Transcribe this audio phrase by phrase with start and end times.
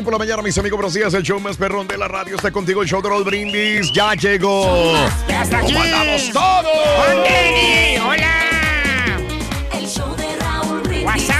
[0.00, 0.78] Morning por la mañana, mis amigos.
[0.78, 1.12] Buenos días.
[1.14, 2.80] El show más perrón de la radio está contigo.
[2.82, 4.94] El show de Raúl Brindis ya llegó.
[5.28, 5.72] ¡Ya está aquí!
[5.72, 6.78] ¿Cómo andamos todos?
[6.96, 7.98] ¡Juan Denny!
[7.98, 9.18] ¡Hola!
[9.72, 11.30] El show de Raúl Brindis.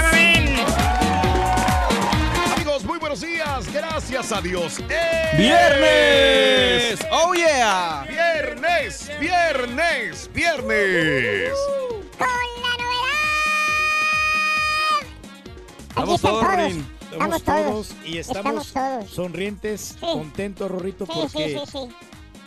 [2.53, 3.73] Amigos, muy buenos días.
[3.73, 4.79] Gracias a Dios.
[4.89, 6.99] ¡Es ¡Viernes!
[7.11, 8.05] ¡Oh, yeah!
[8.07, 11.53] Viernes, viernes, viernes.
[12.17, 13.09] ¡Con la novedad!
[15.89, 17.00] Aquí Vamos están todos.
[17.11, 17.87] Estamos Estamos todos.
[17.87, 19.09] todos y estamos, Estamos todos.
[19.11, 20.05] sonrientes, Sí.
[20.05, 21.77] contentos, Rorrito, Sí, porque sí, sí, sí.
[21.77, 21.89] no-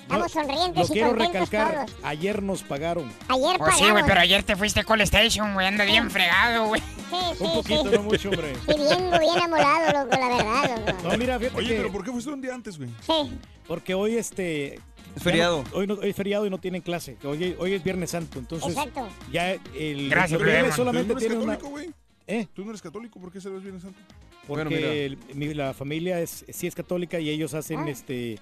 [0.02, 1.98] Estamos sonrientes lo y quiero contentos recalcar, todos.
[2.04, 3.12] ayer nos pagaron.
[3.28, 6.66] Ayer Pues sí, güey, pero ayer te fuiste a Call Station, güey, anda bien fregado,
[6.68, 6.80] güey.
[6.80, 7.96] Sí, Un sí, poquito, sí.
[7.96, 8.54] no mucho, hombre.
[8.54, 11.08] Sí, bien, bien amolado, loco, la verdad, loco.
[11.08, 12.90] No, mira, fíjate Oye, que- pero ¿por qué fuiste un día antes, güey?
[13.00, 13.38] Sí.
[13.66, 14.74] porque hoy este...
[15.16, 15.62] Es feriado.
[15.70, 17.16] no- hoy, no, hoy es feriado y no tienen clase.
[17.24, 19.08] Hoy, hoy es Viernes Santo, entonces Exacto.
[19.30, 20.10] ya el...
[20.10, 20.70] Gracias, Demon.
[20.70, 21.52] ¿Tú solamente no eres tiene una...
[21.54, 21.90] católico, güey?
[22.26, 22.48] ¿Eh?
[22.52, 23.20] ¿Tú no eres católico?
[23.20, 23.98] ¿Por qué celebras Viernes Santo?
[24.46, 24.92] Porque Bueno, mira.
[24.92, 27.90] el- mi- la familia es, sí es católica y ellos hacen Ah.
[27.90, 28.38] este...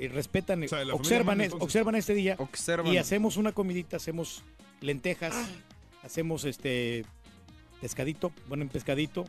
[0.00, 2.92] eh, respetan, O sea, la familia observan, observan este día Observan.
[2.92, 4.42] y hacemos una comidita, hacemos
[4.80, 5.34] lentejas,
[6.04, 7.04] hacemos este
[7.80, 9.24] pescadito, bueno, en pescadito.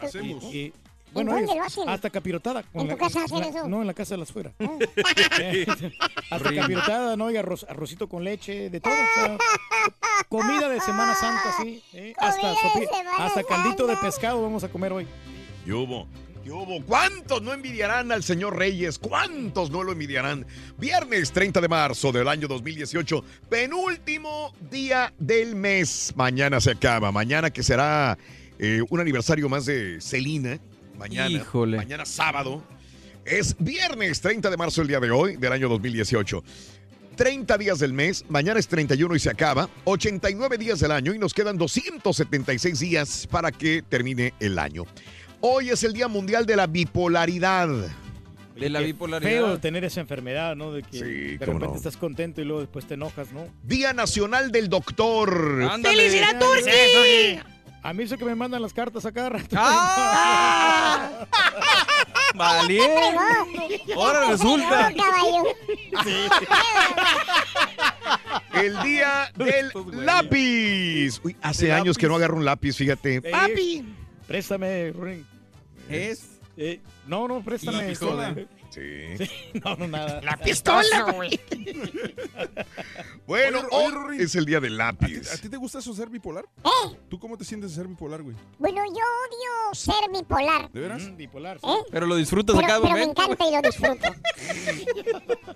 [0.00, 0.42] Hacemos.
[0.44, 0.72] Y, y-
[1.12, 1.88] bueno, dónde ellos- lo hacen?
[1.88, 2.64] hasta capirotada.
[2.74, 3.68] ¿En tu casa hacen la- eso?
[3.68, 4.52] No, en la casa de las fuera.
[4.58, 4.78] Ah.
[6.30, 7.30] hasta capirotada, ¿no?
[7.30, 8.92] Y arroz, arrocito con leche, de todo.
[8.92, 9.38] o sea,
[10.28, 11.82] comida de Semana Santa, sí.
[11.92, 12.14] ¿eh?
[12.18, 12.88] Hasta, sopi-
[13.18, 15.06] hasta caldito de pescado vamos a comer hoy.
[15.64, 16.06] ¿Qué hubo?
[16.42, 16.84] ¿Qué hubo?
[16.84, 18.98] ¿Cuántos no envidiarán al señor Reyes?
[18.98, 20.44] ¿Cuántos no lo envidiarán?
[20.76, 26.12] Viernes 30 de marzo del año 2018, penúltimo día del mes.
[26.16, 27.10] Mañana se acaba.
[27.12, 28.18] Mañana que será
[28.58, 30.58] eh, un aniversario más de Celina.
[30.98, 31.30] Mañana.
[31.30, 31.78] Híjole.
[31.78, 32.62] Mañana sábado.
[33.24, 36.44] Es viernes 30 de marzo el día de hoy del año 2018.
[37.16, 41.18] 30 días del mes, mañana es 31 y se acaba, 89 días del año y
[41.18, 44.84] nos quedan 276 días para que termine el año.
[45.46, 47.68] Hoy es el Día Mundial de la Bipolaridad.
[48.56, 49.30] De la bipolaridad.
[49.30, 50.72] Feo tener esa enfermedad, ¿no?
[50.72, 51.74] De que Sí, de repente no.
[51.74, 53.46] estás contento y luego después te enojas, ¿no?
[53.62, 55.68] Día Nacional del Doctor.
[55.70, 55.96] Ándale.
[55.98, 57.40] ¡Felicidad, Turki!
[57.82, 59.54] A mí sé que me mandan las cartas a cada rato.
[59.58, 61.26] ¡Ah!
[62.34, 62.80] Vale.
[63.94, 64.92] Ahora resulta.
[68.54, 69.70] El Día del.
[70.06, 71.20] Lápiz.
[71.22, 73.20] Uy, hace años que no agarro un lápiz, fíjate.
[73.20, 73.84] Papi.
[74.26, 75.33] Préstame, Ruin.
[75.88, 77.88] Es Eh, no, no, préstame.
[77.88, 78.34] Pistola.
[78.74, 78.80] Sí.
[79.24, 79.30] Sí,
[79.64, 80.20] no, no, nada.
[80.22, 81.38] La pistola, güey.
[83.26, 84.22] Bueno, Oye, oye, hoy Rory.
[84.22, 85.32] es el Día del ¿A ti, lápiz.
[85.32, 86.44] a ti te gusta eso ser bipolar?
[86.62, 86.96] ¿Eh?
[87.08, 88.36] ¿Tú cómo te sientes de ser bipolar, güey?
[88.58, 90.70] Bueno, yo odio ser bipolar.
[90.70, 91.02] ¿De veras?
[91.04, 91.58] Mm, bipolar.
[91.58, 91.66] sí.
[91.66, 91.84] ¿Eh?
[91.90, 94.08] Pero lo disfrutas Pero, pero me encanta y lo disfruto.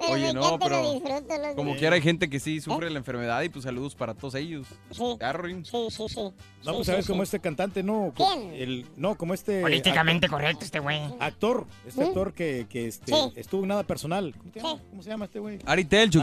[0.00, 1.54] Pero Oye, me no, encanta y pero lo disfruto, loco.
[1.56, 4.66] Como quiera hay gente que sí sufre la enfermedad y pues saludos para todos ellos.
[4.90, 5.64] Sí, Darwin.
[5.64, 6.14] sí, sí, sí.
[6.20, 6.34] No, Sí,
[6.64, 7.12] pues sí, sabes sí.
[7.12, 8.12] como este cantante, no.
[8.14, 8.52] ¿Quién?
[8.54, 9.60] El, no, como este.
[9.60, 10.98] Políticamente correcto este güey.
[11.00, 11.66] ac- Actor.
[11.86, 12.08] Este ¿Sí?
[12.08, 13.32] actor que, que este, Sí.
[13.36, 14.34] estuvo en nada personal.
[14.36, 14.74] ¿Cómo, te llama?
[14.76, 14.82] Sí.
[14.90, 15.58] ¿Cómo se llama este güey?
[15.64, 16.16] Ari Telch,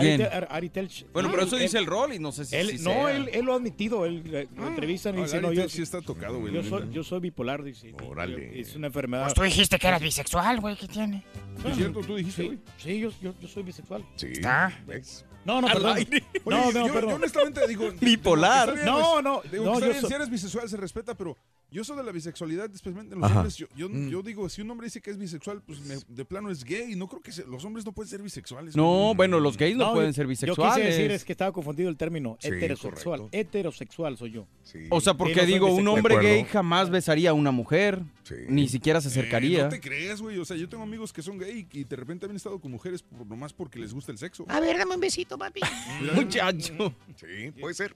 [0.50, 1.06] Ari, Telch.
[1.14, 2.92] Bueno, Ah, pero eso él- dice el rol y no sé si, él- si no,
[2.92, 3.12] sea.
[3.16, 4.06] él, él lo ha admitido.
[4.06, 6.54] Él eh, lo entrevistan y dice, no, yo, sí está tocado, güey.
[6.54, 6.92] yo, soy, neta.
[6.94, 7.94] yo soy bipolar, dice.
[8.08, 8.60] Órale.
[8.60, 9.24] Es una enfermedad.
[9.24, 11.24] Pues tú dijiste que eras bisexual, güey, ¿qué tiene?
[11.68, 12.02] ¿Es cierto?
[12.02, 12.60] Tú dijiste, Sí, güey.
[12.78, 14.04] sí yo, yo, yo soy bisexual.
[14.16, 14.28] Sí.
[14.34, 14.78] Está.
[14.86, 15.26] ¿ves?
[15.46, 15.98] No, no, perdón.
[15.98, 16.24] aire.
[16.44, 17.10] No, Oye, no, yo, perdón.
[17.12, 17.92] yo honestamente digo.
[18.02, 18.76] Bipolar.
[18.84, 21.38] No, pues, no, Digo, no, si eres bisexual se respeta, pero
[21.76, 23.40] yo soy de la bisexualidad, especialmente en los Ajá.
[23.40, 23.58] hombres.
[23.58, 24.10] Yo, yo, Mm.
[24.10, 26.96] yo digo, si un hombre dice que es bisexual, pues me- de plano es gay.
[26.96, 28.76] No creo que se- los hombres no pueden ser bisexuales.
[28.76, 30.76] No, bueno, los gays no, No, pueden yo- ser Yo bisexuales.
[30.86, 33.20] quise decir es que estaba confundido el término Sí, heterosexual.
[33.20, 33.38] correcto.
[33.38, 34.48] Heterosexual soy yo.
[34.64, 34.80] Sí.
[34.90, 38.02] O sea, porque no digo, un hombre gay jamás besaría a una mujer.
[38.24, 38.36] Sí.
[38.48, 39.64] Ni siquiera se Eh, acercaría.
[39.66, 40.40] no te creas, güey.
[40.40, 43.04] O sea, yo tengo amigos que son gay y de repente han estado con mujeres
[43.04, 44.46] por, nomás porque les gusta el sexo.
[44.48, 45.60] A ver, dame un besito, papi.
[46.16, 46.94] Muchacho.
[47.18, 47.96] Sí, puede ser.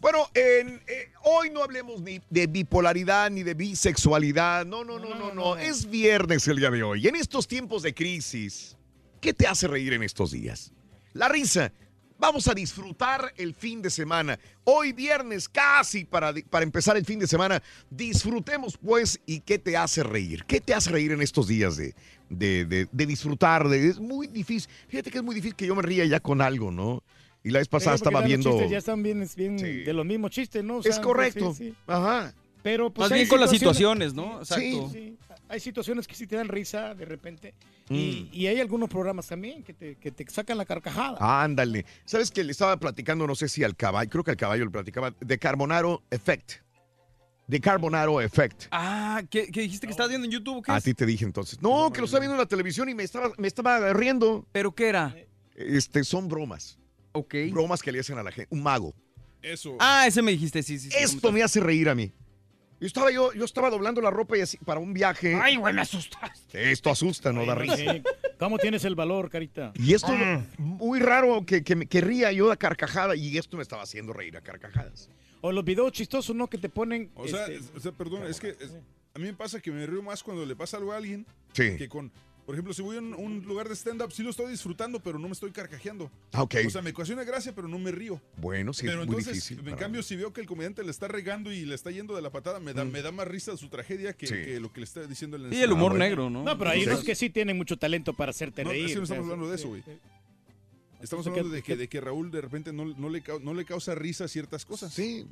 [0.00, 4.64] Bueno, en, eh, hoy no hablemos ni de bipolaridad ni de bisexualidad.
[4.64, 5.56] No, no, no, no, no.
[5.56, 7.08] Es viernes el día de hoy.
[7.08, 8.76] En estos tiempos de crisis,
[9.20, 10.72] ¿qué te hace reír en estos días?
[11.14, 11.72] La risa.
[12.20, 14.38] Vamos a disfrutar el fin de semana.
[14.64, 17.62] Hoy viernes casi para, para empezar el fin de semana.
[17.90, 20.44] Disfrutemos pues y qué te hace reír.
[20.44, 21.94] ¿Qué te hace reír en estos días de,
[22.28, 23.68] de, de- de disfrutar?
[23.68, 24.68] De, es muy difícil.
[24.88, 27.04] Fíjate que es muy difícil que yo me ría ya con algo, ¿no?
[27.44, 28.66] Y la vez pasada estaba viendo...
[28.68, 29.82] ya están bien, bien Sí.
[29.84, 30.78] de los mismos chistes, ¿no?
[30.78, 31.54] O Es correcto.
[31.54, 31.74] sí, sí.
[31.86, 32.34] Ajá.
[32.62, 34.44] Pero pues Más bien con las situaciones, ¿no?
[34.44, 34.90] Sí, Exacto.
[34.92, 35.16] sí.
[35.48, 37.54] Hay situaciones que sí te dan risa de repente.
[37.88, 37.94] Mm.
[37.94, 41.16] Y, y hay algunos programas también que te, que te sacan la carcajada.
[41.42, 41.86] Ándale.
[42.04, 44.70] ¿Sabes que le estaba platicando, no sé si al caballo, creo que al caballo le
[44.70, 46.54] platicaba, de Carbonaro Effect.
[47.46, 48.64] De Carbonaro Effect.
[48.70, 50.62] Ah, ¿qué, qué dijiste que estás viendo en YouTube?
[50.62, 51.62] ¿Qué A ti te dije entonces.
[51.62, 54.44] No, que lo estaba viendo en la televisión y me estaba, me estaba riendo.
[54.52, 55.16] ¿Pero qué era?
[55.54, 56.77] Este, son bromas.
[57.18, 57.34] Ok.
[57.50, 58.48] Bromas que le hacen a la gente.
[58.50, 58.94] Un mago.
[59.42, 59.76] Eso.
[59.78, 60.90] Ah, ese me dijiste, sí, sí.
[60.90, 62.12] sí Esto me hace reír a mí.
[62.80, 65.34] Yo estaba, yo, yo estaba doblando la ropa y así, para un viaje.
[65.34, 66.70] Ay, güey, me asustaste.
[66.70, 67.76] Esto asusta, no da risa.
[68.38, 69.72] ¿Cómo tienes el valor, carita?
[69.74, 70.12] Y esto
[70.58, 74.12] muy raro que, que, me- que ría yo a carcajada y esto me estaba haciendo
[74.12, 75.10] reír a carcajadas.
[75.40, 76.48] O los videos chistosos, ¿no?
[76.48, 77.10] Que te ponen.
[77.16, 78.72] O sea, este, es- o sea, perdón, es que es-
[79.14, 81.76] a mí me pasa que me río más cuando le pasa algo a alguien Sí.
[81.76, 82.12] que con,
[82.48, 85.18] por ejemplo, si voy a un, un lugar de stand-up, sí lo estoy disfrutando, pero
[85.18, 86.10] no me estoy carcajeando.
[86.32, 86.54] Ah, ok.
[86.66, 88.22] O sea, me ocasiona gracia, pero no me río.
[88.38, 89.58] Bueno, sí, pero es muy entonces, difícil.
[89.58, 92.16] en para cambio, si veo que el comediante le está regando y le está yendo
[92.16, 92.90] de la patada, me da, Mm.
[92.90, 94.32] me da más risa su tragedia que, Sí.
[94.34, 96.04] que lo que le está diciendo el Sí, el humor Ah, bueno.
[96.06, 96.42] negro, ¿no?
[96.42, 98.86] No, pero hay unos que sí tienen mucho talento para hacerte No, reír.
[98.86, 99.82] es que no estamos hablando de eso, güey.
[101.02, 103.64] Estamos hablando de ¿qué- que, de que Raúl de repente no, no le, no le
[103.66, 104.92] causa risa ciertas cosas.
[104.94, 105.26] Sí.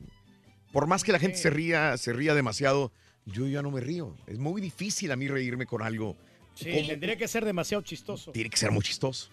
[0.71, 2.93] Por más que la gente se ría, se ría demasiado,
[3.25, 4.15] yo ya no me río.
[4.27, 6.17] Es muy difícil a mí reírme con algo.
[6.57, 6.89] Sí, ¿Cómo?
[6.89, 8.33] tendría que ser demasiado chistoso.
[8.33, 9.29] Tiene que ser muy chistoso.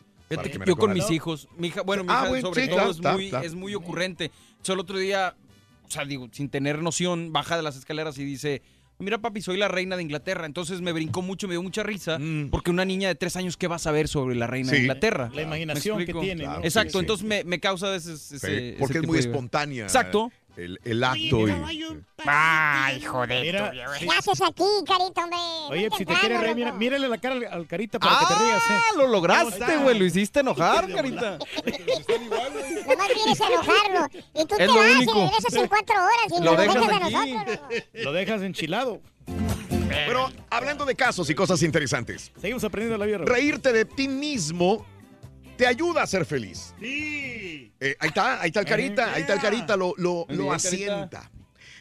[0.65, 2.91] Yo con mis hijos, mi hija, bueno, mi Ah, hija bueno, sobre sí, todo claro,
[2.91, 3.41] es, muy, está.
[3.43, 4.31] es muy ocurrente.
[4.61, 5.35] Solo el otro día,
[5.87, 8.61] o sea, digo, sin tener noción, baja de las escaleras y dice,
[8.97, 10.45] mira papi, soy la reina de Inglaterra.
[10.47, 12.49] Entonces me brincó mucho, me dio mucha risa, Mm.
[12.49, 14.79] porque una niña de tres años, ¿qué va a saber sobre la reina de.
[14.79, 15.29] Inglaterra?
[15.35, 16.43] La imaginación ¿Me que tiene.
[16.45, 16.59] Claro.
[16.61, 16.65] ¿no?
[16.65, 16.99] Exacto, Sí, sí.
[17.01, 19.83] entonces me, me causa ese, ese- Sí, ese porque es tipo muy de- espontánea.
[19.83, 20.31] Exacto.
[20.55, 21.47] El, el acto.
[21.47, 23.41] y- Ay, joder.
[23.43, 23.99] Mira, tú, güey.
[23.99, 24.05] sí.
[24.07, 25.37] ¿Qué haces aquí, carita, hombre?
[25.71, 28.19] Oye, Muy si te temprano, quiere reír, mira, mírale la cara al, al carita para
[28.19, 28.73] que te rías, ¿eh?
[28.77, 31.39] Ah, lo lograste, güey, lo hiciste enojar, carita.
[32.87, 34.07] Nomás vienes a enojarlo.
[34.35, 35.13] Y tú Es te lo vas y único.
[35.13, 37.59] regresas en cuatro horas y Lo nos dejas dejas a nosotros.
[37.93, 39.01] Lo dejas enchilado.
[40.05, 43.19] Pero hablando de casos y cosas interesantes, Seguimos aprendiendo la vida.
[43.19, 44.85] reírte de ti mismo
[45.57, 46.73] te ayuda a ser feliz.
[46.79, 47.71] Sí.
[47.79, 51.29] Eh, ahí está, ahí está el carita, ahí está el carita, lo, lo, lo asienta.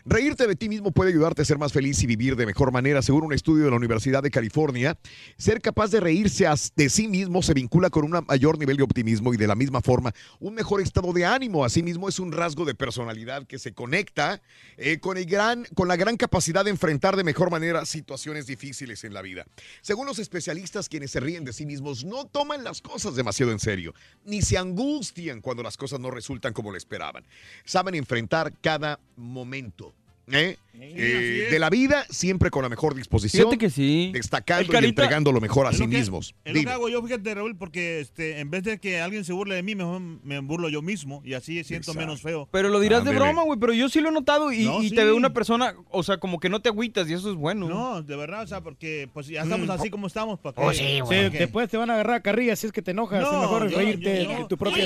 [0.05, 3.03] Reírte de ti mismo puede ayudarte a ser más feliz y vivir de mejor manera.
[3.03, 4.99] Según un estudio de la Universidad de California,
[5.37, 9.33] ser capaz de reírse de sí mismo se vincula con un mayor nivel de optimismo
[9.33, 11.65] y de la misma forma un mejor estado de ánimo.
[11.65, 14.43] Asimismo, es un rasgo de personalidad que se conecta
[14.77, 19.05] eh, con, el gran, con la gran capacidad de enfrentar de mejor manera situaciones difíciles
[19.05, 19.47] en la vida.
[19.83, 23.61] Según los especialistas, quienes se ríen de sí mismos no toman las cosas demasiado en
[23.61, 27.25] serio, ni se angustian cuando las cosas no resultan como lo esperaban.
[27.65, 29.92] Saben enfrentar cada momento.
[30.31, 30.57] ¿Eh?
[30.85, 34.11] Eh, de la vida siempre con la mejor disposición, Fíjate que sí.
[34.13, 36.35] destacando El y Carita- entregando lo mejor a sí que- mismos.
[36.45, 39.33] Es lo que hago yo, fíjate, Raúl, porque este, en vez de que alguien se
[39.33, 42.01] burle de mí, mejor me burlo yo mismo y así siento Exacto.
[42.01, 42.49] menos feo.
[42.51, 43.27] Pero lo dirás de Ándele.
[43.27, 44.95] broma, güey, pero yo sí lo he notado y, No, y sí.
[44.95, 47.69] te veo una persona, o sea, como que no te agüitas y eso es bueno.
[47.69, 50.41] No, de verdad, o sea, porque pues ya estamos así como estamos.
[50.41, 51.31] ¿para Oh, sí, Sí, güey.
[51.31, 51.39] ¿Qué?
[51.39, 53.21] después te van a agarrar a carrilla si es que te enojas.
[53.23, 54.85] No, es mejor yo- reírte yo- yo- de tu propia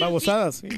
[0.00, 0.62] babosadas.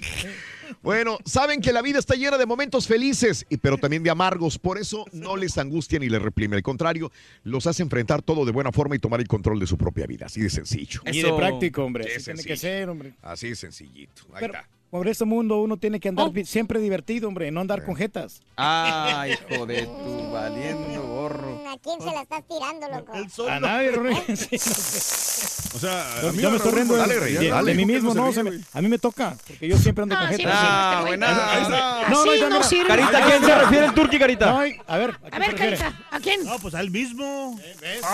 [0.82, 4.58] Bueno, saben que la vida está llena de momentos felices, y, pero también de amargos.
[4.58, 6.56] Por eso no les angustia ni les reprime.
[6.56, 7.12] Al contrario,
[7.44, 10.26] los hace enfrentar todo de buena forma y tomar el control de su propia vida.
[10.26, 11.00] Así de sencillo.
[11.06, 12.04] Y de Eso- práctico, hombre.
[12.06, 12.52] Qué Así tiene sencillo.
[12.54, 13.14] que ser, hombre.
[13.22, 14.22] Así de sencillito.
[14.32, 14.68] Ahí Pero, está.
[14.92, 18.42] Por este mundo uno tiene que andar vi- siempre divertido, hombre, no andar con jetas.
[18.56, 21.62] Ay, hijo de tu valiendo chorro.
[21.66, 23.48] ¿A quién se la estás tirando, loco?
[23.48, 24.14] A nadie, Rory.
[24.28, 24.36] ¿Eh?
[24.36, 25.62] Sí, no sé.
[25.74, 27.70] O sea, Yo, a mí yo me estoy riendo de, Dale, de- Rey, de- dale.
[27.70, 30.02] de mí ¿Por qué mismo, no se me- a mí me toca, porque yo siempre
[30.02, 31.52] ando no sirve Ah, buena.
[31.52, 32.08] Ahí está.
[32.10, 32.60] No, no, no.
[32.86, 34.50] Carita, ¿a quién se refiere el turqui, Carita?
[34.54, 35.54] A ver, ¿a A ver?
[35.56, 36.44] Carita, ¿a quién?
[36.44, 37.58] No, pues a él mismo.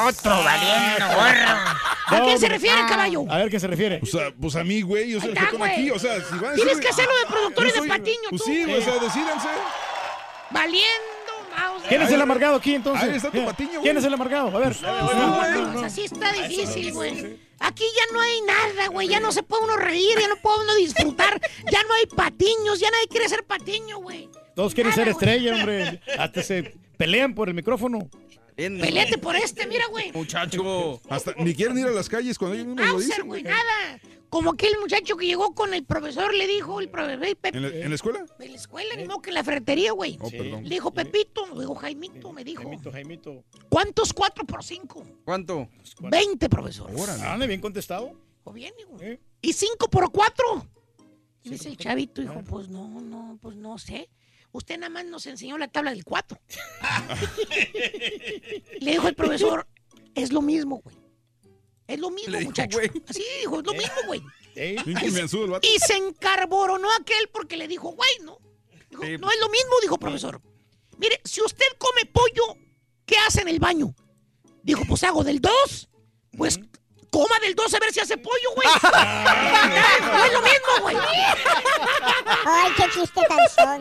[0.06, 1.58] Otro valiendo, gorro.
[2.11, 3.25] ¿A quién se refiere, caballo?
[3.28, 3.99] A ver, ¿qué se refiere?
[3.99, 5.90] Pues a, pues a mí, güey, yo soy el aquí.
[5.90, 8.42] O sea, si van a Tienes que hacerlo de productores Yo de soy- Patiño, Pues
[8.42, 8.46] tú.
[8.48, 9.48] sí, güey, o sea, decídanse.
[10.50, 11.82] Valiendo, mouse.
[11.88, 13.08] ¿Quién es el amargado aquí, entonces?
[13.08, 13.82] Ahí está tu ¿Quién- patiño, güey.
[13.82, 14.56] ¿Quién es el amargado?
[14.56, 14.76] A ver.
[14.82, 17.38] No, pues así está difícil, güey.
[17.60, 19.08] Aquí ya no hay nada, güey.
[19.08, 21.40] Ya no se puede uno reír, ya no puede uno disfrutar.
[21.70, 24.28] Ya no hay patiños, ya nadie quiere ser patiño, güey.
[24.54, 25.25] Todos quieren Nada, ser güey.
[25.25, 26.00] estrella, hombre.
[26.18, 28.08] Hasta se pelean por el micrófono.
[28.59, 30.11] Bien, Peleate por este, mira, güey.
[30.12, 31.00] Muchacho.
[31.09, 33.27] Hasta ni quieren ir a las calles cuando ellos mismos lo dicen.
[33.27, 34.00] güey, nada.
[34.29, 37.88] Como aquel muchacho que llegó con el profesor, le dijo el profesor, ¿En la, en
[37.88, 38.27] la escuela?
[38.41, 40.19] en la escuela, ni modo que en la ferretería, güey.
[40.21, 40.65] Oh, perdón.
[40.65, 42.62] Le dijo Pepito, me dijo Jaimito, me dijo.
[42.62, 43.45] Jaimito, Jaimito.
[43.71, 45.03] ¿Cuántos cuatro por cinco?
[45.25, 45.69] ¿Cuánto?
[46.00, 46.91] Veinte, profesor.
[47.25, 48.12] Ande, bien contestado.
[48.45, 48.97] ¿O bien, hijo?
[49.00, 49.21] ¿Eh?
[49.41, 50.67] ¿Y cinco por cuatro?
[51.45, 54.11] Y dice el chavito, dijo, pues no, no, pues no sé.
[54.52, 56.38] Usted nada más nos enseñó la tabla del cuatro.
[58.81, 59.67] Le dijo el profesor,
[60.14, 60.97] es lo mismo, güey.
[61.87, 62.78] Es lo mismo, dijo, muchacho.
[62.78, 62.90] güey.
[63.09, 64.23] Así dijo, es lo mismo, güey.
[64.55, 64.76] ¿Eh?
[64.85, 65.67] El vato.
[65.67, 68.38] Y se encarboronó aquel porque le dijo, güey, ¿no?
[68.90, 69.17] Dijo, Sí.
[69.19, 70.40] no es lo mismo, dijo profesor.
[70.99, 72.57] Mire, si usted come pollo,
[73.07, 73.95] ¿qué hace en el baño?
[74.62, 75.88] Dijo, pues hago del 2.
[76.37, 76.61] Pues
[77.11, 78.69] coma del 2 a ver si hace pollo, güey.
[78.83, 80.97] no es lo mismo, güey.
[82.47, 83.38] Ay, qué chiste tan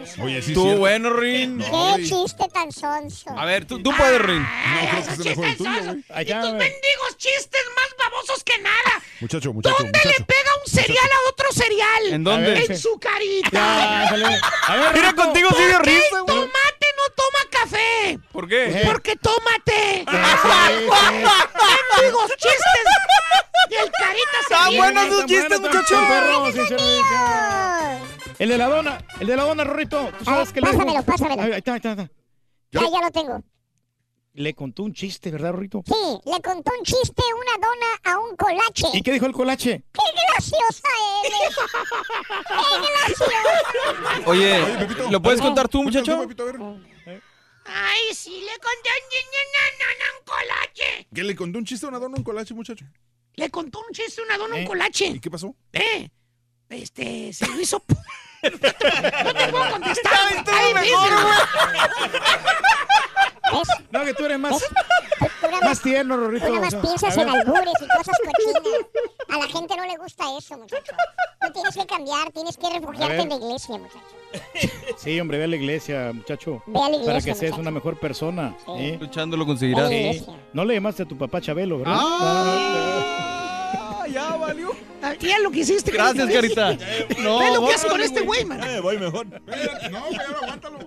[0.08, 0.24] sonso.
[0.24, 0.80] Oye, sí, Tú, cierto.
[0.80, 1.58] bueno, Rin.
[1.58, 3.30] No, Qué chiste tan sonso.
[3.38, 4.42] A ver, tú, tú puedes, Rin.
[4.42, 6.04] No, creo que sea mejor el tuyo, güey.
[6.10, 9.02] Ahí Y tus mendigos chistes más babosos que nada.
[9.20, 10.26] Muchacho, muchacho, ¿Dónde le muchacho.
[10.26, 12.14] pega un cereal a otro cereal?
[12.14, 12.66] ¿En dónde?
[12.66, 13.50] En su carita.
[13.52, 14.40] Ya, ándale.
[14.68, 16.26] A ver, Mira, contigo dio risa, güey.
[16.26, 18.20] Tomate no toma café.
[18.32, 18.82] ¿Por qué?
[18.86, 20.06] Porque tómate.
[20.08, 20.88] sí.
[21.98, 22.86] Mendigos chistes.
[23.70, 24.78] Y el carita se Está ríe.
[24.78, 25.96] bueno Está sus chistes, bueno, muchacho.
[25.96, 28.34] está perro, sí, se lo dice.
[28.40, 30.12] El de la dona, el de la dona, Rorrito.
[30.20, 31.42] ¿Tú sabes que pásamelo, pásamelo.
[31.42, 32.12] Ahí ahí está, ahí está, ahí está.
[32.72, 33.44] Ya, ya lo tengo.
[34.38, 35.82] Le contó un chiste, ¿verdad, Rorrito?
[35.88, 35.94] Sí,
[36.26, 38.86] le contó un chiste una dona a un colache.
[38.94, 39.84] ¿Y qué dijo el colache?
[39.92, 40.88] ¡Qué graciosa
[41.26, 41.56] eres!
[42.48, 42.78] ¡Qué
[43.08, 44.30] graciosa!
[44.30, 46.20] Oye, Pepito, ¿lo puedes contar tú, muchacho?
[46.22, 46.80] Pepito, a.
[47.66, 49.10] Ay, sí, le conté un,
[50.20, 51.08] un colache.
[51.16, 52.86] ¿Qué le contó un chiste a una dona a un colache, muchacho?
[53.34, 54.68] Le contó un chiste una dona a un ¿Eh?
[54.68, 55.08] colache.
[55.08, 55.56] ¿Y qué pasó?
[55.74, 56.08] ¿Eh?
[56.70, 57.82] Este, se lo hizo...
[58.44, 58.52] No
[59.34, 60.14] te puedo contestar.
[60.14, 61.10] Ay, Está estuvo difícil.
[61.10, 61.38] mejor,
[63.54, 63.68] ¿Ves?
[63.92, 66.46] No, que tú eres más, Tú nada más tierno, Rorrito.
[66.46, 68.64] Tú nada más piensas a en albures y cosas cochinas.
[69.30, 70.94] A la gente no le gusta eso, muchacho.
[71.42, 74.00] Tú tienes que cambiar, tienes que refugiarte en la iglesia, muchacho.
[74.98, 76.62] Sí, hombre, ve a la iglesia, muchacho.
[76.68, 77.62] Ve a la Para iglesia, que seas muchacho.
[77.62, 78.56] una mejor persona.
[78.66, 78.72] Sí.
[78.78, 78.98] ¿eh?
[79.00, 79.90] Luchando lo conseguirás.
[79.90, 80.26] Sí.
[80.54, 81.96] No le llamaste a tu papá Chabelo, ¿verdad?
[81.98, 84.72] Ah, ya valió.
[85.02, 86.74] Ah, Ya lo que hiciste, Gracias, Carita.
[87.20, 88.64] No, Ve lo que hace bórrale, con este güey, man.
[88.64, 89.28] Eh, voy mejor.
[89.28, 90.80] No, ahora aguántalo.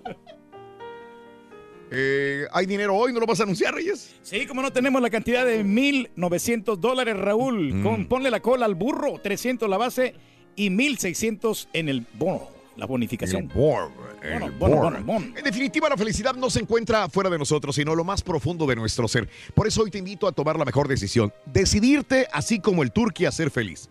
[1.91, 3.13] Eh, ¿Hay dinero hoy?
[3.13, 4.15] ¿No lo vas a anunciar, Reyes?
[4.23, 7.75] Sí, como no tenemos la cantidad de 1.900 dólares, Raúl.
[7.75, 7.83] Mm.
[7.83, 10.15] Con, ponle la cola al burro, 300 la base
[10.57, 13.49] y 1.600 en el bono, la bonificación.
[13.53, 13.91] Bono,
[14.23, 14.83] el Bono, bono, bono.
[14.83, 15.27] bono, bono.
[15.37, 18.77] En definitiva, la felicidad no se encuentra fuera de nosotros, sino lo más profundo de
[18.77, 19.29] nuestro ser.
[19.55, 21.33] Por eso hoy te invito a tomar la mejor decisión.
[21.47, 23.89] Decidirte, así como el turqui, a ser feliz.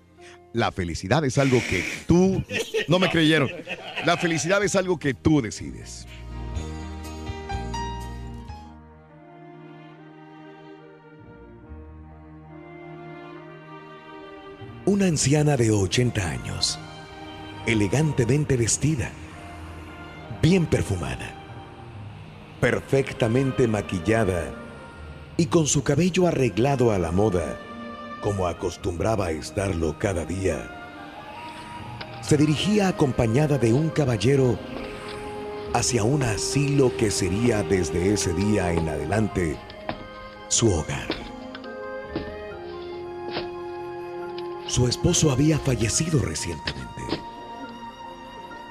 [0.54, 2.44] La felicidad es algo que tú...
[2.88, 3.52] No me creyeron.
[4.06, 6.08] La felicidad es algo que tú decides.
[14.90, 16.80] Una anciana de 80 años,
[17.68, 19.12] elegantemente vestida,
[20.42, 21.32] bien perfumada,
[22.60, 24.52] perfectamente maquillada
[25.38, 27.56] y con su cabello arreglado a la moda,
[28.24, 30.68] como acostumbraba a estarlo cada día,
[32.22, 34.58] se dirigía acompañada de un caballero
[35.76, 39.56] hacia un asilo que sería desde ese día en adelante
[40.48, 41.29] su hogar.
[44.70, 47.02] Su esposo había fallecido recientemente,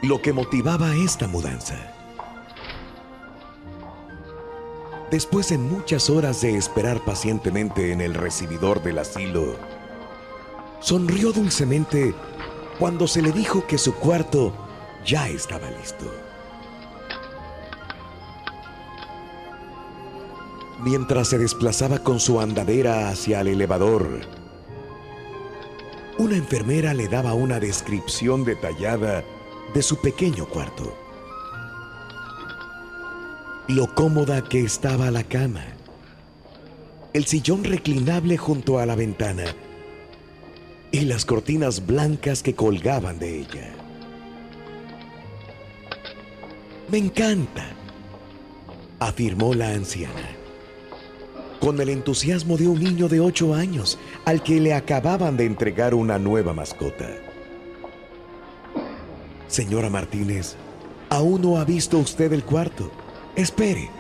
[0.03, 1.75] lo que motivaba esta mudanza.
[5.11, 9.57] Después de muchas horas de esperar pacientemente en el recibidor del asilo,
[10.79, 12.15] sonrió dulcemente
[12.79, 14.55] cuando se le dijo que su cuarto
[15.05, 16.07] ya estaba listo.
[20.79, 24.38] Mientras se desplazaba con su andadera hacia el elevador,
[26.19, 29.25] una enfermera le daba una descripción detallada
[29.75, 31.09] de su pequeño cuarto.
[33.69, 35.63] lo cómoda que estaba la cama,
[37.13, 39.45] el sillón reclinable junto a la ventana
[40.91, 43.75] y las cortinas blancas que colgaban de ella.
[46.91, 47.67] Me encanta,
[49.01, 50.31] afirmó la anciana,
[51.61, 55.95] con el entusiasmo de un niño de ocho años al que le acababan de entregar
[55.95, 57.09] una nueva mascota.
[59.49, 60.57] Señora Martínez,
[61.09, 62.91] aún no ha visto usted el cuarto.
[63.35, 63.91] Espere.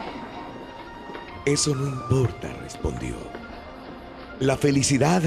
[1.46, 3.14] Eso no importa, respondió.
[4.40, 5.22] La felicidad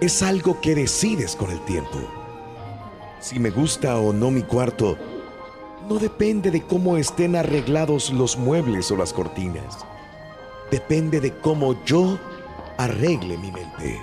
[0.00, 1.98] es algo que decides con el tiempo.
[3.20, 4.96] Si me gusta o no mi cuarto,
[5.88, 9.84] no depende de cómo estén arreglados los muebles o las cortinas.
[10.70, 12.18] Depende de cómo yo
[12.78, 14.00] arregle mi mente.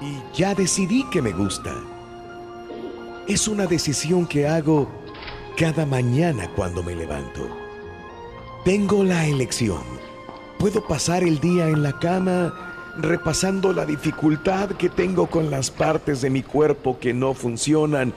[0.00, 1.74] Y ya decidí que me gusta.
[3.26, 4.88] Es una decisión que hago
[5.56, 7.48] cada mañana cuando me levanto.
[8.64, 9.82] Tengo la elección.
[10.58, 16.20] Puedo pasar el día en la cama repasando la dificultad que tengo con las partes
[16.20, 18.12] de mi cuerpo que no funcionan,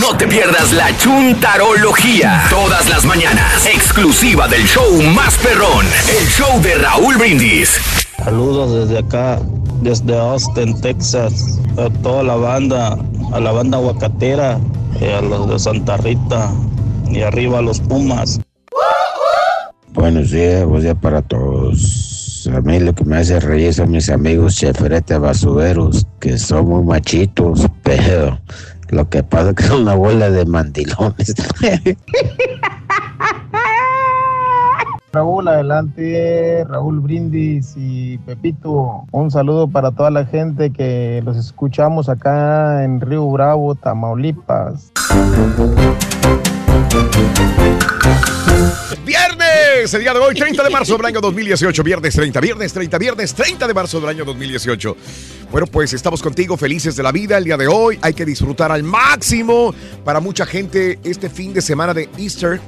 [0.00, 2.46] No te pierdas la chuntarología.
[2.48, 3.66] Todas las mañanas.
[3.66, 5.84] Exclusiva del show más perrón.
[6.08, 7.78] El show de Raúl Brindis.
[8.16, 9.38] Saludos desde acá,
[9.82, 12.96] desde Austin, Texas, a toda la banda,
[13.34, 14.58] a la banda aguacatera,
[14.98, 16.50] y a los de Santa Rita
[17.14, 18.40] y arriba los Pumas.
[19.92, 22.50] Buenos días, buen día para todos.
[22.52, 26.82] A mí lo que me hace reír son mis amigos cheferete basureros, que son muy
[26.82, 28.38] machitos, pero
[28.90, 31.34] lo que pasa es que son una bola de mandilones.
[35.12, 39.04] Raúl, adelante, Raúl Brindis y Pepito.
[39.12, 44.90] Un saludo para toda la gente que los escuchamos acá en Río Bravo, Tamaulipas.
[49.04, 51.82] Viernes, el día de hoy, 30 de marzo del año 2018.
[51.82, 54.96] Viernes 30, viernes 30, viernes 30 de marzo del año 2018.
[55.50, 57.98] Bueno, pues estamos contigo, felices de la vida el día de hoy.
[58.00, 59.74] Hay que disfrutar al máximo.
[60.04, 62.60] Para mucha gente, este fin de semana de Easter,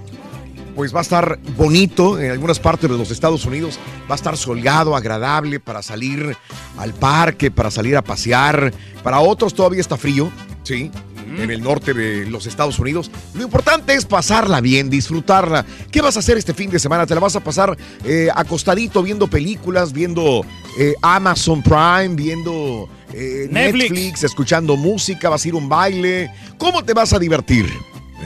[0.75, 3.79] pues va a estar bonito en algunas partes de los Estados Unidos.
[4.11, 6.37] Va a estar soleado, agradable para salir
[6.79, 8.73] al parque, para salir a pasear.
[9.03, 10.33] Para otros todavía está frío,
[10.65, 10.91] ¿sí?
[11.37, 13.11] En el norte de los Estados Unidos.
[13.35, 15.64] Lo importante es pasarla bien, disfrutarla.
[15.90, 17.07] ¿Qué vas a hacer este fin de semana?
[17.07, 20.44] ¿Te la vas a pasar eh, acostadito viendo películas, viendo
[20.79, 23.90] eh, Amazon Prime, viendo eh, Netflix.
[23.90, 25.29] Netflix, escuchando música?
[25.29, 26.31] ¿Vas a ir a un baile?
[26.59, 27.66] ¿Cómo te vas a divertir?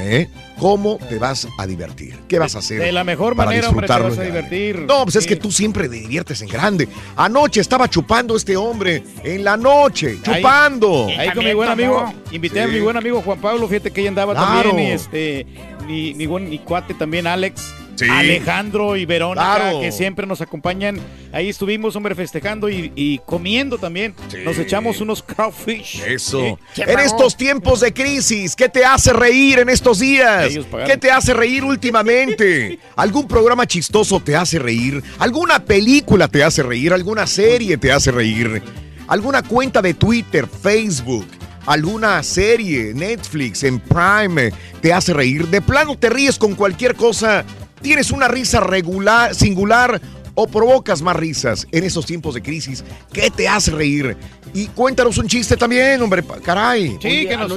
[0.00, 0.28] ¿Eh?
[0.58, 2.14] ¿Cómo te vas a divertir?
[2.28, 2.80] ¿Qué vas a hacer?
[2.80, 4.78] De la mejor para manera, hombre, te disfrutarlo vas a divertir.
[4.80, 6.88] No, pues es que tú siempre te diviertes en grande.
[7.16, 11.06] Anoche estaba chupando este hombre en la noche, chupando.
[11.18, 14.10] Ahí con mi buen amigo, invité a mi buen amigo Juan Pablo, fíjate que ella
[14.10, 14.70] andaba Claro.
[14.70, 15.46] también, y este,
[15.86, 18.06] mi, mi buen mi cuate también Alex, Sí.
[18.10, 19.80] Alejandro y Verónica, Claro.
[19.80, 20.98] que siempre nos acompañan.
[21.32, 24.14] Ahí estuvimos, hombre, festejando y, y comiendo también.
[24.44, 26.00] Nos echamos unos crawfish.
[26.06, 26.58] Eso.
[26.74, 26.82] Sí.
[26.82, 30.52] En estos tiempos de crisis, ¿qué te hace reír en estos días?
[30.86, 32.78] ¿Qué te hace reír últimamente?
[32.96, 35.02] ¿Algún programa chistoso te hace reír?
[35.18, 36.92] ¿Alguna película te hace reír?
[36.92, 38.62] ¿Alguna serie te hace reír?
[39.06, 41.26] ¿Alguna cuenta de Twitter, Facebook?
[41.66, 45.46] ¿Alguna serie, Netflix, en Prime te hace reír?
[45.48, 47.44] ¿De plano te ríes con cualquier cosa?
[47.82, 50.00] ¿Tienes una risa regular, singular
[50.34, 52.84] o provocas más risas en esos tiempos de crisis?
[53.12, 54.16] ¿Qué te hace reír?
[54.52, 56.98] Y cuéntanos un chiste también, hombre, caray.
[57.04, 57.54] Oye, anoche-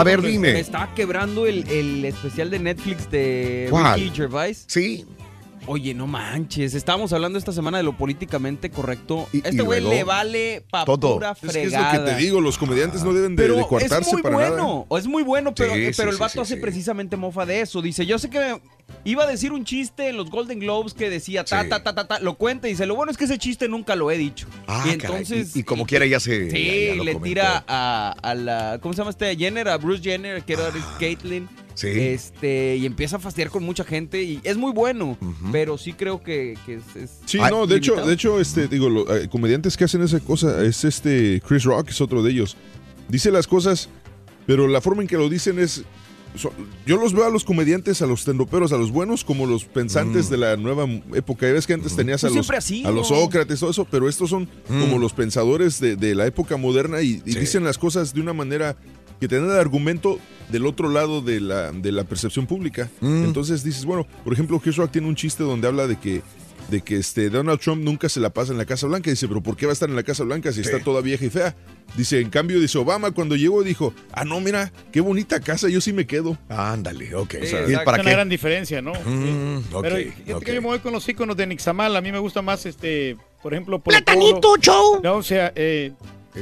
[0.00, 0.52] A ver, dime.
[0.52, 4.00] Me estaba quebrando el, el especial de Netflix de ¿Cuál?
[4.00, 4.64] Ricky Gervais.
[4.66, 5.06] Sí.
[5.72, 6.74] Oye, no manches.
[6.74, 9.28] Estábamos hablando esta semana de lo políticamente correcto.
[9.32, 9.94] este y güey luego?
[9.94, 11.14] le vale pa' Todo.
[11.14, 11.96] pura Es que es fregada.
[11.96, 14.34] lo que te digo, los comediantes no deben de, Pero de coartarse es muy para
[14.34, 14.78] bueno, nada.
[14.80, 14.98] ¿eh?
[15.00, 16.60] es muy bueno, pero, Sí, pero sí, el vato sí, hace sí.
[16.60, 17.80] precisamente mofa de eso.
[17.82, 18.60] Dice, yo sé que
[19.04, 21.68] iba a decir un chiste en los Golden Globes que decía ta, Sí.
[21.68, 23.94] ta, ta, ta, ta, lo cuenta y dice, lo bueno es que ese chiste nunca
[23.94, 24.48] lo he dicho.
[24.66, 25.54] Ah, y caray, entonces...
[25.54, 26.50] y, y como quiera ya se.
[26.50, 27.22] Sí, ya- ya lo le comentó.
[27.28, 28.78] tira a, a la.
[28.82, 29.36] ¿Cómo se llama este?
[29.36, 30.64] Jenner, a Bruce Jenner, que era
[30.98, 31.48] Caitlyn.
[31.88, 35.16] Este, y empieza a fastidiar con mucha gente y es muy bueno,
[35.52, 38.88] pero sí creo que, que es, es- Sí, no, de hecho, de hecho, este, digo,
[38.88, 42.56] lo- eh, comediantes que hacen esa cosa, es este Chris Rock, es otro de ellos.
[43.08, 43.88] Dice las cosas,
[44.46, 45.82] pero la forma en que lo dicen es.
[46.36, 46.52] so-
[46.86, 50.28] yo los veo a los comediantes, a los tendoperos, a los buenos, como los pensantes
[50.28, 50.30] Mm.
[50.30, 51.48] de la nueva época.
[51.48, 52.88] Ya ves que antes tenías a Pues los, sido.
[52.88, 54.80] a los Sócrates, todo eso, pero estos son Mm.
[54.80, 58.32] como los pensadores de, de la época moderna y, y dicen las cosas de una
[58.32, 58.76] manera
[59.20, 62.90] que tienen el argumento del otro lado de la, de la percepción pública.
[63.00, 63.24] Mm.
[63.24, 66.22] Entonces dices, bueno, por ejemplo, Rock tiene un chiste donde habla de que
[66.70, 69.10] de que este Donald Trump nunca se la pasa en la Casa Blanca.
[69.10, 71.24] Dice, pero ¿por qué va a estar en la Casa Blanca si está toda vieja
[71.24, 71.56] y fea?
[71.96, 75.80] Dice, en cambio, dice Obama cuando llegó dijo, ah, no, mira, qué bonita casa, yo
[75.80, 76.38] sí me quedo.
[76.48, 77.34] Ándale, ok.
[77.42, 78.10] O sea, ¿Y para Es una qué?
[78.12, 78.92] gran diferencia, ¿no?
[78.92, 80.44] Mm, ok, Pero fíjate ok.
[80.44, 81.96] que yo me voy con los íconos de Nixamal.
[81.96, 84.62] A mí me gusta más, este, por ejemplo, Polo Platanito, Polo.
[84.62, 85.00] show.
[85.02, 85.92] No, o sea, eh,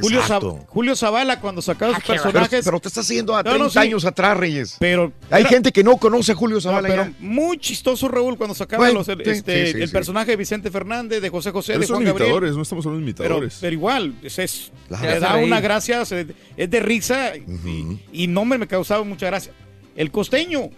[0.01, 0.23] Julio.
[0.23, 2.65] Zab- Julio Zavala cuando sacaba sus Pero, personajes.
[2.65, 3.79] pero te estás yendo a No, 30 no, sí.
[3.79, 4.77] años atrás, Reyes.
[4.79, 7.13] Pero Hay era- gente que no conoce a Julio Zavala No, pero ya.
[7.21, 9.35] muy chistoso Raúl cuando sacaba Bueno, los- sí, este,
[9.67, 9.93] sí, sí, el sí.
[9.93, 12.27] personaje de Vicente Fernández, de José José, Pero de son Juan Gabriel.
[12.29, 13.59] imitadores, no estamos hablando de Pero, imitadores.
[13.61, 14.73] pero igual, es, es-
[15.03, 19.53] le da una gracia, es de risa y, y no me, me causaba mucha gracia.
[19.97, 20.71] El costeño.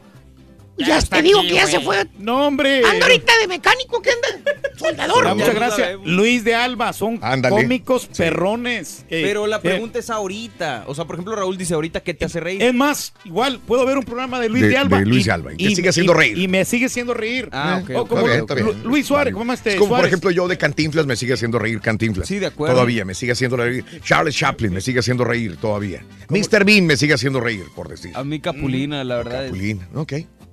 [0.87, 2.07] Ya te digo que ya se fue.
[2.19, 2.83] No, hombre.
[2.85, 4.53] Anda ahorita de mecánico, ¿qué anda?
[4.77, 5.25] Soldador.
[5.25, 5.99] Da mucha gracia.
[6.05, 7.55] Luis de Alba, son Ándale.
[7.55, 9.05] cómicos perrones.
[9.11, 10.85] eh, Pero la eh, pregunta es ahorita.
[10.87, 12.63] O sea, por ejemplo, Raúl dice ahorita que te hace reír.
[12.63, 14.99] Es más, igual puedo ver un programa de Luis De- de, Alba.
[15.01, 16.39] de Luis de Alba, y te sigue haciendo reír.
[16.39, 17.49] Y me sigue haciendo reír.
[17.53, 18.09] Ah, ok, O ok.
[18.09, 18.67] como Está bien, Lu- está bien.
[18.67, 19.71] Lu- Luis Suárez, ¿cómo este?
[19.71, 22.27] Es como, por ejemplo, yo de Cantinflas me sigue haciendo reír Cantinflas.
[22.29, 22.75] Sí, de acuerdo.
[22.75, 23.85] Todavía me sigue haciendo reír.
[24.03, 26.05] Charles Chaplin me sigue haciendo reír todavía.
[26.29, 26.65] Mr.
[26.65, 28.13] Bean me sigue haciendo reír, por decir.
[28.15, 29.45] A mí Capulina, la verdad.
[29.45, 30.13] Capulina, ok.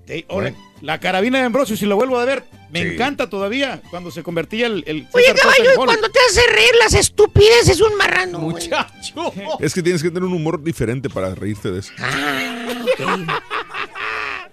[0.09, 0.25] Eh,
[0.81, 2.87] La carabina de Ambrosio, si lo vuelvo a ver, me Sí.
[2.93, 4.83] encanta todavía cuando se convertía el.
[4.87, 8.39] el Oye, caballo, y cuando te hace reír las estupideces es un marrano.
[8.39, 8.53] güey.
[8.53, 9.33] Muchacho.
[9.59, 11.91] Es que tienes que tener un humor diferente para reírte de eso.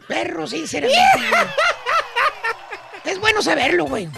[0.09, 0.99] Perro, sinceramente.
[3.05, 4.09] es bueno saberlo, güey.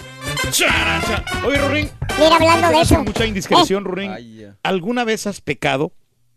[1.44, 1.90] Oye, Rurín.
[2.18, 3.03] Mira, hablando de eso.
[3.05, 4.57] Mucha indiscreción, Rurín.
[4.62, 5.92] ¿Alguna vez has pecado?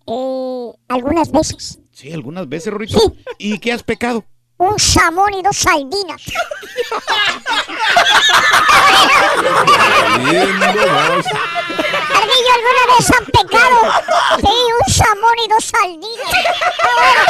[0.07, 1.79] Eh, algunas veces.
[1.91, 2.99] Sí, algunas veces, Rurito.
[3.37, 4.25] ¿Y qué has pecado?
[4.59, 6.21] Un salmón y dos sardinas.
[12.19, 13.79] Ardillo, ¿alguna vez han pecado?
[14.37, 16.33] Sí, un salmón y dos sardinas.
[16.75, 17.23] Está bueno,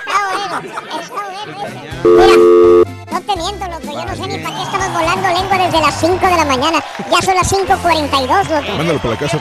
[0.00, 0.56] está bueno,
[0.98, 2.04] está bueno, está bueno.
[2.04, 2.34] Mira,
[3.12, 3.90] no te miento, loco.
[3.92, 6.82] Yo no sé ni para qué estamos volando lengua desde las 5 de la mañana.
[7.10, 8.72] Ya son las 5.42, loco.
[8.78, 9.38] Mándalo para la casa.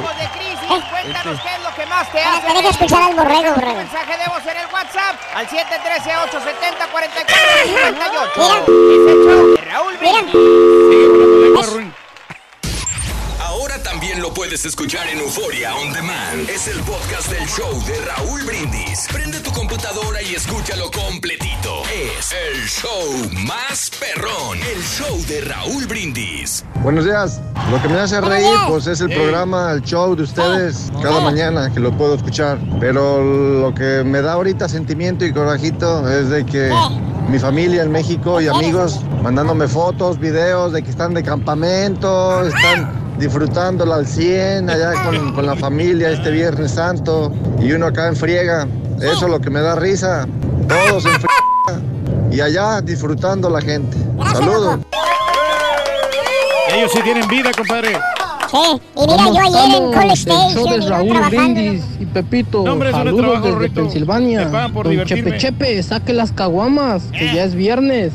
[0.67, 2.65] Cuéntanos qué es lo que más te hace deja reír.
[2.69, 3.76] escuchar al borrego, borrego.
[3.76, 8.32] mensaje de voz en el WhatsApp al 713-870-4458.
[8.38, 8.58] Mira.
[8.58, 8.67] Es
[9.08, 10.36] el show de Raúl Brindis.
[11.56, 11.71] Ahora
[14.04, 16.50] también lo puedes escuchar en Euforia On Demand.
[16.50, 19.08] Es el podcast del show de Raúl Brindis.
[19.13, 21.84] Prende tu computadora y escúchalo completito.
[21.89, 24.58] Es el show más perrón.
[24.58, 26.66] El show de Raúl Brindis.
[26.82, 27.39] Buenos días.
[27.72, 31.72] Lo que me hace reír, pues es el programa, el show de ustedes cada mañana
[31.74, 32.60] que lo puedo escuchar.
[32.82, 36.70] Pero lo que me da ahorita sentimiento y corajito es de que
[37.30, 43.03] mi familia en México y amigos mandándome fotos, videos de que están de campamento, están
[43.17, 48.15] disfrutándola al 100 allá con, con la familia este Viernes Santo y uno acá en
[48.15, 48.67] friega.
[48.97, 50.28] Eso es lo que me da risa.
[50.67, 51.34] Todos en friega
[52.32, 53.97] y allá disfrutando la gente.
[54.32, 54.80] Saludos.
[56.73, 57.99] Ellos sí tienen vida, compadre.
[58.49, 61.30] Sí, y mira, yo ayer en Call Station de Raúl trabajando.
[61.30, 62.63] Brindis y Pepito.
[62.63, 63.82] No, hombre, Saludos trabajo, desde Rorrito.
[63.82, 64.45] Pensilvania.
[64.45, 65.38] Me pagan por Don divertirme.
[65.38, 68.13] Chepe Chepe, saque las caguamas, que ya es viernes.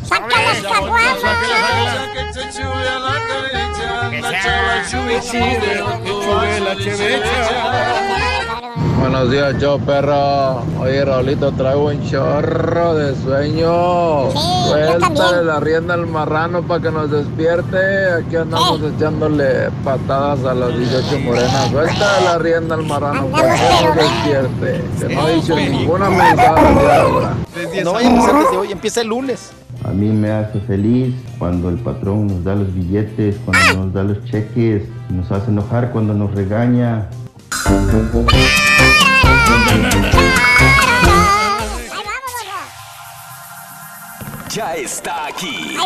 [8.99, 10.63] Buenos días, yo perro.
[10.81, 14.31] Oye, Raulito, traigo un chorro de sueño.
[14.33, 17.79] Suéltale la rienda al marrano para que nos despierte.
[18.13, 21.71] Aquí andamos echándole patadas a las 18 morenas.
[21.71, 24.85] Suéltale la rienda al marrano para que nos despierte.
[25.01, 27.35] Que no ha dicho ninguna mentada de ahora.
[27.85, 29.53] No vayan a empezar desde hoy, empieza el lunes.
[29.85, 34.03] A mí me hace feliz cuando el patrón nos da los billetes, cuando nos da
[34.03, 37.09] los cheques, nos hace enojar cuando nos regaña.
[44.49, 45.77] Ya está aquí.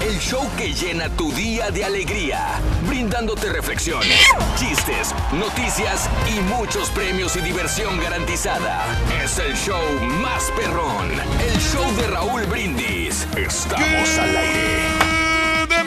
[0.00, 4.18] El show que llena tu día de alegría, brindándote reflexiones,
[4.58, 8.86] chistes, noticias y muchos premios y diversión garantizada.
[9.22, 9.82] Es el show
[10.22, 13.26] más perrón, el show de Raúl Brindis.
[13.36, 15.68] Estamos al aire.
[15.68, 15.84] de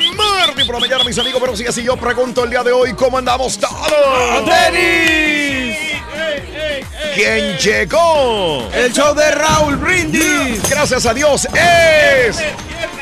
[0.48, 1.42] Martín por la mañana, mis amigos.
[1.42, 4.46] Pero sí, así yo pregunto el día de hoy, ¿cómo andamos todos?
[4.46, 5.41] ¡Tenis!
[7.14, 8.70] ¿Quién llegó?
[8.74, 10.62] El show de Raúl Brindis.
[10.70, 12.38] Gracias gracias a Dios, es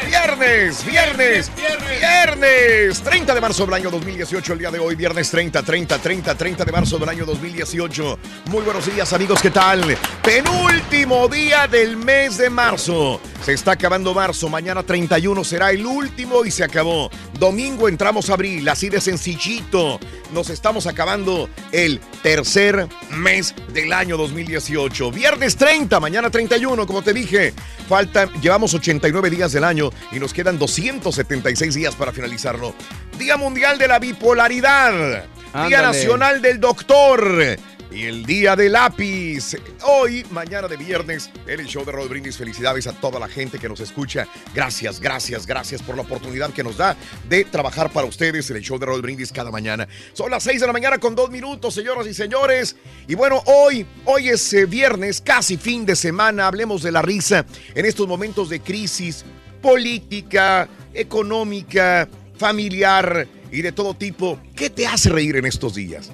[0.09, 5.61] viernes, viernes, viernes, 30 de marzo del año 2018, el día de hoy, viernes 30,
[5.61, 8.19] 30, 30, 30 de marzo del año 2018.
[8.47, 9.95] Muy buenos días amigos, ¿qué tal?
[10.23, 13.21] Penúltimo día del mes de marzo.
[13.43, 17.11] Se está acabando marzo, mañana 31 será el último y se acabó.
[17.39, 19.99] Domingo entramos a abril, así de sencillito.
[20.33, 25.11] Nos estamos acabando el tercer mes del año 2018.
[25.11, 27.53] Viernes 30, mañana 31, como te dije.
[27.87, 32.73] Faltan, llevamos 89 días del año y nos quedan 276 días para finalizarlo.
[33.17, 35.25] Día Mundial de la Bipolaridad.
[35.67, 35.81] Día.
[35.81, 37.57] Nacional del Doctor.
[37.91, 39.55] Y el día del lápiz.
[39.81, 42.37] Hoy, mañana de viernes, en el show de Rod Brindis.
[42.37, 44.27] Felicidades a toda la gente que nos escucha.
[44.53, 46.95] Gracias, gracias, gracias por la oportunidad que nos da
[47.27, 49.87] de trabajar para ustedes en el show de Rod Brindis cada mañana.
[50.13, 52.75] Son las 6 de la mañana con dos minutos, señoras y señores.
[53.07, 56.45] Y bueno, hoy, hoy es eh, viernes, casi fin de semana.
[56.45, 59.25] Hablemos de la risa en estos momentos de crisis
[59.61, 64.39] política, económica, familiar y de todo tipo.
[64.55, 66.11] ¿Qué te hace reír en estos días?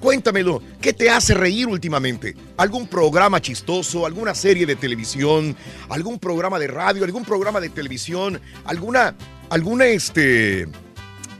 [0.00, 2.36] Cuéntamelo, ¿qué te hace reír últimamente?
[2.56, 5.56] ¿Algún programa chistoso, alguna serie de televisión,
[5.88, 9.16] algún programa de radio, algún programa de televisión, alguna,
[9.50, 10.68] alguna, este,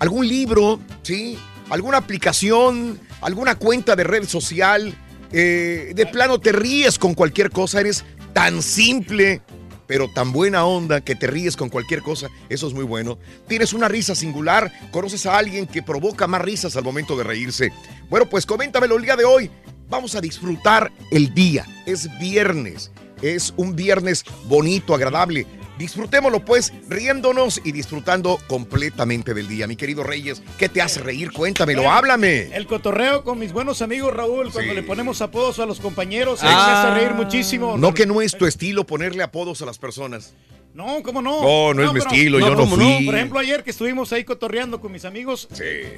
[0.00, 1.38] algún libro, ¿sí?
[1.70, 4.92] ¿Alguna aplicación, alguna cuenta de red social?
[5.30, 9.40] Eh, de plano te ríes con cualquier cosa, eres tan simple,
[9.88, 13.18] pero tan buena onda que te ríes con cualquier cosa, eso es muy bueno.
[13.48, 17.72] Tienes una risa singular, conoces a alguien que provoca más risas al momento de reírse.
[18.08, 19.50] Bueno, pues coméntamelo el día de hoy.
[19.88, 21.66] Vamos a disfrutar el día.
[21.86, 22.92] Es viernes.
[23.22, 25.46] Es un viernes bonito, agradable.
[25.78, 29.66] Disfrutémoslo pues, riéndonos y disfrutando completamente del día.
[29.66, 31.32] Mi querido Reyes, ¿qué te hace reír?
[31.32, 32.54] Cuéntamelo, háblame.
[32.54, 36.46] El cotorreo con mis buenos amigos, Raúl, cuando le ponemos apodos a los compañeros, Ah.
[36.46, 37.76] me hace reír muchísimo.
[37.78, 40.34] No que no es tu estilo ponerle apodos a las personas.
[40.78, 41.42] No, ¿cómo no?
[41.42, 43.04] No, no es mi estilo, yo no ¿cómo fui.
[43.04, 45.48] Por ejemplo, ayer que estuvimos ahí cotorreando con mis amigos.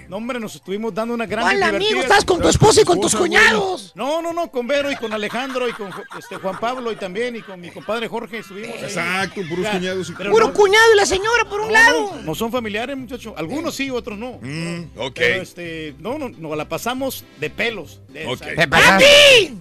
[0.09, 2.99] No, hombre, nos estuvimos dando una gran Hola, amigo, estás con tu esposa y con
[2.99, 3.93] tus cuñados.
[3.95, 7.37] No, no, no, con Vero y con Alejandro y con este, Juan Pablo y también
[7.37, 8.85] y con mi compadre Jorge estuvimos ahí.
[8.85, 11.73] Exacto, puros Ya, cuñados y- pero Puro no- cuñado y la señora por un no,
[11.75, 12.13] lado.
[12.17, 13.35] No, no son familiares, muchachos.
[13.37, 14.39] Algunos sí, otros no.
[14.41, 15.13] Mm, ok.
[15.15, 18.01] Pero este, no, no, nos la pasamos de pelos.
[18.09, 18.41] De, Ok.
[18.41, 18.99] o ¿Qué pasa?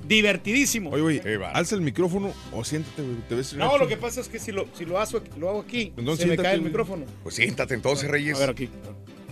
[0.08, 0.92] Divertidísimo.
[0.92, 4.30] Oye, oye, alza el micrófono o siéntate, güey, te ves No, lo que pasa es
[4.30, 4.98] que si lo, si lo,
[5.38, 7.06] lo hago aquí, Entonces se me cae el micrófono.
[7.24, 8.36] Pues siéntate entonces, Reyes.
[8.38, 8.70] A ver, aquí.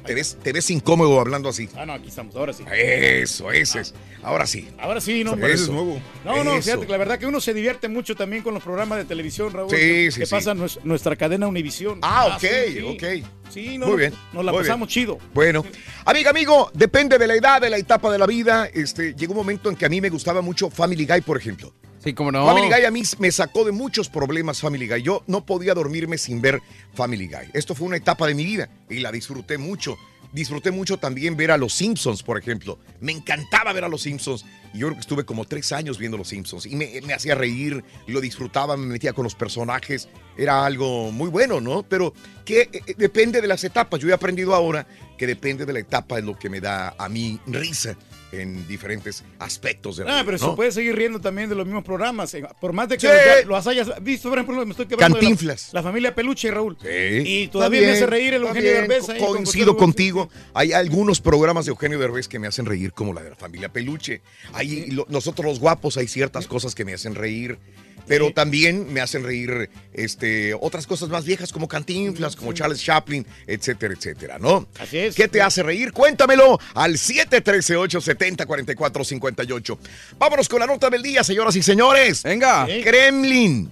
[0.06, 1.68] Te ves, te ves incómodo hablando así.
[1.76, 2.64] Ah, no, aquí estamos, ahora sí.
[2.74, 3.94] Eso, ese es.
[4.24, 4.66] Ahora sí.
[4.80, 5.42] Ahora sí, no, Eso.
[5.42, 6.00] pareces nuevo.
[6.24, 6.62] No, no, Eso.
[6.62, 9.52] fíjate que la verdad que uno se divierte mucho también con los programas de televisión,
[9.52, 9.70] Raúl.
[9.70, 10.32] Sí, que, sí, que sí.
[10.32, 12.00] pasa nues- nuestra cadena Univisión.
[12.04, 12.82] Ah, ok, sí, sí.
[12.84, 13.28] ok.
[13.50, 14.14] Sí, no, Muy bien.
[14.32, 14.70] Nos la muy bien.
[14.70, 15.18] pasamos chido.
[15.34, 15.66] Bueno,
[16.06, 18.70] amiga, amigo, depende de la edad, de la etapa de la vida.
[18.74, 21.74] Este, llegó un momento en que a mí me gustaba mucho Family Guy, por ejemplo.
[22.04, 22.46] Sí, como no.
[22.46, 25.02] Family Guy a mí me sacó de muchos problemas Family Guy.
[25.02, 26.62] Yo no podía dormirme sin ver
[26.94, 27.50] Family Guy.
[27.54, 29.98] Esto fue una etapa de mi vida y la disfruté mucho.
[30.32, 32.78] Disfruté mucho también ver a los Simpsons, por ejemplo.
[33.00, 34.46] Me encantaba ver a los Simpsons.
[34.74, 36.66] Yo creo que estuve como tres años viendo los Simpsons.
[36.66, 40.10] Y me, hacía reír, lo disfrutaba, me metía con los personajes.
[40.38, 41.84] Era algo muy bueno, ¿no?
[41.84, 42.14] Pero
[42.46, 44.00] que eh, eh, depende de las etapas.
[44.00, 44.86] Yo he aprendido ahora
[45.18, 47.98] que depende de la etapa en lo que me da a mí risa
[48.32, 50.26] en diferentes aspectos de la Ah, vida.
[50.26, 50.50] pero ¿no?
[50.52, 52.34] se puede seguir riendo también de los mismos programas.
[52.34, 53.14] eh, Por más de que Sí.
[53.42, 55.70] los, los hayas visto, por ejemplo, me estoy quedando de la- Cantinflas.
[55.74, 56.78] La, familia Peluche, Raúl.
[56.82, 56.88] Sí.
[57.26, 59.10] Y todavía me hace reír el Eugenio Derbez.
[59.10, 60.30] ahí co- Coincido contigo.
[60.54, 63.70] Hay algunos programas de Eugenio Derbez que me hacen reír, como la de la familia
[63.72, 64.22] Peluche.
[64.54, 67.58] Hay lo- nosotros los guapos hay ciertas cosas que me hacen reír.
[68.06, 73.26] Pero también me hacen reír este, otras cosas más viejas como Cantinflas, como Charles Chaplin,
[73.46, 74.68] etcétera, etcétera, ¿no?
[74.80, 75.16] Así es.
[75.16, 75.92] ¿Qué te hace reír?
[75.92, 79.78] Cuéntamelo al 713-870-4458.
[80.18, 82.24] Vámonos con la nota del día, señoras y señores.
[82.24, 82.68] Venga.
[82.84, 83.72] Kremlin.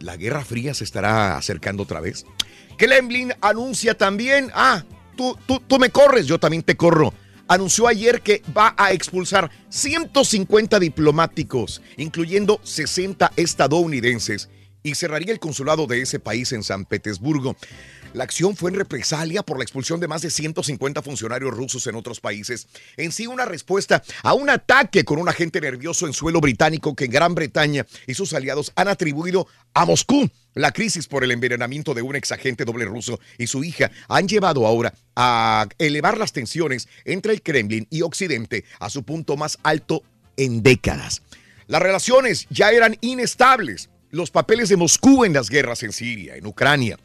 [0.00, 2.24] La Guerra Fría se estará acercando otra vez.
[2.76, 4.84] Kremlin anuncia también, ah,
[5.16, 7.12] tú, tú, tú me corres, yo también te corro.
[7.48, 14.48] Anunció ayer que va a expulsar 150 diplomáticos, incluyendo 60 estadounidenses,
[14.82, 17.56] y cerraría el consulado de ese país en San Petersburgo.
[18.12, 21.96] La acción fue en represalia por la expulsión de más de 150 funcionarios rusos en
[21.96, 22.66] otros países.
[22.96, 27.08] En sí, una respuesta a un ataque con un agente nervioso en suelo británico que
[27.08, 30.30] Gran Bretaña y sus aliados han atribuido a Moscú.
[30.54, 34.66] La crisis por el envenenamiento de un exagente doble ruso y su hija han llevado
[34.66, 40.02] ahora a elevar las tensiones entre el Kremlin y Occidente a su punto más alto
[40.38, 41.22] en décadas.
[41.66, 43.90] Las relaciones ya eran inestables.
[44.10, 46.96] Los papeles de Moscú en las guerras en Siria, en Ucrania,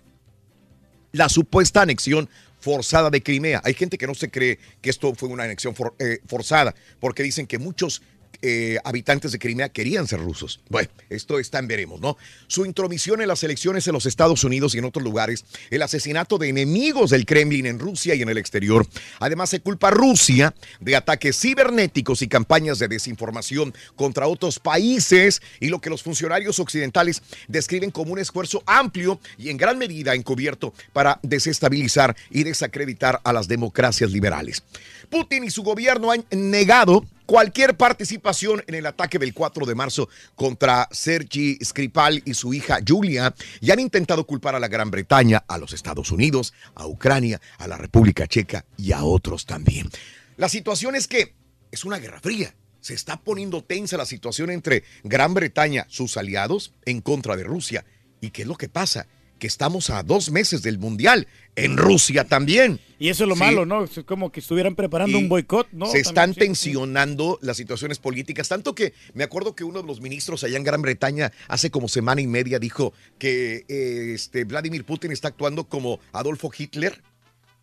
[1.11, 3.61] la supuesta anexión forzada de Crimea.
[3.63, 7.47] Hay gente que no se cree que esto fue una anexión eh, forzada, porque dicen
[7.47, 8.01] que muchos
[8.41, 10.59] eh, habitantes de Crimea querían ser rusos.
[10.69, 12.17] Bueno, esto está en veremos, ¿no?
[12.47, 16.37] Su intromisión en las elecciones en los Estados Unidos y en otros lugares, el asesinato
[16.37, 18.87] de enemigos del Kremlin en Rusia y en el exterior.
[19.19, 25.41] Además, se culpa a Rusia de ataques cibernéticos y campañas de desinformación contra otros países
[25.59, 30.15] y lo que los funcionarios occidentales describen como un esfuerzo amplio y en gran medida
[30.15, 34.63] encubierto para desestabilizar y desacreditar a las democracias liberales.
[35.11, 40.09] Putin y su gobierno han negado cualquier participación en el ataque del 4 de marzo
[40.35, 45.43] contra Sergi Skripal y su hija Julia y han intentado culpar a la Gran Bretaña,
[45.47, 49.89] a los Estados Unidos, a Ucrania, a la República Checa y a otros también.
[50.37, 51.35] La situación es que
[51.71, 52.55] es una guerra fría.
[52.79, 57.85] Se está poniendo tensa la situación entre Gran Bretaña, sus aliados, en contra de Rusia.
[58.21, 59.07] ¿Y qué es lo que pasa?
[59.39, 62.79] Que estamos a dos meses del Mundial, en Rusia también.
[62.97, 63.41] Y eso es lo Sí.
[63.41, 63.83] malo, ¿no?
[63.83, 65.87] Es como que estuvieran preparando Y un boicot, ¿no?
[65.87, 66.39] Se También, están sí.
[66.39, 70.63] tensionando las situaciones políticas, tanto que me acuerdo que uno de los ministros allá en
[70.63, 75.63] Gran Bretaña hace como semana y media dijo que eh, este, Vladimir Putin está actuando
[75.65, 77.01] como Adolfo Hitler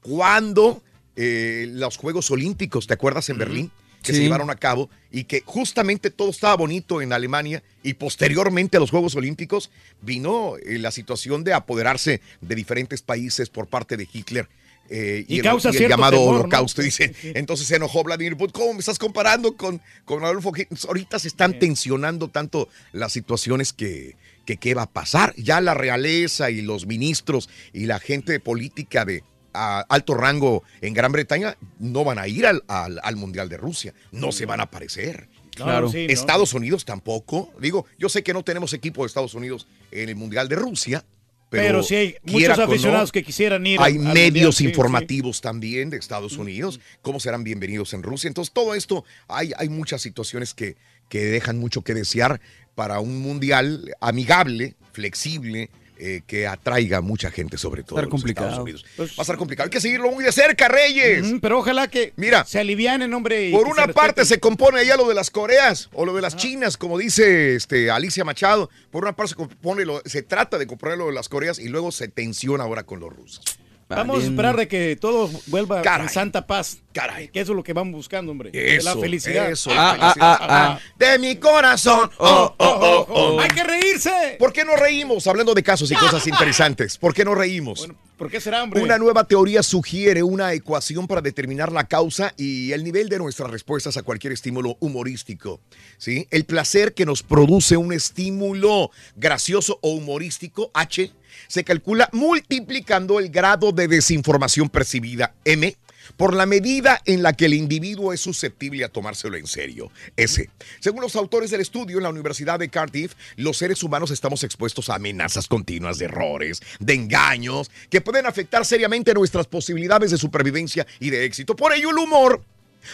[0.02, 0.82] cuando
[1.16, 3.70] eh, los Juegos Olímpicos, ¿te acuerdas en Berlín?
[4.02, 8.76] Que se llevaron a cabo y que justamente todo estaba bonito en Alemania y posteriormente
[8.76, 9.70] a los Juegos Olímpicos
[10.02, 14.48] vino eh, la situación de apoderarse de diferentes países por parte de Hitler.
[14.90, 16.40] eh, Y el- causa el cierto llamado temor, ¿no?
[16.40, 17.12] holocausto, dice.
[17.34, 18.52] Entonces se enojó Vladimir Putin.
[18.52, 20.78] ¿Cómo me estás comparando con, con Adolfo Hitler?
[20.86, 25.34] Ahorita se están tensionando tanto las situaciones que, que qué va a pasar.
[25.36, 29.22] Ya la realeza y los ministros y la gente política de
[29.54, 33.56] a alto rango en Gran Bretaña no van a ir al, al- al Mundial de
[33.56, 33.94] Rusia.
[34.12, 35.28] No se van a aparecer.
[35.54, 36.12] Claro, sí, ¿no?
[36.12, 37.52] Estados Unidos tampoco.
[37.60, 41.04] Digo, yo sé que no tenemos equipo de Estados Unidos en el Mundial de Rusia.
[41.50, 45.40] Pero, Pero sí hay muchos no, aficionados que quisieran ir Hay medios Mundial, sí, informativos
[45.40, 46.78] también de Estados Unidos.
[47.00, 48.28] ¿Cómo serán bienvenidos en Rusia?
[48.28, 50.76] Entonces, todo esto, hay, hay muchas situaciones que,
[51.08, 52.40] que dejan mucho que desear
[52.74, 58.10] para un mundial amigable, flexible, eh, que atraiga a mucha gente, sobre todo Estar en
[58.10, 58.48] los complicado.
[58.48, 58.84] Estados Unidos.
[58.98, 59.66] Va a estar complicado.
[59.66, 61.26] Hay que seguirlo muy de cerca, Reyes.
[61.40, 63.50] Pero ojalá que Mira, se alivianen, hombre.
[63.52, 66.36] por una se parte se compone allá lo de las Coreas o lo de las
[66.36, 68.70] Chinas, como dice este, Alicia Machado.
[68.90, 71.68] Por una parte se compone lo, se trata de componer lo de las Coreas y
[71.68, 73.58] luego se tensiona ahora con los rusos.
[73.88, 76.78] Vamos a esperar de que todo vuelva en santa paz.
[76.92, 77.28] Caray.
[77.28, 78.50] Que eso es lo que vamos buscando, hombre.
[78.52, 79.50] Eso, la felicidad.
[79.50, 80.80] eso, la felicidad.
[80.98, 82.10] De mi corazón.
[82.18, 83.40] Oh, oh, oh, oh.
[83.40, 84.36] ¡Hay que reírse!
[84.38, 85.26] ¿Por qué no reímos?
[85.26, 86.98] Hablando de casos y cosas interesantes.
[86.98, 87.88] ¿Por qué no reímos?
[88.18, 88.82] ¿Por qué será, hombre?
[88.82, 93.48] Una nueva teoría sugiere una ecuación para determinar la causa y el nivel de nuestras
[93.48, 95.60] respuestas a cualquier estímulo humorístico.
[95.98, 96.26] ¿sí?
[96.30, 101.12] El placer que nos produce un estímulo gracioso o humorístico, H,
[101.46, 105.76] se calcula multiplicando el grado de desinformación percibida, M,
[106.16, 109.90] por la medida en la que el individuo es susceptible a tomárselo en serio.
[110.16, 110.48] S.
[110.80, 114.88] Según los autores del estudio en la Universidad de Cardiff, los seres humanos estamos expuestos
[114.88, 120.86] a amenazas continuas de errores, de engaños, que pueden afectar seriamente nuestras posibilidades de supervivencia
[121.00, 121.54] y de éxito.
[121.56, 122.42] Por ello, el humor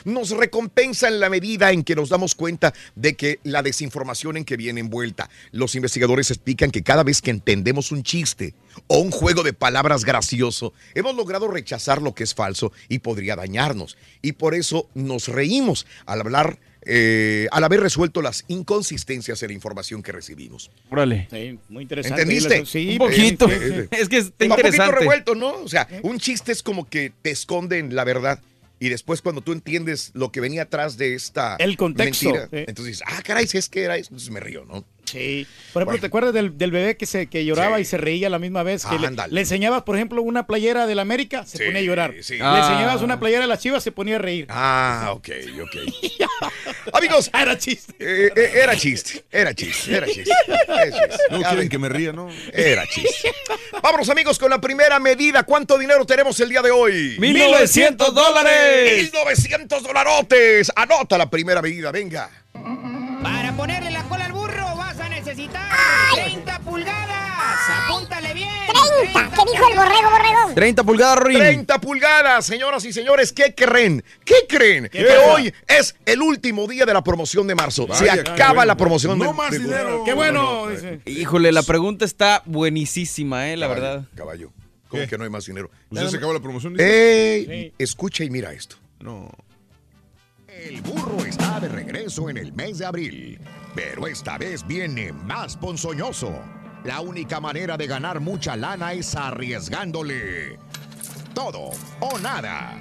[0.04, 4.44] nos recompensa en la medida en que nos damos cuenta de que la desinformación en
[4.44, 5.30] que viene envuelta.
[5.52, 8.54] Los investigadores explican que cada vez que entendemos un chiste
[8.87, 13.37] o un juego de palabras gracioso, hemos logrado rechazar lo que es falso y podría
[13.37, 13.96] dañarnos.
[14.22, 19.54] Y por eso nos reímos al hablar, eh, al haber resuelto las inconsistencias en la
[19.54, 20.70] información que recibimos.
[20.90, 21.28] Órale.
[21.30, 22.22] Sí, muy interesante.
[22.22, 22.66] ¿Entendiste?
[22.66, 23.48] Sí, Un poquito.
[23.48, 25.00] Eh, eh, Es que está un poquito interesante.
[25.00, 25.54] revuelto, ¿no?
[25.62, 28.40] O sea, un chiste es como que te esconden la verdad.
[28.80, 32.64] Y después cuando tú entiendes lo que venía atrás de esta El contexto, mentira, sí.
[32.68, 34.84] entonces dices, ah, caray, si es que era eso, entonces me río, ¿no?
[35.04, 35.46] Sí.
[35.72, 37.82] Por ejemplo, ¿te acuerdas del, del bebé que se que lloraba Sí.
[37.82, 38.86] y se reía a la misma vez?
[38.86, 39.32] Que le, Ándale.
[39.34, 42.14] le enseñabas, por ejemplo, una playera del América, se Sí, ponía a llorar.
[42.22, 42.34] sí.
[42.36, 42.58] Le Ah.
[42.62, 44.46] enseñabas una playera de las Chivas, se ponía a reír.
[44.50, 45.28] Ah, ok,
[45.62, 45.76] ok.
[46.92, 47.92] Amigos, era chiste.
[47.98, 50.30] eh, eh, era chiste, era chiste, era chiste.
[50.68, 51.22] era chiste.
[51.30, 52.28] No Ya quieren que me ría, ¿no?
[52.52, 53.32] Era chiste.
[53.82, 55.42] Vámonos, amigos, con la primera medida.
[55.42, 57.16] ¿Cuánto dinero tenemos el día de hoy?
[57.18, 59.02] 1900 dólares.
[59.12, 60.72] 1900 dolarotes.
[60.76, 62.30] Anota la primera medida, venga.
[69.02, 69.30] 30.
[69.30, 70.54] ¿Qué dijo el borrego, borrego?
[70.54, 71.38] 30 pulgadas, Rorín.
[71.38, 74.04] 30 pulgadas, señoras y señores, ¿qué creen?
[74.24, 74.85] ¿Qué creen?
[74.90, 75.33] ¿Qué que pasa?
[75.35, 77.87] hoy es el último día de la promoción de marzo.
[77.92, 78.64] Se Vaya, acaba qué bueno.
[78.66, 80.02] la promoción No de más de- dinero.
[80.04, 80.42] ¡Qué bueno!
[80.42, 81.00] No, no, dice.
[81.07, 84.04] Híjole, la pregunta está buenísima, eh, la Caballo, verdad.
[84.14, 84.52] Caballo.
[84.88, 85.09] ¿Cómo ¿Qué?
[85.09, 85.70] que no hay más dinero?
[85.88, 86.74] Pues ya se acabó la promoción.
[86.78, 87.72] Ey, Sí.
[87.78, 88.76] escucha y mira esto.
[89.00, 89.30] No.
[90.49, 93.40] El burro está de regreso en el mes de abril,
[93.74, 96.32] pero esta vez viene más ponzoñoso.
[96.85, 100.59] La única manera de ganar mucha lana es arriesgándole
[101.32, 101.70] todo
[102.01, 102.78] o nada.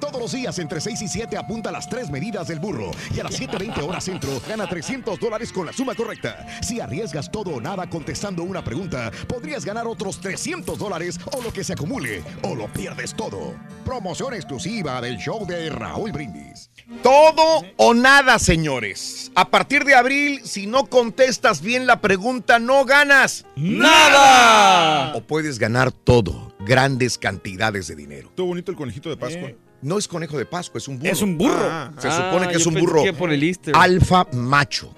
[0.00, 3.24] Todos los días entre 6 y 7 apunta las tres medidas del burro y a
[3.24, 6.44] las 7.20 horas centro gana 300 dólares con la suma correcta.
[6.62, 11.52] Si arriesgas todo o nada contestando una pregunta, podrías ganar otros 300 dólares o lo
[11.52, 13.54] que se acumule o lo pierdes todo.
[13.84, 16.70] Promoción exclusiva del show de Raúl Brindis.
[17.02, 19.32] Todo o nada, señores.
[19.34, 25.14] A partir de abril, si no contestas bien la pregunta, no ganas ¡Nada!
[25.14, 28.30] O puedes ganar todo, grandes cantidades de dinero.
[28.34, 29.52] Todo bonito el conejito de Pascua.
[29.82, 31.10] No es conejo de Pascua, es un burro.
[31.12, 31.68] Es un burro.
[31.70, 33.74] Ah, se Ah, supone que es un burro por el Easter.
[33.76, 34.94] alfa macho.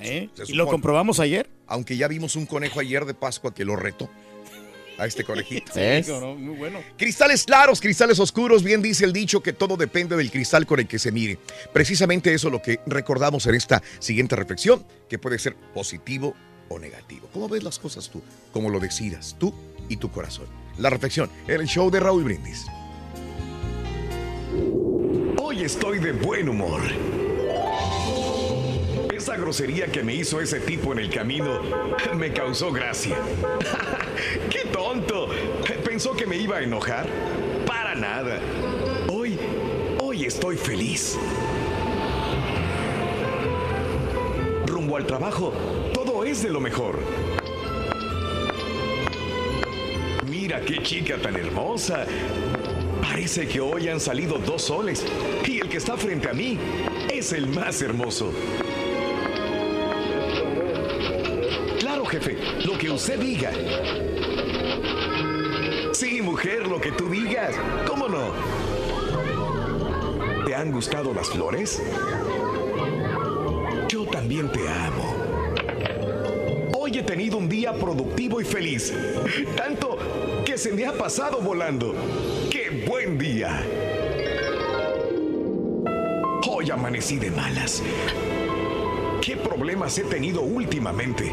[0.00, 0.28] ¿Eh?
[0.48, 1.48] ¿Y lo comprobamos ayer?
[1.66, 4.10] Aunque ya vimos un conejo ayer de Pascua que lo retó
[5.02, 5.72] a este conejito.
[6.06, 6.80] Cabrón, Muy bueno.
[6.96, 10.86] Cristales claros, cristales oscuros, bien dice el dicho que todo depende del cristal con el
[10.86, 11.38] que se mire.
[11.72, 16.34] Precisamente eso es lo que recordamos en esta siguiente reflexión, que puede ser positivo
[16.68, 17.28] o negativo.
[17.32, 18.22] ¿Cómo ves las cosas tú?
[18.52, 19.52] Como lo decidas tú
[19.88, 20.46] y tu corazón.
[20.78, 22.64] La reflexión en el show de Raúl Brindis.
[25.38, 26.80] Hoy estoy de buen humor.
[29.22, 31.60] Esa grosería que me hizo ese tipo en el camino
[32.16, 33.16] me causó gracia.
[34.50, 35.28] ¡Qué tonto!
[35.84, 37.06] ¿Pensó que me iba a enojar?
[37.64, 38.40] Para nada.
[39.06, 39.38] Hoy,
[40.00, 41.16] hoy estoy feliz.
[44.66, 45.52] Rumbo al trabajo,
[45.94, 46.98] todo es de lo mejor.
[50.28, 52.06] Mira qué chica tan hermosa.
[53.00, 55.06] Parece que hoy han salido dos soles
[55.46, 56.58] y el que está frente a mí
[57.08, 58.32] es el más hermoso.
[62.12, 62.36] Jefe,
[62.66, 63.50] lo que usted diga.
[65.92, 67.54] Sí, mujer, lo que tú digas.
[67.86, 68.34] ¿Cómo no?
[70.44, 71.82] ¿Te han gustado las flores?
[73.88, 75.16] Yo también te amo.
[76.78, 78.92] Hoy he tenido un día productivo y feliz.
[79.56, 79.96] Tanto
[80.44, 81.94] que se me ha pasado volando.
[82.50, 83.64] ¡Qué buen día!
[86.46, 87.82] Hoy amanecí de malas.
[89.22, 91.32] ¿Qué problemas he tenido últimamente?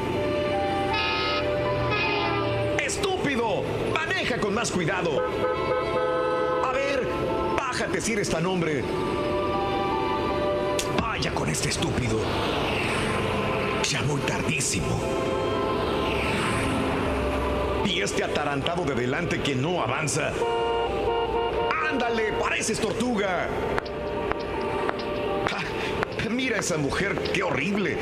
[4.29, 5.23] ¡Maneja con más cuidado!
[6.63, 7.01] A ver,
[7.57, 8.83] bájate si eres tan hombre.
[11.01, 12.19] Vaya con este estúpido.
[13.89, 15.01] Ya muy tardísimo.
[17.83, 20.31] Y este atarantado de delante que no avanza.
[21.89, 22.33] ¡Ándale!
[22.33, 23.47] ¡Pareces tortuga!
[25.49, 27.97] Ja, Mira a esa mujer, qué horrible.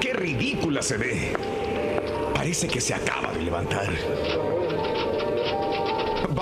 [0.00, 1.36] Qué ridícula se ve.
[2.32, 3.92] Parece que se acaba de levantar.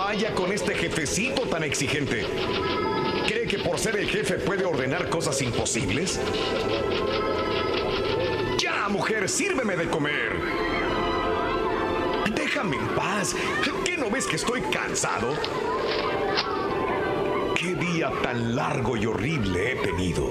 [0.03, 2.25] Vaya con este jefecito tan exigente.
[3.29, 6.19] ¿Cree que por ser el jefe puede ordenar cosas imposibles?
[8.59, 10.33] Ya, mujer, sírveme de comer.
[12.35, 13.37] Déjame en paz.
[13.85, 15.35] ¿Qué no ves que estoy cansado?
[17.55, 20.31] ¿Qué día tan largo y horrible he tenido?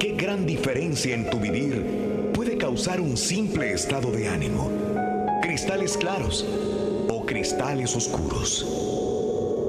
[0.00, 4.83] ¿Qué gran diferencia en tu vivir puede causar un simple estado de ánimo?
[5.64, 6.44] ¿Cristales claros
[7.08, 8.66] o cristales oscuros?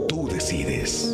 [0.10, 1.14] Tú decides.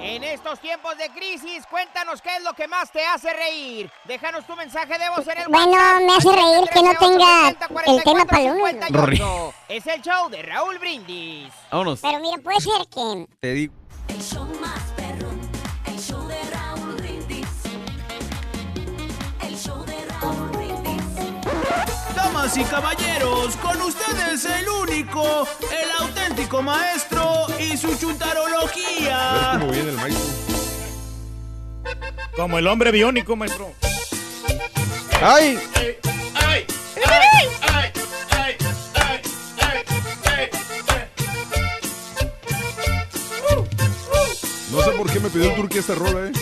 [0.00, 3.88] En estos tiempos de crisis, cuéntanos qué es lo que más te hace reír.
[4.04, 6.02] Déjanos tu mensaje de voz en el Bueno, WhatsApp.
[6.02, 7.48] me hace reír que no tenga
[7.86, 8.72] el tema para el lunes.
[8.84, 9.54] 58.
[9.68, 11.52] Es el show de Raúl Brindis.
[11.70, 12.00] Vámonos.
[12.00, 13.28] Pero mira, puede ser que...
[13.38, 13.74] Te digo.
[14.08, 14.44] El show
[22.50, 29.50] Damas y caballeros, con ustedes el único, el auténtico maestro y su A ver chutarología.
[29.60, 30.24] cómo viene el maestro.
[32.34, 33.72] Como el hombre biónico, maestro.
[35.22, 35.60] ¡Ay!
[35.76, 35.96] ¡Ay!
[36.34, 36.66] ¡Ay!
[37.06, 37.92] ¡Ay!
[38.30, 38.56] ¡Ay!
[38.94, 39.20] ¡Ay!
[39.60, 39.80] ¡Ay!
[44.72, 46.32] No sé por qué me pidió el turque esta rola, ¿eh?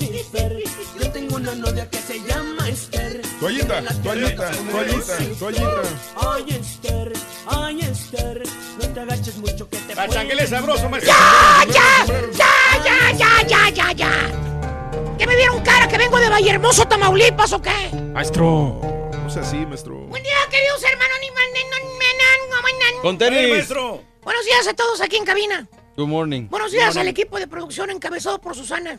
[0.00, 0.62] Lucifer.
[1.00, 3.22] Yo tengo una novia que se llama Esther.
[3.40, 5.82] Toallita, toallita, toallita, toallita.
[6.16, 7.12] Ay, Esther,
[7.46, 8.42] ay, Esther.
[8.80, 11.12] No te agaches mucho que te Pachanguele sabroso, maestro.
[11.12, 12.06] ¡Ya, ya!
[12.32, 15.16] ¡Ya, ya, ya, ya, ya, ya!
[15.18, 17.90] ¿Qué me vieron cara que vengo de Vallehermoso, Tamaulipas o qué?
[18.12, 18.80] Maestro.
[19.22, 19.94] No sea así, maestro.
[20.06, 21.16] Buen día, queridos hermanos.
[21.20, 23.40] ni man- ni man- ni man- Con tenis.
[23.40, 24.02] ¡Eh, maestro!
[24.22, 25.66] Buenos días a todos aquí en cabina.
[25.96, 26.46] Good morning.
[26.48, 28.98] Buenos días al equipo de producción encabezado por Susana.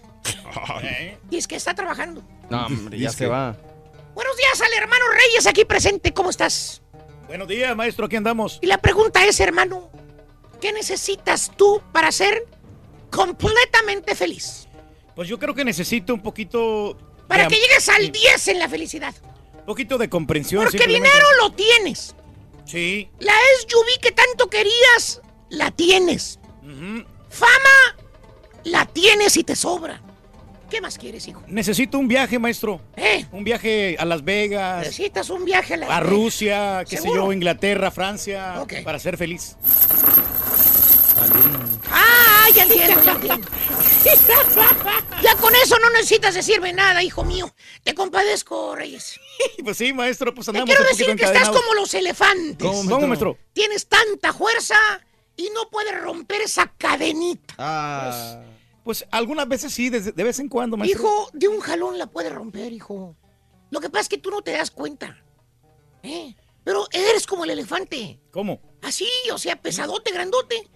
[1.30, 2.24] Y es que está trabajando.
[2.50, 3.56] No, hombre, ya se que- va.
[4.14, 6.14] Buenos días al hermano Reyes aquí presente.
[6.14, 6.82] ¿Cómo estás?
[7.28, 8.06] Buenos días, maestro.
[8.06, 8.60] Aquí andamos.
[8.62, 9.90] Y la pregunta es, hermano,
[10.62, 12.46] ¿qué necesitas tú para ser
[13.10, 14.68] completamente feliz?
[15.16, 16.98] Pues yo creo que necesito un poquito...
[17.28, 19.16] Para de que llegues al 10 en la felicidad.
[19.60, 20.64] Un poquito de comprensión.
[20.64, 22.16] Porque dinero lo tienes.
[22.66, 23.10] Sí.
[23.20, 23.34] La
[23.68, 26.40] SUV que tanto querías, la tienes.
[27.30, 27.98] Fama,
[28.64, 30.02] la tienes y te sobra.
[30.74, 31.44] ¿Qué más quieres, hijo?
[31.46, 32.82] Necesito un viaje, maestro.
[32.96, 33.28] ¿Eh?
[33.32, 37.32] Un viaje a Las Vegas, Necesitas un viaje a la a Rusia, qué sé yo,
[37.32, 39.56] Inglaterra, Francia, para ser feliz.
[41.92, 43.48] Ah, ya entiendo, ya entiendo.
[45.22, 47.54] Ya con eso no necesitas decirme nada, hijo mío.
[47.84, 49.20] Te compadezco, Reyes.
[49.64, 52.68] Pues sí, maestro, pues Te andamos quiero un poquito decir que estás como los elefantes.
[52.68, 53.38] ¿Cómo, ¿Cómo, maestro?
[53.54, 54.76] Tienes tanta fuerza
[55.36, 57.54] y no puedes romper esa cadenita.
[57.58, 58.53] Pues,
[58.84, 61.00] pues algunas veces sí, de, de vez en cuando, maestro.
[61.00, 63.16] Hijo, de un jalón la puedes romper, hijo.
[63.72, 65.24] Lo que pasa es que tú no te das cuenta.
[66.04, 66.36] ¿eh?
[66.64, 68.20] Pero eres como el elefante.
[68.32, 68.62] ¿Cómo?
[68.82, 70.68] Así, o sea, pesadote, grandote.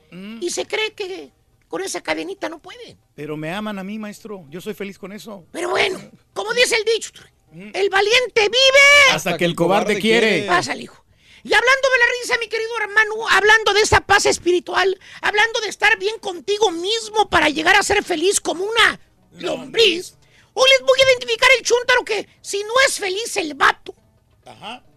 [0.42, 1.32] Y se cree que
[1.68, 2.98] con esa cadenita no puede.
[3.14, 4.46] Pero me aman a mí, maestro.
[4.50, 5.46] Yo soy feliz con eso.
[5.52, 6.00] Pero bueno,
[6.34, 7.12] como dice el dicho,
[7.52, 10.44] el valiente vive Hasta que el cobarde quiere.
[10.48, 11.04] Pásale, hijo.
[11.48, 15.70] Y hablando de la risa, mi querido hermano, hablando de esa paz espiritual, hablando de
[15.70, 19.00] estar bien contigo mismo para llegar a ser feliz como una
[19.32, 20.18] lombriz,
[20.54, 23.96] hoy les voy a identificar el chúntaro que, si no es feliz el vato,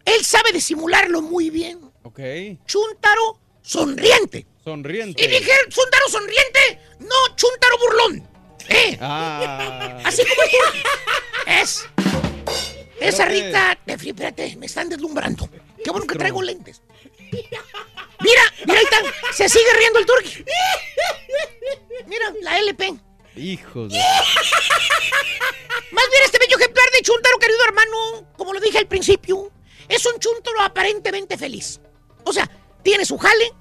[0.05, 1.88] él sabe disimularlo muy bien.
[2.03, 2.18] Ok.
[2.66, 4.44] Chúntaro sonriente.
[4.64, 5.22] Sonriente.
[5.22, 8.28] Y dije, chúntaro sonriente, no chúntaro burlón.
[8.68, 8.98] ¿Eh?
[9.01, 10.01] Ah.
[10.05, 10.42] Así como.
[11.61, 11.86] Es.
[13.01, 13.24] Esa.
[13.26, 15.48] Rita, de espérate, me están deslumbrando.
[15.83, 16.83] Qué bueno que traigo lentes.
[18.20, 19.03] Mira, mira, ahí está.
[19.33, 20.45] Se sigue riendo el turqui.
[22.07, 22.95] Mira, la LP.
[23.37, 23.99] Hijo de...
[25.93, 29.51] Más bien este bello ejemplar de chúntaro, querido hermano, como lo dije al principio,
[29.89, 31.81] es un chúntaro aparentemente feliz.
[32.24, 32.49] O sea,
[32.83, 33.53] tiene su jale,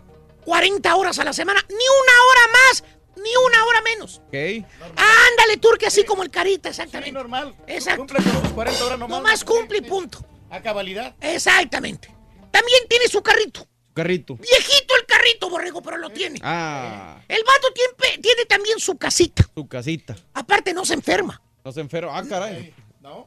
[0.45, 2.83] 40 horas a la semana, ni una hora más,
[3.15, 4.21] ni una hora menos.
[4.27, 4.65] Ok.
[4.95, 7.11] Ándale, turque, así como el carita, exactamente.
[7.11, 7.55] normal.
[7.67, 8.01] Exacto.
[8.01, 9.17] Cumple con sus 40 horas nomás.
[9.17, 10.25] Nomás cumple y punto.
[10.49, 11.15] A cabalidad.
[11.21, 12.09] Exactamente.
[12.51, 13.67] También tiene su carrito.
[13.93, 14.35] Carrito.
[14.35, 16.39] Viejito el carrito, borrego, pero lo tiene.
[16.41, 17.21] Ah.
[17.27, 19.43] El vato tiene, tiene también su casita.
[19.53, 20.15] Su casita.
[20.33, 21.41] Aparte, no se enferma.
[21.63, 22.17] No se enferma.
[22.17, 22.73] Ah, caray.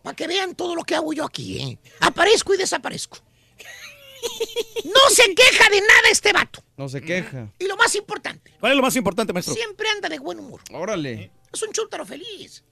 [0.02, 1.78] Para que vean todo lo que hago yo aquí, ¿eh?
[2.00, 3.18] Aparezco y desaparezco.
[4.84, 6.62] No se queja de nada este vato.
[6.76, 7.48] No se queja.
[7.58, 9.54] Y lo más importante, ¿Cuál es lo más importante, maestro?
[9.54, 10.60] siempre anda de buen humor.
[10.72, 11.32] Órale.
[11.52, 12.62] Es un chúntaro feliz.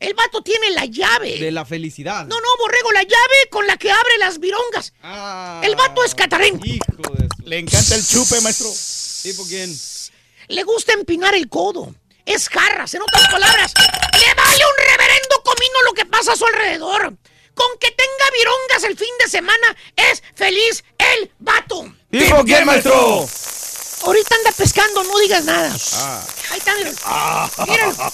[0.00, 1.38] El vato tiene la llave.
[1.38, 2.24] De la felicidad.
[2.26, 4.94] No, no, borrego, la llave con la que abre las virongas.
[5.02, 5.60] Ah.
[5.62, 6.64] El vato es catarenco.
[6.64, 8.66] Hijo de su- Le encanta el chupe, maestro.
[9.22, 9.78] ¿Tipo quién?
[10.48, 11.94] Le gusta empinar el codo.
[12.24, 13.72] Es jarras, en otras palabras.
[13.76, 17.14] Le vale un reverendo comino lo que pasa a su alrededor.
[17.54, 21.92] Con que tenga virongas el fin de semana, es feliz el vato.
[22.10, 23.28] ¿Tipo quién, maestro?
[24.02, 25.74] Ahorita anda pescando, no digas nada.
[25.94, 26.26] Ah.
[26.50, 26.96] Ahí está, míralo.
[27.66, 28.12] Míralo,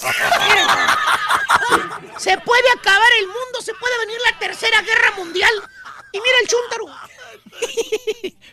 [0.48, 2.18] míralo.
[2.18, 5.52] Se puede acabar el mundo, se puede venir la tercera guerra mundial.
[6.12, 6.86] Y mira el chúntaro.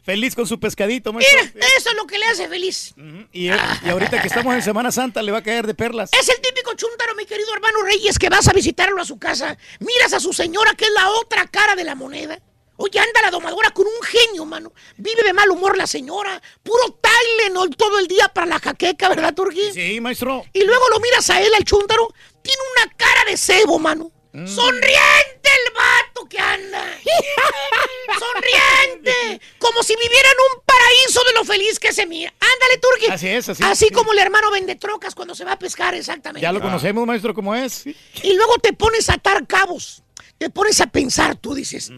[0.04, 1.40] Feliz con su pescadito, maestro.
[1.54, 2.94] Mira, eso es lo que le hace feliz.
[3.32, 6.10] Y, y ahorita que estamos en Semana Santa le va a caer de perlas.
[6.14, 9.58] Es el típico chúntaro, mi querido hermano Reyes, que vas a visitarlo a su casa.
[9.80, 12.40] Miras a su señora, que es la otra cara de la moneda.
[12.84, 14.74] Oye, anda la domadora con un genio, mano.
[14.98, 16.42] Vive de mal humor la señora.
[16.62, 19.72] Puro Tylenol todo el día para la jaqueca, ¿verdad, Turquí?
[19.72, 20.44] Sí, maestro.
[20.52, 22.14] Y luego lo miras a él, al chúntaro.
[22.42, 24.12] Tiene una cara de cebo, mano.
[24.34, 24.48] Mm.
[24.48, 26.84] Sonriente el vato que anda.
[28.20, 29.40] Sonriente.
[29.60, 32.34] Como si viviera en un paraíso de lo feliz que se mira.
[32.38, 33.06] Ándale, Turqui.
[33.06, 33.94] Así es, así Así sí.
[33.94, 36.42] como el hermano vende trocas cuando se va a pescar, exactamente.
[36.42, 37.86] Ya lo conocemos, maestro, cómo es.
[37.86, 40.04] Y luego te pones a atar cabos.
[40.38, 41.90] Te pones a pensar, tú dices,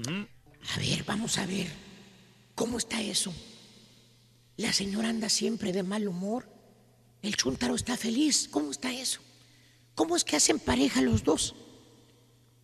[0.73, 1.67] a ver, vamos a ver,
[2.55, 3.33] ¿cómo está eso?
[4.57, 6.47] La señora anda siempre de mal humor.
[7.21, 8.47] El chúntaro está feliz.
[8.49, 9.19] ¿Cómo está eso?
[9.95, 11.55] ¿Cómo es que hacen pareja los dos?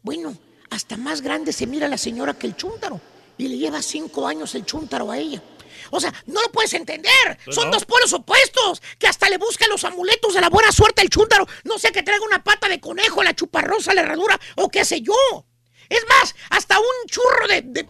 [0.01, 0.37] Bueno,
[0.69, 3.01] hasta más grande se mira la señora que el chúntaro.
[3.37, 5.43] Y le lleva cinco años el chúntaro a ella.
[5.89, 7.11] O sea, no lo puedes entender.
[7.43, 7.71] Pues Son no.
[7.71, 8.81] dos polos opuestos.
[8.97, 11.45] Que hasta le busca los amuletos de la buena suerte al chúntaro.
[11.65, 15.01] No sé que traiga una pata de conejo, la chuparrosa, la herradura o qué sé
[15.01, 15.13] yo.
[15.91, 17.89] Es más, hasta un churro de, de,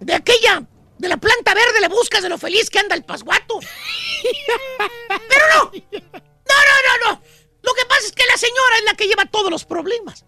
[0.00, 0.64] de aquella,
[0.98, 3.60] de la planta verde le buscas de lo feliz que anda el pasguato.
[5.28, 5.70] Pero no.
[5.72, 7.22] No, no, no, no.
[7.62, 10.24] Lo que pasa es que la señora es la que lleva todos los problemas.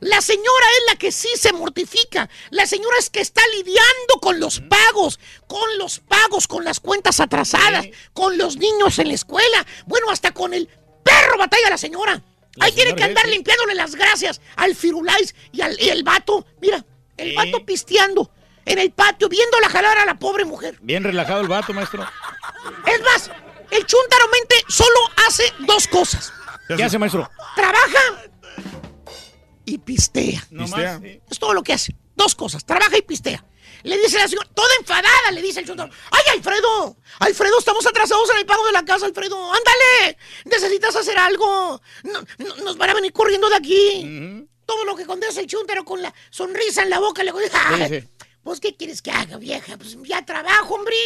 [0.00, 2.30] La señora es la que sí se mortifica.
[2.48, 7.20] La señora es que está lidiando con los pagos, con los pagos, con las cuentas
[7.20, 9.66] atrasadas, con los niños en la escuela.
[9.84, 10.68] Bueno, hasta con el
[11.04, 12.22] perro batalla la señora.
[12.60, 13.30] Ahí tiene que andar sí.
[13.30, 16.46] limpiándole las gracias al Firulais y al y el vato.
[16.60, 16.84] Mira,
[17.16, 18.30] el vato pisteando
[18.64, 20.78] en el patio, viéndola jalar a la pobre mujer.
[20.80, 22.06] Bien relajado el vato, maestro.
[22.86, 23.30] Es más,
[23.70, 26.32] el chúntaro mente solo hace dos cosas.
[26.68, 27.30] ¿Qué hace, maestro?
[27.54, 28.30] Trabaja
[29.64, 30.44] y pistea.
[30.50, 31.00] Pistea.
[31.30, 31.94] Es todo lo que hace.
[32.16, 33.44] Dos cosas, trabaja y pistea.
[33.82, 35.90] Le dice la señora, toda enfadada, le dice el chuntaro.
[36.10, 36.96] ¡Ay, Alfredo!
[37.20, 39.36] Alfredo, estamos atrasados en el pago de la casa, Alfredo.
[39.52, 40.18] ¡Ándale!
[40.44, 41.80] Necesitas hacer algo.
[42.02, 44.46] No- no- nos van a venir corriendo de aquí.
[44.66, 47.22] Todo lo que contesta el chuntaro con la sonrisa en la boca.
[47.22, 48.08] Le digo, "Ay, Sí, sí.
[48.42, 49.76] Pues, ¿qué quieres que haga, vieja?
[49.76, 50.96] Pues ya trabajo, hombre.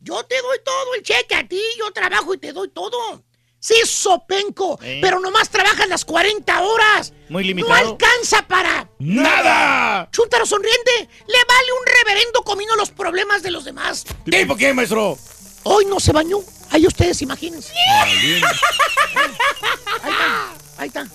[0.00, 1.60] Yo te doy todo el cheque a ti.
[1.78, 3.24] Yo trabajo y te doy todo.
[3.60, 4.78] Sí, sopenco.
[4.82, 4.98] Sí.
[5.02, 7.12] Pero nomás trabajas las 40 horas.
[7.28, 7.74] Muy No limitado.
[7.90, 10.08] alcanza para ¡Nada!
[10.10, 10.90] Chuntaro sonriente,
[11.26, 14.04] le vale un reverendo comino los problemas de los demás.
[14.24, 15.16] ¿Tipo qué, maestro?
[15.64, 16.38] Hoy no se bañó.
[16.70, 17.72] Ahí ustedes imagínense.
[20.02, 21.06] Ahí está, ahí está.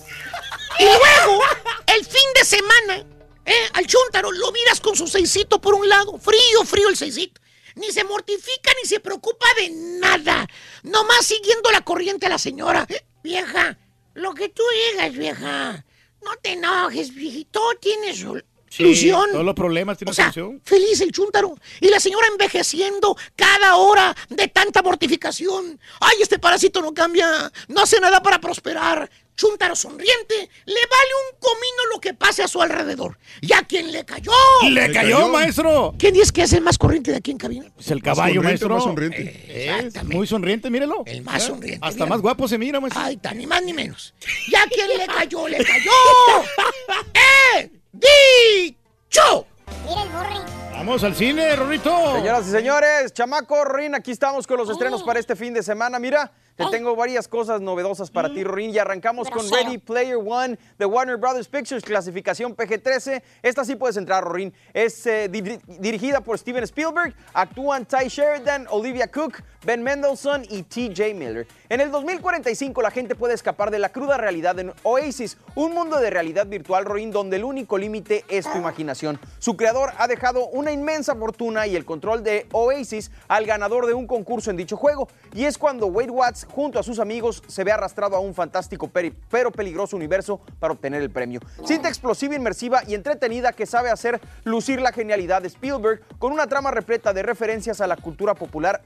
[0.79, 1.41] Y luego,
[1.87, 3.05] el fin de semana,
[3.45, 6.17] eh, al Chuntaro lo miras con su seisito por un lado.
[6.19, 7.41] Frío, frío el seisito.
[7.75, 10.47] Ni se mortifica ni se preocupa de nada.
[10.83, 12.87] Nomás siguiendo la corriente a la señora.
[13.23, 13.77] Vieja,
[14.13, 14.63] lo que tú
[14.93, 15.85] digas, vieja.
[16.23, 17.61] No te enojes, viejito.
[17.81, 19.29] Tienes sol- Sí, ilusión.
[19.31, 20.61] Todos los problemas tienen O sea, solución.
[20.65, 21.55] feliz el chúntaro.
[21.79, 25.79] Y la señora envejeciendo cada hora de tanta mortificación.
[26.01, 29.09] Ay, este parásito no cambia, no hace nada para prosperar.
[29.35, 33.17] Chúntaro sonriente, le vale un comino lo que pase a su alrededor.
[33.41, 34.31] ¿Y a quién le cayó?
[34.69, 35.93] ¡Le cayó, maestro!
[35.99, 37.65] ¿Quién dice que es el más corriente de aquí en cabina?
[37.77, 38.69] Es el caballo, sonriente, maestro.
[38.75, 39.85] más sonriente.
[39.87, 41.03] Es muy sonriente, mírelo.
[41.05, 41.47] El más ¿Eh?
[41.47, 42.15] sonriente, Hasta mira.
[42.15, 43.01] más guapo se mira, maestro.
[43.03, 44.13] Ay, tan ni más ni menos.
[44.47, 45.47] ¿Y a quién le cayó?
[45.49, 45.91] ¡Le cayó!
[47.57, 47.71] ¡Eh!
[47.91, 49.47] ¡Dicho!
[49.85, 50.45] Mira el.
[50.71, 51.89] Vamos al cine, Rorrito.
[52.15, 55.99] Señoras y señores, chamaco, Rorín, aquí estamos con los estrenos para este fin de semana.
[55.99, 59.45] Mira, te tengo varias cosas novedosas para ti, Rorín, y arrancamos con.
[59.49, 63.21] Ready Player One de Warner Brothers Pictures, clasificación PG-13.
[63.43, 64.53] Esta sí puedes entrar, Rorín.
[64.73, 67.13] Es eh, di- dirigida por Steven Spielberg.
[67.33, 71.13] Actúan Ty Sheridan, Olivia Cook, Ben Mendelsohn y T.J.
[71.13, 71.47] Miller.
[71.69, 75.99] En el 2045 la gente puede escapar de la cruda realidad en Oasis, un mundo
[75.99, 79.19] de realidad virtual, Rorín, donde el único límite es tu imaginación.
[79.39, 83.93] Su creador ha dejado una inmensa fortuna y el control de Oasis al ganador de
[83.93, 85.07] un concurso en dicho juego.
[85.33, 88.89] Y es cuando Wade Watts, junto a sus amigos, se ve arrastrado a un fantástico
[89.29, 91.39] pero peligroso universo para obtener el premio.
[91.65, 96.47] Cinta explosiva, inmersiva y entretenida que sabe hacer lucir la genialidad de Spielberg con una
[96.47, 98.81] trama repleta de referencias a la cultura popular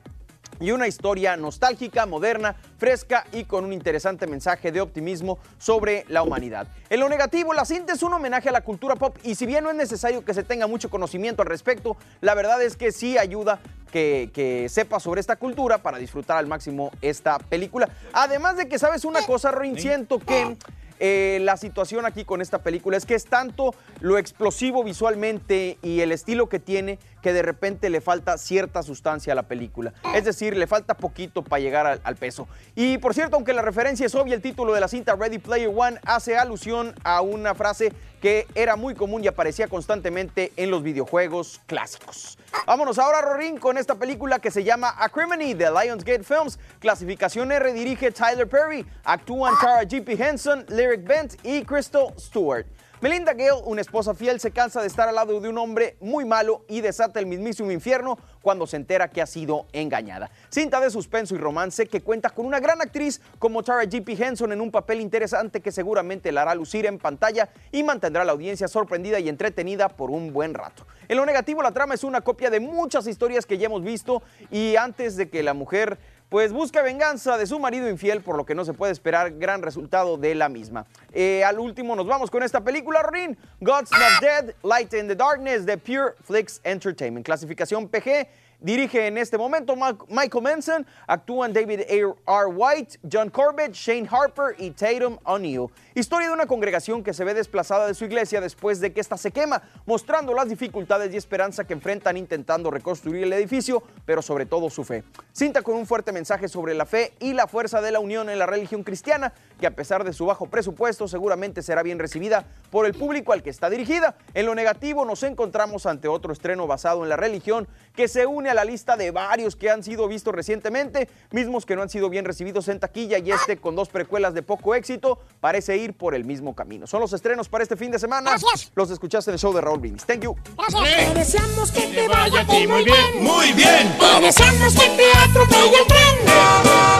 [0.60, 6.24] y una historia nostálgica, moderna, fresca y con un interesante mensaje de optimismo sobre la
[6.24, 6.68] humanidad.
[6.90, 9.64] En lo negativo, la cinta es un homenaje a la cultura pop y si bien
[9.64, 13.18] no es necesario que se tenga mucho conocimiento al respecto, la verdad es que sí
[13.18, 13.60] ayuda
[13.92, 17.90] que, que sepa sobre esta cultura para disfrutar al máximo esta película.
[18.14, 20.58] Además de que sabes una cosa, Rin, siento que...
[21.00, 26.02] eh, la situación aquí con esta película es que es tanto lo explosivo visualmente y
[26.02, 29.94] el estilo que tiene que de repente le falta cierta sustancia a la película.
[30.14, 32.48] Es decir, le falta poquito para llegar al, peso.
[32.76, 35.72] Y por cierto, aunque la referencia es obvia, el título de la cinta Ready Player
[35.74, 40.84] One hace alusión a una frase que era muy común y aparecía constantemente en los
[40.84, 42.38] videojuegos clásicos.
[42.66, 46.60] Vámonos ahora, Rorín, con esta película que se llama Acrimony de Lionsgate Films.
[46.80, 48.86] Clasificación R dirige Tyler Perry.
[49.04, 50.22] Actúan Tara G.P.
[50.22, 52.66] Henson, Lyric Bent y Crystal Stewart.
[53.02, 56.26] Melinda Gale, una esposa fiel, se cansa de estar al lado de un hombre muy
[56.26, 60.30] malo y desata el mismísimo infierno cuando se entera que ha sido engañada.
[60.50, 64.22] Cinta de suspenso y romance que cuenta con una gran actriz como Tara G.P.
[64.22, 68.26] Henson en un papel interesante que seguramente la hará lucir en pantalla y mantendrá a
[68.26, 70.86] la audiencia sorprendida y entretenida por un buen rato.
[71.08, 74.22] En lo negativo, la trama es una copia de muchas historias que ya hemos visto
[74.52, 75.98] y antes de que la mujer
[76.30, 79.62] pues busca venganza de su marido infiel, por lo que no se puede esperar gran
[79.62, 80.86] resultado de la misma.
[81.12, 85.16] Eh, al último nos vamos con esta película, Rorin, God's Not Dead, Light in the
[85.16, 87.26] Darkness de Pure Flix Entertainment.
[87.26, 88.28] Clasificación PG.
[88.62, 89.74] Dirige en este momento
[90.10, 92.42] Michael Manson, actúan David A.
[92.42, 92.48] R.
[92.48, 95.68] White, John Corbett, Shane Harper y Tatum O'Neill.
[96.00, 99.18] Historia de una congregación que se ve desplazada de su iglesia después de que ésta
[99.18, 104.46] se quema, mostrando las dificultades y esperanza que enfrentan intentando reconstruir el edificio, pero sobre
[104.46, 105.04] todo su fe.
[105.34, 108.40] Cinta con un fuerte mensaje sobre la fe y la fuerza de la unión en
[108.40, 112.86] la religión cristiana, que a pesar de su bajo presupuesto seguramente será bien recibida por
[112.86, 114.16] el público al que está dirigida.
[114.34, 118.50] En lo negativo nos encontramos ante otro estreno basado en la religión que se une
[118.50, 122.10] a la lista de varios que han sido vistos recientemente, mismos que no han sido
[122.10, 126.16] bien recibidos en taquilla y este con dos precuelas de poco éxito parece ir por
[126.16, 126.88] el mismo camino.
[126.88, 128.36] Son los estrenos para este fin de semana.
[128.76, 130.06] Los escuchaste en el show de Raúl Brindis.
[130.06, 130.36] Thank you.
[130.84, 133.24] Te deseamos que te vaya a ti muy bien.
[133.24, 133.96] Muy bien.
[134.00, 136.16] Te deseamos que te atropelle el tren.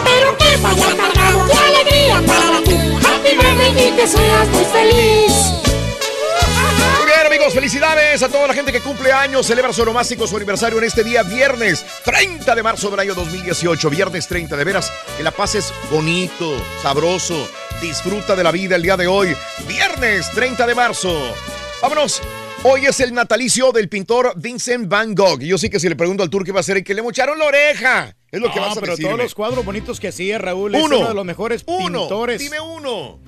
[0.04, 2.76] Pero que vaya cargado de alegría para ti.
[3.06, 5.69] Happy birthday y que seas muy feliz.
[7.26, 10.86] Amigos, felicidades a toda la gente que cumple años, celebra su onomástico, su aniversario en
[10.86, 13.90] este día, viernes 30 de marzo del año 2018.
[13.90, 16.52] Viernes 30, de veras, que la pases bonito,
[16.82, 17.48] sabroso,
[17.82, 19.36] disfruta de la vida el día de hoy.
[19.68, 21.36] Viernes 30 de marzo.
[21.82, 22.22] Vámonos.
[22.64, 25.42] Hoy es el natalicio del pintor Vincent Van Gogh.
[25.44, 27.02] Y yo sí que si le pregunto al tour qué va a hacer, que le
[27.04, 28.16] mocharon la oreja.
[28.32, 29.12] Es lo que vas a pero decirme.
[29.12, 30.98] todos los cuadros bonitos que hacía Raúl es Uno.
[31.00, 32.00] uno de los mejores Uno.
[32.02, 32.40] pintores.
[32.40, 33.20] Dime uno.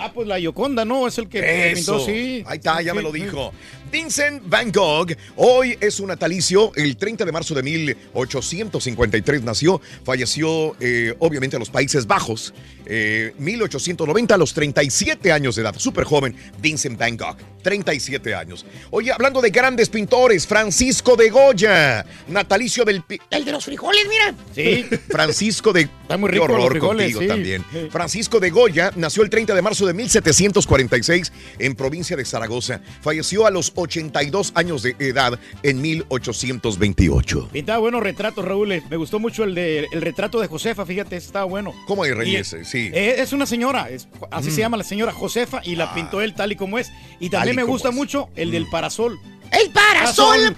[0.00, 1.08] Ah, pues la Yoconda, ¿no?
[1.08, 2.44] Es el que pintó, sí.
[2.46, 3.52] Ahí está, ya me lo dijo.
[3.90, 10.76] Vincent Van Gogh, hoy es su natalicio, el 30 de marzo de 1853 nació, falleció
[10.80, 12.52] eh, obviamente en los Países Bajos,
[12.84, 18.66] eh, 1890 a los 37 años de edad, súper joven, Vincent Van Gogh, 37 años.
[18.90, 23.02] Oye, hablando de grandes pintores, Francisco de Goya, natalicio del...
[23.30, 24.34] El de los frijoles, mira.
[24.54, 24.84] Sí.
[25.08, 25.82] Francisco de...
[25.82, 27.26] Está muy Qué rico los horror frijoles, contigo sí.
[27.26, 27.64] también.
[27.72, 27.88] Sí.
[27.90, 32.80] Francisco de Goya nació el 30 de marzo de 1746 en provincia de Zaragoza.
[33.02, 37.48] Falleció a los 82 años de edad en 1828.
[37.52, 38.82] Pintaba buenos retratos, Raúl.
[38.90, 41.72] Me gustó mucho el de el retrato de Josefa, fíjate, estaba bueno.
[41.86, 42.56] ¿Cómo hay Reyes?
[42.64, 42.90] Sí.
[42.92, 44.52] eh, es una señora, es- así Mm.
[44.52, 46.90] se llama la señora Josefa y la pintó él tal y como es.
[47.20, 47.94] Y también me gusta es.
[47.94, 49.18] mucho el del parasol.
[49.52, 50.56] El parasol.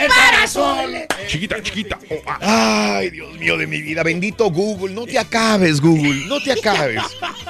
[0.00, 1.06] El parasol.
[1.26, 1.98] Chiquita, chiquita.
[2.40, 4.02] Ay, Dios mío de mi vida.
[4.02, 4.94] Bendito Google.
[4.94, 6.26] No te acabes, Google.
[6.26, 7.02] No te acabes.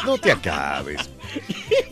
[0.05, 1.01] No te acabes.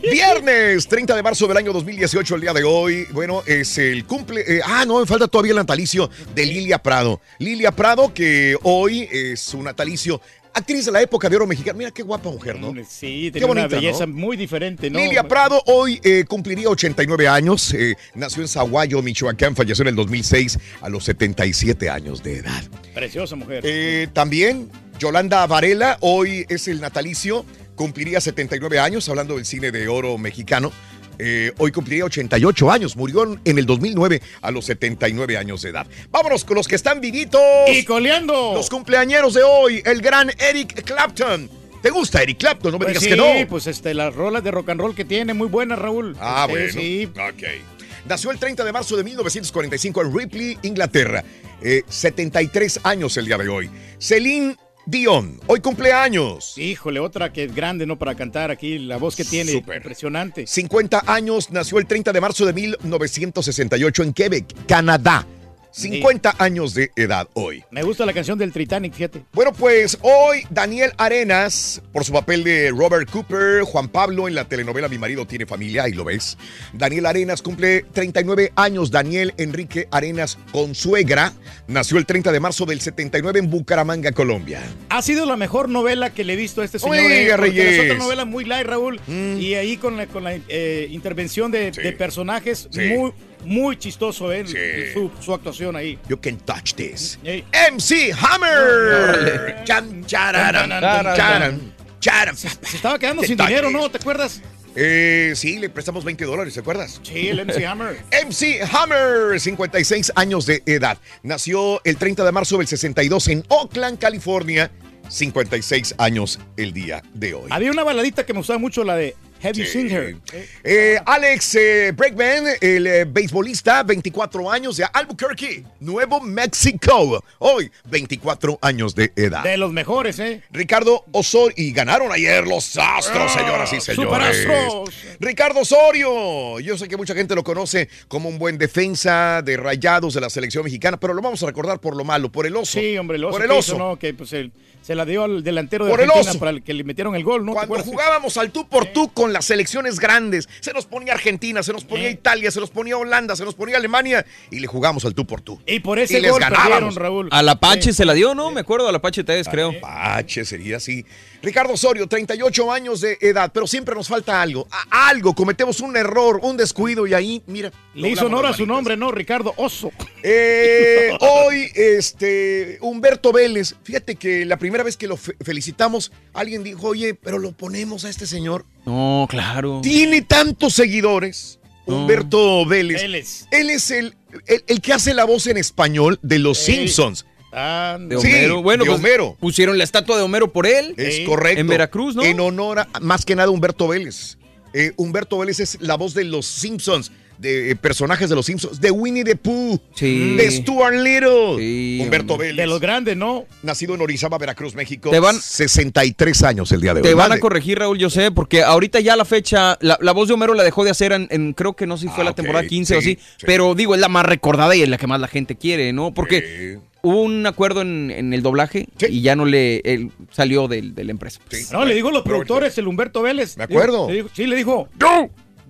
[0.01, 3.05] Viernes 30 de marzo del año 2018, el día de hoy.
[3.11, 4.41] Bueno, es el cumple.
[4.47, 7.21] eh, ah, no, me falta todavía el natalicio de Lilia Prado.
[7.37, 10.21] Lilia Prado, que hoy es su natalicio.
[10.59, 11.77] Actriz de la época de oro mexicana.
[11.77, 12.73] Mira qué guapa mujer, ¿no?
[12.87, 13.81] Sí, Qué tenía una bonita, ¿no?
[13.81, 14.99] belleza muy diferente, ¿no?
[14.99, 17.73] Lilia Prado hoy eh, cumpliría 89 años.
[17.73, 19.55] eh, nació en Zaguayo, Michoacán.
[19.55, 22.63] Falleció en el 2006 a los 77 años de edad.
[22.93, 23.61] Preciosa mujer.
[23.65, 27.45] Eh, también Yolanda Varela, hoy es el natalicio,
[27.75, 30.71] cumpliría 79 años, hablando del cine de oro mexicano.
[31.19, 35.85] Eh, hoy cumpliría 88 años, murió en el 2009 a los 79 años de edad.
[36.09, 37.41] Vámonos con los que están vivitos.
[37.67, 38.53] Y coleando.
[38.53, 41.49] Los cumpleañeros de hoy, el gran Eric Clapton.
[41.81, 42.71] ¿Te gusta Eric Clapton?
[42.71, 43.47] No me Pues digas sí, que no.
[43.49, 46.15] pues este, las rolas de rock and roll que tiene, muy buenas, Raúl.
[46.19, 46.73] Ah, Este, bueno.
[46.73, 47.05] Sí.
[47.05, 47.63] Ok.
[48.07, 51.23] Nació el 30 de marzo de 1945 en Ripley, Inglaterra.
[51.61, 53.69] Eh, 73 años el día de hoy.
[53.99, 54.55] Celine
[54.89, 56.57] Dion, hoy cumpleaños.
[56.57, 57.99] Híjole, otra que es grande, ¿no?
[57.99, 59.77] Para cantar aquí, la voz que tiene, Súper.
[59.77, 60.47] impresionante.
[60.47, 65.27] 50 años, nació el 30 de marzo de 1968 en Quebec, Canadá.
[65.71, 67.63] 50 años de edad hoy.
[67.71, 69.23] Me gusta la canción del Titanic, fíjate.
[69.33, 74.45] Bueno, pues hoy Daniel Arenas, por su papel de Robert Cooper, Juan Pablo en la
[74.45, 76.37] telenovela Mi marido tiene familia, ahí lo ves.
[76.73, 78.91] Daniel Arenas cumple 39 años.
[78.91, 81.33] Daniel Enrique Arenas Consuegra
[81.67, 84.61] nació el 30 de marzo del 79 en Bucaramanga, Colombia.
[84.89, 86.95] Ha sido la mejor novela que le he visto a este señor.
[86.97, 87.77] Oiga, eh, Reyes.
[87.77, 88.99] las otras novelas muy light, Raúl.
[89.07, 92.81] Y ahí con la, con la eh, intervención de, de personajes, Sí.
[92.95, 93.11] muy,
[93.45, 94.45] muy chistoso, ¿eh?
[94.93, 95.97] Su, su actuación ahí.
[96.07, 97.19] You can touch this.
[97.23, 99.63] MC Hammer.
[99.63, 102.37] Chan, chararan, charan, charan.
[102.37, 103.77] Se estaba quedando sin dinero, this.
[103.77, 103.89] ¿no?
[103.89, 104.41] ¿Te acuerdas?
[104.75, 106.99] Eh, sí, le prestamos 20 dólares, ¿te acuerdas?
[107.03, 107.97] Sí, el MC Hammer.
[108.27, 110.97] MC Hammer, 56 años de edad.
[111.23, 114.71] Nació el 30 de marzo del 62 en Oakland, California.
[115.09, 117.47] 56 años el día de hoy.
[117.49, 120.15] Había una baladita que me gustaba mucho, la de Have You Seen Her.
[120.63, 127.23] Eh, Alex eh, Bregman, el eh, beisbolista, 24 años de Albuquerque, Nuevo México.
[127.37, 129.43] Hoy, 24 años de edad.
[129.43, 130.43] De los mejores, ¿eh?
[130.51, 131.53] Ricardo Osorio.
[131.55, 134.09] Y ganaron ayer los Astros, Ah, señoras y señores.
[134.43, 134.89] Superastros.
[135.21, 136.59] Ricardo Osorio.
[136.59, 140.29] Yo sé que mucha gente lo conoce como un buen defensa de rayados de la
[140.29, 142.79] selección mexicana, pero lo vamos a recordar por lo malo, por el oso.
[142.79, 143.31] Sí, hombre, el oso.
[143.37, 143.75] Por el oso.
[143.75, 143.97] hizo, ¿no?
[143.97, 144.51] Que pues, el-
[144.89, 146.39] se la dio al delantero de Por el Argentina oso.
[146.39, 147.53] para el que le metieron el gol, ¿no?
[147.53, 151.61] ¿Te Cuando jugábamos al tú por tú con las selecciones grandes, se nos ponía Argentina,
[151.61, 155.05] se nos ponía Italia, se nos ponía Holanda, se nos ponía Alemania y le jugamos
[155.05, 155.61] al tú por tú.
[155.67, 156.69] Y por ese Y les gol ganábamos.
[156.71, 157.29] perdieron, Raúl.
[157.31, 158.49] Al Apache se la dio, ¿no?
[158.49, 159.75] Me acuerdo, al Apache Tevez, creo.
[159.77, 161.05] Apache sería así.
[161.41, 164.67] Ricardo Osorio, 38 años de edad, pero siempre nos falta algo.
[164.71, 167.71] A- algo, cometemos un error, un descuido y ahí, mira.
[167.93, 169.09] Le hizo honor a su nombre, ¿no?
[169.11, 169.91] Ricardo Oso.
[170.21, 176.63] Eh, hoy, este, Humberto Vélez, fíjate que la primera vez que lo fe- felicitamos, alguien
[176.63, 178.65] dijo, oye, pero lo ponemos a este señor.
[178.85, 179.79] No, claro.
[179.81, 183.01] Tiene tantos seguidores, Humberto Vélez.
[183.01, 183.45] Vélez.
[183.51, 184.15] Él es el,
[184.47, 186.75] el, el que hace la voz en español de los Ey.
[186.75, 187.25] Simpsons.
[187.51, 188.61] Ah, De Sí, Homero.
[188.61, 189.37] bueno, de pues, Homero.
[189.39, 190.93] pusieron la estatua de Homero por él.
[190.97, 191.59] Es correcto.
[191.61, 192.23] En Veracruz, ¿no?
[192.23, 194.37] En honor a, más que nada, Humberto Vélez.
[194.73, 197.11] Eh, Humberto Vélez es la voz de los Simpsons.
[197.39, 200.35] de eh, personajes de los Simpsons, de Winnie the Pooh, Sí.
[200.35, 202.49] de Stuart Little, Humberto hombre.
[202.49, 202.63] Vélez.
[202.63, 203.45] De los grandes, ¿no?
[203.63, 205.09] Nacido en Orizaba, Veracruz, México.
[205.09, 207.07] Te van- 63 años el día de hoy.
[207.07, 210.27] Te van a corregir, Raúl, yo sé, porque ahorita ya la fecha, la, la voz
[210.27, 212.25] de Homero la dejó de hacer en, en- creo que no sé si fue Ah,
[212.25, 213.45] la temporada 15 o sí, así, sí.
[213.45, 216.13] pero digo, es la más recordada y es la que más la gente quiere, ¿no?
[216.13, 220.95] Porque hubo un acuerdo en, en el doblaje y ya no le él salió del-
[220.95, 221.39] de, la empresa.
[221.71, 223.57] No, le digo los productores, el Humberto Vélez.
[223.57, 224.07] Me acuerdo.
[224.33, 224.89] sí, le dijo.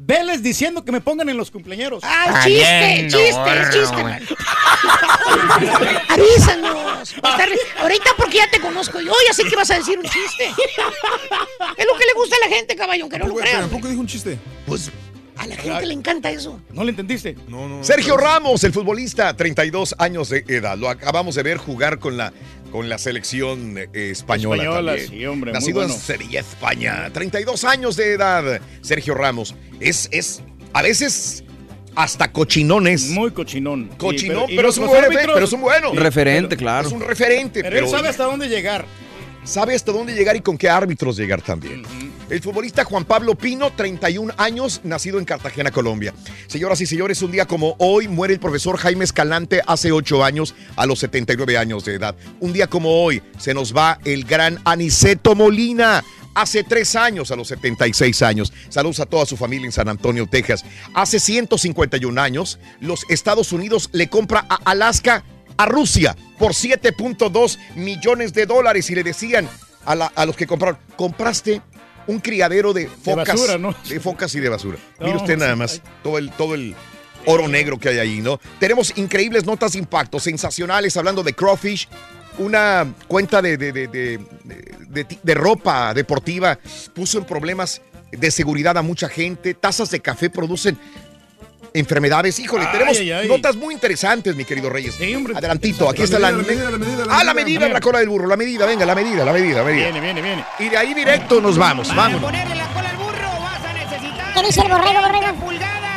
[0.02, 2.02] Vélez diciendo que me pongan en los cumpleaños.
[2.04, 4.04] ¡Ah, chiste, chiste, chiste!
[4.04, 4.22] man.
[6.08, 7.16] Avísanos.
[7.22, 7.38] A
[7.82, 10.46] Ahorita porque ya te conozco yo, ya sé que vas a decir un chiste.
[10.46, 13.62] Es lo que le gusta a la gente, caballo, aunque no lo crean.
[13.62, 14.38] ¿Tampoco dijo un chiste?
[14.66, 14.90] Pues
[15.40, 16.60] A la gente le encanta eso.
[16.74, 17.36] ¿No le entendiste?
[17.48, 17.84] No, no.
[17.84, 20.78] Sergio Ramos, el futbolista, 32 años de edad.
[20.78, 22.34] Lo acabamos de ver jugar con la,
[22.72, 24.64] con la selección eh, española.
[24.64, 25.10] Española, también.
[25.10, 25.94] sí, hombre, muy Nacido bueno.
[25.94, 27.10] en Sevilla, España.
[27.14, 29.56] 32 años de edad, Sergio Ramos.
[29.80, 30.42] Es, es,
[30.74, 31.44] a veces
[31.96, 33.10] hasta cochinones.
[33.10, 33.90] Muy cochinón.
[33.98, 35.94] Cochinón, Sí, pero, es un árbitros- pero es un bueno.
[35.94, 36.88] Referente, claro.
[36.88, 37.62] Es un referente.
[37.64, 38.86] Pero él sabe hasta dónde llegar.
[39.46, 41.84] sabe hasta dónde llegar y con qué árbitros llegar también.
[42.30, 46.14] El futbolista Juan Pablo Pino, 31 años, nacido en Cartagena, Colombia.
[46.46, 50.54] Señoras y señores, un día como hoy muere el profesor Jaime Escalante hace 8 años,
[50.76, 52.16] a los 79 años de edad.
[52.40, 56.04] Un día como hoy se nos va el gran Aniceto Molina.
[56.36, 58.54] Hace tres años, a los 76 años.
[58.70, 60.64] Saludos a toda su familia en San Antonio, Texas.
[60.94, 65.24] Hace 151 años, los Estados Unidos le compra a Alaska
[65.58, 69.50] a Rusia por 7.2 millones de dólares y le decían
[69.86, 71.62] a, los que compraron, compraste
[72.10, 73.76] un criadero de focas, basura, ¿no?
[73.88, 74.78] de focas y de basura.
[75.00, 76.76] No, Mire usted nada más todo el todo el
[77.26, 78.40] oro negro que hay ahí, ¿no?
[78.60, 81.88] Tenemos increíbles notas de impacto, sensacionales, hablando de Crawfish,
[82.40, 86.58] una cuenta de, de, de- de- de- de- de ropa deportiva
[86.94, 87.82] puso en problemas
[88.12, 90.78] de seguridad a mucha gente, tazas de café producen
[91.74, 92.40] enfermedades.
[92.40, 93.28] Híjole, Ay, tenemos ay, ay.
[93.28, 94.96] notas muy interesantes, mi querido Reyes.
[95.36, 97.66] Adelantito, aquí La está la, medida, la medida, la medida, la Ah, la medida, la
[97.68, 99.84] en la cola del burro, la medida, venga, la medida, la medida, la medida.
[99.86, 100.46] Viene, viene, viene.
[100.60, 102.22] Y de ahí directo nos vamos, vamos.
[104.34, 105.36] ¿Qué dice el borrego, borrego?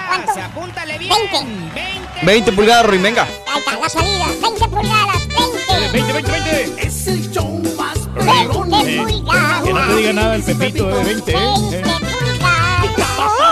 [0.08, 0.32] ¿Cuánto?
[0.42, 1.12] Apúntale bien.
[1.32, 2.26] 20.
[2.26, 3.22] 20 pulgadas, Ruin, venga.
[3.22, 4.26] Ahí está, la salida.
[4.42, 5.28] 20 pulgadas.
[5.28, 5.92] 20.
[5.92, 6.86] 20, 20, 20.
[6.86, 9.62] Es el show más 20 Eh, pulgadas.
[9.62, 11.34] que no te diga nada el Pepito de 20, ¿eh?
[11.34, 11.82] 20 Eh.
[11.82, 12.80] pulgadas.
[12.82, 13.51] 20 pulgadas.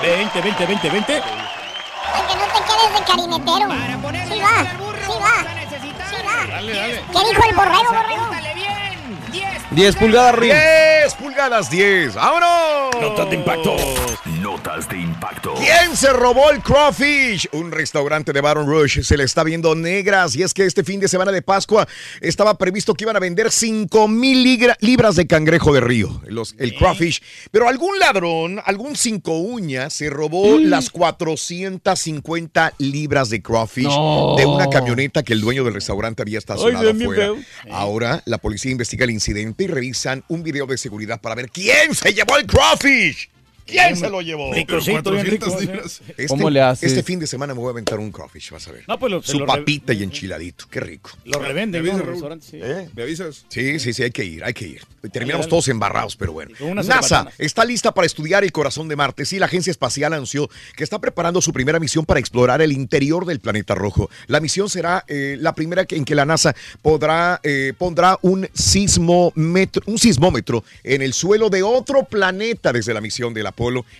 [0.00, 0.40] 20, 20.
[0.42, 1.22] 20, 20, 20, 20.
[2.12, 3.66] Para que no te quedes de carinetero.
[4.28, 4.56] Sí va,
[5.06, 5.36] sí va.
[6.10, 6.46] Sí va.
[6.54, 7.02] Dale, dale.
[7.12, 8.30] ¿Qué dijo el borrego, borrego?
[9.70, 10.52] 10 pulgadas, Ruin.
[10.52, 12.14] 10 pulgadas, 10.
[12.14, 13.00] ¡Vámonos!
[13.00, 13.76] Notas de impacto.
[14.62, 15.54] Notas de impacto.
[15.58, 17.48] ¿Quién se robó el crawfish?
[17.52, 21.00] Un restaurante de Baton Rush se le está viendo negras y es que este fin
[21.00, 21.88] de semana de Pascua
[22.20, 24.44] estaba previsto que iban a vender 5 mil
[24.80, 27.20] libras de cangrejo de río, los, el crawfish.
[27.50, 34.36] Pero algún ladrón, algún cinco uñas, se robó las 450 libras de crawfish No.
[34.36, 37.32] de una camioneta que el dueño del restaurante había estacionado afuera.
[37.72, 41.94] Ahora la policía investiga el incidente y revisan un video de seguridad para ver quién
[41.96, 43.28] se llevó el crawfish.
[43.72, 44.52] ¿Quién se lo llevó?
[44.52, 45.56] Ricosito, bien rico.
[45.58, 46.90] Este, ¿Cómo le haces?
[46.90, 48.84] Este fin de semana me voy a aventar un crawfish, vas a ver.
[48.86, 51.10] No, pues lo- Su lo re- papita y enchiladito, qué rico.
[51.24, 51.94] Lo revenden, Me ¿no?
[51.96, 52.32] En avisa, los Raúl.
[52.38, 52.58] restaurantes, sí.
[52.62, 52.88] ¿Eh?
[52.94, 53.44] ¿Me avisas?
[53.48, 54.82] Sí, sí, sí, hay que ir, hay que ir.
[55.12, 56.50] Terminamos todos embarrados, pero bueno.
[56.84, 59.24] NASA está lista para estudiar el corazón de Marte.
[59.24, 63.26] Sí, la agencia espacial anunció que está preparando su primera misión para explorar el interior
[63.26, 64.08] del planeta rojo.
[64.28, 69.82] La misión será eh, la primera en que la NASA podrá, eh, pondrá un sismómetro,
[69.86, 73.46] un sismómetro en el suelo de otro planeta desde la misión del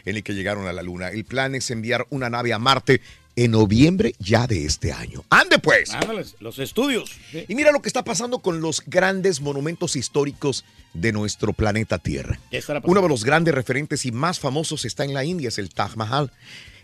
[0.05, 1.09] En el que llegaron a la Luna.
[1.09, 3.01] El plan es enviar una nave a Marte
[3.37, 5.25] en noviembre ya de este año.
[5.31, 5.91] ¡Ande pues!
[5.95, 7.11] Ándales, los estudios.
[7.31, 7.45] Sí.
[7.49, 12.39] Y mira lo que está pasando con los grandes monumentos históricos de nuestro planeta Tierra.
[12.85, 15.97] Uno de los grandes referentes y más famosos está en la India, es el Taj
[15.97, 16.31] Mahal.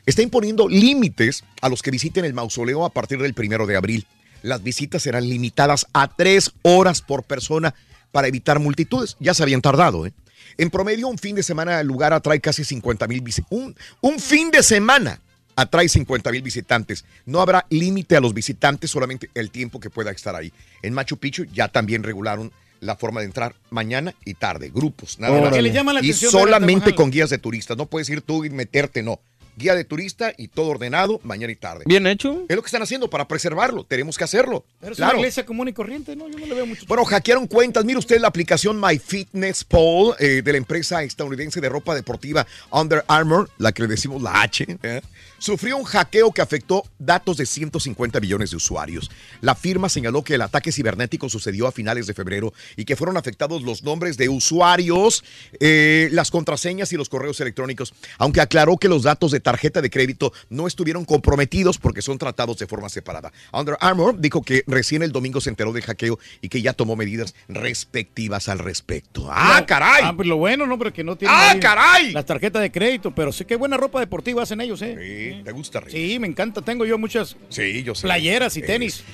[0.06, 4.06] Está imponiendo límites a los que visiten el mausoleo a partir del primero de abril.
[4.42, 7.74] Las visitas serán limitadas a tres horas por persona
[8.10, 9.16] para evitar multitudes.
[9.20, 10.12] Ya se habían tardado, ¿eh?
[10.56, 13.58] En promedio, un fin de semana el lugar atrae casi 50 mil visitantes.
[13.58, 15.20] Un, un fin de semana
[15.56, 17.04] atrae 50 mil visitantes.
[17.26, 20.52] No habrá límite a los visitantes, solamente el tiempo que pueda estar ahí.
[20.82, 25.40] En Machu Picchu ya también regularon la forma de entrar mañana y tarde, grupos, nada
[25.40, 25.52] más.
[25.52, 27.76] ¿Qué le llama la y solamente con guías de turistas.
[27.76, 29.20] No puedes ir tú y meterte, no.
[29.58, 31.82] Guía de turista y todo ordenado mañana y tarde.
[31.86, 32.44] Bien hecho.
[32.48, 33.82] Es lo que están haciendo para preservarlo.
[33.84, 34.64] Tenemos que hacerlo.
[34.80, 35.14] Pero es claro.
[35.14, 36.28] una iglesia común y corriente, ¿no?
[36.28, 36.84] Yo no le veo mucho.
[36.86, 37.84] Bueno, hackearon cuentas.
[37.84, 43.50] Mire usted la aplicación MyFitnessPal eh, de la empresa estadounidense de ropa deportiva Under Armour,
[43.58, 44.64] la que le decimos la H.
[44.82, 45.02] ¿eh?
[45.38, 49.10] Sufrió un hackeo que afectó datos de 150 millones de usuarios.
[49.40, 53.16] La firma señaló que el ataque cibernético sucedió a finales de febrero y que fueron
[53.16, 55.24] afectados los nombres de usuarios,
[55.60, 59.90] eh, las contraseñas y los correos electrónicos, aunque aclaró que los datos de tarjeta de
[59.90, 63.32] crédito no estuvieron comprometidos porque son tratados de forma separada.
[63.52, 66.96] Under Armour dijo que recién el domingo se enteró del hackeo y que ya tomó
[66.96, 69.28] medidas respectivas al respecto.
[69.30, 70.02] ¡Ah, caray!
[70.04, 70.78] Ah, pues lo bueno, ¿no?
[70.78, 71.34] Pero que no tiene.
[71.36, 72.12] ¡Ah, caray!
[72.12, 74.96] Las tarjetas de crédito, pero sí, qué buena ropa deportiva hacen ellos, ¿eh?
[74.98, 76.10] Sí, ¿te gusta, Reyes?
[76.12, 76.62] Sí, me encanta.
[76.62, 78.02] Tengo yo muchas Sí, yo sé.
[78.02, 79.04] playeras y tenis.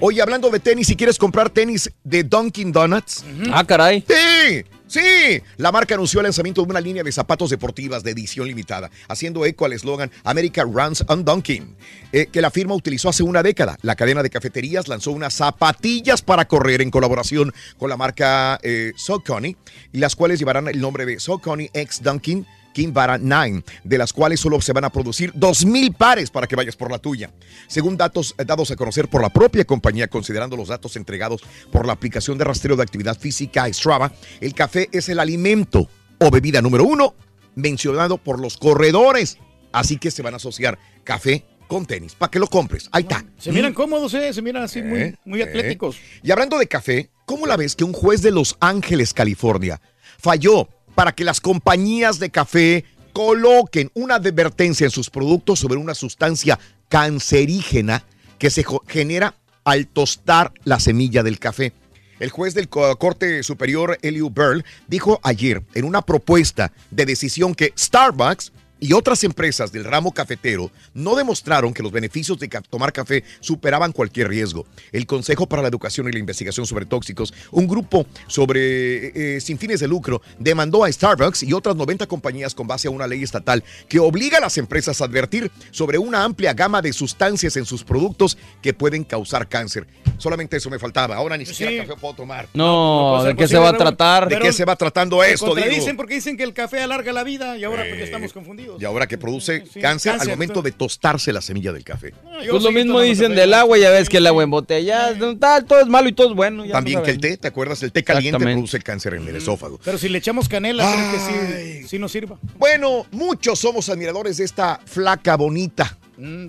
[0.00, 3.24] Oye, hablando de tenis, si quieres comprar tenis de Dunkin' Donuts.
[3.52, 4.04] Ah, caray.
[4.08, 5.40] Sí, sí.
[5.56, 9.44] La marca anunció el lanzamiento de una línea de zapatos deportivas de edición limitada, haciendo
[9.46, 11.76] eco al eslogan America Runs on Dunkin',
[12.12, 13.78] eh, que la firma utilizó hace una década.
[13.82, 18.92] La cadena de cafeterías lanzó unas zapatillas para correr en colaboración con la marca eh,
[18.96, 19.56] Saucony,
[19.92, 22.46] y las cuales llevarán el nombre de Saucony X Dunkin'.
[22.76, 26.76] Kinvara 9, de las cuales solo se van a producir 2.000 pares para que vayas
[26.76, 27.30] por la tuya.
[27.68, 31.40] Según datos eh, dados a conocer por la propia compañía, considerando los datos entregados
[31.72, 34.12] por la aplicación de rastreo de actividad física Strava,
[34.42, 37.14] el café es el alimento o bebida número uno
[37.54, 39.38] mencionado por los corredores.
[39.72, 42.90] Así que se van a asociar café con tenis, para que lo compres.
[42.92, 43.24] Ahí está.
[43.38, 44.34] Se miran cómodos, ¿eh?
[44.34, 45.44] Se miran así muy, Eh, muy eh.
[45.44, 45.96] atléticos.
[46.22, 49.80] Y hablando de café, ¿cómo la ves que un juez de Los Ángeles, California,
[50.18, 55.94] falló para que las compañías de café coloquen una advertencia en sus productos sobre una
[55.94, 58.02] sustancia cancerígena
[58.38, 59.34] que se genera
[59.64, 61.72] al tostar la semilla del café?
[62.18, 67.54] El juez del Co- Corte Superior, Eliu Burl, dijo ayer en una propuesta de decisión
[67.54, 72.92] que Starbucks y otras empresas del ramo cafetero no demostraron que los beneficios de tomar
[72.92, 74.66] café superaban cualquier riesgo.
[74.92, 79.58] El Consejo para la Educación y la Investigación sobre Tóxicos, un grupo sobre eh, sin
[79.58, 83.22] fines de lucro, demandó a Starbucks y otras 90 compañías con base a una ley
[83.22, 87.64] estatal que obliga a las empresas a advertir sobre una amplia gama de sustancias en
[87.64, 89.86] sus productos que pueden causar cáncer.
[90.18, 91.16] Solamente eso me faltaba.
[91.16, 92.48] Ahora ni siquiera café puedo tomar.
[92.54, 94.28] No, puede ¿de qué se va a tratar?
[94.28, 95.46] ¿De qué se va tratando esto?
[95.46, 98.65] Contradicen porque dicen que el café alarga la vida y ahora porque estamos confundidos.
[98.78, 102.14] Y ahora que produce Sí, cáncer, al momento de tostarse la semilla del café.
[102.50, 105.86] Pues lo mismo dicen del agua, ya ves que el agua embotellada, tal, todo es
[105.86, 106.64] malo y todo es bueno.
[106.64, 107.82] ya También no que el té, ¿te acuerdas?
[107.82, 109.80] El té caliente produce cáncer en el esófago.
[109.84, 112.38] Pero si le echamos canela, ¿creen que sí, sí nos sirva?
[112.56, 115.98] Bueno, muchos somos admiradores de esta flaca bonita.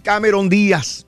[0.03, 1.05] Cameron Díaz.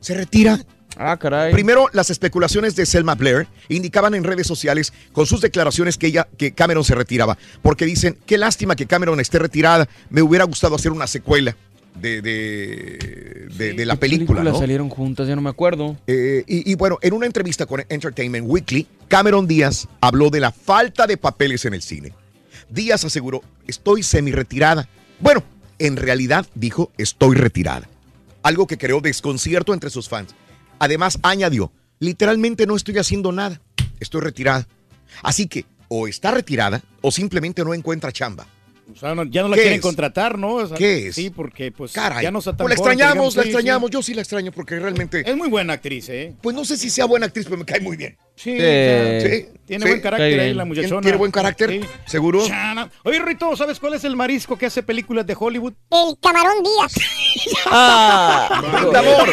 [0.00, 0.58] ¿Se retira?
[0.96, 1.52] Ah, caray.
[1.52, 6.28] Primero, las especulaciones de Selma Blair indicaban en redes sociales con sus declaraciones que ella,
[6.36, 10.74] que Cameron se retiraba, porque dicen, qué lástima que Cameron esté retirada, me hubiera gustado
[10.74, 11.56] hacer una secuela
[11.94, 15.28] de, de, de- de la ¿Qué película, salieron juntas?
[15.28, 15.96] Ya no me acuerdo.
[16.06, 20.52] Eh, y, y bueno, en una entrevista con Entertainment Weekly, Cameron Díaz habló de la
[20.52, 22.12] falta de papeles en el cine.
[22.70, 24.88] Díaz aseguró, estoy semi-retirada.
[25.20, 25.42] Bueno,
[25.78, 27.88] en realidad dijo, estoy retirada.
[28.42, 30.34] Algo que creó desconcierto entre sus fans.
[30.82, 31.70] Además, añadió,
[32.00, 33.60] literalmente no estoy haciendo nada,
[34.00, 34.66] estoy retirada.
[35.22, 38.48] Así que, o está retirada o simplemente no encuentra chamba.
[38.90, 39.82] O sea, no- ya no la ¿Qué quieren es?
[39.82, 40.54] contratar, ¿no?
[40.54, 41.14] O sea, ¿Qué es?
[41.14, 43.88] Sí, porque pues Caray, ya no está tan pues la extrañamos, digamos, la sí, extrañamos.
[43.88, 43.92] sí.
[43.94, 45.22] Yo sí la extraño porque realmente...
[45.28, 46.34] Es muy buena actriz, ¿eh?
[46.42, 48.16] Pues no sé si sea buena actriz, pero me cae muy bien.
[48.34, 49.28] Sí, Sí.
[49.30, 49.88] Sí, tiene sí.
[49.90, 51.00] buen carácter ahí la ¿Tiene, muchachona.
[51.00, 51.70] tiene buen carácter?
[51.70, 51.80] Sí.
[52.06, 52.46] ¿Seguro?
[52.46, 52.90] Chana.
[53.04, 55.72] Oye, Rito, ¿sabes cuál es el marisco que hace películas de Hollywood?
[55.90, 56.92] El camarón Díaz.
[57.66, 59.28] Ah, Bebe amor,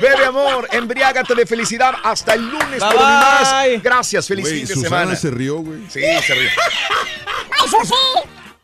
[0.00, 3.82] bebe amor, embriágate de felicidad hasta el lunes Bye, por un más.
[3.82, 5.16] Gracias, feliz fin de Susana semana.
[5.16, 5.80] se rió, güey.
[5.88, 6.48] Sí, se ríe.
[7.50, 7.94] ¡Ay, Susi!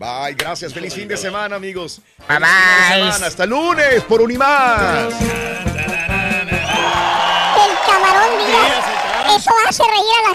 [0.01, 2.01] Bye, gracias, feliz fin de semana, amigos.
[2.27, 3.03] Bye, Feliz fin de bye.
[3.13, 3.27] semana.
[3.27, 5.13] Hasta el lunes por un y más.
[5.13, 5.21] El
[7.87, 9.37] camarón Díaz.
[9.37, 10.35] Eso hace reír a la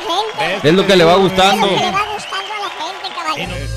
[0.54, 0.68] gente.
[0.70, 1.68] Es lo que le va gustando.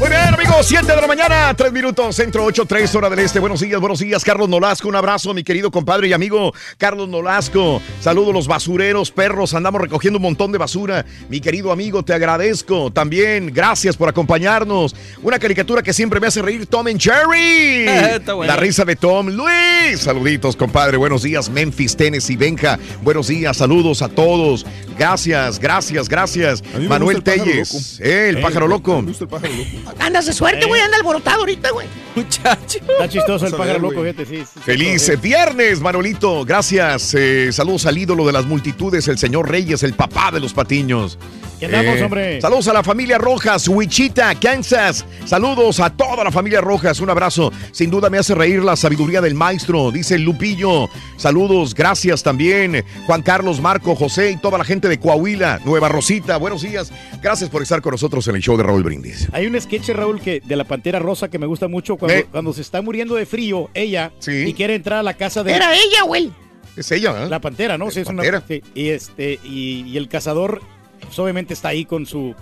[0.01, 3.41] Muy bien, amigos, 7 de la mañana, 3 minutos, centro 8, 3, hora del este.
[3.41, 4.89] Buenos días, buenos días, Carlos Nolasco.
[4.89, 7.83] Un abrazo, mi querido compadre y amigo Carlos Nolasco.
[8.01, 9.55] Saludos los basureros, perros.
[9.55, 11.05] Andamos recogiendo un montón de basura.
[11.29, 13.53] Mi querido amigo, te agradezco también.
[13.53, 14.95] Gracias por acompañarnos.
[15.25, 17.87] Una caricatura que siempre me hace reír, Tom and Jerry.
[18.47, 19.31] La risa de Tom.
[19.31, 20.97] Luis, saluditos, compadre.
[20.97, 22.79] Buenos días, Memphis, Tennessee, Benja.
[23.03, 24.65] Buenos días, saludos a todos.
[24.97, 26.63] Gracias, gracias, gracias.
[26.89, 29.03] Manuel gusta el pájaro Telles, eh, el pájaro loco.
[29.03, 29.88] Me gusta el pájaro loco.
[29.99, 31.87] Andas de suerte, güey, anda alborotado ahorita, güey.
[32.15, 32.79] Muchacho.
[32.89, 34.45] Está chistoso el pájaro loco, fíjate, sí.
[34.45, 35.17] sí, Feliz sí.
[35.17, 36.45] viernes, Manolito.
[36.45, 37.15] Gracias.
[37.15, 41.19] Eh, saludos al ídolo de las multitudes, el señor Reyes, el papá de los patiños.
[41.59, 42.41] ¿Qué andamos, Eh, hombre?
[42.41, 45.05] Saludos a la familia Rojas, Wichita, Kansas.
[45.25, 47.01] Saludos a toda la familia Rojas.
[47.01, 47.53] Un abrazo.
[47.73, 50.89] Sin duda me hace reír la sabiduría del maestro, dice Lupillo.
[51.17, 52.85] Saludos, gracias también.
[53.07, 56.37] Juan Carlos, Marco, José y toda la gente de Coahuila, Nueva Rosita.
[56.37, 56.93] Buenos días.
[57.21, 59.29] Gracias por estar con nosotros en el show de Raúl Brindis.
[59.33, 62.27] Hay un sketch, Raúl, que de la Pantera Rosa que me gusta mucho cuando, Eh.
[62.31, 65.55] cuando se está muriendo de frío, ella, y quiere entrar a la casa de...
[65.55, 66.33] ¿Era ella él?
[66.77, 67.29] Es ella, ¿eh?
[67.29, 67.91] La Pantera, ¿no?
[67.91, 70.61] Sí, es una- sí, y, este, y, y el cazador,
[71.01, 72.35] pues, obviamente está ahí con su...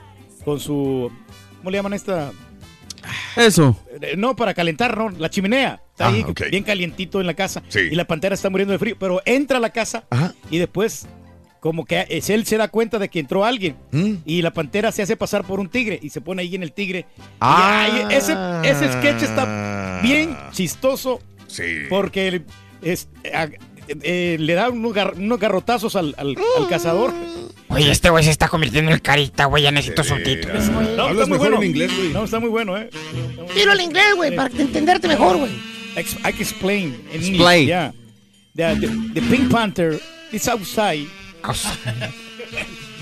[0.45, 1.11] Con su
[1.59, 2.31] ¿Cómo le llaman esta?
[3.37, 3.77] Eso.
[4.01, 5.11] Eh, No, para calentar, ¿no?
[5.11, 5.83] La chimenea.
[5.91, 7.63] Está Ah, ahí bien calientito en la casa.
[7.69, 7.81] Sí.
[7.91, 8.97] Y la pantera está muriendo de frío.
[8.99, 10.05] Pero entra a la casa
[10.51, 11.07] y después,
[11.61, 13.77] como que es, él se da cuenta de que entró alguien.
[13.93, 14.15] ¿Mm?
[14.25, 16.73] Y la pantera se hace pasar por un tigre y se pone ahí en el
[16.73, 17.07] tigre.
[17.41, 18.09] Ah.
[18.11, 18.35] ese,
[18.69, 21.21] ese sketch está bien chistoso.
[21.49, 21.85] Sí.
[21.89, 22.45] Porque el-
[22.83, 23.09] es-
[24.03, 27.13] eh, le da unos, gar- unos garrotazos al, al- al cazador.
[27.69, 29.63] Oye, este güey se está convirtiendo en carita, güey.
[29.65, 30.69] Ya necesito subtítulos.
[30.69, 31.57] No, está Hablas muy mejor bueno.
[31.63, 32.09] en inglés, güey.
[32.13, 32.91] No, está muy bueno, ¿eh?
[33.55, 35.51] Tiro al inglés, güey, para entenderte mejor, güey.
[35.97, 36.85] I can explain.
[37.13, 37.61] in Explain.
[37.63, 37.93] English, Yeah.
[38.55, 40.01] The, the, the Pink Panther
[40.33, 41.07] is outside.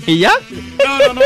[0.07, 0.31] ¿Y ya?
[0.85, 1.21] No, no, no.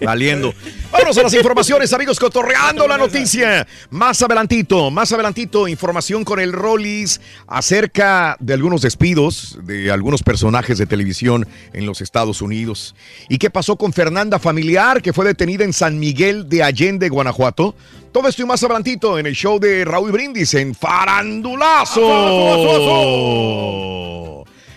[0.00, 0.52] Valiendo.
[0.92, 3.66] Vámonos a las informaciones, amigos, cotorreando la noticia.
[3.90, 10.78] Más adelantito, más adelantito, información con el Rollis acerca de algunos despidos de algunos personajes
[10.78, 12.94] de televisión en los Estados Unidos.
[13.28, 17.74] ¿Y qué pasó con Fernanda Familiar, que fue detenida en San Miguel de Allende, Guanajuato?
[18.12, 22.00] Todo esto y más adelantito en el show de Raúl Brindis en Farandulazo.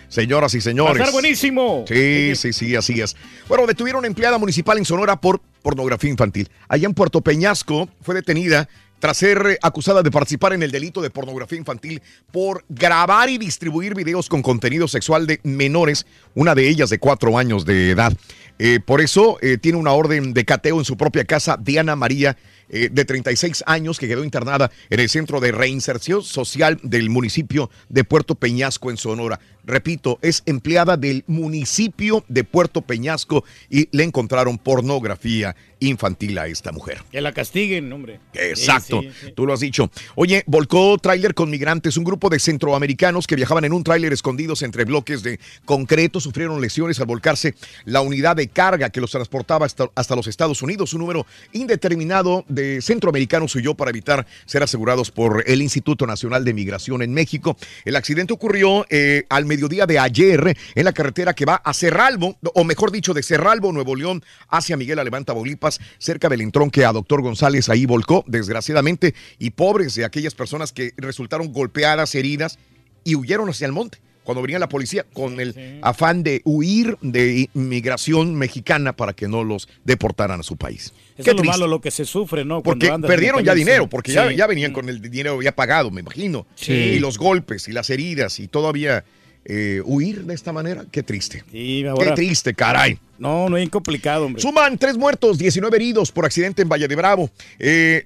[0.09, 0.95] Señoras y señores.
[0.95, 1.85] Va a estar buenísimo.
[1.87, 3.15] Sí, sí, sí, así es.
[3.47, 6.49] Bueno, detuvieron a una empleada municipal en Sonora por pornografía infantil.
[6.67, 8.67] Allá en Puerto Peñasco fue detenida
[8.99, 12.01] tras ser acusada de participar en el delito de pornografía infantil
[12.31, 16.05] por grabar y distribuir videos con contenido sexual de menores,
[16.35, 18.13] una de ellas de cuatro años de edad.
[18.57, 22.35] Eh, por eso eh, tiene una orden de cateo en su propia casa, Diana María,
[22.69, 27.69] eh, de 36 años, que quedó internada en el Centro de Reinserción Social del municipio
[27.89, 29.39] de Puerto Peñasco, en Sonora.
[29.63, 36.71] Repito, es empleada del municipio de Puerto Peñasco y le encontraron pornografía infantil a esta
[36.71, 37.03] mujer.
[37.11, 38.19] Que la castiguen, hombre.
[38.33, 39.31] Exacto, Sí, sí, sí.
[39.33, 39.91] tú lo has dicho.
[40.15, 41.97] Oye, volcó tráiler con migrantes.
[41.97, 46.59] Un grupo de centroamericanos que viajaban en un tráiler escondidos entre bloques de concreto sufrieron
[46.61, 47.53] lesiones al volcarse
[47.85, 50.93] la unidad de carga que los transportaba hasta, hasta los Estados Unidos.
[50.93, 56.53] Un número indeterminado de centroamericanos huyó para evitar ser asegurados por el Instituto Nacional de
[56.53, 57.57] Migración en México.
[57.85, 62.37] El accidente ocurrió eh, al mediodía de ayer en la carretera que va a Cerralbo,
[62.53, 66.91] o mejor dicho, de Cerralbo, Nuevo León, hacia Miguel Alemán, Tamaulipas, cerca del entronque a
[66.91, 67.69] Doctor González.
[67.69, 72.59] Ahí volcó, desgraciadamente, y pobres de aquellas personas que resultaron golpeadas, heridas
[73.03, 73.99] y huyeron hacia el monte.
[74.23, 79.43] Cuando venía la policía con el afán de huir de inmigración mexicana para que no
[79.43, 80.85] los deportaran a su país.
[80.85, 81.47] Eso Qué es lo triste.
[81.57, 82.61] malo, lo que se sufre, ¿no?
[82.61, 84.35] Cuando Porque perdieron ya dinero, porque ya, Sí.
[84.35, 86.45] ya venían con el dinero ya pagado, me imagino.
[86.55, 86.73] Sí.
[86.73, 89.03] Y los golpes y las heridas y todavía
[89.45, 91.43] eh, huir de esta manera, qué triste.
[91.51, 92.99] Sí, Qué triste, caray.
[93.19, 94.41] No, no es complicado, hombre.
[94.41, 97.29] Suman tres muertos, 19 heridos por accidente en Valle de Bravo.
[97.59, 98.01] Eh,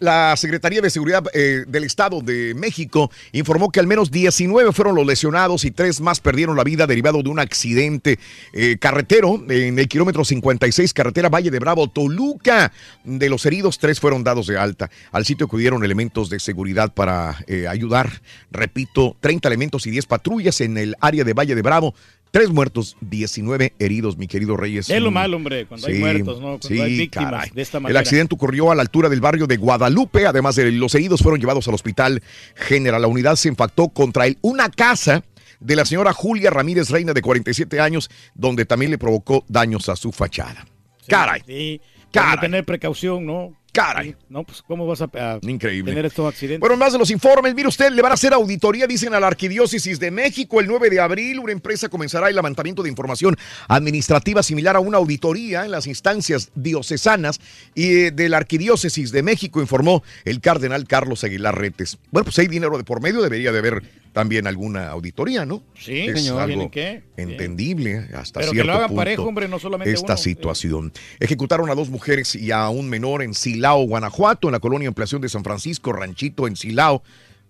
[0.00, 4.96] la Secretaría de Seguridad eh, del Estado de México informó que al menos 19 fueron
[4.96, 8.18] los lesionados y tres más perdieron la vida derivado de un accidente
[8.52, 12.72] eh, carretero en el kilómetro 56, carretera Valle de Bravo, Toluca.
[13.04, 14.90] De los heridos, tres fueron dados de alta.
[15.12, 17.38] Al sitio acudieron elementos de seguridad para
[17.68, 18.20] ayudar.
[18.50, 21.94] Repito, 30 elementos y 10 patrullas en el área de Valle de Bravo.
[22.30, 24.90] Tres muertos, 19 heridos, mi querido Reyes.
[24.90, 26.58] Es lo Mm, malo, hombre, cuando hay muertos, ¿no?
[26.58, 27.50] Cuando sí, hay víctimas caray.
[27.54, 28.00] de esta El manera.
[28.00, 30.26] accidente ocurrió a la altura del barrio de Guadalupe.
[30.26, 32.22] Además de los heridos fueron llevados al hospital
[32.54, 33.00] general.
[33.02, 34.36] La unidad se impactó contra él.
[34.42, 35.24] Una casa
[35.60, 39.96] de la señora Julia Ramírez Reina, de 47 años, donde también le provocó daños a
[39.96, 40.66] su fachada.
[41.08, 41.40] Caray.
[41.46, 41.80] Sí, Caray.
[42.20, 43.54] Que tener precaución, ¿no?
[43.76, 44.16] Caray.
[44.30, 45.92] No, pues, ¿cómo vas a, a Increíble.
[45.92, 46.60] tener estos accidentes?
[46.60, 47.54] Bueno, más de los informes.
[47.54, 50.88] Mire usted, le van a hacer auditoría, dicen a la Arquidiócesis de México el 9
[50.88, 51.38] de abril.
[51.40, 53.36] Una empresa comenzará el levantamiento de información
[53.68, 57.38] administrativa similar a una auditoría en las instancias diocesanas
[57.74, 61.98] y eh, de la Arquidiócesis de México, informó el cardenal Carlos Aguilar Retes.
[62.10, 63.82] Bueno, pues hay dinero de por medio, debería de haber
[64.16, 65.62] también alguna auditoría, ¿no?
[65.78, 66.40] Sí, es señor.
[66.40, 67.02] algo ¿Tienen qué?
[67.18, 70.16] entendible hasta Pero que cierto lo hagan punto parejo, hombre, no solamente esta uno.
[70.16, 70.92] situación.
[71.20, 75.20] Ejecutaron a dos mujeres y a un menor en Silao, Guanajuato, en la colonia Ampliación
[75.20, 77.02] de San Francisco, Ranchito en Silao.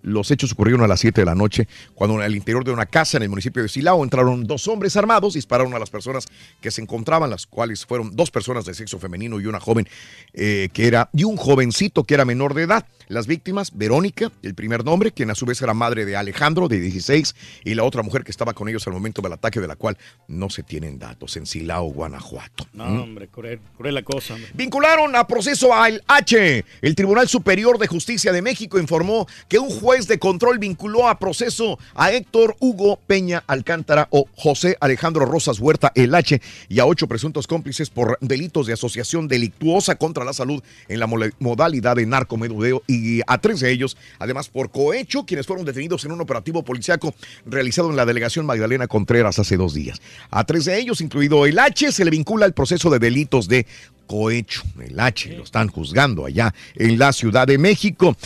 [0.07, 2.87] Los hechos ocurrieron a las 7 de la noche, cuando en el interior de una
[2.87, 6.27] casa en el municipio de Silao entraron dos hombres armados, dispararon a las personas
[6.61, 9.89] que se encontraban, las cuales fueron dos personas de sexo femenino y una joven
[10.33, 12.87] eh, que era, y un jovencito que era menor de edad.
[13.09, 16.79] Las víctimas, Verónica, el primer nombre, quien a su vez era madre de Alejandro, de
[16.81, 17.35] 16,
[17.65, 19.97] y la otra mujer que estaba con ellos al momento del ataque, de la cual
[20.29, 22.67] no se tienen datos, en Silao, Guanajuato.
[22.73, 23.01] No, ¿Mm?
[23.01, 24.35] hombre, cruel, cruel la cosa.
[24.35, 24.51] hombre.
[24.55, 26.65] Vincularon a proceso al H.
[26.83, 31.19] El Tribunal Superior de Justicia de México informó que un juez de control vinculó a
[31.19, 36.85] proceso a Héctor Hugo Peña Alcántara o José Alejandro Rosas Huerta el H y a
[36.85, 42.05] ocho presuntos cómplices por delitos de asociación delictuosa contra la salud en la modalidad de
[42.05, 46.63] narcomenudeo y a tres de ellos, además por cohecho, quienes fueron detenidos en un operativo
[46.63, 47.15] policiaco
[47.47, 50.03] realizado en la delegación Magdalena Contreras hace dos días.
[50.31, 53.67] A tres de ellos, incluido el H, se le vincula el proceso de delitos de
[54.07, 54.63] cohecho.
[54.81, 58.17] El H lo están juzgando allá en la Ciudad de México.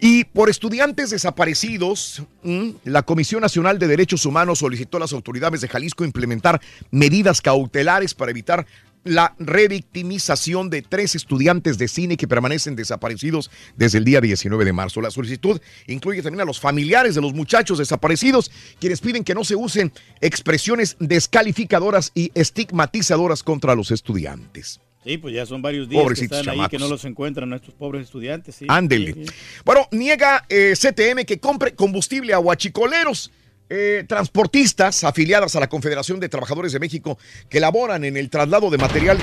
[0.00, 5.60] Y por estudiantes desaparecidos, mm, la Comisión Nacional de Derechos Humanos solicitó a las autoridades
[5.60, 6.58] de Jalisco implementar
[6.90, 8.66] medidas cautelares para evitar
[9.04, 14.72] la revictimización de tres estudiantes de cine que permanecen desaparecidos desde el día 19 de
[14.72, 15.02] marzo.
[15.02, 19.44] La solicitud incluye también a los familiares de los muchachos desaparecidos, quienes piden que no
[19.44, 24.80] se usen expresiones descalificadoras y estigmatizadoras contra los estudiantes.
[25.02, 27.74] Sí, pues ya son varios días Pobrecitos que están ahí que no los encuentran estos
[27.74, 28.54] pobres estudiantes.
[28.54, 28.66] Sí.
[28.68, 29.14] Ándele.
[29.14, 29.34] Sí, sí.
[29.64, 33.30] Bueno, niega eh, CTM que compre combustible a huachicoleros.
[33.72, 37.16] Eh, transportistas afiliadas a la Confederación de Trabajadores de México
[37.48, 39.16] que laboran en el traslado de material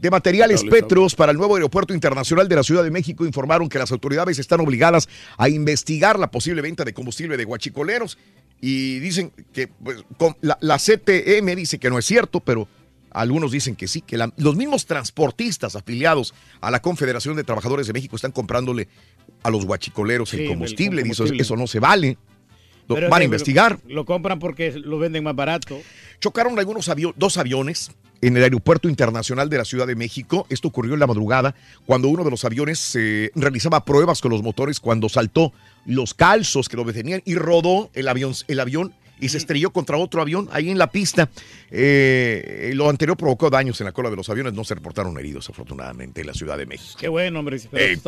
[0.00, 0.64] de materiales.
[0.64, 4.38] Petros para el nuevo aeropuerto internacional de la Ciudad de México informaron que las autoridades
[4.38, 8.18] están obligadas a investigar la posible venta de combustible de guachicoleros
[8.60, 12.68] y dicen que pues, con- la, la CTM dice que no es cierto, pero
[13.10, 17.86] algunos dicen que sí, que la- los mismos transportistas afiliados a la Confederación de Trabajadores
[17.86, 18.88] de México están comprándole
[19.42, 21.02] a los guachicoleros Sí, el el combustible.
[21.02, 21.42] Dice, combustible.
[21.42, 22.18] eso no se vale.
[22.88, 23.78] Lo- van a investigar.
[23.86, 25.78] Lo compran porque lo venden más barato.
[26.20, 30.46] Chocaron algunos avio- dos aviones en el Aeropuerto Internacional de la Ciudad de México.
[30.50, 31.54] Esto ocurrió en la madrugada
[31.86, 35.52] cuando uno de los aviones eh, realizaba pruebas con los motores cuando saltó
[35.86, 39.96] los calzos que lo detenían y rodó el avión, el avión y se estrelló contra
[39.96, 41.28] otro avión ahí en la pista.
[41.72, 44.52] Eh, lo anterior provocó daños en la cola de los aviones.
[44.52, 46.96] No se reportaron heridos, afortunadamente, en la Ciudad de México.
[47.00, 47.56] Qué bueno, hombre.
[47.72, 47.98] Eh.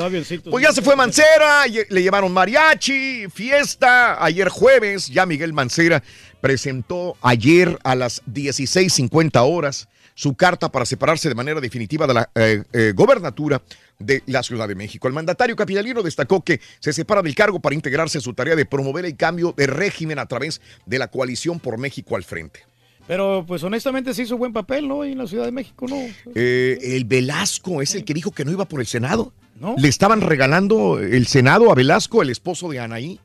[0.50, 4.24] Pues ya se fue Mancera, ye- le llevaron mariachi, fiesta.
[4.24, 6.00] Ayer jueves, ya Miguel Mancera
[6.40, 9.88] presentó ayer a las 16.50 horas
[10.20, 13.62] su carta para separarse de manera definitiva de la eh, eh, gobernatura
[13.98, 15.08] de la Ciudad de México.
[15.08, 18.66] El mandatario capitalino destacó que se separa del cargo para integrarse a su tarea de
[18.66, 22.60] promover el cambio de régimen a través de la coalición por México al frente.
[23.06, 25.00] Pero pues honestamente se hizo buen papel, ¿no?
[25.00, 25.96] Ahí en la Ciudad de México, ¿no?
[26.34, 29.32] Eh, el Velasco es el que dijo que no iba por el Senado.
[29.58, 29.74] ¿No?
[29.78, 33.20] Le estaban regalando el Senado a Velasco, el esposo de Anaí.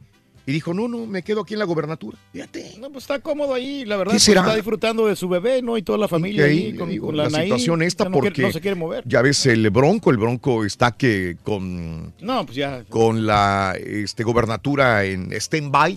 [0.48, 2.18] Y dijo, no, no, me quedo aquí en la gobernatura.
[2.32, 2.76] Fíjate.
[2.80, 4.12] No, pues está cómodo ahí, la verdad.
[4.12, 4.42] ¿Qué pues, será?
[4.42, 5.76] Está disfrutando de su bebé, ¿no?
[5.78, 8.30] Y toda la familia ahí, con, digo, con la, la, situación esta Ya no quiere-
[8.30, 9.04] porque no se quiere mover.
[9.08, 12.84] ya ves el Bronco, el Bronco está que con, No, pues ya.
[12.90, 15.96] con la este, gobernatura en stand-by,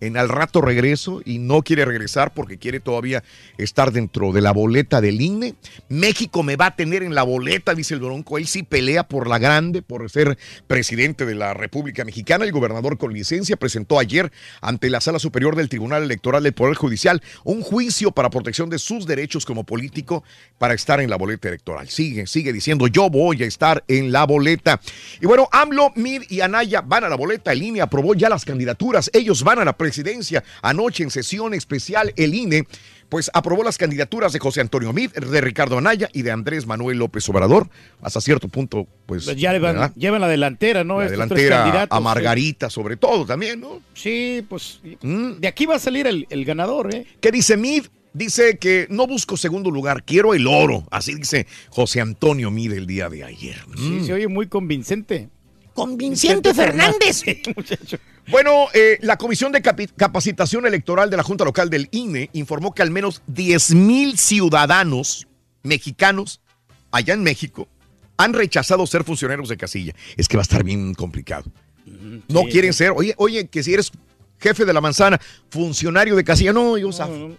[0.00, 3.22] en al rato regreso y no quiere regresar porque quiere todavía
[3.58, 5.54] estar dentro de la boleta del INE.
[5.88, 8.38] México me va a tener en la boleta, dice el Bronco.
[8.38, 10.36] Él sí pelea por la grande, por ser
[10.66, 12.44] presidente de la República Mexicana.
[12.44, 16.74] El gobernador con licencia presentó ayer ante la Sala Superior del Tribunal Electoral del Poder
[16.74, 20.24] Judicial un juicio para protección de sus derechos como político
[20.58, 21.88] para estar en la boleta electoral.
[21.88, 24.80] Sigue, sigue diciendo, yo voy a estar en la boleta.
[25.20, 27.52] Y bueno, AMLO, Mid y Anaya van a la boleta.
[27.52, 29.10] El INE aprobó ya las candidaturas.
[29.12, 29.76] Ellos van a la.
[30.62, 32.66] Anoche en sesión especial, el INE
[33.08, 36.98] pues aprobó las candidaturas de José Antonio Mid, de Ricardo Anaya y de Andrés Manuel
[36.98, 37.68] López Obrador.
[38.02, 39.24] Hasta cierto punto, pues.
[39.26, 41.00] Pues ya llevan la delantera, ¿no?
[41.00, 42.02] La delantera a sí.
[42.02, 43.80] Margarita, sobre todo también, ¿no?
[43.94, 47.06] Sí, pues de aquí va a salir el, el ganador, ¿eh?
[47.20, 47.84] ¿Qué dice Mid?
[48.12, 50.84] Dice que no busco segundo lugar, quiero el oro.
[50.90, 53.56] Así dice José Antonio Mid el día de ayer.
[53.76, 54.06] Sí, Mm.
[54.06, 55.28] se oye muy convincente.
[55.76, 57.22] Con Vicente Fernández.
[58.28, 62.82] Bueno, eh, la Comisión de Capacitación Electoral de la Junta Local del INE informó que
[62.82, 65.28] al menos 10 mil ciudadanos
[65.62, 66.40] mexicanos
[66.90, 67.68] allá en México
[68.16, 69.94] han rechazado ser funcionarios de casilla.
[70.16, 71.44] Es que va a estar bien complicado.
[72.28, 72.78] No sí, quieren sí.
[72.78, 73.92] ser, oye, oye, que si eres
[74.40, 77.36] jefe de la manzana, funcionario de casilla, no, yo zafo.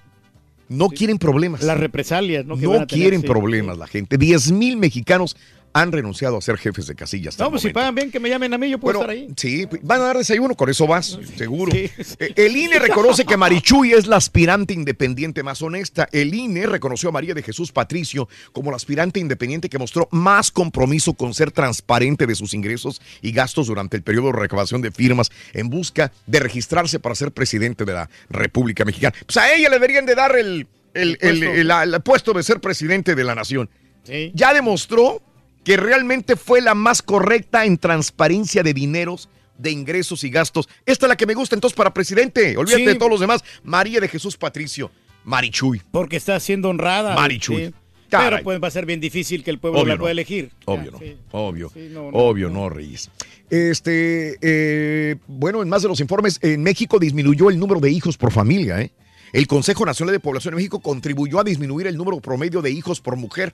[0.70, 1.64] No quieren problemas.
[1.64, 2.56] Las represalias, ¿no?
[2.58, 3.28] Que No van a tener, quieren sí.
[3.28, 4.18] problemas la gente.
[4.18, 5.36] 10 mil mexicanos
[5.74, 7.30] han renunciado a ser jefes de casilla.
[7.30, 9.28] hasta No, pues si pagan bien que me llamen a mí, yo puedo Bueno, estar
[9.30, 9.34] ahí.
[9.38, 11.72] sí, van a dar desayuno, con eso vas, seguro.
[11.76, 11.92] Eh,
[12.36, 16.10] El INE reconoce que Marichuy es la aspirante independiente más honesta.
[16.12, 20.52] El INE reconoció a María de Jesús Patricio como la aspirante independiente que mostró más
[20.52, 24.92] compromiso con ser transparente de sus ingresos y gastos durante el periodo de recabación de
[24.92, 29.14] firmas en busca de registrarse para ser presidente de la República Mexicana.
[29.26, 33.14] Pues a ella le deberían de dar el, el- el- el puesto de ser presidente
[33.14, 33.70] de la nación.
[34.04, 34.32] Sí.
[34.34, 35.22] Ya demostró
[35.68, 39.28] que realmente fue la más correcta en transparencia de dineros,
[39.58, 40.70] de ingresos y gastos.
[40.86, 42.56] Esta es la que me gusta entonces para presidente.
[42.56, 42.88] Olvídate Sí.
[42.88, 43.44] de todos los demás.
[43.64, 44.90] María de Jesús Patricio.
[45.26, 45.82] Marichuy.
[45.92, 47.16] Porque está siendo honrada.
[47.16, 47.66] Marichuy.
[47.66, 47.74] sí.
[48.10, 50.00] Pero pues va a ser bien difícil que el pueblo Obvio la no.
[50.00, 50.52] pueda elegir.
[50.64, 51.00] Obvio, Ya, no.
[51.00, 51.18] sí.
[51.32, 51.72] Obvio.
[51.92, 53.10] No, Obvio, no, Reyes.
[53.50, 58.16] Este, eh, bueno, en más de los informes, en México disminuyó el número de hijos
[58.16, 58.92] por familia, ¿eh?
[59.38, 63.02] El Consejo Nacional de Población de México contribuyó a disminuir el número promedio de hijos
[63.02, 63.54] por mujer.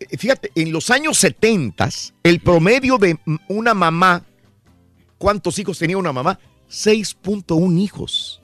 [0.00, 1.86] Eh, Fíjate, en los años 70,
[2.22, 3.18] el promedio de
[3.50, 4.24] una mamá,
[5.18, 6.40] ¿cuántos hijos tenía una mamá?
[6.70, 8.40] 6.1 hijos.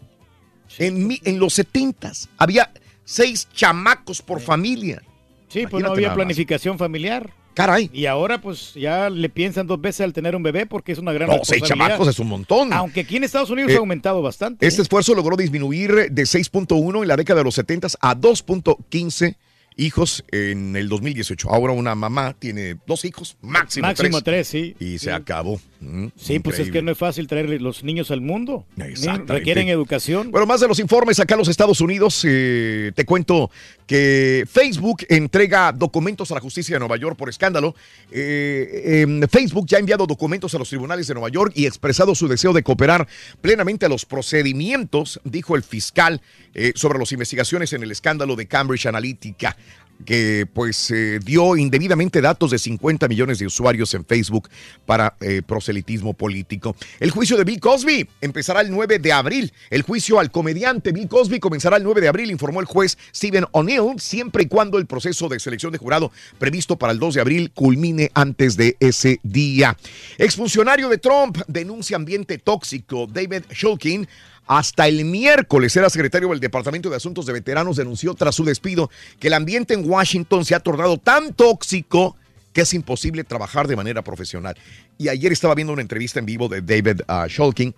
[0.76, 2.70] En, en los 70 había
[3.02, 5.02] seis chamacos por familia.
[5.48, 7.32] Sí, pues no había planificación familiar.
[7.58, 7.90] Caray.
[7.92, 11.12] Y ahora pues ya le piensan dos veces al tener un bebé porque es una
[11.12, 12.72] gran No, seis chamacos es un montón.
[12.72, 14.64] Aunque aquí en Estados Unidos Eh, ha aumentado bastante.
[14.64, 14.82] Este ¿eh?
[14.82, 19.34] esfuerzo logró disminuir de 6.1 en la década de los 70 a 2.15
[19.76, 21.50] hijos en el 2018.
[21.50, 24.48] Ahora una mamá tiene dos hijos, máximo, Máximo tres.
[24.48, 24.76] tres, sí.
[24.78, 25.60] Y se acabó.
[25.80, 28.66] Mm, Sí, pues es que no es fácil traer los niños al mundo.
[28.78, 29.32] Exactamente.
[29.32, 30.30] Requieren educación.
[30.30, 33.50] Bueno, más de los informes acá en los Estados Unidos, eh, te cuento
[33.86, 37.74] que Facebook entrega documentos a la justicia de Nueva York por escándalo.
[38.10, 42.14] Eh, em, Facebook ya ha enviado documentos a los tribunales de Nueva York y expresado
[42.14, 43.06] su deseo de cooperar
[43.40, 46.20] plenamente a los procedimientos, dijo el fiscal,
[46.54, 49.56] eh, sobre las investigaciones en el escándalo de Cambridge Analytica
[50.04, 54.48] que pues eh, dio indebidamente datos de 50 millones de usuarios en Facebook
[54.86, 56.76] para eh, proselitismo político.
[57.00, 59.52] El juicio de Bill Cosby empezará el 9 de abril.
[59.70, 63.46] El juicio al comediante Bill Cosby comenzará el 9 de abril, informó el juez Stephen
[63.52, 67.20] O'Neill, siempre y cuando el proceso de selección de jurado previsto para el 2 de
[67.20, 69.76] abril culmine antes de ese día.
[70.16, 73.06] Exfuncionario de Trump denuncia ambiente tóxico.
[73.06, 74.08] David Shulkin
[74.48, 78.90] hasta el miércoles era secretario del Departamento de Asuntos de Veteranos, denunció tras su despido
[79.20, 82.16] que el ambiente en Washington se ha tornado tan tóxico
[82.54, 84.56] que es imposible trabajar de manera profesional.
[84.96, 87.74] Y ayer estaba viendo una entrevista en vivo de David uh, Shulkin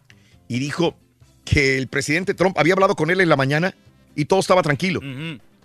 [0.46, 0.96] y dijo
[1.44, 3.74] que el presidente Trump había hablado con él en la mañana
[4.14, 5.00] y todo estaba tranquilo.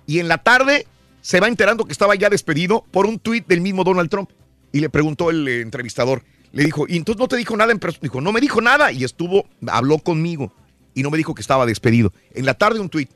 [0.07, 0.88] Y en la tarde
[1.22, 4.32] se va enterando que estaba ya despedido por un tuit del mismo Donald Trump.
[4.72, 7.80] Y le preguntó el eh, entrevistador, le dijo, ¿y entonces no te dijo nada en
[7.80, 8.02] persona?
[8.02, 10.52] Dijo, no me dijo nada y estuvo, habló conmigo
[10.96, 12.12] y no me dijo que estaba despedido.
[12.34, 13.12] En la tarde un tuit,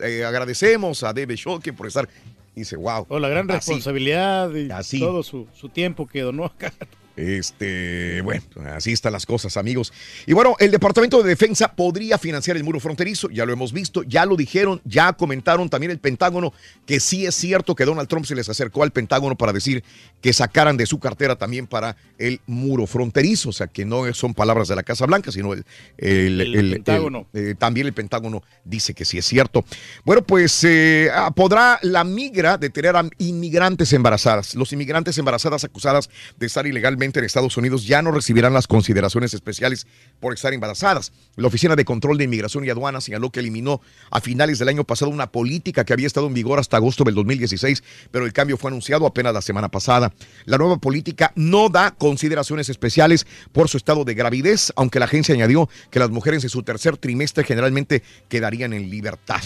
[0.00, 2.08] eh, agradecemos a David Shulkin por estar.
[2.56, 3.04] Y dice, wow.
[3.08, 3.56] O la gran así.
[3.56, 4.98] responsabilidad y Así.
[5.00, 6.72] todo su, su tiempo que donó acá.
[7.16, 8.42] Este, bueno,
[8.74, 9.92] así están las cosas, amigos.
[10.26, 14.02] Y bueno, el Departamento de Defensa podría financiar el muro fronterizo, ya lo hemos visto,
[14.04, 16.52] ya lo dijeron, ya comentaron también el Pentágono
[16.86, 19.82] que sí es cierto que Donald Trump se les acercó al Pentágono para decir
[20.20, 24.32] que sacaran de su cartera también para el muro fronterizo, o sea, que no son
[24.34, 25.64] palabras de la Casa Blanca, sino el,
[25.98, 27.26] el- El el- Pentágono.
[27.34, 29.64] eh, también el Pentágono dice que sí es cierto.
[30.04, 34.54] Bueno, pues eh, ah, podrá la migra detener a inmigrantes embarazadas.
[34.54, 36.08] Los inmigrantes embarazadas acusadas
[36.38, 39.86] de estar ilegalmente en Estados Unidos ya no recibirán las consideraciones especiales
[40.20, 41.12] por estar embarazadas.
[41.36, 43.80] La Oficina de Control de Inmigración y Aduana señaló que eliminó
[44.10, 47.14] a finales del año pasado una política que había estado en vigor hasta agosto del
[47.14, 50.12] 2016, pero el cambio fue anunciado apenas la semana pasada.
[50.44, 55.34] La nueva política no da consideraciones especiales por su estado de gravidez, aunque la agencia
[55.34, 59.42] añadió que las mujeres en su tercer trimestre generalmente quedarían en libertad.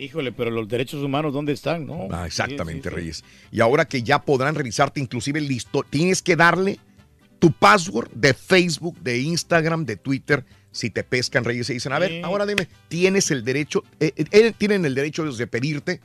[0.00, 1.86] Híjole, pero los derechos humanos, ¿dónde están?
[1.86, 2.08] No.
[2.10, 2.96] Ah, exactamente, Sí, sí, sí.
[2.96, 3.24] Reyes.
[3.52, 6.80] Y ahora que ya podrán revisarte inclusive listo, tienes que darle
[7.40, 10.44] tu password de Facebook, de Instagram, de Twitter.
[10.70, 12.20] Si te pescan, Reyes, y dicen, a ver, Sí.
[12.22, 16.00] ahora dime, tienes el derecho, eh, eh, tienen el derecho ellos de pedirte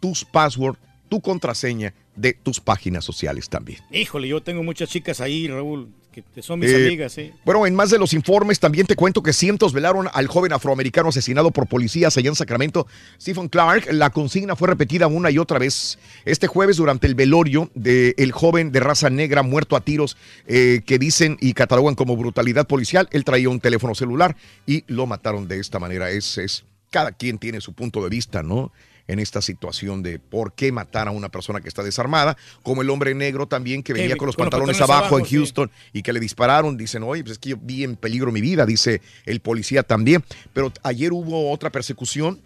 [0.00, 0.78] tus password,
[1.10, 3.80] tu contraseña de tus páginas sociales también.
[3.92, 5.90] Híjole, yo tengo muchas chicas ahí, Raúl,
[6.22, 7.32] que son mis Eh, amigas, sí.
[7.44, 11.08] Bueno, en más de los informes también te cuento que cientos velaron al joven afroamericano
[11.08, 12.86] asesinado por policías allá en Sacramento,
[13.20, 13.92] Stephen Clark.
[13.92, 18.72] La consigna fue repetida una y otra vez este jueves durante el velorio del joven
[18.72, 20.16] de raza negra muerto a tiros
[20.46, 23.08] eh, que dicen y catalogan como brutalidad policial.
[23.12, 24.36] Él traía un teléfono celular
[24.66, 26.10] y lo mataron de esta manera.
[26.10, 28.72] Es, es cada quien tiene su punto de vista, ¿no?
[29.08, 32.90] En esta situación de por qué matar a una persona que está desarmada, como el
[32.90, 35.36] hombre negro también que venía Eh, con los con pantalones pantalones abajo en sí.
[35.36, 38.40] Houston y que le dispararon, dicen, oye, pues es que yo vi en peligro mi
[38.40, 40.24] vida, dice el policía también.
[40.52, 42.40] Pero ayer hubo otra persecución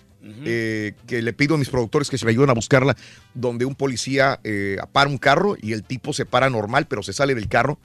[0.45, 2.95] eh, que le pido a mis productores que se me ayuden a buscarla,
[3.33, 7.15] donde un policía eh, para un carro y el tipo se para normal, pero se
[7.15, 7.79] sale del carro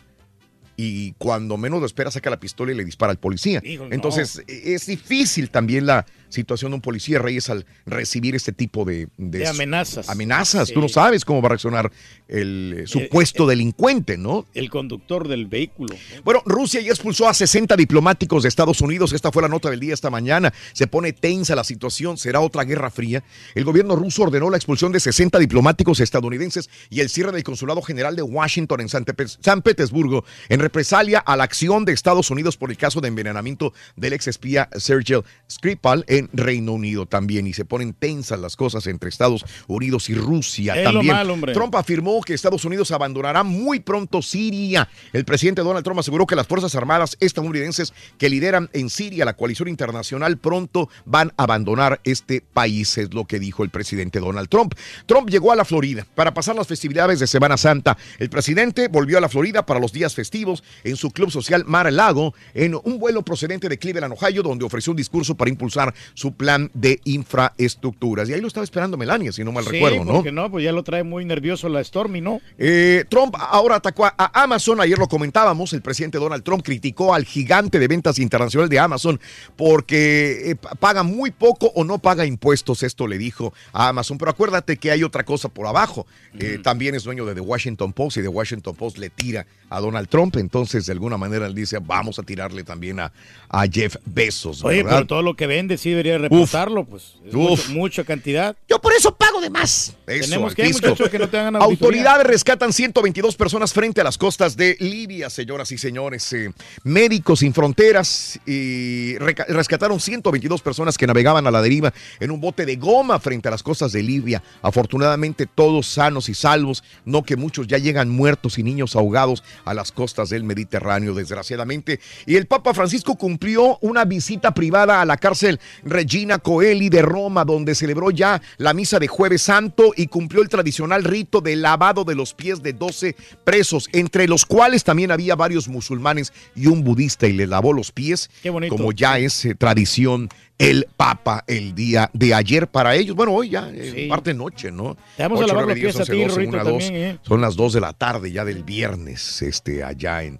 [0.77, 3.61] y cuando menos lo espera saca la pistola y le dispara al policía.
[3.63, 9.07] Entonces es difícil también la situación de un policía Reyes al recibir este tipo de,
[9.17, 10.09] De amenazas.
[10.09, 10.71] Amenazas.
[10.71, 11.91] Tú no sabes cómo va a reaccionar
[12.27, 14.45] el eh, supuesto delincuente, ¿no?
[14.53, 15.95] El conductor del vehículo.
[16.23, 19.13] Bueno, Rusia ya expulsó a 60 diplomáticos de Estados Unidos.
[19.13, 20.53] Esta fue la nota del día esta mañana.
[20.73, 22.17] Se pone tensa la situación.
[22.17, 23.23] Será otra guerra fría.
[23.53, 27.81] El gobierno ruso ordenó la expulsión de 60 diplomáticos estadounidenses y el cierre del Consulado
[27.81, 32.31] General de Washington en San, Pe- San Petersburgo en represalia a la acción de Estados
[32.31, 35.21] Unidos por el caso de envenenamiento del ex espía Sergei
[35.51, 37.47] Skripal en Reino Unido también.
[37.47, 41.15] Y se ponen tensas las cosas entre Estados Unidos y Rusia Es también.
[41.53, 44.87] Trump afirmó que Estados Unidos abandonará muy pronto Siria.
[45.13, 49.35] El presidente Donald Trump aseguró que las Fuerzas Armadas estadounidenses que lideran en Siria la
[49.35, 54.49] coalición internacional pronto van a abandonar este país, es lo que dijo el presidente Donald
[54.49, 54.73] Trump.
[55.05, 57.97] Trump llegó a la Florida para pasar las festividades de Semana Santa.
[58.19, 61.91] El presidente volvió a la Florida para los días festivos en su club social Mar
[61.91, 66.33] Lago en un vuelo procedente de Cleveland, Ohio, donde ofreció un discurso para impulsar su
[66.33, 68.29] plan de infraestructuras.
[68.29, 70.13] Y ahí lo estaba esperando Melania, si no mal Sí, recuerdo, ¿no?
[70.13, 72.39] porque no, pues ya lo trae muy nervioso la Stormy, ¿no?
[72.57, 77.25] Eh, Trump ahora atacó a Amazon, ayer lo comentábamos, el presidente Donald Trump criticó al
[77.25, 79.19] gigante de ventas internacional de Amazon
[79.65, 84.17] porque eh, pa- paga muy poco o no paga impuestos, esto le dijo a Amazon,
[84.17, 86.05] pero acuérdate que hay otra cosa por abajo,
[86.37, 89.79] Eh, también es dueño de The Washington Post y The Washington Post le tira a
[89.79, 93.13] Donald Trump, entonces de alguna manera él dice, vamos a tirarle también a,
[93.47, 94.61] a Jeff Bezos.
[94.65, 97.15] Oye, pero todo lo que vende sí debería reportarlo, pues.
[97.25, 97.69] Es Uf.
[97.69, 98.55] mucho- mucha cantidad.
[98.69, 99.93] Yo por eso pago de más.
[100.07, 101.55] Eso, Tenemos que, muchachos, que no te hagan.
[101.55, 106.31] Autoridades rescatan 122 personas frente a las costas de Libia, señoras y señores.
[106.33, 106.51] Eh,
[106.83, 112.65] médicos sin fronteras y rescataron 122 personas que navegaban a la deriva en un bote
[112.65, 114.41] de goma frente a las costas de Libia.
[114.61, 119.73] Afortunadamente todos sanos y salvos, no que muchos ya llegan muertos y niños ahogados a
[119.73, 121.99] las costas del Mediterráneo, desgraciadamente.
[122.25, 127.45] Y el Papa Francisco cumplió una visita privada a la cárcel Regina Coeli de Roma,
[127.45, 132.03] donde celebró ya la misa de Jueves Santo y cumplió el tradicional rito de lavado
[132.03, 136.83] de los pies de 12 presos, entre los cuales también había varios musulmanes y un
[136.83, 138.75] budista, y le lavó los pies, Qué bonito.
[138.75, 143.15] como ya es eh, tradición el Papa el día de ayer para ellos.
[143.15, 144.07] Bueno, hoy ya, eh, Sí.
[144.07, 144.95] parte noche, ¿no?
[145.17, 147.17] Te vamos a lavar los pies a ti, ¿eh?
[147.23, 150.39] Son las 2 de la tarde ya del viernes, este, allá en,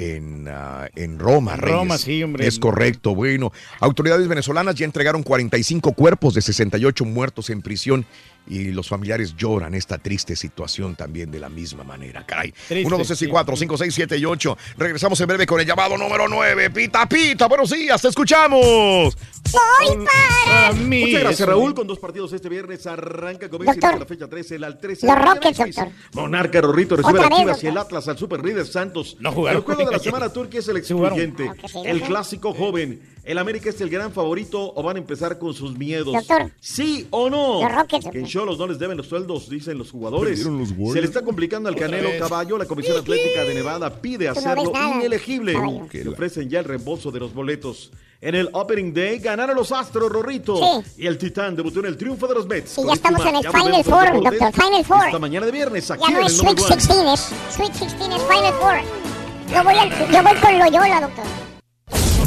[0.00, 1.78] en, ah, en Roma, En Reyes.
[1.78, 2.46] Roma, sí, hombre.
[2.46, 3.52] Es correcto, bueno.
[3.80, 8.06] Autoridades venezolanas ya entregaron 45 cuerpos de 68 muertos en prisión
[8.46, 12.24] y los familiares lloran esta triste situación también de la misma manera.
[12.24, 12.52] Caray.
[12.52, 13.30] Triste, 1, 2, 3 y sí.
[13.30, 14.58] 4, 5, 6, 7 y 8.
[14.78, 16.70] Regresamos en breve con el llamado número 9.
[16.70, 19.16] Pita, pita, buenos días, te escuchamos.
[19.52, 21.06] Voy para mí.
[21.06, 21.74] Muchas gracias, Raúl.
[21.74, 23.98] Con dos partidos este viernes arranca Doctor.
[23.98, 25.06] la fecha 13, el al 13.
[25.06, 25.88] Los Rockets, doctor.
[26.14, 27.78] Monarca Rorrito recibe Otra a las vez, Chivas y el.
[27.78, 29.16] Atlas al Super Líder Santos.
[29.20, 29.58] No jugaron.
[29.58, 31.50] El juego de la semana turca es el excluyente.
[31.50, 33.00] Ah, el clásico joven.
[33.22, 36.12] ¿El América es el gran favorito o van a empezar con sus miedos?
[36.14, 36.50] Doctor.
[36.58, 37.68] ¿Sí o no?
[37.68, 38.26] Rockets, Que en.
[38.26, 40.44] Cholos no les deben los sueldos, dicen los jugadores.
[40.44, 40.70] Los.
[40.92, 42.08] Se le está complicando al Canelo.
[42.18, 42.56] Caballo.
[42.56, 45.52] La Comisión Atlética de Nevada pide hacerlo inelegible.
[45.52, 45.86] caballo.
[45.92, 47.92] Se ofrecen ya el reembolso de los boletos.
[48.22, 50.56] En el Opening Day ganaron los Astros, Rorrito.
[50.56, 51.02] Sí.
[51.02, 52.70] Y el Titán debutó en el triunfo de los Mets.
[52.70, 55.06] Sí, ya estamos en el Ya Final Four, doctor, Final Four.
[55.06, 56.76] Esta mañana de viernes aquí Ya no en es el Sweet número 1.
[56.76, 59.19] 16, es Sweet 16, es Final Four.
[59.52, 61.24] Yo voy, al- yo voy con Loyola, doctor.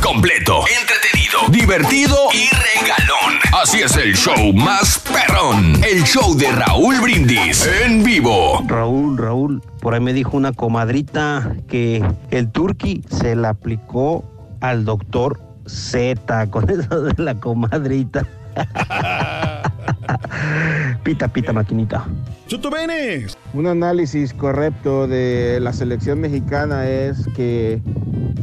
[0.02, 3.40] Completo, entretenido, divertido y regalón.
[3.62, 5.82] Así es el show más perrón.
[5.84, 8.62] El show de Raúl Brindis en vivo.
[8.68, 14.26] Raúl, Raúl, por ahí me dijo una comadrita que el turqui se la aplicó
[14.60, 18.26] al doctor Z con eso de la comadrita.
[21.04, 22.06] pita, pita, maquinita.
[22.48, 23.28] Chuto Bene.
[23.54, 27.82] Un análisis correcto de la selección mexicana es que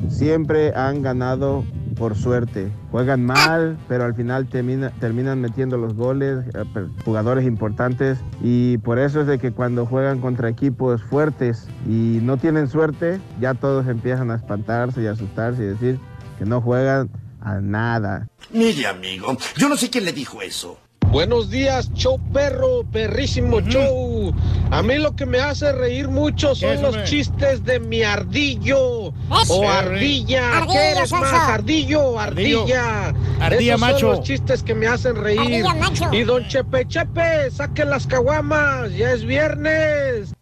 [0.09, 1.65] siempre han ganado
[1.97, 2.69] por suerte.
[2.91, 6.65] Juegan mal, pero al final termina- terminan metiendo los goles, eh,
[7.05, 12.39] jugadores importantes, y por eso es de que cuando juegan contra equipos fuertes y no
[12.39, 15.99] tienen suerte, ya todos empiezan a espantarse y a asustarse y decir
[16.39, 17.11] que no juegan
[17.43, 18.27] a nada.
[18.51, 20.79] Mire, amigo, yo no sé quién le dijo eso.
[21.11, 24.33] Buenos días, show perro, perrísimo show.
[24.71, 27.05] A mí lo que me hace reír mucho son Eso, los me.
[27.05, 29.13] chistes de mi ardillo
[29.43, 29.55] Eso.
[29.55, 30.65] o ardilla.
[30.71, 32.61] ¿Qué eres más, ardillo o Ardillo.
[32.61, 33.15] ardilla?
[33.41, 33.99] Ardilla Esos macho.
[33.99, 35.41] son los chistes que me hacen reír.
[35.41, 36.09] Ardilla macho.
[36.15, 40.33] Y don Chepe Chepe, saque las caguamas, ya es viernes.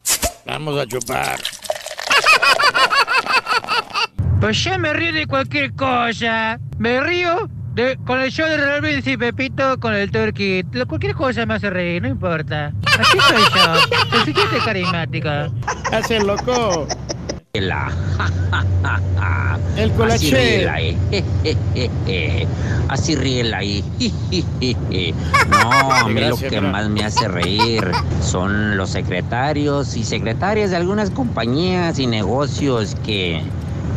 [0.44, 1.38] Vamos a chupar.
[4.40, 6.60] Pues ya me río de cualquier cosa.
[6.78, 7.48] Me río
[7.78, 10.64] De- con el show de Brindis y Pepito, con el turkey.
[10.72, 12.72] Lo- Cualquier cosa me hace reír, no importa.
[12.98, 13.76] Así soy yo.
[14.24, 15.48] Sencillita y carismática.
[15.92, 16.88] Hace loco.
[17.54, 17.92] La.
[19.76, 20.66] El Así colache.
[22.88, 23.84] Así ríela ahí.
[25.48, 27.84] No, a mí lo que más me hace reír
[28.20, 33.40] son los secretarios y secretarias de algunas compañías y negocios que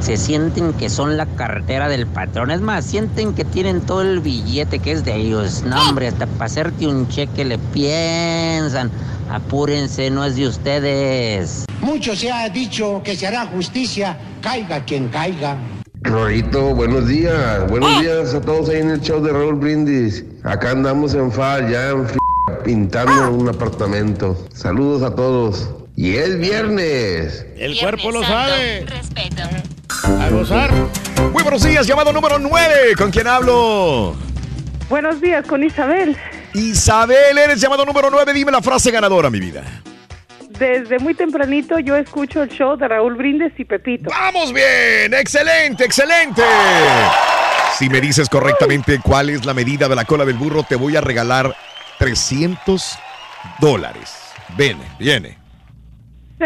[0.02, 2.52] se sienten que son la cartera del patrón.
[2.52, 5.64] Es más, sienten que tienen todo el billete que es de ellos.
[5.66, 8.92] No, hombre, hasta para hacerte un cheque le piensan.
[9.30, 11.66] Apúrense, no es de ustedes.
[11.82, 15.58] Mucho se ha dicho que se hará justicia, caiga quien caiga.
[16.04, 17.70] Rorito, buenos días.
[17.70, 20.26] Buenos días a todos ahí en el show de Raúl Brindis.
[20.44, 22.18] Acá andamos en FAL, ya en f-
[22.66, 24.36] pintando un apartamento.
[24.54, 25.70] Saludos a todos.
[25.96, 27.46] Y es viernes.
[27.58, 28.86] El cuerpo lo sabe.
[30.20, 30.72] A gozar.
[31.32, 32.96] Muy buenos días, llamado número 9.
[32.98, 34.16] ¿Con quién hablo?
[34.90, 36.18] Buenos días, con Isabel.
[36.54, 38.34] Isabel, eres llamado número 9.
[38.34, 39.64] Dime la frase ganadora, mi vida.
[40.50, 44.10] Desde muy tempranito yo escucho el show de Raúl Brindes y Pepito.
[44.10, 45.14] ¡Vamos bien!
[45.14, 46.44] ¡Excelente, excelente!
[47.78, 50.96] Si me dices correctamente cuál es la medida de la cola del burro, te voy
[50.96, 51.56] a regalar
[51.98, 53.00] 300
[53.60, 54.14] dólares.
[54.56, 55.41] Viene, viene.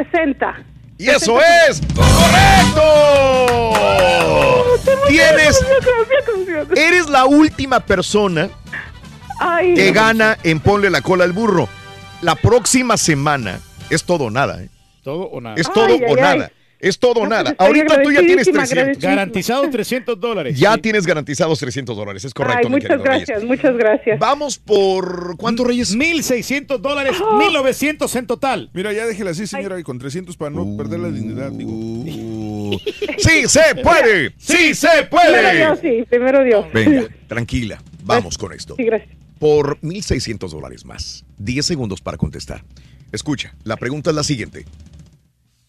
[0.03, 0.55] 60.
[0.97, 2.81] ¡Y eso es correcto!
[5.07, 5.65] Tienes.
[6.75, 8.49] Eres la última persona
[9.39, 11.67] Ay, que gana en Ponle la cola al burro.
[12.21, 13.59] La próxima semana
[13.89, 14.69] es todo o nada, ¿eh?
[15.03, 15.55] Todo o nada.
[15.57, 16.45] Es todo Ay, o ay, nada.
[16.45, 16.64] ay.
[16.79, 17.55] Es todo o No, nada.
[17.55, 19.03] pues estoy Ahorita tú ya tienes agradecidísima, 300.
[19.03, 20.59] Garantizado 300 dólares.
[20.59, 22.67] Ya tienes garantizados 300 dólares, es correcto.
[22.67, 23.27] Ay, muchas querido Reyes.
[23.27, 24.19] gracias, muchas gracias.
[24.19, 25.37] Vamos por.
[25.37, 25.95] ¿Cuánto, Reyes?
[25.95, 28.69] 1.600 dólares, 1.900 en total.
[28.73, 32.77] Mira, ya déjela así, señora, y con 300 para no perder la dignidad, digo.
[33.17, 34.33] ¡Sí se puede!
[34.37, 35.57] ¡Sí se Primero puede!
[35.57, 36.65] Dios, sí, primero Dios.
[36.73, 37.81] Venga, tranquila.
[38.03, 38.75] Vamos con esto.
[38.75, 39.09] Sí, gracias.
[39.39, 41.25] Por 1.600 dólares más.
[41.37, 42.63] 10 segundos para contestar.
[43.11, 44.65] Escucha, la pregunta es la siguiente.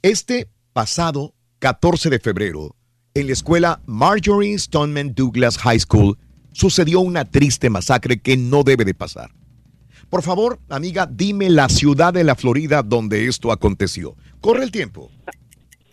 [0.02, 0.46] Este
[0.76, 2.76] pasado 14 de febrero,
[3.14, 6.18] en la escuela Marjorie Stoneman Douglas High School,
[6.52, 9.30] sucedió una triste masacre que no debe de pasar.
[10.10, 14.16] Por favor, amiga, dime la ciudad de la Florida donde esto aconteció.
[14.42, 15.10] Corre el tiempo.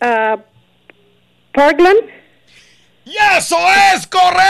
[0.02, 0.36] Ah,
[1.54, 2.00] Parkland.
[3.06, 3.56] ¡Y eso
[3.94, 4.44] es correcto!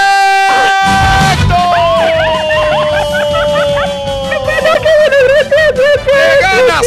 [4.74, 6.86] ¡Te ganas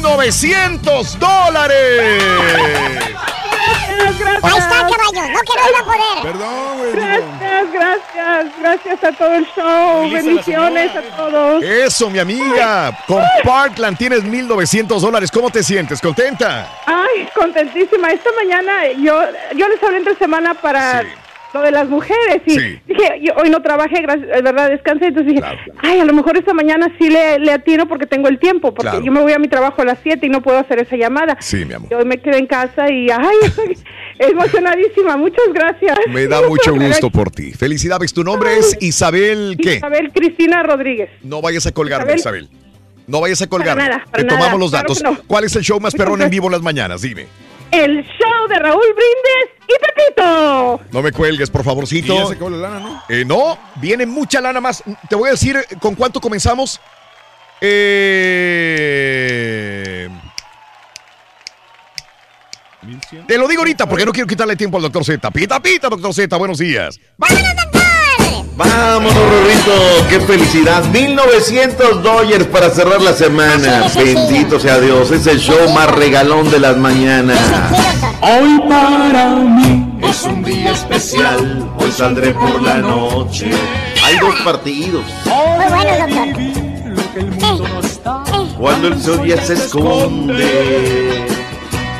[0.00, 2.54] 1.900 dólares!
[4.42, 5.38] Ahí está, caballo, no
[5.78, 6.22] a poder.
[6.22, 6.92] Perdón, güey.
[6.92, 10.02] Gracias, gracias, gracias a todo el show.
[10.02, 11.62] Feliz a Bendiciones a todos.
[11.62, 12.96] Eso, mi amiga.
[13.06, 15.30] Con Parkland tienes 1.900 dólares.
[15.30, 16.00] ¿Cómo te sientes?
[16.00, 16.68] ¿Contenta?
[16.86, 18.10] Ay, contentísima.
[18.10, 19.22] Esta mañana yo,
[19.56, 21.04] yo les hablé entre semana para
[21.54, 22.78] lo de las mujeres y Sí.
[22.86, 25.06] dije, yo hoy no trabajé, gracias, es verdad, descansé.
[25.06, 25.46] Entonces dije,
[25.78, 28.90] ay, a lo mejor esta mañana sí le, le atino porque tengo el tiempo, porque
[28.90, 29.04] Claro.
[29.04, 31.36] yo me voy a mi trabajo a las 7 y no puedo hacer esa llamada.
[31.40, 31.88] Sí, mi amor.
[31.90, 33.36] Yo hoy me quedé en casa y, ay,
[34.18, 35.16] emocionadísima.
[35.16, 35.96] Muchas gracias.
[36.08, 37.52] Me da mucho gusto por ti.
[37.52, 38.12] Felicidades.
[38.12, 39.74] Tu nombre es Isabel, ¿qué?
[39.76, 41.10] Isabel Cristina Rodríguez.
[41.22, 42.44] No vayas a colgarme, Isabel.
[42.44, 42.60] Isabel.
[43.06, 43.82] No vayas a colgarme.
[43.82, 45.02] Para nada, para Te tomamos nada, los datos.
[45.02, 45.18] no.
[45.26, 47.02] ¿Cuál es el show más perrón en vivo en las mañanas?
[47.02, 47.26] Dime.
[47.74, 50.80] El show de Raúl Brindes y Pepito.
[50.92, 52.14] No me cuelgues, por favorcito.
[52.14, 53.02] Y ya se acabó la lana, ¿no?
[53.08, 54.84] Eh, no, viene mucha lana más.
[55.08, 56.80] Te voy a decir eh, con cuánto comenzamos.
[57.60, 58.38] Eh,
[63.26, 65.30] te lo digo ahorita porque no quiero quitarle tiempo al doctor Z.
[65.32, 67.00] Pita, pita, doctor Z, buenos días.
[67.16, 67.73] Vámonos,
[68.56, 70.84] Rorrito, qué felicidad.
[70.84, 73.84] 1900 dólares para cerrar la semana.
[73.96, 77.38] Bendito sea Dios, es el show más regalón de las mañanas.
[78.20, 81.68] Hoy para mí es un día especial.
[81.78, 83.50] Hoy saldré por la noche.
[84.04, 85.04] Hay dos partidos.
[85.24, 86.64] Muy bueno, doctor.
[88.56, 91.26] Cuando el sol ya se esconde,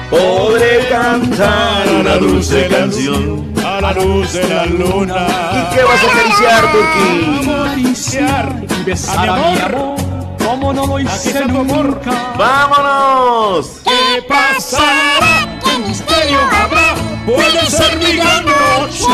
[0.08, 3.53] podré cantar una dulce canción.
[3.74, 5.26] A la luz de la luna.
[5.52, 7.50] ¿Y qué vas a acariciar, Turquí?
[7.50, 9.96] Acariciar y besar a mi amor.
[10.38, 12.34] Como no lo hice nunca.
[12.38, 13.80] ¡Vámonos!
[13.82, 15.58] ¿Qué pasará?
[15.64, 16.94] ¿Qué misterio habrá?
[17.26, 19.04] Puede ser mi gran noche.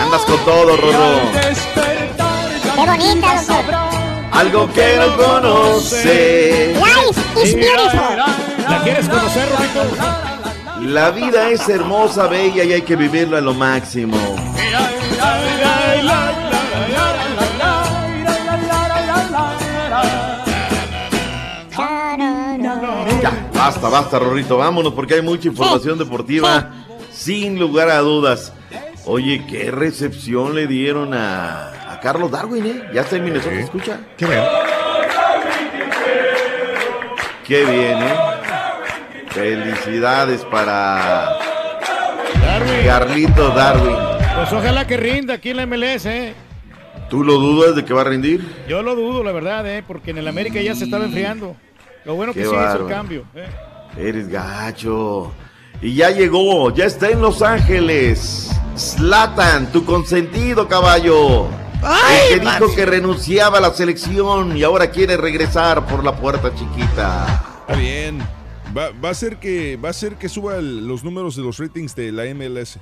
[0.00, 1.20] Andas con todo, Rorro.
[2.76, 3.74] Qué bonita, doctor.
[4.32, 6.72] Algo que no conoce.
[6.76, 8.16] Life is beautiful.
[8.68, 10.31] ¿La quieres conocer, Rorrito?
[10.84, 14.16] La vida es hermosa, bella y hay que vivirla a lo máximo.
[23.22, 26.70] Ya, basta, basta, Rorrito, vámonos porque hay mucha información deportiva
[27.10, 28.52] sin lugar a dudas.
[29.04, 32.82] Oye, qué recepción le dieron a, a Carlos Darwin, ¿eh?
[32.92, 34.00] Ya está en Minnesota, escucha.
[34.16, 34.44] Qué bien.
[37.46, 38.31] Qué bien, ¿eh?
[39.32, 41.38] Felicidades para
[42.44, 42.84] Darwin.
[42.84, 43.96] Carlito Darwin.
[44.36, 46.34] Pues ojalá que rinda aquí en la MLS, ¿eh?
[47.08, 48.46] ¿Tú lo dudas de que va a rendir?
[48.68, 49.82] Yo lo dudo, la verdad, ¿eh?
[49.86, 51.56] Porque en el América ya se estaba enfriando.
[52.04, 53.24] Lo bueno que Qué sí hizo el cambio.
[53.34, 53.46] ¿eh?
[53.96, 55.32] Eres gacho.
[55.80, 58.50] Y ya llegó, ya está en Los Ángeles.
[58.76, 61.48] Slatan, tu consentido caballo.
[62.30, 66.54] el que dijo que renunciaba a la selección y ahora quiere regresar por la puerta
[66.54, 67.42] chiquita.
[67.66, 68.41] Está bien.
[68.76, 71.58] Va, va a ser que va a ser que suba el- los números de los
[71.58, 72.78] ratings de la MLS.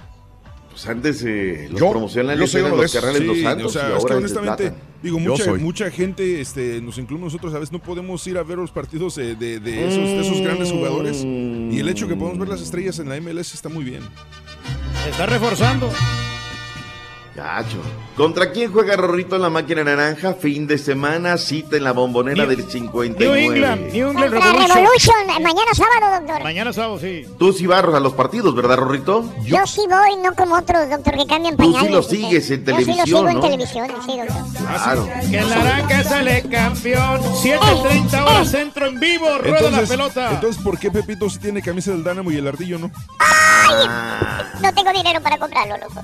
[0.70, 3.02] Pues antes eh, los Yo- promocionan yo soy en uno de los esos.
[3.02, 4.72] carnales Los Sí, Santos o sea, y es que honestamente,
[5.02, 8.56] digo, mucha, mucha gente, este, nos incluimos nosotros, a veces no podemos ir a ver
[8.58, 11.24] los partidos de, de- de esos, de esos grandes jugadores.
[11.24, 14.02] Y el hecho que podemos ver las estrellas en la MLS está muy bien.
[15.02, 15.90] Se está reforzando.
[17.40, 17.78] Gacho.
[18.18, 20.34] ¿Contra quién juega Rorrito en la máquina naranja?
[20.34, 23.16] Fin de semana, cita en la bombonera del 59.
[23.16, 24.68] New England, New England Revolution.
[24.68, 26.42] Revolution, mañana sábado, doctor.
[26.42, 27.24] Mañana sábado, sí.
[27.38, 29.32] Tú sí vas a los partidos, ¿verdad, Rorrito?
[29.44, 31.92] Yo sí voy, no como otros, doctor, que cambian Tú sí pañales.
[31.92, 34.66] lo sigues en Yo sí lo televisión, sigo en televisión, sí, doctor.
[34.66, 35.08] Claro.
[35.30, 37.20] Que el naranja sale campeón.
[37.22, 39.26] 7.30 horas centro en vivo.
[39.38, 40.32] Rueda la pelota.
[40.32, 42.90] entonces, ¿por qué Pepito sí tiene camisa del Dánamo y el ardillo no?
[44.60, 46.02] No tengo dinero para comprarlo, loco.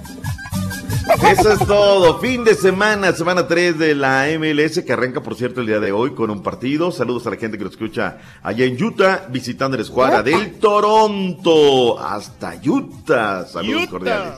[1.31, 2.19] Eso es todo.
[2.19, 5.93] Fin de semana, semana 3 de la MLS, que arranca, por cierto, el día de
[5.93, 6.93] hoy con un partido.
[6.93, 11.99] Saludos a la gente que nos escucha allá en Utah, visitando la escuadra del Toronto.
[11.99, 13.45] Hasta Utah.
[13.47, 13.91] Saludos Utah.
[13.91, 14.33] cordiales.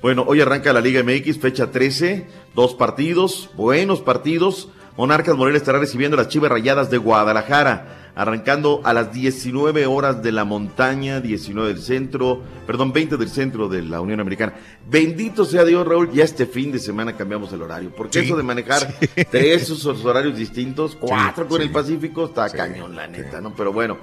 [0.00, 2.26] Bueno, hoy arranca la Liga MX, fecha 13.
[2.54, 4.68] Dos partidos, buenos partidos.
[4.96, 8.07] Monarcas Morelia estará recibiendo a las Chivas Rayadas de Guadalajara.
[8.18, 13.68] Arrancando a las 19 horas de la montaña, 19 del centro, perdón, 20 del centro
[13.68, 14.54] de la Unión Americana.
[14.90, 17.92] Bendito sea Dios, Raúl, ya este fin de semana cambiamos el horario.
[17.96, 18.92] Porque Sí, eso de manejar
[19.30, 19.70] tres
[20.04, 23.54] horarios distintos, cuatro con el Pacífico, está cañón, la neta, ¿no?
[23.54, 23.98] Pero bueno,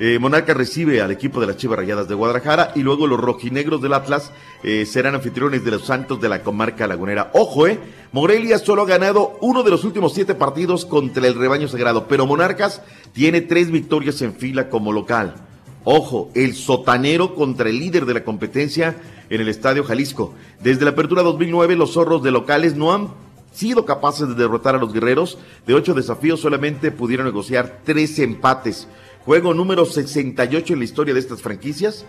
[0.00, 3.80] eh, Monarca recibe al equipo de las Chivas Rayadas de Guadalajara y luego los rojinegros
[3.80, 4.32] del Atlas
[4.64, 7.30] eh, serán anfitriones de los Santos de la comarca lagunera.
[7.34, 7.78] Ojo, eh,
[8.10, 12.26] Morelia solo ha ganado uno de los últimos siete partidos contra el rebaño sagrado, pero
[12.26, 15.34] Monarcas tiene tres victorias en fila como local.
[15.84, 18.96] Ojo, el sotanero contra el líder de la competencia
[19.30, 20.34] en el Estadio Jalisco.
[20.60, 23.10] Desde la apertura 2009, los zorros de locales no han
[23.52, 25.38] sido capaces de derrotar a los guerreros.
[25.66, 28.88] De ocho desafíos solamente pudieron negociar tres empates.
[29.24, 32.04] Juego número 68 en la historia de estas franquicias.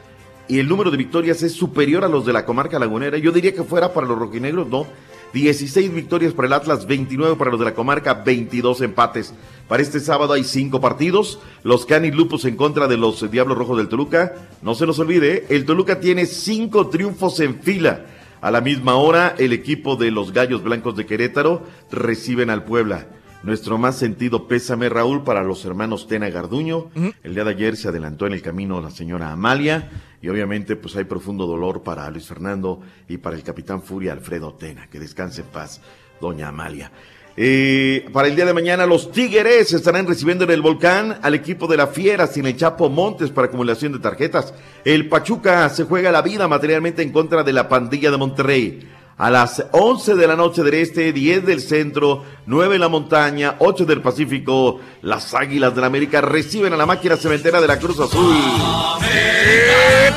[0.50, 3.18] Y el número de victorias es superior a los de la comarca lagunera.
[3.18, 4.86] Yo diría que fuera para los rojinegros, no.
[5.34, 9.34] 16 victorias para el Atlas, 29 para los de la comarca, 22 empates.
[9.68, 11.40] Para este sábado hay cinco partidos.
[11.64, 14.50] Los Canis Lupus en contra de los Diablos Rojos del Toluca.
[14.62, 15.46] No se nos olvide, ¿eh?
[15.50, 18.06] el Toluca tiene cinco triunfos en fila.
[18.42, 23.08] A la misma hora, el equipo de los Gallos Blancos de Querétaro reciben al Puebla.
[23.46, 26.90] Nuestro más sentido pésame, Raúl, para los hermanos Tena Garduño.
[27.24, 29.92] El día de ayer se adelantó en el camino la señora Amalia.
[30.20, 34.56] Y obviamente, pues hay profundo dolor para Luis Fernando y para el capitán Furia Alfredo
[34.56, 34.88] Tena.
[34.90, 35.80] Que descanse en paz,
[36.20, 36.92] doña Amalia.
[37.38, 41.68] Eh, para el día de mañana, los Tigres estarán recibiendo en el volcán al equipo
[41.68, 44.56] de la Fiera sin el Chapo Montes para acumulación de tarjetas.
[44.84, 48.90] El Pachuca se juega la vida materialmente en contra de la pandilla de Monterrey.
[49.18, 53.56] A las 11 de la noche del este, 10 del centro, 9 en la montaña,
[53.60, 57.98] 8 del Pacífico, las Águilas del América reciben a la máquina cementera de la Cruz
[57.98, 58.36] Azul.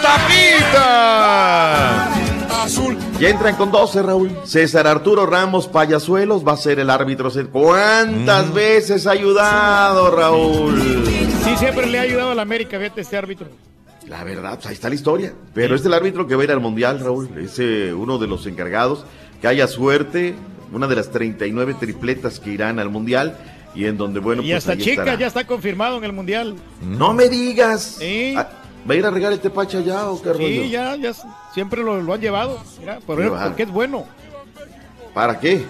[0.03, 2.13] ¡Tapita!
[2.65, 2.99] Azul.
[3.21, 4.37] Ya entran con 12, Raúl.
[4.43, 7.31] César Arturo Ramos Payasuelos va a ser el árbitro.
[7.53, 11.07] ¿Cuántas veces ha ayudado, Raúl?
[11.45, 13.47] Sí, siempre le ha ayudado a la América, fíjate, este árbitro.
[14.09, 15.35] La verdad, pues ahí está la historia.
[15.55, 17.29] Pero es el árbitro que va a ir al Mundial, Raúl.
[17.39, 19.05] Es eh, uno de los encargados.
[19.41, 20.35] Que haya suerte.
[20.73, 23.37] Una de las 39 tripletas que irán al Mundial.
[23.75, 25.15] Y en donde, bueno, y pues hasta Chica estará.
[25.19, 26.55] ya está confirmado en el Mundial.
[26.83, 27.97] No me digas.
[27.99, 28.35] Sí.
[28.37, 28.49] Ah,
[28.89, 30.47] ¿Va a ir a regar este pacha allá o qué rollo?
[30.47, 31.13] Sí, ya, ya
[31.53, 32.59] siempre lo, lo han llevado.
[32.81, 33.45] Mira, por- va.
[33.49, 34.07] porque es bueno.
[35.13, 35.63] ¿Para qué?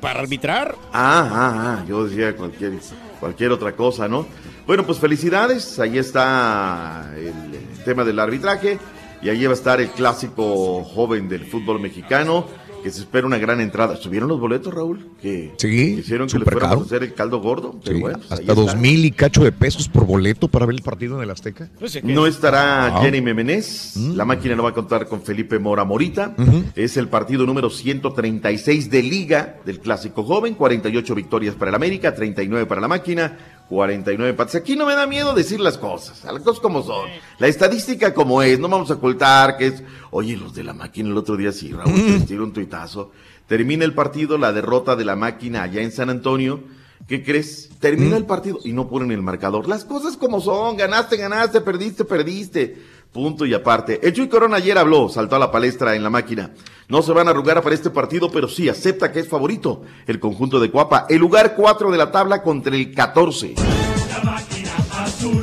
[0.00, 0.76] Para arbitrar.
[0.92, 2.74] Ah, ah, ah, yo decía cualquier,
[3.18, 4.26] cualquier otra cosa, ¿no?
[4.66, 8.78] Bueno, pues felicidades, ahí está el, el tema del arbitraje
[9.22, 12.46] y ahí va a estar el clásico joven del fútbol mexicano,
[12.82, 13.96] que se espera una gran entrada.
[13.96, 15.08] ¿Subieron los boletos, Raúl?
[15.20, 18.32] Que Sí, hicieron que le fuéramos a hacer el caldo gordo, pero Sí, bueno, pues
[18.32, 18.54] hasta está.
[18.54, 21.68] dos mil y cacho de pesos por boleto para ver el partido en el Azteca.
[22.04, 23.00] No estará Ah.
[23.02, 26.34] Jenny Memenés, la máquina no va a contar con Felipe Mora Morita.
[26.76, 32.14] Es el partido número 136 de Liga del Clásico Joven, 48 victorias para el América,
[32.14, 33.36] 39 para la máquina,
[33.70, 34.56] 49 empates.
[34.56, 37.08] Aquí no me da miedo decir las cosas, las cosas como son.
[37.38, 41.08] La estadística como es, no vamos a ocultar que es, oye, los de la máquina
[41.08, 43.12] el otro día sí, Raúl, les tiro un tuitazo.
[43.46, 46.64] Termina el partido, la derrota de la máquina allá en San Antonio.
[47.06, 47.70] ¿Qué crees?
[47.78, 49.68] Termina el partido y no ponen el marcador.
[49.68, 52.76] Las cosas como son, ganaste, ganaste, perdiste, perdiste.
[53.12, 53.98] Punto y aparte.
[54.06, 56.52] El Chuy Corona ayer habló, saltó a la palestra en la máquina.
[56.88, 60.20] No se van a arrugar para este partido, pero sí acepta que es favorito el
[60.20, 61.06] conjunto de Cuapa.
[61.08, 63.54] El lugar 4 de la tabla contra el 14.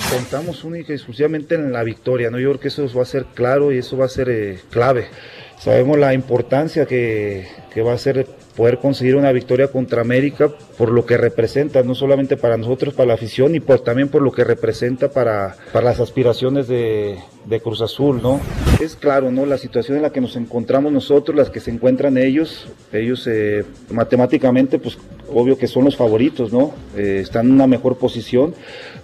[0.10, 2.40] Contamos única y exclusivamente en la victoria, ¿no?
[2.40, 5.10] Yo creo que eso va a ser claro y eso va a ser eh, clave.
[5.60, 8.28] Sabemos la importancia que, que va a ser
[8.58, 13.10] poder conseguir una victoria contra América por lo que representa, no solamente para nosotros, para
[13.10, 17.60] la afición, y pues también por lo que representa para, para las aspiraciones de, de
[17.62, 18.42] Cruz Azul, ¿no?
[18.82, 19.46] Es claro, ¿no?
[19.46, 23.64] La situación en la que nos encontramos nosotros, las que se encuentran ellos, ellos eh,
[23.92, 24.98] matemáticamente, pues
[25.30, 26.74] obvio que son los favoritos, ¿no?
[26.96, 28.54] Eh, están en una mejor posición,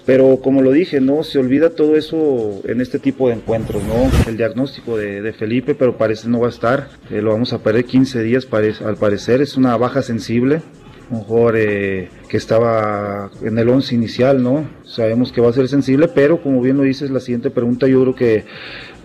[0.06, 1.24] pero como lo dije, ¿no?
[1.24, 4.12] Se olvida todo eso en este tipo de encuentros, ¿no?
[4.28, 7.86] El diagnóstico de, Felipe, pero parece no va a estar, eh, lo vamos a perder
[7.86, 8.48] 15 días
[8.82, 10.62] al parecer, es una baja sensible,
[11.10, 14.66] un jugador eh, que estaba en el 11 inicial, ¿no?
[14.86, 18.02] Sabemos que va a ser sensible, pero como bien lo dices, la siguiente pregunta yo
[18.02, 18.46] creo que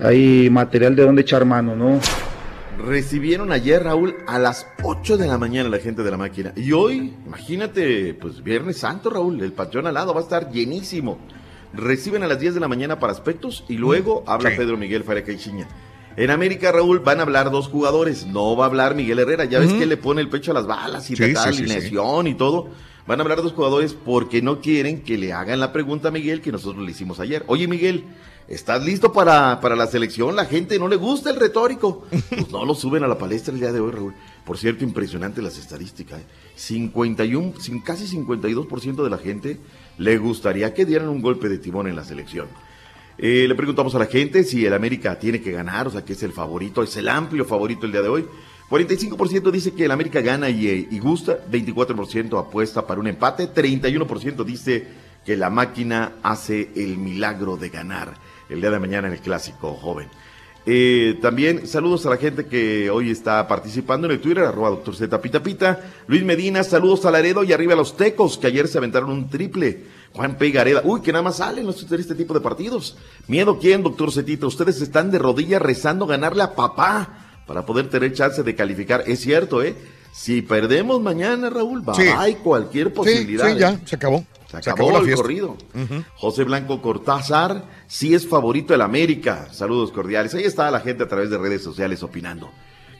[0.00, 2.00] hay material de dónde echar mano, ¿no?
[2.78, 6.52] Recibieron ayer, Raúl, a las 8 de la mañana la gente de la máquina.
[6.54, 11.18] Y hoy, imagínate, pues Viernes Santo, Raúl, el panteón al lado va a estar llenísimo.
[11.74, 14.56] Reciben a las 10 de la mañana para aspectos y luego habla Sí.
[14.56, 15.66] Pedro Miguel Faria Caixinha.
[16.18, 18.26] En América, Raúl, van a hablar dos jugadores.
[18.26, 19.44] No va a hablar Miguel Herrera.
[19.44, 22.34] Ya ves que le pone el pecho a las balas y Sí, sí, y sí,
[22.36, 22.70] todo.
[23.06, 26.40] Van a hablar dos jugadores porque no quieren que le hagan la pregunta a Miguel
[26.40, 27.44] que nosotros le hicimos ayer.
[27.46, 28.02] Oye, Miguel,
[28.48, 30.34] ¿estás listo para, para la selección?
[30.34, 32.04] La gente no le gusta el retórico.
[32.10, 34.14] Pues no lo suben a la palestra el día de hoy, Raúl.
[34.44, 36.20] Por cierto, impresionante las estadísticas.
[36.20, 36.24] ¿eh?
[36.56, 39.60] 51, sin, casi 52% de la gente
[39.98, 42.48] le gustaría que dieran un golpe de timón en la selección.
[43.18, 46.12] Eh, le preguntamos a la gente si el América tiene que ganar, o sea, que
[46.12, 48.26] es el favorito, es el amplio favorito el día de hoy.
[48.70, 53.52] 45% dice que el América gana y, eh, y gusta, 24% apuesta para un empate,
[53.52, 54.86] 31% dice
[55.24, 58.14] que la máquina hace el milagro de ganar
[58.48, 60.08] el día de mañana en el clásico joven.
[60.70, 64.94] Eh, también saludos a la gente que hoy está participando en el Twitter, arroba doctor
[64.94, 65.80] Z Pita Pita.
[66.06, 69.30] Luis Medina, saludos a Laredo y arriba a los Tecos, que ayer se aventaron un
[69.30, 69.82] triple.
[70.14, 70.50] Juan P.
[70.50, 72.96] Gareda, uy, que nada más salen los en este tipo de partidos.
[73.28, 74.46] ¿Miedo quién, doctor Zetita?
[74.46, 79.04] Ustedes están de rodillas rezando ganarle a papá para poder tener chance de calificar.
[79.06, 79.76] Es cierto, ¿eh?
[80.12, 82.02] Si perdemos mañana, Raúl, va, Sí.
[82.02, 83.46] hay cualquier posibilidad.
[83.46, 83.78] Sí, sí, ya, ¿eh?
[83.84, 84.24] se acabó.
[84.50, 85.22] Se Se acabó, la el fiesta.
[85.22, 85.56] corrido.
[86.16, 89.48] José Blanco Cortázar, sí es favorito el América.
[89.52, 90.34] Saludos cordiales.
[90.34, 92.50] Ahí está la gente a través de redes sociales opinando.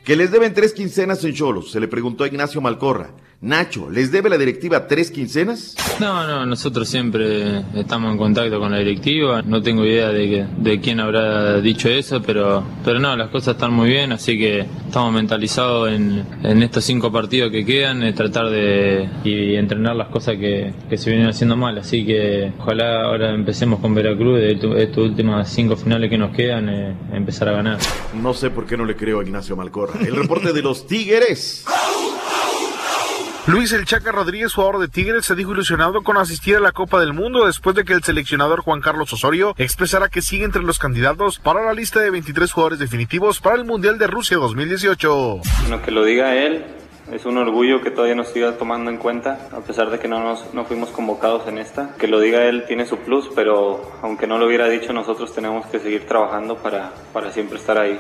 [0.05, 1.71] Que les deben tres quincenas en Cholos.
[1.73, 3.11] Se le preguntó a Ignacio Malcorra.
[3.41, 5.77] Nacho, ¿les debe la directiva tres quincenas?
[6.01, 9.43] No, no, nosotros siempre estamos en contacto con la directiva.
[9.43, 13.55] No tengo idea de, que- de quién habrá dicho eso, pero, pero no, las cosas
[13.55, 18.13] están muy bien, así que estamos mentalizados en, en estos cinco partidos que quedan, de
[18.13, 21.79] tratar de y entrenar las cosas que, que se vienen haciendo mal.
[21.79, 26.35] Así que ojalá ahora empecemos con Veracruz, de tu- estas últimas cinco finales que nos
[26.35, 27.79] quedan, eh, empezar a ganar.
[28.21, 30.01] No sé por qué no le creo a Ignacio Malcorra.
[30.05, 31.65] El reporte de los Tigres.
[33.49, 37.01] Luis El Chaca Rodríguez, jugador de Tigres, se dijo ilusionado con asistir a la Copa
[37.01, 40.79] del Mundo después de que el seleccionador Juan Carlos Osorio expresara que sigue entre los
[40.79, 45.41] candidatos para la lista de 23 jugadores definitivos para el Mundial de Rusia 2018.
[45.65, 46.63] Sino que lo diga él,
[47.11, 50.23] es un orgullo que todavía nos siga tomando en cuenta, a pesar de que no,
[50.23, 51.95] nos, no fuimos convocados en esta.
[51.95, 55.65] Que lo diga él tiene su plus, pero aunque no lo hubiera dicho, nosotros tenemos
[55.69, 57.99] que seguir trabajando para, para siempre estar ahí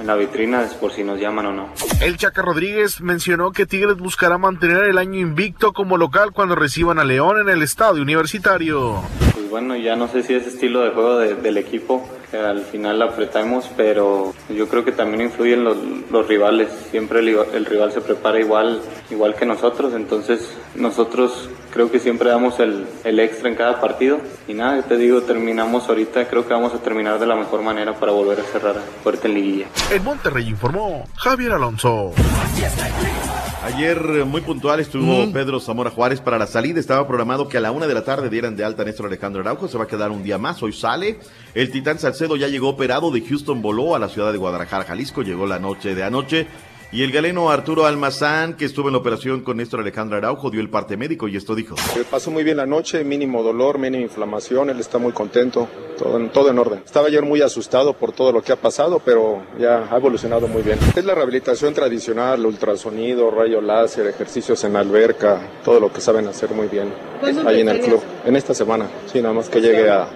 [0.00, 1.68] en la vitrina, por si nos llaman o no.
[2.00, 6.98] El Chaca Rodríguez mencionó que Tigres buscará mantener el año invicto como local cuando reciban
[6.98, 9.02] a León en el estadio universitario.
[9.34, 13.02] Pues bueno, ya no sé si es estilo de juego de- del equipo, al final
[13.02, 15.76] apretamos, pero yo creo que también influyen los,
[16.10, 16.68] los rivales.
[16.90, 18.80] Siempre el, el rival se prepara igual,
[19.10, 24.18] igual que nosotros, entonces nosotros creo que siempre damos el, el extra en cada partido.
[24.48, 27.62] Y nada, yo te digo, terminamos ahorita, creo que vamos a terminar de la mejor
[27.62, 29.66] manera para volver a cerrar fuerte en liguilla.
[29.90, 32.12] En Monterrey informó Javier Alonso.
[33.62, 36.80] Ayer eh, muy puntual estuvo Pedro Zamora Juárez para la salida.
[36.80, 39.42] Estaba programado que a la una de la tarde dieran de alta a Néstor Alejandro
[39.42, 39.68] Araujo.
[39.68, 40.62] Se va a quedar un día más.
[40.62, 41.20] Hoy sale.
[41.52, 45.22] El Titán Salcedo ya llegó operado de Houston, voló a la ciudad de Guadalajara, Jalisco.
[45.22, 46.46] Llegó la noche de anoche.
[46.92, 50.60] Y el galeno Arturo Almazán, que estuvo en la operación con Néstor Alejandro Araujo, dio
[50.60, 51.76] el parte médico y esto dijo.
[51.96, 56.16] Eh, Pasó muy bien la noche, mínimo dolor, mínima inflamación, él está muy contento, todo
[56.16, 56.82] en, todo en orden.
[56.84, 60.62] Estaba ayer muy asustado por todo lo que ha pasado, pero ya ha evolucionado muy
[60.62, 60.80] bien.
[60.96, 66.50] Es la rehabilitación tradicional, ultrasonido, rayo láser, ejercicios en alberca, todo lo que saben hacer
[66.50, 66.92] muy bien
[67.46, 68.00] ahí en el club.
[68.24, 68.88] en esta semana.
[69.06, 70.08] Sí, nada más que llegue a,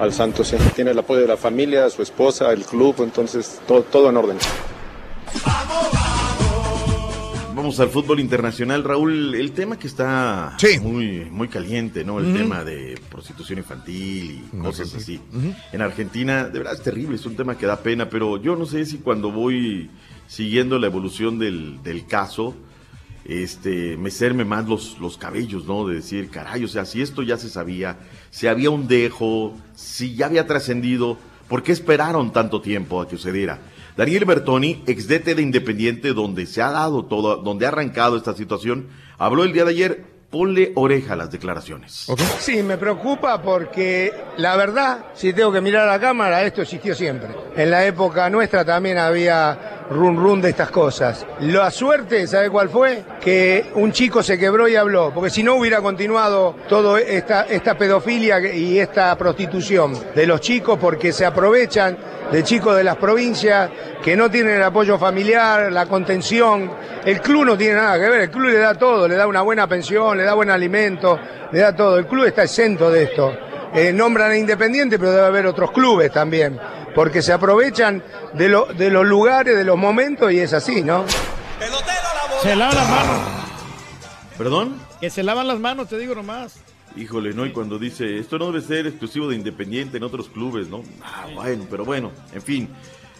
[0.00, 0.48] al Santos.
[0.48, 0.56] sí.
[0.74, 4.38] Tiene el apoyo de la familia, su esposa, el club, entonces todo, todo en orden.
[5.44, 5.97] Vamos
[7.58, 9.34] al fútbol internacional, Raúl.
[9.34, 12.20] El tema que está muy, muy caliente, ¿no?
[12.20, 15.20] El tema de prostitución infantil y cosas así.
[15.72, 18.64] En Argentina, de verdad es terrible, es un tema que da pena, pero yo no
[18.64, 19.90] sé si cuando voy
[20.28, 22.54] siguiendo la evolución del, del caso,
[23.24, 25.86] este, me serme más los, los cabellos, ¿no?
[25.86, 27.98] De decir, caray, o sea, si esto ya se sabía,
[28.30, 31.18] si había un dejo, si ya había trascendido,
[31.48, 33.58] ¿por qué esperaron tanto tiempo a que sucediera?
[33.98, 38.32] Daniel Bertoni, ex DT de Independiente, donde se ha dado todo, donde ha arrancado esta
[38.32, 38.86] situación,
[39.18, 40.04] habló el día de ayer.
[40.30, 42.06] Ponle oreja a las declaraciones.
[42.38, 46.94] Sí, me preocupa porque la verdad, si tengo que mirar a la cámara, esto existió
[46.94, 47.30] siempre.
[47.56, 51.26] En la época nuestra también había run run de estas cosas.
[51.40, 53.04] La suerte, ¿sabe cuál fue?
[53.20, 57.76] Que un chico se quebró y habló, porque si no hubiera continuado toda esta, esta
[57.76, 61.96] pedofilia y esta prostitución de los chicos porque se aprovechan
[62.30, 63.70] de chicos de las provincias
[64.02, 66.70] que no tienen el apoyo familiar, la contención.
[67.04, 69.42] El club no tiene nada que ver, el club le da todo, le da una
[69.42, 71.18] buena pensión, le da buen alimento,
[71.50, 71.98] le da todo.
[71.98, 73.47] El club está exento de esto.
[73.74, 76.58] Eh, nombran a Independiente, pero debe haber otros clubes también,
[76.94, 78.02] porque se aprovechan
[78.34, 81.04] de, lo- de los lugares, de los momentos y es así, ¿no?
[82.42, 83.20] Se lavan las manos.
[84.36, 84.76] ¿Perdón?
[85.00, 86.56] Que se lavan las manos, te digo nomás.
[86.96, 87.44] Híjole, ¿no?
[87.46, 90.82] Y cuando dice, esto no debe ser exclusivo de Independiente en otros clubes, ¿no?
[91.02, 92.68] Ah, bueno, pero bueno, en fin.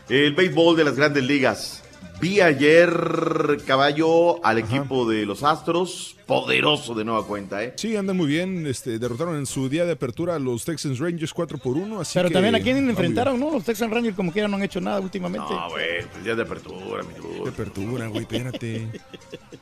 [0.08, 1.82] El béisbol de las grandes ligas.
[2.20, 6.16] Vi ayer, caballo, al equipo de los Astros.
[6.26, 7.74] Poderoso de nueva cuenta, ¿eh?
[7.76, 8.66] Sí, andan muy bien.
[8.66, 12.00] Este, derrotaron en su día de apertura a los Texans Rangers 4 por 1.
[12.00, 13.52] Así Pero que también a quién enfrentaron, ¿no?
[13.52, 15.48] Los Texan Rangers como quiera no han hecho nada últimamente.
[15.48, 17.44] No, güey, pues día de apertura, mi bien.
[17.44, 18.88] De apertura, güey, espérate.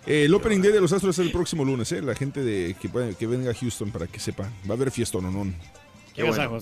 [0.06, 2.00] Eh, el Opening Day de los Astros es el próximo lunes, ¿eh?
[2.00, 4.44] La gente de que, venga a Houston para que sepa.
[4.68, 5.52] Va a haber fiesta, no, no.
[6.14, 6.60] Qué bueno.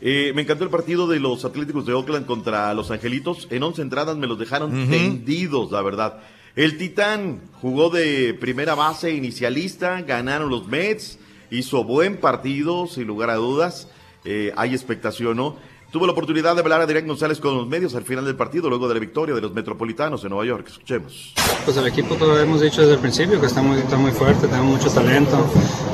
[0.00, 3.48] Eh, me encantó el partido de los Atléticos de Oakland contra los Angelitos.
[3.50, 6.20] En 11 entradas me los dejaron tendidos, la verdad.
[6.54, 11.18] El Titán jugó de primera base inicialista, ganaron los Mets,
[11.50, 13.88] hizo buen partido, sin lugar a dudas.
[14.24, 15.56] Eh, hay expectación, ¿no?
[15.90, 18.68] Tuve la oportunidad de hablar a Adrián González con los medios al final del partido,
[18.68, 20.66] luego de la victoria de los Metropolitanos en Nueva York.
[20.68, 21.32] Escuchemos.
[21.64, 24.48] Pues el equipo, como hemos dicho desde el principio, que está muy, está muy fuerte,
[24.48, 25.38] tenemos mucho talento.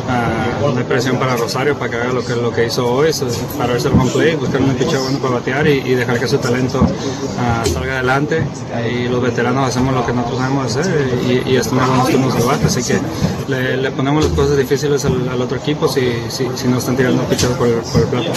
[0.08, 3.12] Ah, no hay presión para Rosario para que haga lo que, lo que hizo hoy,
[3.56, 6.26] para verse el home play, buscar un picheo bueno para batear y, y dejar que
[6.26, 6.84] su talento
[7.38, 8.42] ah, salga adelante.
[8.92, 12.42] Y los veteranos hacemos lo que nosotros sabemos hacer y, y estos buenos turnos de
[12.44, 12.66] bate.
[12.66, 12.98] Así que
[13.46, 16.96] le, le ponemos las cosas difíciles al, al otro equipo si, si, si no están
[16.96, 18.32] tirando picheo por, el- por el plato.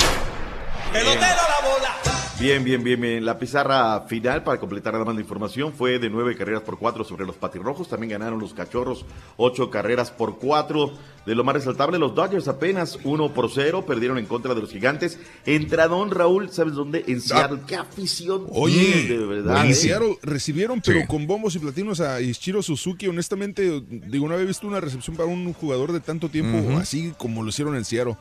[2.40, 3.26] Bien, bien, bien, bien.
[3.26, 7.04] La pizarra final, para completar nada más la información, fue de nueve carreras por cuatro
[7.04, 7.90] sobre los patirrojos.
[7.90, 9.06] También ganaron los cachorros,
[9.38, 10.94] ocho carreras por cuatro.
[11.26, 14.70] De lo más resaltable, los Dodgers apenas uno por cero, perdieron en contra de los
[14.72, 15.18] gigantes.
[15.48, 17.04] Entradón, Raúl, ¿sabes dónde?
[17.08, 17.62] En Seattle.
[17.68, 18.46] ¡Qué afición!
[18.52, 19.66] Oye, de verdad.
[19.66, 19.74] en ¿eh?
[19.74, 21.08] Seattle recibieron, pero Sí.
[21.08, 23.08] con bombos y platinos a Ichiro Suzuki.
[23.08, 27.42] Honestamente, digo, no había visto una recepción para un jugador de tanto tiempo así como
[27.42, 28.16] lo hicieron en Seattle.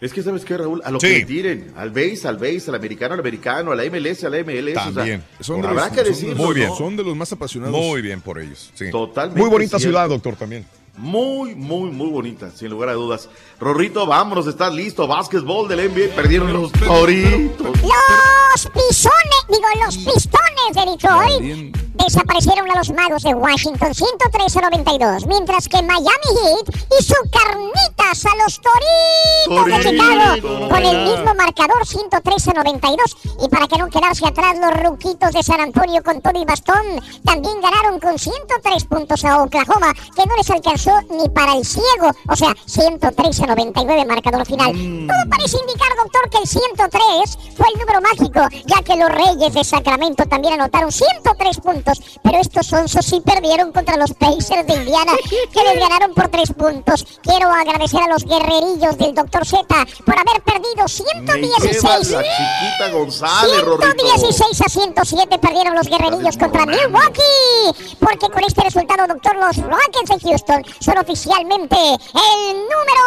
[0.00, 0.82] Es que, ¿sabes qué, Raúl?
[0.84, 1.06] A lo Sí.
[1.06, 1.72] que le tiren.
[1.76, 4.74] Al base, al base, al americano, al americano, a la MLS, a la MLS.
[4.74, 5.22] También.
[5.40, 6.68] O sea, Son de habrá los- que decirlo, muy bien.
[6.68, 6.76] ¿no?
[6.76, 7.74] Son de los más apasionados.
[7.80, 8.70] Muy bien por ellos.
[8.74, 8.90] sí.
[8.90, 9.40] Totalmente.
[9.40, 9.92] Muy bonita cierto.
[9.98, 10.64] ciudad, doctor, también.
[10.96, 13.28] Muy, muy, muy bonita, sin lugar a dudas.
[13.58, 15.06] Rorrito, vámonos, ¿estás listo?
[15.08, 17.66] Básquetbol del NBA, perdieron los Toritos.
[17.82, 24.60] Los pisones, digo, los pistones de Detroit desaparecieron a los magos de Washington 103 a
[24.60, 29.90] 92, mientras que Miami Heat hizo carnitas a los Toritos de.
[29.90, 33.16] Chicago con el mismo marcador 103 a 92.
[33.42, 36.84] Y para que no quedarse atrás, los ruquitos de San Antonio con todo y bastón
[37.24, 42.10] también ganaron con 103 puntos a Oklahoma, que no les alcanzó ni para el ciego.
[42.28, 44.72] O sea, 103 a 99 marcador final.
[44.72, 49.54] Todo parece indicar, doctor, que el 103 fue el número mágico, ya que los Reyes
[49.54, 52.00] de Sacramento también anotaron 103 puntos.
[52.22, 55.12] Pero estos onzos sí perdieron contra los Pacers de Indiana,
[55.52, 57.06] que les ganaron por 3 puntos.
[57.22, 59.46] Quiero agradecer a los guerrerillos del Dr.
[59.46, 59.66] Z
[60.04, 62.08] por haber perdido Me 116.
[62.08, 63.92] lleva la chiquita González, Rorrito.
[64.04, 67.96] 116 a 107 perdieron los guerrerillos contra Milwaukee.
[67.98, 73.02] Porque con este resultado, doctor, los Rockets de Houston son oficialmente el número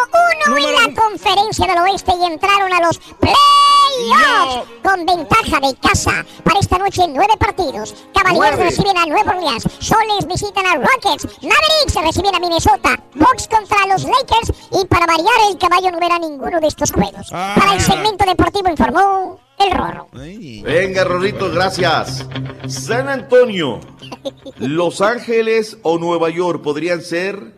[0.47, 6.25] uno en la conferencia del oeste y entraron a los playoffs con ventaja de casa.
[6.43, 7.95] Para esta noche, nueve partidos.
[8.13, 8.63] Cavaliers Nueve.
[8.69, 9.63] reciben a Nueva Orleans.
[9.79, 11.25] Soles visitan a Rockets.
[11.41, 13.03] Mavericks reciben a Minnesota.
[13.15, 14.53] Bucks contra los Lakers.
[14.71, 17.29] Y para variar, el caballo no verá ninguno de estos juegos.
[17.31, 20.07] Para el segmento deportivo informó el Rorro.
[20.13, 22.25] Venga, Rorrito, gracias.
[22.67, 23.79] San Antonio,
[24.57, 27.56] Los Ángeles o Nueva York podrían ser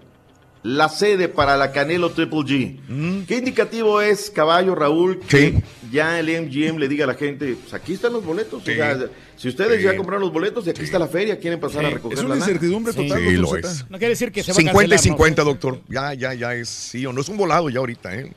[0.63, 3.25] la sede para la Canelo Triple G.
[3.25, 5.61] ¿Qué indicativo es, caballo Raúl, que
[5.91, 8.61] ya el MGM le diga a la gente, pues aquí están los boletos?
[8.65, 8.71] Sí.
[8.71, 8.99] O sea,
[9.37, 9.83] si ustedes Sí.
[9.85, 12.35] ya compraron los boletos y aquí está la feria, quieren pasar a recoger Es una
[12.35, 12.51] la lana?
[12.51, 13.19] incertidumbre total.
[13.21, 13.85] Sí, lo es.
[13.89, 15.17] No quiere decir que se va a 50 y cancelar, ¿no?
[15.17, 15.81] 50, doctor.
[15.87, 17.21] Ya, ya, ya es sí o no.
[17.21, 18.33] Es un volado ya ahorita, ¿eh?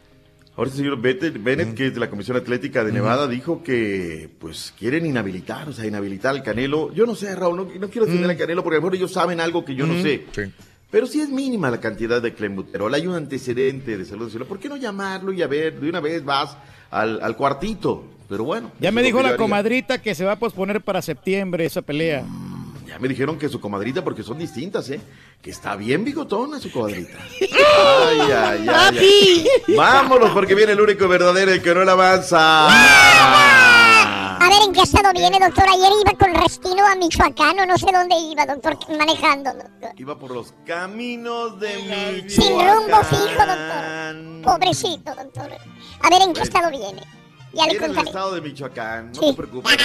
[0.55, 4.28] Ahorita el señor Bennett, Bennett, que es de la Comisión Atlética de Nevada, dijo que
[4.39, 6.93] pues quieren inhabilitar, o sea, inhabilitar al Canelo.
[6.94, 9.12] Yo no sé, Raúl, no, no quiero defender al Canelo porque a lo mejor ellos
[9.12, 10.27] saben algo que yo no Mm, sé.
[10.32, 10.43] sí.
[10.93, 14.31] Pero si es mínima la cantidad de clenbuterol, hay un antecedente de salud.
[14.47, 16.55] ¿Por qué no llamarlo y a ver, de una vez vas
[16.90, 18.05] al, al cuartito?
[18.28, 18.70] Pero bueno.
[18.78, 22.24] Ya me dijo la comadrita que se va a posponer para septiembre esa pelea.
[22.86, 25.01] Ya me dijeron que su comadrita, porque son distintas, ¿eh?
[25.40, 27.19] Que está bien bigotona su comadrita.
[27.40, 29.74] Ay, ay, ay, ay.
[29.74, 32.69] Vámonos, porque viene el único verdadero, el que no la avanza.
[34.44, 35.64] A ver, ¿en qué estado viene, doctor?
[35.69, 39.52] Ayer iba con Restino a Michoacán o no sé dónde iba, doctor, manejando.
[39.55, 39.90] doctor.
[39.97, 41.77] Iba por los caminos de
[42.23, 44.43] mi Sin rumbo fijo, doctor.
[44.43, 45.52] Pobrecito, doctor.
[46.02, 47.02] A ver, ¿en qué estado viene?
[47.55, 48.09] Ya le Viene el contaré.
[48.09, 49.12] estado de Michoacán.
[49.12, 49.27] No Sí.
[49.31, 49.77] te preocupes.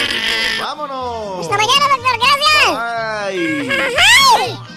[0.60, 1.42] ¡Vámonos!
[1.42, 2.80] Hasta mañana, doctor.
[2.80, 3.68] Ay.
[3.68, 4.04] Gracias.
[4.38, 4.77] Ay.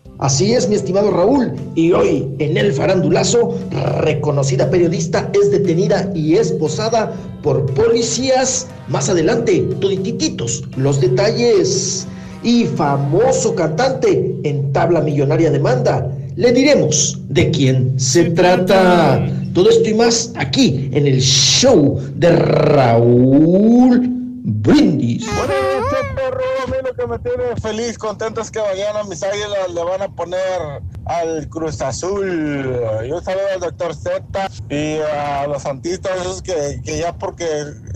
[0.21, 1.51] Así es, mi estimado Raúl.
[1.73, 3.57] Y hoy, en el farandulazo,
[4.01, 7.11] reconocida periodista es detenida y esposada
[7.41, 8.67] por policías.
[8.87, 12.07] Más adelante, toditititos, los detalles.
[12.43, 16.07] Y famoso cantante en tabla millonaria demanda.
[16.35, 19.27] Le diremos de quién se trata.
[19.55, 25.25] Todo esto y más aquí en el show de Raúl Brindis.
[25.35, 29.21] Bueno, este perro, a mí lo que me tiene feliz, contento es que mañana mis
[29.21, 32.79] águilas le van a poner al Cruz Azul.
[33.07, 37.45] Yo saludo al doctor Z y a los santistas, esos que, que ya porque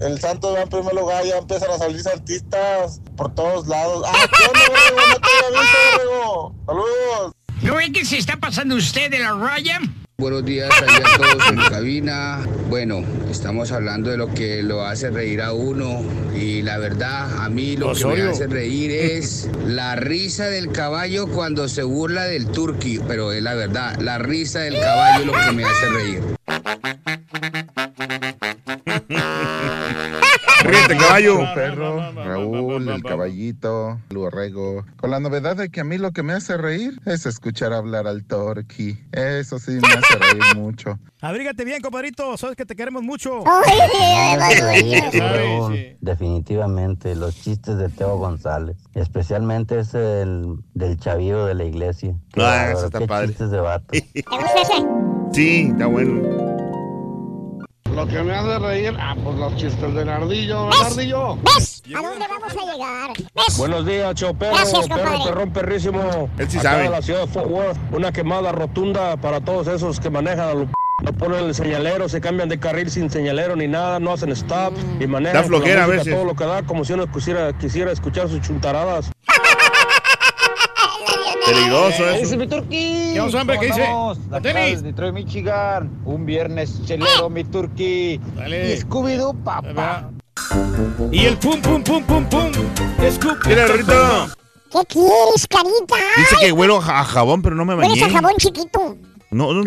[0.01, 4.05] el Santos va en primer lugar, ya empiezan a salir santistas por todos lados.
[4.07, 4.59] ¡Ah, qué onda!
[5.09, 6.55] ¡No te había visto!
[6.67, 7.34] ¡Saludos!
[7.63, 9.80] ¿No ve que se está pasando usted de la raya?
[10.17, 12.39] Buenos días a todos en cabina.
[12.69, 17.49] Bueno, estamos hablando de lo que lo hace reír a uno y la verdad, a
[17.49, 22.47] mí lo que me hace reír es la risa del caballo cuando se burla del
[22.47, 26.21] turqui, pero es la verdad, la risa del caballo es lo que me hace reír.
[30.67, 31.39] Ríete, caballo.
[31.53, 34.85] perro, Raúl, el caballito, el borrego.
[34.97, 38.07] Con la novedad de que a mí lo que me hace reír es escuchar hablar
[38.07, 38.97] al Torqui.
[39.11, 40.99] Eso sí me hace reír mucho.
[41.21, 42.37] Abrígate bien, compadrito.
[42.37, 43.43] Sabes que te queremos mucho.
[45.19, 52.13] Raúl, definitivamente los chistes de Teo González, especialmente ese del, del chavillo de la iglesia.
[52.33, 53.27] Qué Ah, ese está padre.
[53.29, 53.93] chistes de vato.
[55.33, 56.44] Sí, está bueno.
[57.95, 61.35] Lo que me hace reír, ah, pues los chistes del ardillo, el ardillo.
[61.38, 61.81] ¿Ves?
[61.95, 63.11] ¿A dónde vamos a llegar?
[63.34, 63.57] ¿Ves?
[63.57, 66.30] Buenos días, Choperro, Gracias, perro, perrón, perrísimo.
[66.38, 66.84] Él sí Acá sabe.
[66.84, 70.53] de la ciudad de Fort Worth, una quemada rotunda para todos esos que manejan a
[70.53, 70.73] lo p-
[71.03, 74.73] no ponen el señalero, se cambian de carril sin señalero ni nada, no hacen stop
[74.99, 76.13] y manejan la flojera a música veces.
[76.15, 79.11] todo lo que da, como si uno quisiera, quisiera escuchar sus chuntaradas.
[81.45, 82.19] Peligroso ¿Qué eso.
[82.22, 83.11] dice mi turquí?
[83.13, 83.59] ¿Qué onda, hombre?
[83.59, 83.88] ¿Qué dice?
[84.30, 84.81] La tenis?
[84.84, 85.89] Detroit, Michigan.
[86.05, 88.19] Un viernes chelero, mi turquí.
[88.35, 88.73] Dale.
[88.73, 90.09] Y Scooby-Doo, papá.
[91.11, 92.51] Y el pum, pum, pum, pum, pum.
[93.11, 93.38] Scoop.
[93.47, 94.27] Mira, Rito.
[94.72, 95.95] ¿Qué quieres, carita?
[96.17, 98.03] Dice que huelo a jabón, pero no me Hueles bañé.
[98.03, 98.97] a jabón chiquito.
[99.31, 99.63] No, no,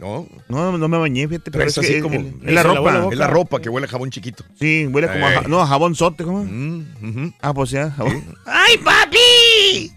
[0.00, 0.26] no.
[0.48, 1.50] no, no me bañé, fíjate.
[1.50, 2.14] Pero es así que como.
[2.16, 3.08] Es, es la ropa.
[3.10, 4.44] Es la ropa que huele a jabón chiquito.
[4.58, 5.40] Sí, huele como a, Eh.
[5.48, 6.44] no, a jabón sote, ¿cómo?
[6.44, 8.22] Mm, Ah, pues ya, jabón.
[8.46, 9.92] ¡Ay, papi!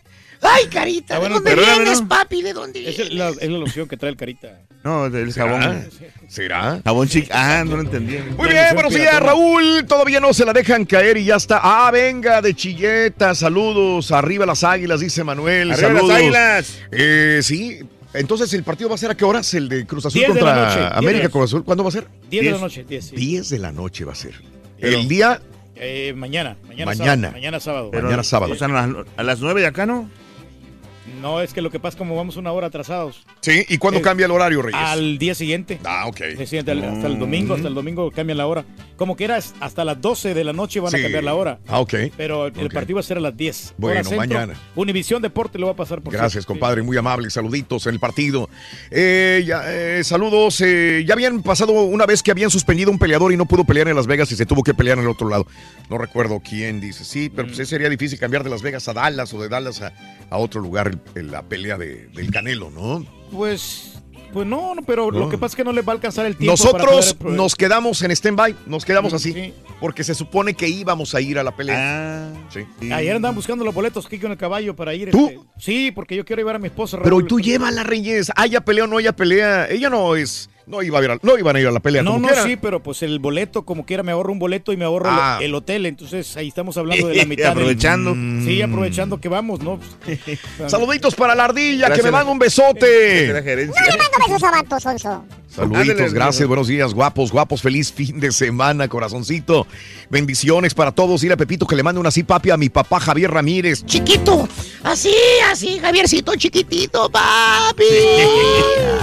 [0.47, 1.15] ¡Ay, carita!
[1.15, 2.07] Ah, bueno, ¿De dónde vienes, ¿no?
[2.07, 2.41] papi?
[2.41, 4.59] ¿De dónde Es la, es la loción que trae el carita.
[4.83, 5.89] No, el jabón.
[6.27, 6.81] ¿Será?
[6.83, 7.29] Jabón chic.
[7.31, 8.17] Ah, no lo entendí.
[8.37, 9.85] Muy bien, buenos días, Raúl.
[9.87, 11.59] Todavía no se la dejan caer y ya está.
[11.63, 13.33] Ah, venga, de chilleta.
[13.33, 14.11] Saludos.
[14.11, 15.71] Arriba las águilas, dice Manuel.
[15.71, 16.15] Arriba las Saludos.
[16.17, 16.79] águilas.
[16.91, 17.79] Eh, sí.
[18.13, 19.53] Entonces, ¿el partido va a ser a qué horas?
[19.55, 21.65] ¿El de Cruz Azul Diez contra noche, América Cruz Azul?
[21.65, 22.07] ¿Cuándo va a ser?
[22.29, 23.15] 10 de la noche, 10, sí.
[23.15, 24.35] 10 de la noche va a ser.
[24.79, 25.41] Pero- el día
[25.75, 26.85] Eh, mañana, mañana.
[26.95, 27.27] Mañana.
[27.27, 27.91] Sábado, mañana sábado.
[27.91, 28.53] Mañana sábado.
[28.53, 30.09] O sea, a las, a las nueve de acá, ¿no?
[31.25, 33.25] No, es que lo que pasa es como vamos una hora atrasados.
[33.41, 34.79] Sí, ¿y cuándo Eh, cambia el horario, Reyes?
[34.79, 35.79] Al día siguiente.
[35.83, 36.17] Ah, ok.
[36.37, 38.63] Sí, sí, hasta, el, hasta el domingo, hasta el domingo cambian la hora.
[38.95, 40.97] Como que era hasta las 12 de la noche van Sí.
[40.97, 41.57] a cambiar la hora.
[41.67, 41.95] Ah, ok.
[42.15, 43.65] Pero el partido va a ser a las 10.
[43.69, 44.17] hora Bueno, centro.
[44.19, 44.53] mañana.
[44.75, 46.47] Univisión Deporte lo va a pasar por Gracias, sí.
[46.47, 47.31] compadre, muy amable.
[47.31, 48.47] Saluditos en el partido.
[48.91, 50.61] Eh, ya, eh, saludos.
[50.61, 53.87] eh, ya habían pasado una vez que habían suspendido un peleador y no pudo pelear
[53.87, 55.47] en Las Vegas y se tuvo que pelear en el otro lado.
[55.89, 57.03] No recuerdo quién dice.
[57.03, 59.91] Sí, pero pues sería difícil cambiar de Las Vegas a Dallas o de Dallas a,
[60.29, 63.05] a otro lugar la pelea de- del Canelo, ¿no?
[63.31, 63.93] Pues,
[64.33, 65.19] pues no, no, pero No.
[65.19, 66.55] lo que pasa es que no les va a alcanzar el tiempo.
[66.63, 70.67] para Nosotros poder- nos quedamos en stand-by, nos quedamos Mm, así, porque se supone que
[70.67, 72.31] íbamos a ir a la pelea.
[72.49, 72.65] Sí.
[72.91, 75.11] Ayer andaban buscando los boletos, Kiko en el caballo para ir.
[75.11, 75.27] ¿Tú?
[75.29, 76.97] este, sí, porque yo quiero llevar a mi esposa.
[76.97, 77.27] Pero Raúl.
[77.27, 78.31] tú llévala, Reyes.
[78.35, 79.67] Haya pelea o no haya pelea.
[79.69, 80.49] Ella no es.
[80.67, 82.01] No, iba a ir a- no iban a ir a la pelea.
[82.01, 82.43] No, como no, quiera.
[82.43, 85.15] sí, pero pues el boleto, como quiera, me ahorro un boleto y me ahorro el-
[85.19, 85.37] Ah.
[85.41, 85.85] el, hotel.
[85.85, 87.43] Entonces ahí estamos hablando de la mitad.
[87.43, 88.13] del- Aprovechando.
[88.43, 89.79] Sí, aprovechando que vamos, ¿no?
[90.67, 93.31] Saluditos para la ardilla, Gracias, que me manda un besote.
[93.33, 93.79] la gerencia.
[93.81, 95.25] No le mando besos a Vato, Sonso.
[95.47, 99.65] Saluditos, Ándale, gracias, buenos días, guapos, guapos, feliz fin de semana, corazoncito.
[100.09, 101.21] Bendiciones para todos.
[101.21, 103.85] Dile a Pepito que le mande una así, papi, a mi papá Javier Ramírez.
[103.85, 104.49] Chiquito.
[104.83, 105.13] Así,
[105.55, 107.83] así, Javiercito chiquitito, papi.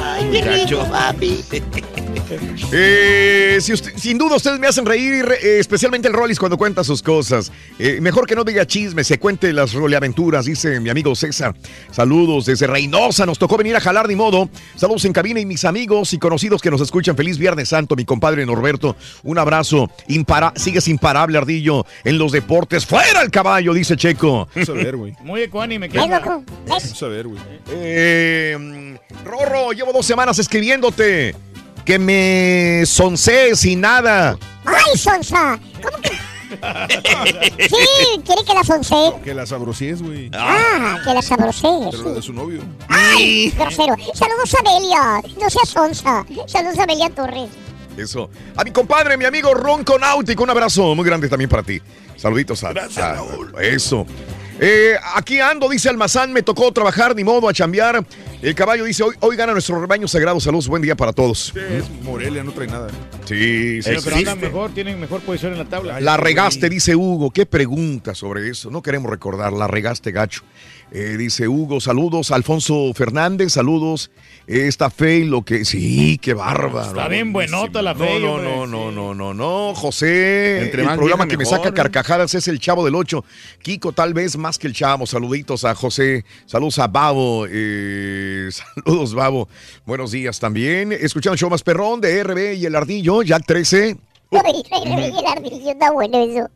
[0.05, 1.43] Ay, rico, papi.
[2.73, 6.83] Eh, si usted- sin duda ustedes me hacen reír, eh, especialmente el Rollis cuando cuenta
[6.85, 7.53] sus cosas.
[7.79, 11.55] Eh, mejor que no diga chismes, se cuente las roleaventuras, dice mi amigo César.
[11.91, 14.49] Saludos desde Reynosa, nos tocó venir a jalar ni modo.
[14.77, 17.17] Saludos en cabina y mis amigos y conocidos que nos escuchan.
[17.17, 18.97] Feliz Viernes Santo, mi compadre Norberto.
[19.23, 19.91] Un abrazo.
[20.09, 22.87] Impara sigues imparable, Ardillo, en los deportes.
[22.87, 23.75] ¡Fuera el caballo!
[23.75, 24.49] Dice Checo.
[24.55, 25.15] Vamos a ver, güey.
[25.23, 25.89] Muy ecuánime.
[25.89, 27.41] Vamos a ver, güey.
[29.25, 31.35] Rorro, llevo dos semanas escribiéndote.
[31.85, 34.39] Que me soncé sin nada.
[34.65, 35.59] ¡Ay, Sonsa!
[35.83, 36.11] ¿Cómo que?
[36.53, 38.95] Sí, quiere que la sonse.
[39.25, 40.31] Que la sabrosíes, güey.
[40.35, 41.67] Ah, que la sabrosé.
[41.91, 42.61] Pero la de su novio.
[42.89, 43.97] ¡Ay, grosero!
[44.15, 45.23] Saludos a Belia.
[45.41, 46.27] No seas Sonsa.
[46.47, 47.49] Saludos a Belia Torres.
[47.97, 48.29] Eso.
[48.55, 51.81] A mi compadre, mi amigo Ronco Náutico, un abrazo muy grande también para ti.
[52.17, 54.07] Saluditos a, a- Eso.
[54.61, 58.05] Eh, aquí ando, dice Almazán, me tocó trabajar, ni modo, a chambear.
[58.43, 60.41] El caballo dice, hoy, hoy gana nuestro rebaño sagrado.
[60.41, 61.55] Saludos, buen día para todos.
[61.55, 62.89] Es Morelia, no trae nada.
[63.25, 64.05] Sí, sí, Pero, sí.
[64.05, 66.01] pero andan mejor, tienen mejor posición en la tabla.
[66.01, 67.31] La regaste, dice Hugo.
[67.31, 68.69] ¿Qué pregunta sobre eso?
[68.69, 69.53] No queremos recordar.
[69.53, 70.43] La regaste, gacho.
[70.95, 72.31] Eh, dice Hugo, saludos.
[72.31, 74.11] Alfonso Fernández, saludos.
[74.47, 75.65] Esta fe y lo que.
[75.65, 76.83] Sí, qué bárbaro.
[76.89, 78.21] Está bien buenota la No, fe.
[78.21, 78.51] no, hombre.
[78.51, 80.65] no, no, no, no, no, José.
[80.65, 81.73] Entre el programa que me saca ¿eh?
[81.73, 83.25] carcajadas es el Chavo del 8.
[83.63, 85.07] Kiko, tal vez más que el Chavo.
[85.07, 86.27] Saluditos a José.
[86.45, 87.47] Saludos a Babo.
[87.49, 88.51] eh,
[88.85, 89.49] saludos, Babo.
[89.87, 90.93] Buenos días también.
[90.93, 93.97] Escuchando el show más perrón de RB y el Ardillo, Jack 13.
[94.33, 96.49] Ay, el ardillo está bueno eso.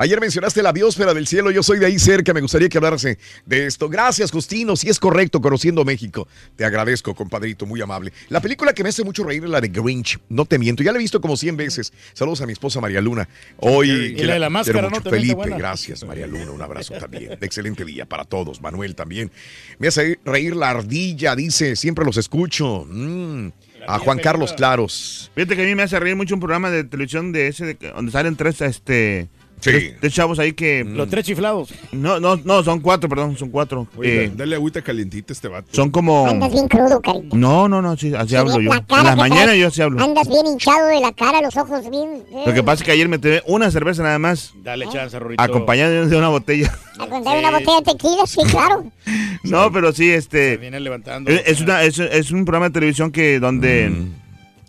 [0.00, 3.18] Ayer mencionaste la biosfera del cielo, yo soy de ahí cerca, me gustaría que hablase
[3.44, 3.88] de esto.
[3.88, 6.28] Gracias, Justino, si es correcto, conociendo México.
[6.54, 8.12] Te agradezco, compadrito, muy amable.
[8.28, 10.92] La película que me hace mucho reír es la de Grinch, no te miento, ya
[10.92, 11.92] la he visto como 100 veces.
[12.12, 13.28] Saludos a mi esposa María Luna.
[13.56, 14.90] Hoy, Y la de la máscara, ¿no?
[14.90, 14.98] mucho.
[15.00, 15.58] Está Felipe, buena.
[15.58, 17.36] gracias, María Luna, un abrazo también.
[17.40, 19.32] Excelente día para todos, Manuel también.
[19.80, 22.86] Me hace reír la ardilla, dice, siempre los escucho.
[22.88, 23.48] Mm.
[23.86, 25.30] A Juan Carlos Claros.
[25.34, 27.74] Fíjate que a mí me hace reír mucho un programa de televisión de ese, de
[27.76, 29.28] que- donde salen tres, este...
[29.60, 29.70] Sí.
[29.70, 30.84] Tres, tres chavos ahí que...
[30.84, 31.70] Los tres chiflados.
[31.92, 33.86] No, no, no, son cuatro, perdón, son cuatro.
[33.96, 35.68] Oye, Eh, dale agüita calientita a este vato.
[35.72, 36.26] son como...
[36.26, 37.36] Andas bien crudo, carita.
[37.36, 38.70] No, no, no, sí, así hablo yo.
[38.70, 40.02] La En las mañanas yo así hablo.
[40.02, 42.22] Andas bien hinchado de la cara, los ojos bien.
[42.32, 42.42] eh.
[42.46, 45.42] Lo que pasa es que ayer me tomé una cerveza nada más, Dale chance, Rorito.
[45.42, 46.72] acompañada de una botella.
[46.98, 48.84] A contar una botella de tequila, sí, claro.
[49.44, 50.56] No, pero sí, este...
[50.56, 51.30] Viene levantando.
[51.30, 54.12] Es, es una, es, es un programa de televisión que donde Mm,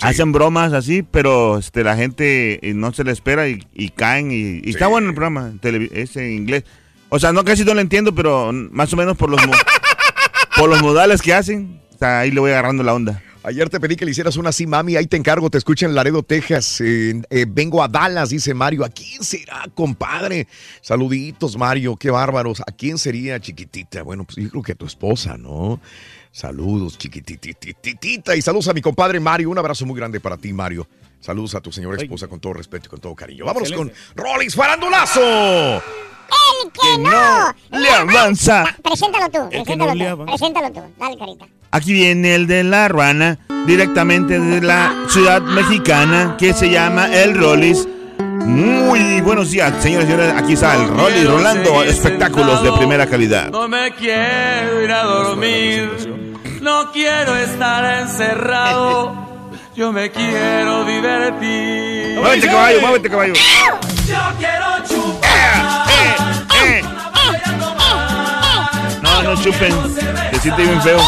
[0.01, 4.31] hacen bromas así, pero este, la gente eh, no se le espera y, y caen.
[4.31, 5.53] Y, y está bueno el programa,
[5.91, 6.63] es en inglés.
[7.09, 9.41] O sea, no casi no lo entiendo, pero más o menos por los,
[10.57, 13.23] por los modales que hacen, o sea, ahí le voy agarrando la onda.
[13.41, 14.97] Ayer te pedí que le hicieras una así, mami.
[14.97, 16.81] Ahí te encargo, te escucho en Laredo, Texas.
[16.81, 18.83] Eh, eh, vengo a Dallas, dice Mario.
[18.83, 20.47] ¿A quién será, compadre?
[20.81, 21.95] Saluditos, Mario.
[21.95, 22.59] Qué bárbaros.
[22.61, 24.03] ¿A quién sería, chiquitita?
[24.03, 25.79] Bueno, pues yo creo que a tu esposa, ¿no?
[26.31, 28.35] Saludos, chiquititititita.
[28.35, 29.49] Y saludos a mi compadre Mario.
[29.49, 30.87] Un abrazo muy grande para ti, Mario.
[31.19, 33.45] Saludos a tu señora esposa con todo respeto y con todo cariño.
[33.45, 35.19] Vámonos con Rollins Farandulazo.
[36.63, 38.75] El que no le avanza.
[38.83, 40.25] Preséntalo tú, El que no preséntalo le tú, avanza.
[40.37, 40.81] preséntalo tú.
[40.99, 41.47] Dale, carita.
[41.71, 47.35] Aquí viene el de la ruana, directamente de la ciudad mexicana, que se llama El
[47.37, 47.87] Rollis.
[48.19, 50.33] Muy buenos días, señores y señores.
[50.35, 53.49] Aquí está el Rollis Rolando espectáculos de primera calidad.
[53.51, 56.18] No me quiero ir a dormir.
[56.61, 59.15] No quiero estar encerrado.
[59.75, 62.19] Yo me quiero divertir.
[62.19, 63.33] Muévete, caballo, muévete, caballo.
[63.33, 65.29] Yo quiero chupar.
[69.01, 69.73] No, no chupen.
[70.31, 70.99] Que siente bien feo.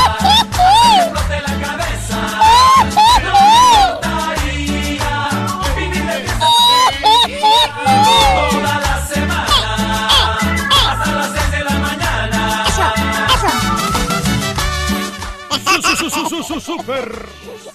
[16.01, 17.29] Su, su, su, su, su, super.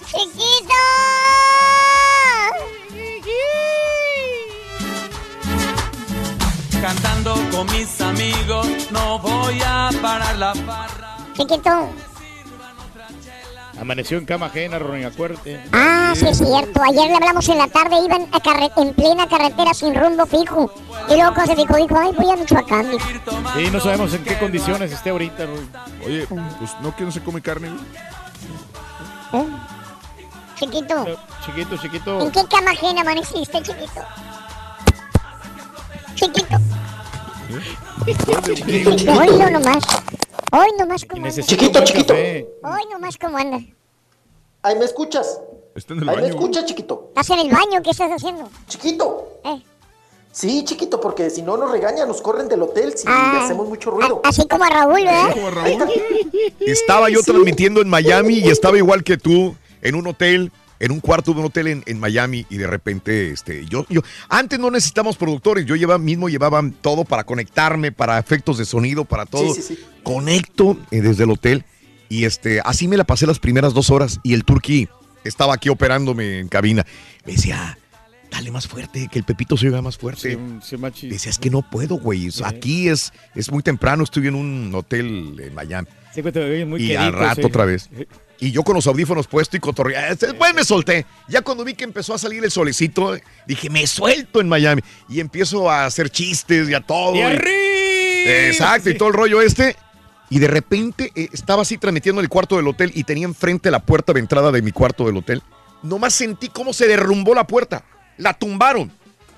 [0.05, 0.73] ¡Chiquito!
[6.81, 11.17] Cantando con mis amigos, no voy a parar la farra.
[11.33, 11.89] Chiquito.
[13.79, 15.63] Amaneció en cama ajena, Ronnie, acuérdate.
[15.71, 16.81] Ah, sí es cierto.
[16.81, 20.71] Ayer le hablamos en la tarde, iban a carre- en plena carretera sin rumbo fijo.
[21.09, 22.89] Y luego se dijo, dijo, ay, voy a Michoacán.
[22.89, 23.07] dijo.
[23.55, 25.67] Sí, no sabemos en qué condiciones esté ahorita, Ronnie.
[26.05, 27.81] Oye, pues no que no se come carne, güey.
[29.33, 29.45] ¿Eh?
[30.55, 31.05] Chiquito,
[31.45, 32.21] Chiquito, chiquito.
[32.21, 34.01] ¿en qué cama ajena amaneciste, chiquito?
[36.15, 36.57] Chiquito.
[39.19, 39.83] Hoy no nomás.
[40.51, 41.41] Hoy nomás como anda.
[41.43, 42.13] Chiquito, chiquito.
[42.13, 43.59] Hoy nomás como anda.
[44.63, 45.39] Ahí me escuchas.
[45.75, 46.33] Está en el Ahí me baño.
[46.33, 47.05] escuchas, chiquito.
[47.09, 47.81] ¿Estás en el baño?
[47.83, 48.49] ¿Qué estás haciendo?
[48.67, 49.27] Chiquito.
[49.45, 49.61] Eh.
[50.37, 53.41] Sí, chiquito, porque si no nos regañan, nos corren del hotel si Ah.
[53.43, 54.21] hacemos mucho ruido.
[54.23, 55.87] Así como a Raúl, ¿verdad?
[56.59, 57.31] Estaba yo Sí.
[57.31, 61.39] transmitiendo en Miami y estaba igual que tú en un hotel, en un cuarto de
[61.39, 65.65] un hotel en, en Miami y de repente, este, yo, yo, antes no necesitamos productores,
[65.65, 69.55] yo llevaba, mismo llevaba todo para conectarme, para efectos de sonido, para todo.
[69.55, 69.83] Sí, sí, sí.
[70.03, 71.65] Conecto eh, desde el hotel
[72.09, 74.87] y este, así me la pasé las primeras dos horas y el turqui
[75.23, 76.85] estaba aquí operándome en cabina.
[77.25, 77.77] Me decía,
[78.31, 80.37] dale más fuerte, que el Pepito se oiga más fuerte.
[81.01, 82.29] Decía, es que no puedo, güey.
[82.43, 85.87] Aquí es, es muy temprano, estoy en un hotel en Miami.
[86.13, 87.47] Sí, oyes muy y al quedito, rato sí.
[87.47, 87.89] otra vez.
[88.39, 90.15] Y yo con los audífonos puestos y cotorreando.
[90.15, 91.05] Después me solté.
[91.27, 94.81] Ya cuando vi que empezó a salir el solecito, dije, me suelto en Miami.
[95.09, 97.15] Y empiezo a hacer chistes y a todo.
[97.15, 97.19] ¡Y!
[98.27, 99.75] Exacto, y todo el rollo este.
[100.29, 103.71] Y de repente eh, estaba así transmitiendo en el cuarto del hotel y tenía enfrente
[103.71, 105.41] la puerta de entrada de mi cuarto del hotel.
[105.83, 107.83] Nomás sentí cómo se derrumbó la puerta.
[108.17, 108.91] La tumbaron.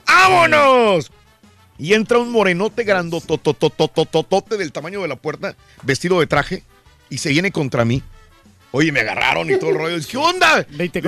[0.08, 1.12] ¡Vámonos!
[1.78, 6.64] Y entra un morenote grandotototototote del tamaño de la puerta, vestido de traje,
[7.10, 8.04] y se viene contra mí.
[8.72, 9.98] Oye, me agarraron y todo el rollo.
[10.08, 10.66] ¿Qué onda?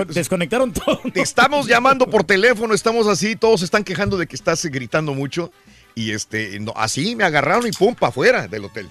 [0.08, 1.02] desconectaron todo.
[1.14, 5.52] Te estamos llamando por teléfono, estamos así, todos están quejando de que estás gritando mucho.
[5.94, 8.90] Y este, no, así me agarraron y pum, para afuera del hotel.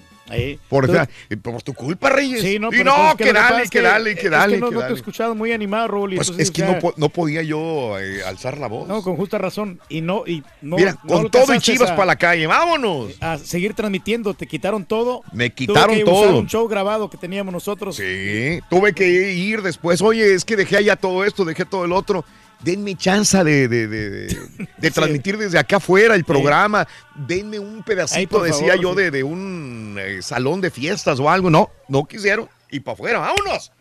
[0.68, 2.40] Por, Tú- por tu culpa, Reyes.
[2.42, 4.92] Sí, no, y no, que, dale, que, dale, es que dale, no, que no te
[4.92, 6.14] he escuchado muy animado, Raúl.
[6.14, 8.86] Pues entonces, es que o sea, no, no podía yo eh, alzar la voz.
[8.88, 9.80] No, con justa razón.
[9.88, 10.76] Y no, y no.
[10.76, 13.12] Mira, con todo y chivas a- para la calle, vámonos.
[13.20, 15.22] A seguir transmitiendo, te quitaron todo.
[15.32, 16.38] Me Tuve quitaron que usar todo.
[16.38, 17.96] un show grabado que teníamos nosotros.
[17.96, 20.00] Sí, tuve que ir después.
[20.02, 22.24] Oye, es que dejé allá todo esto, dejé todo el otro.
[22.62, 24.38] Denme chance de, de, de- de-
[24.76, 26.86] de transmitir desde acá afuera el programa.
[27.14, 28.96] Denme un pedacito, decía favor, yo, sí.
[28.96, 31.48] de, de un eh, salón de fiestas o algo.
[31.50, 32.48] No, no quisieron.
[32.70, 33.72] Y para afuera, vámonos.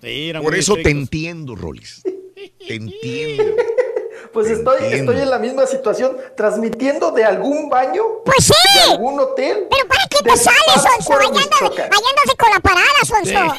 [0.42, 2.02] Por eso te entiendo, Rolis.
[2.04, 3.44] Te entiendo.
[4.34, 5.12] Pues estoy, entiendo.
[5.12, 8.02] estoy en la misma situación, transmitiendo de algún baño.
[8.26, 8.54] Pues sí.
[8.76, 9.66] De algún hotel.
[9.70, 11.14] ¿Pero para qué te sales, Sonso?
[11.14, 13.56] Andas con la parada, Sonso.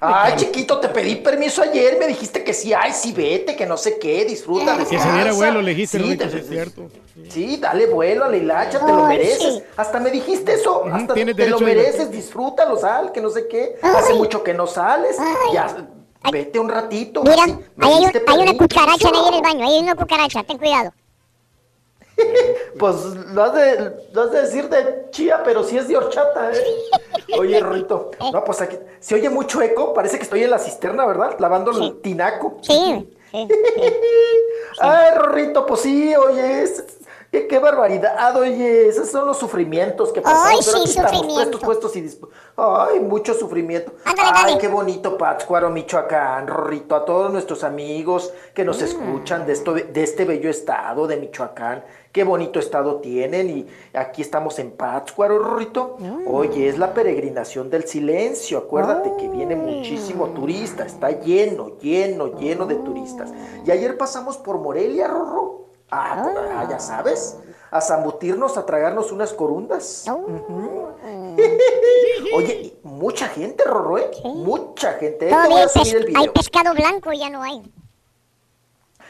[0.00, 3.76] Ay, chiquito, te pedí permiso ayer, me dijiste que sí, ay, sí, vete, que no
[3.76, 6.90] sé qué, disfruta, Que se diera vuelo, le dijiste, sí, te- es cierto.
[7.30, 9.54] Sí, dale vuelo a la hilacha, te lo Ay, mereces.
[9.54, 9.62] sí.
[9.76, 13.46] Hasta me dijiste eso, hasta tienes te lo de- mereces, disfrútalo, sal, que no sé
[13.48, 13.76] qué.
[13.82, 15.16] Hace mucho que no sales,
[15.52, 15.88] ya,
[16.30, 17.22] vete un ratito.
[17.22, 19.64] Mira, ahí hay, un- diste hay una cucaracha ahí en el baño.
[19.64, 20.92] Ahí hay una cucaracha, ten cuidado.
[22.78, 22.96] Pues
[23.32, 26.64] lo has, de, lo has de decir de chía, pero sí es de horchata, ¿eh?
[27.38, 31.06] Oye, Rito, no, pues aquí se oye mucho eco, parece que estoy en la cisterna,
[31.06, 31.36] ¿verdad?
[31.38, 32.58] Lavando el tinaco.
[32.62, 33.48] Sí, sí.
[34.80, 36.64] Ay, Rorrito, pues sí, oye,
[37.40, 40.48] qué, qué barbaridad, oye, esos son los sufrimientos que pasamos.
[40.50, 41.34] Ay, sí, sufrimiento.
[41.34, 43.92] puestos, puestos y dispu- Ay, mucho sufrimiento.
[44.04, 44.58] Ándale, Ay, dale.
[44.58, 48.84] qué bonito Pátzcuaro, Michoacán, Rorrito, a todos nuestros amigos que nos Mm.
[48.84, 51.84] escuchan de, esto, de este bello estado de Michoacán.
[52.12, 55.96] Qué bonito estado tienen y aquí estamos en Pátzcuaro, Rorrito.
[55.98, 56.28] Mm.
[56.32, 58.58] Oye, es la peregrinación del silencio.
[58.58, 63.32] Acuérdate que viene muchísimo turista, está lleno, lleno, lleno de turistas.
[63.66, 65.63] Y ayer pasamos por Morelia, Rorro.
[65.96, 67.36] Ah, por- ah, ya sabes,
[67.70, 70.04] a zambutirnos, a tragarnos unas corundas.
[70.10, 70.88] Ujú.
[72.34, 74.10] Oye, mucha gente, Rorro, ¿eh?
[74.24, 75.26] Mucha gente.
[75.28, 76.20] Te voy a subir el video.
[76.20, 77.62] hay pescado blanco, ya no hay.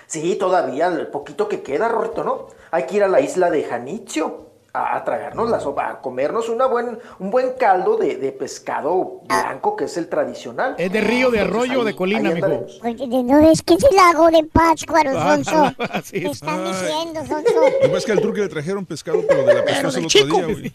[0.07, 2.47] Sí, todavía, el poquito que queda, Rorrito, ¿no?
[2.71, 6.49] Hay que ir a la isla de Janitzio a, a tragarnos la sopa, a comernos
[6.49, 10.75] una buen, un buen caldo de, de pescado blanco, que es el tradicional.
[10.77, 12.67] ¿Es de río, de arroyo o ahí- de colina, mijo?
[12.83, 15.73] Oye, ¿No ves que es el lago de Pátzcuaro, Ah, Sonso?
[16.11, 16.33] ¿Qué es.
[16.33, 16.73] están Ay.
[16.73, 17.53] diciendo, Sonso?
[17.55, 20.07] Lo que pasa es que al turco le trajeron pescado, pero de la pescosa el
[20.07, 20.75] otro día, güey.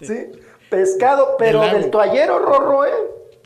[0.06, 0.30] ¿Sí?
[0.68, 2.90] Pescado, pero Del del toallero, Rorro, ¿eh?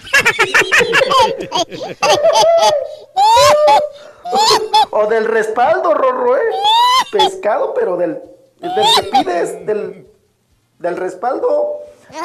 [4.91, 6.41] o del respaldo, Rorro, ¿eh?
[7.13, 8.21] Pescado, pero del,
[8.69, 10.07] del que pides, del,
[10.79, 11.79] del respaldo.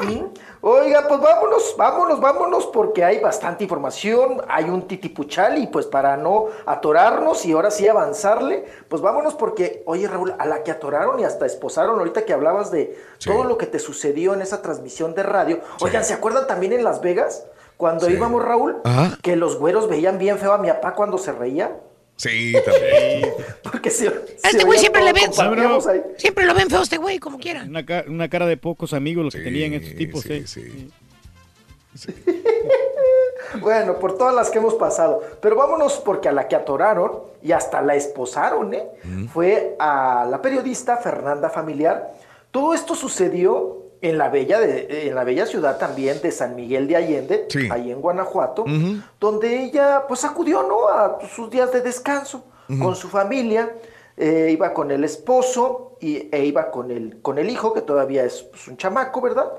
[0.03, 0.26] ¿Mm?
[0.61, 6.18] Oiga, pues vámonos, vámonos, vámonos, porque hay bastante información, hay un titipuchal y pues para
[6.18, 11.19] no atorarnos y ahora sí avanzarle, pues vámonos porque, oye Raúl, a la que atoraron
[11.19, 15.15] y hasta esposaron, ahorita que hablabas de todo lo que te sucedió en esa transmisión
[15.15, 17.45] de radio, oigan, ¿se acuerdan también en Las Vegas?
[17.77, 19.18] Cuando íbamos, Raúl, Ajá.
[19.22, 21.77] que los güeros veían bien feo a mi papá cuando se reía.
[22.18, 23.31] Sí, también.
[23.64, 24.07] Porque se,
[24.44, 25.30] Este güey siempre le ven.
[25.39, 26.02] ahí.
[26.18, 27.64] Siempre lo ven feo este güey, como quiera.
[27.64, 30.44] Una, ca- una cara de pocos amigos los que tenían estos tipos, ¿eh?
[33.61, 35.22] Bueno, por todas las que hemos pasado.
[35.41, 38.85] Pero vámonos porque a la que atoraron y hasta la esposaron, ¿eh?
[39.34, 42.14] Fue a la periodista Fernanda Familiar.
[42.52, 46.88] Todo esto sucedió en la bella, de- en la bella ciudad también de San Miguel
[46.88, 48.64] de Allende, ahí en Guanajuato,
[49.19, 50.88] donde ella pues acudió, ¿no?
[50.88, 52.44] A sus días de descanso
[52.82, 53.74] con su familia.
[54.19, 58.24] eh, iba con el esposo y, e iba con el, con el hijo, que todavía
[58.24, 59.52] es pues, un chamaco, ¿verdad?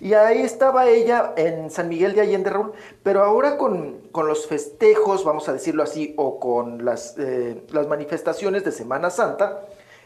[0.00, 4.46] Y ahí estaba ella en San Miguel de Allende, Raúl, pero ahora con, con los
[4.46, 9.60] festejos, vamos a decirlo así, o con las, eh, las manifestaciones de Semana Santa,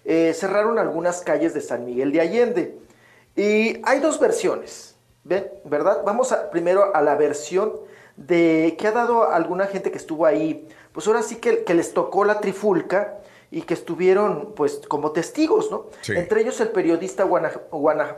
[0.05, 2.79] eh, cerraron algunas calles de San Miguel de Allende.
[3.41, 5.51] Y hay dos versiones, ¿ve?
[5.65, 6.03] ¿verdad?
[6.05, 7.73] Vamos a, primero a la versión
[8.17, 11.95] de que ha dado alguna gente que estuvo ahí, pues ahora sí que, que les
[11.95, 13.19] tocó la trifulca
[13.51, 15.87] y que estuvieron pues como testigos, ¿no?
[16.03, 16.13] Sí.
[16.15, 18.17] Entre ellos el periodista guana, guana-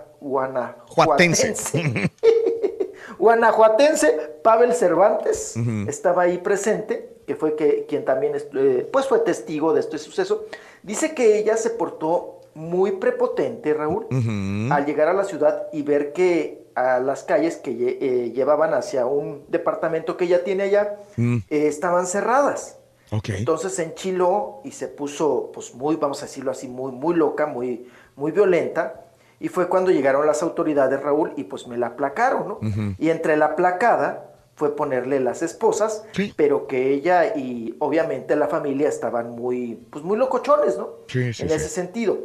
[0.89, 1.55] Juatense.
[1.55, 2.11] guanajuatense,
[3.19, 4.13] guanajuatense
[4.43, 5.55] Pavel Cervantes
[5.87, 10.47] estaba ahí presente, que fue que, quien también eh, pues fue testigo de este suceso.
[10.83, 14.73] Dice que ella se portó muy prepotente, Raúl, Ujú.
[14.73, 19.07] al llegar a la ciudad y ver que a las calles que eh, llevaban hacia
[19.07, 21.37] un departamento que ella tiene allá Mm.
[21.51, 22.79] eh, estaban cerradas.
[23.11, 23.29] Ok.
[23.31, 27.47] Entonces se enchiló y se puso, pues muy, vamos a decirlo así, muy, muy loca,
[27.47, 29.01] muy, muy violenta.
[29.39, 32.55] Y fue cuando llegaron las autoridades, Raúl, y pues me la aplacaron, ¿no?
[32.67, 32.95] Ujú.
[32.99, 36.05] Y entre la placada fue ponerle las esposas,
[36.37, 40.91] pero que ella y obviamente la familia estaban muy, pues muy locochones, ¿no?
[41.09, 41.55] Sí, sí, en sí.
[41.55, 42.17] ese sentido.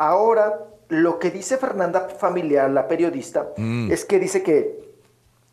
[0.00, 3.92] Ahora, lo que dice Fernanda Familiar, la periodista, Mm.
[3.92, 4.80] es que dice que,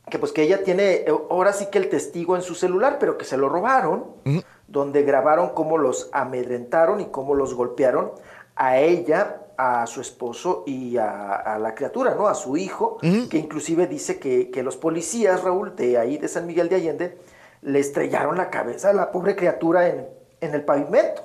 [0.09, 3.17] que pues que ella tiene eh, ahora sí que el testigo en su celular, pero
[3.17, 4.39] que se lo robaron, Mm.
[4.69, 8.11] donde grabaron cómo los amedrentaron y cómo los golpearon
[8.55, 12.27] a ella, a su esposo y a, a la criatura, ¿no?
[12.27, 13.27] A su hijo, Ujú.
[13.27, 17.17] que inclusive dice que, que los policías, Raúl, de ahí de San Miguel de Allende,
[17.63, 20.07] le estrellaron la cabeza a la pobre criatura en,
[20.41, 21.23] en el pavimento.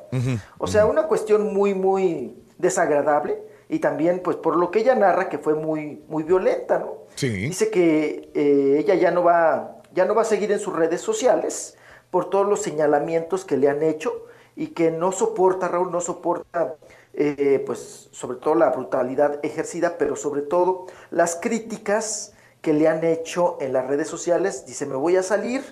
[0.59, 5.29] O sea, una cuestión muy, muy desagradable y también, pues, por lo que ella narra,
[5.29, 7.03] que fue muy, muy violenta, ¿no?
[7.17, 7.29] Sí.
[7.29, 11.01] Dice que eh, ella ya no, va, ya no va a seguir en sus redes
[11.01, 11.77] sociales
[12.11, 16.77] por todos los señalamientos que le han hecho y que no soporta, Raúl, no soporta,
[17.15, 23.03] eh, pues, sobre todo la brutalidad ejercida, pero sobre todo las críticas que le han
[23.03, 24.67] hecho en las redes sociales.
[24.67, 25.63] Dice, me voy a salir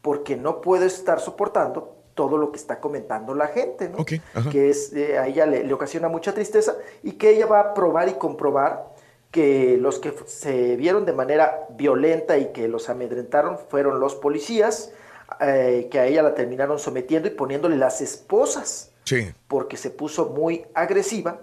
[0.00, 3.98] porque no puedo estar soportando todo lo que está comentando la gente, ¿no?
[4.34, 4.50] ajá.
[4.50, 6.74] que es, eh, a ella le, le ocasiona mucha tristeza
[7.04, 8.88] y que ella va a probar y comprobar
[9.30, 14.90] que los que se vieron de manera violenta y que los amedrentaron fueron los policías,
[15.40, 19.30] eh, que a ella la terminaron sometiendo y poniéndole las esposas, Sí.
[19.46, 21.42] porque se puso muy agresiva,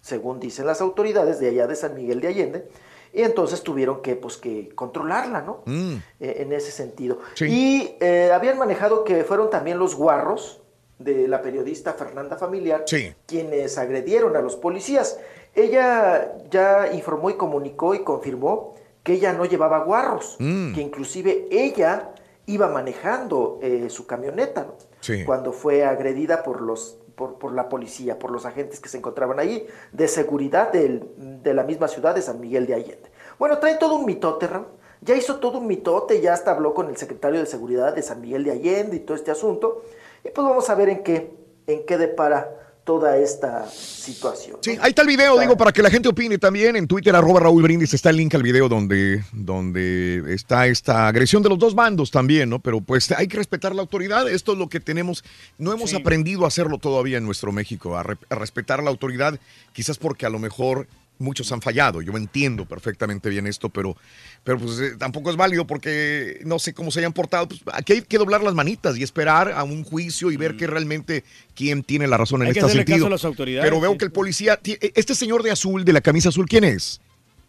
[0.00, 2.68] según dicen las autoridades de allá de San Miguel de Allende,
[3.16, 5.62] y entonces tuvieron que, pues, que controlarla, ¿no?
[5.64, 5.94] Mm.
[6.20, 7.18] eh, en ese sentido.
[7.34, 7.46] Sí.
[7.46, 10.60] Y eh, habían manejado que fueron también los guarros
[10.98, 13.14] de la periodista Fernanda Familiar Sí.
[13.26, 15.18] quienes agredieron a los policías.
[15.54, 20.74] Ella ya informó y comunicó y confirmó que ella no llevaba guarros, Mm.
[20.74, 22.10] que inclusive ella
[22.44, 24.74] iba manejando eh, su camioneta, ¿no?
[25.00, 25.24] Sí.
[25.24, 29.40] cuando fue agredida por los por, por la policía, por los agentes que se encontraban
[29.40, 33.10] allí, de seguridad de la misma ciudad de San Miguel de Allende.
[33.38, 34.66] Bueno, trae todo un mitote, Ram.
[35.00, 38.20] Ya hizo todo un mitote, ya hasta habló con el secretario de Seguridad de San
[38.20, 39.82] Miguel de Allende y todo este asunto.
[40.24, 41.34] Y pues vamos a ver en qué,
[41.66, 44.58] en qué depara toda esta situación.
[44.62, 46.76] Sí, ahí está el video, digo, para que la gente opine también.
[46.76, 51.42] En Twitter, arroba Raúl Brindis, está el link al video donde, donde está esta agresión
[51.42, 52.60] de los dos bandos también, ¿no?
[52.60, 54.30] Pero pues hay que respetar la autoridad.
[54.30, 55.24] Esto es lo que tenemos.
[55.58, 59.38] No hemos aprendido a hacerlo todavía en nuestro México, a, re- a respetar la autoridad,
[59.72, 60.86] quizás porque a lo mejor
[61.18, 62.02] muchos han fallado.
[62.02, 63.96] Yo entiendo perfectamente bien esto, pero,
[64.44, 67.48] pero pues eh, tampoco es válido porque no sé cómo se hayan portado.
[67.48, 70.66] Pues, aquí hay que doblar las manitas y esperar a un juicio y ver que
[70.66, 71.24] realmente
[71.54, 73.06] quién tiene la razón en Hay que este caso sentido.
[73.06, 73.98] a las autoridades, Pero veo sí.
[73.98, 77.00] que el policía, ti- este señor de azul, de la camisa azul, ¿quién es?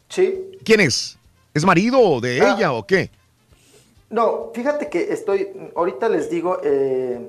[0.10, 0.34] Sí.
[0.64, 1.18] ¿Quién es?
[1.54, 2.56] ¿Es marido de Ah.
[2.58, 3.10] ella o qué?
[4.10, 7.20] No, fíjate que estoy, ahorita les digo eh,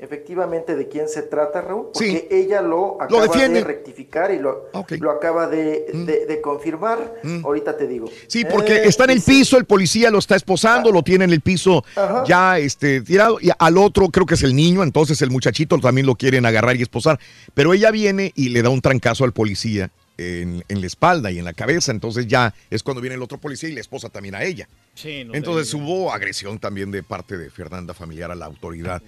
[0.00, 3.60] efectivamente de quién se trata, Raúl, porque ella lo acaba defiende.
[3.60, 4.66] de rectificar y lo,
[4.98, 7.14] lo acaba de, de- de confirmar.
[7.44, 8.08] Ahorita te digo.
[8.26, 11.30] Sí, porque Eh, está en el piso, el policía lo está esposando, lo tiene en
[11.32, 12.24] el piso Ajá.
[12.26, 16.06] ya este, tirado, y al otro creo que es el niño, entonces el muchachito también
[16.06, 17.18] lo quieren agarrar y esposar,
[17.54, 21.38] pero ella viene y le da un trancazo al policía en, en la espalda y
[21.38, 24.34] en la cabeza, entonces ya es cuando viene el otro policía y le esposa también
[24.34, 24.68] a ella.
[24.94, 29.00] Sí, no Entonces hubo agresión también de parte de Fernanda familiar a la autoridad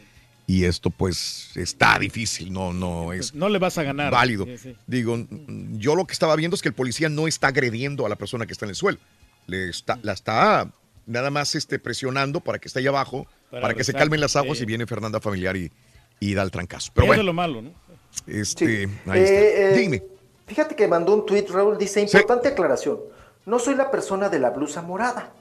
[0.54, 4.12] y esto pues está difícil, no, no es No le vas a ganar.
[4.12, 4.44] válido.
[4.44, 4.76] Sí, sí.
[4.86, 5.16] Digo,
[5.72, 8.44] yo lo que estaba viendo es que el policía no está agrediendo a la persona
[8.46, 8.98] que está en el suelo.
[9.46, 10.70] Le está, la está
[11.06, 14.36] nada más este, presionando para que esté ahí abajo, para, Para que se calmen las
[14.36, 14.64] aguas sí.
[14.64, 15.70] y viene Fernanda familiar y,
[16.20, 16.90] y da el trancazo.
[16.94, 17.70] Pero Eso es bueno, lo malo, ¿no?
[18.26, 19.74] este, ahí Eh, está.
[19.74, 20.02] eh, Dime.
[20.46, 22.98] Fíjate que mandó un tweet, Raúl, dice, importante aclaración,
[23.46, 25.32] no soy la persona de la blusa morada,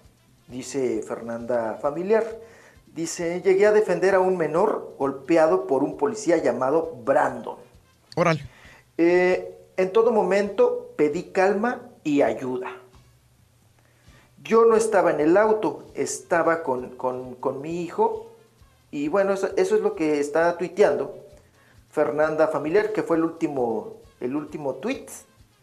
[0.47, 2.23] dice Fernanda Familiar.
[2.93, 7.55] Dice, llegué a defender a un menor golpeado por un policía llamado Brandon.
[8.15, 8.41] Órale.
[8.97, 12.67] Eh, en todo momento pedí calma y ayuda.
[14.43, 18.27] Yo no estaba en el auto, estaba con, con- con mi hijo
[18.89, 21.15] y bueno, eso, eso es lo que está tuiteando
[21.91, 25.05] Fernanda Familiar, que fue el último, el último tweet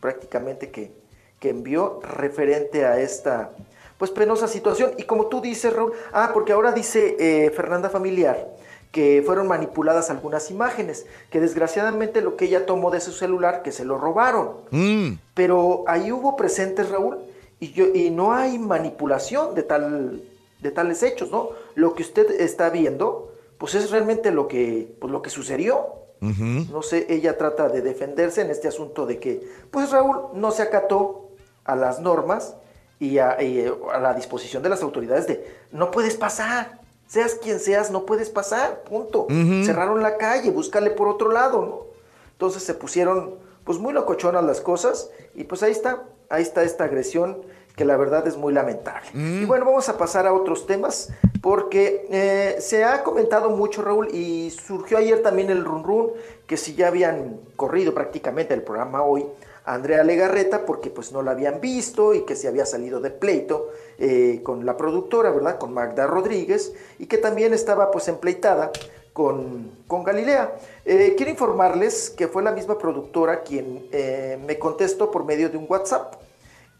[0.00, 0.92] prácticamente que,
[1.40, 3.50] que envió referente a esta
[3.98, 4.92] pues penosa situación.
[4.96, 8.56] Y como tú dices, Raúl, ah, porque ahora dice eh, Fernanda Familiar
[8.92, 13.72] que fueron manipuladas algunas imágenes, que desgraciadamente lo que ella tomó de su celular, que
[13.72, 14.52] se lo robaron.
[14.70, 17.18] Mm, Pero ahí hubo presentes, Raúl,
[17.60, 20.22] y, yo, y no hay manipulación de, tal,
[20.60, 21.50] de tales hechos, ¿no?
[21.74, 25.94] Lo que usted está viendo, pues es realmente lo que, pues lo que sucedió.
[26.20, 30.62] No sé, ella trata de defenderse en este asunto de que, pues Raúl no se
[30.62, 31.28] acató
[31.64, 32.56] a las normas
[33.00, 37.60] y a, y a la disposición de las autoridades de no puedes pasar, seas quien
[37.60, 39.26] seas, no puedes pasar, punto.
[39.64, 41.86] Cerraron la calle, búscale por otro lado, ¿no?
[42.32, 43.34] Entonces se pusieron
[43.64, 47.42] pues muy locochonas las cosas y pues ahí está, ahí está esta agresión
[47.76, 49.08] que la verdad es muy lamentable.
[49.14, 51.10] Y bueno, vamos a pasar a otros temas
[51.40, 56.10] porque eh, se ha comentado mucho, Raúl, y surgió ayer también el run run,
[56.46, 59.24] que si ya habían corrido prácticamente el programa hoy
[59.68, 63.68] Andrea Legarreta porque pues no la habían visto y que se había salido de pleito
[63.98, 65.58] eh, con la productora, ¿verdad?
[65.58, 68.72] Con Magda Rodríguez y que también estaba pues empleitada
[69.12, 70.56] con, con Galilea.
[70.86, 75.58] Eh, quiero informarles que fue la misma productora quien eh, me contestó por medio de
[75.58, 76.14] un WhatsApp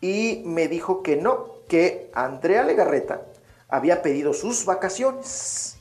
[0.01, 3.20] y me dijo que no, que Andrea Legarreta
[3.69, 5.77] había pedido sus vacaciones.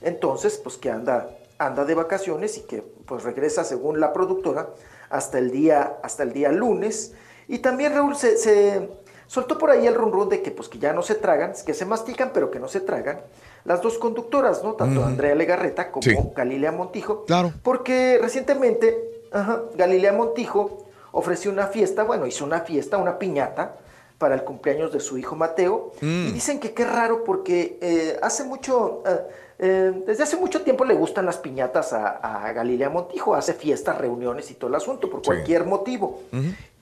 [0.00, 4.70] Entonces, pues que anda, anda de vacaciones y que pues regresa según la productora
[5.10, 7.14] hasta el día, hasta el día lunes.
[7.48, 8.90] Y también Raúl se, se
[9.26, 11.74] soltó por ahí el run run de que pues que ya no se tragan, que
[11.74, 13.20] se mastican pero que no se tragan
[13.64, 14.74] las dos conductoras, ¿no?
[14.74, 15.04] Tanto.
[15.04, 16.16] Andrea Legarreta como Sí.
[16.34, 17.24] Galilea Montijo.
[17.24, 17.52] Claro.
[17.62, 23.76] Porque recientemente ajá, Galilea Montijo ofreció una fiesta, bueno, hizo una fiesta, una piñata
[24.18, 25.92] para el cumpleaños de su hijo Mateo.
[26.00, 26.28] Mm.
[26.28, 29.20] Y dicen que qué raro porque eh, hace mucho, eh,
[29.58, 32.08] eh, desde hace mucho tiempo le gustan las piñatas a,
[32.46, 35.26] a Galilea Montijo, hace fiestas, reuniones y todo el asunto por Sí.
[35.26, 36.20] cualquier motivo.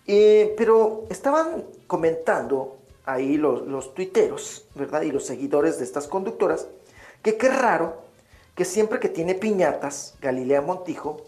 [0.07, 2.77] Eh, pero estaban comentando
[3.07, 5.03] ahí los, los tuiteros, ¿verdad?
[5.03, 6.67] Y los seguidores de estas conductoras,
[7.23, 8.03] que qué raro
[8.55, 11.21] que siempre que tiene piñatas, Galilea Montijo,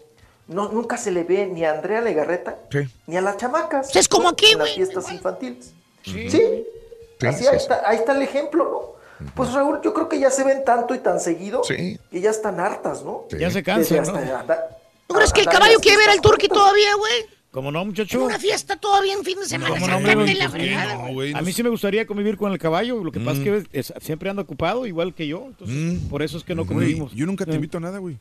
[0.47, 2.57] no, nunca se le ve ni a Andrea Legarreta,
[3.05, 3.93] ni a las chamacas.
[3.95, 4.29] Es como ¿no?
[4.29, 5.73] aquí, En las fiestas infantiles.
[6.03, 6.29] Sí.
[6.29, 6.65] Sí.
[7.19, 7.63] Sí, Así, sí, ahí, sí.
[7.63, 8.96] Está, ahí está el ejemplo, ¿no?
[9.33, 11.99] Pues Raúl, yo creo que ya se ven tanto y tan seguido Sí.
[12.11, 13.25] que ya están hartas, ¿no?
[13.37, 14.13] Ya se cansan, ¿no?
[14.15, 14.77] andar-
[15.07, 17.37] ¿Tú crees que el caballo quiere ver al turqui todavía, güey?
[17.49, 18.23] ¿Cómo no, En muchacho?
[18.23, 19.73] una fiesta todavía en fin de semana.
[19.79, 21.33] La Pues.
[21.33, 23.03] A mí sí me gustaría convivir con el caballo.
[23.03, 23.47] Lo que pasa Mm.
[23.55, 25.45] es que es- siempre anda ocupado, igual que yo.
[25.47, 27.13] Entonces, por eso es que no Güey, convivimos.
[27.13, 28.17] yo nunca te Eh, invito a nada, güey.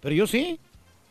[0.00, 0.58] Pero yo sí.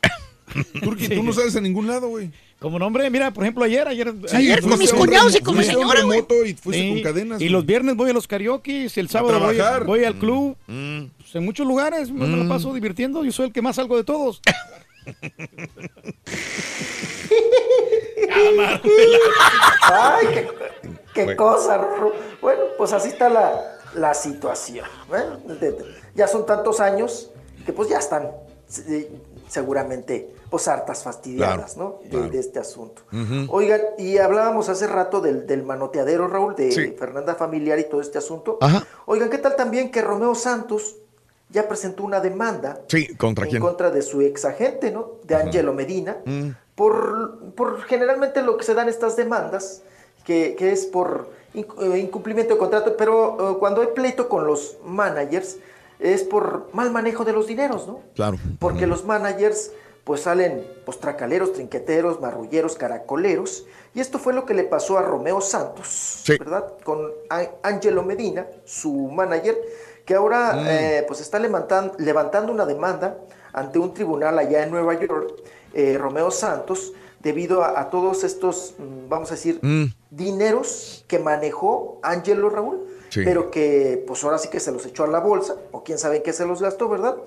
[0.83, 2.31] Turki, tú no sales a ningún lado, güey.
[2.61, 4.13] Como nombre, mira, por ejemplo, ayer, ayer.
[4.27, 6.19] Sí, ayer a un cuñados y con mi señora, güey.
[6.19, 7.41] remoto y fuiste Sí, con cadenas.
[7.41, 9.39] Y los viernes voy a los karaoke, el sábado
[9.87, 10.55] voy, al club.
[10.67, 11.05] Mm.
[11.17, 12.49] Pues en muchos lugares me lo Mm.
[12.49, 13.23] paso divirtiendo.
[13.25, 14.41] Yo soy el que más salgo de todos.
[19.83, 20.47] Ay, qué,
[21.13, 21.79] qué cosa.
[21.79, 24.85] Ru- Bueno, pues así está la, la situación.
[25.07, 25.75] Bueno, de-
[26.15, 27.31] ya son tantos años
[27.65, 28.31] que pues ya están
[28.87, 29.09] eh,
[29.47, 32.03] seguramente pues hartas fastidiadas, Claro, ¿no?
[32.03, 32.29] De, claro.
[32.29, 33.01] de este asunto.
[33.49, 36.93] Oigan, y hablábamos hace rato del, del manoteadero, Raúl, de Sí.
[36.99, 38.57] Fernanda Familiar y todo este asunto.
[38.61, 38.85] Ajá.
[39.07, 40.97] Oigan, ¿qué tal también que Romeo Santos
[41.49, 43.61] ya presentó una demanda Sí, ¿contra en quién?
[43.63, 45.13] contra de su ex agente, ¿no?
[45.23, 46.49] De Angelo Medina Mm.
[46.75, 49.81] por, por generalmente lo que se dan estas demandas,
[50.25, 54.77] que, que es por eh, incumplimiento de contrato, pero eh, cuando hay pleito con los
[54.85, 55.57] managers
[55.99, 58.01] es por mal manejo de los dineros, ¿no?
[58.15, 58.37] Claro.
[58.59, 59.71] Porque los managers
[60.03, 63.65] pues salen pues tracaleros, trinqueteros, marrulleros, caracoleros.
[63.93, 66.73] Y esto fue lo que le pasó a Romeo Santos, ¿verdad?
[66.83, 67.11] Con
[67.63, 69.57] Angelo Medina, su manager,
[70.05, 70.65] que ahora Mm.
[70.67, 73.17] eh, pues está levantan- levantando una demanda
[73.53, 75.33] ante un tribunal allá en Nueva York,
[75.73, 79.85] eh, Romeo Santos, debido a, a todos estos, mm, vamos a decir, Mm.
[80.09, 83.21] dineros que manejó Angelo Raúl, Sí.
[83.25, 86.17] pero que pues ahora sí que se los echó a la bolsa, o quién sabe
[86.17, 87.17] en qué se los gastó, ¿verdad?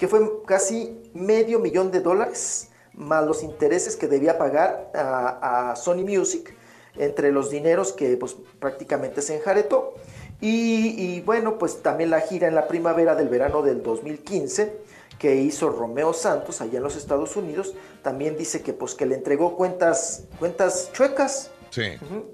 [0.00, 5.76] Que fue casi medio millón de dólares, más los intereses que debía pagar a, a
[5.76, 6.56] Sony Music,
[6.96, 9.92] entre los dineros que pues prácticamente se enjaretó.
[10.40, 14.72] Y, y, bueno, pues también la gira en la primavera del verano del 2015
[15.18, 19.16] que hizo Romeo Santos allá en los Estados Unidos, también dice que pues que le
[19.16, 21.82] entregó cuentas, cuentas chuecas, Sí.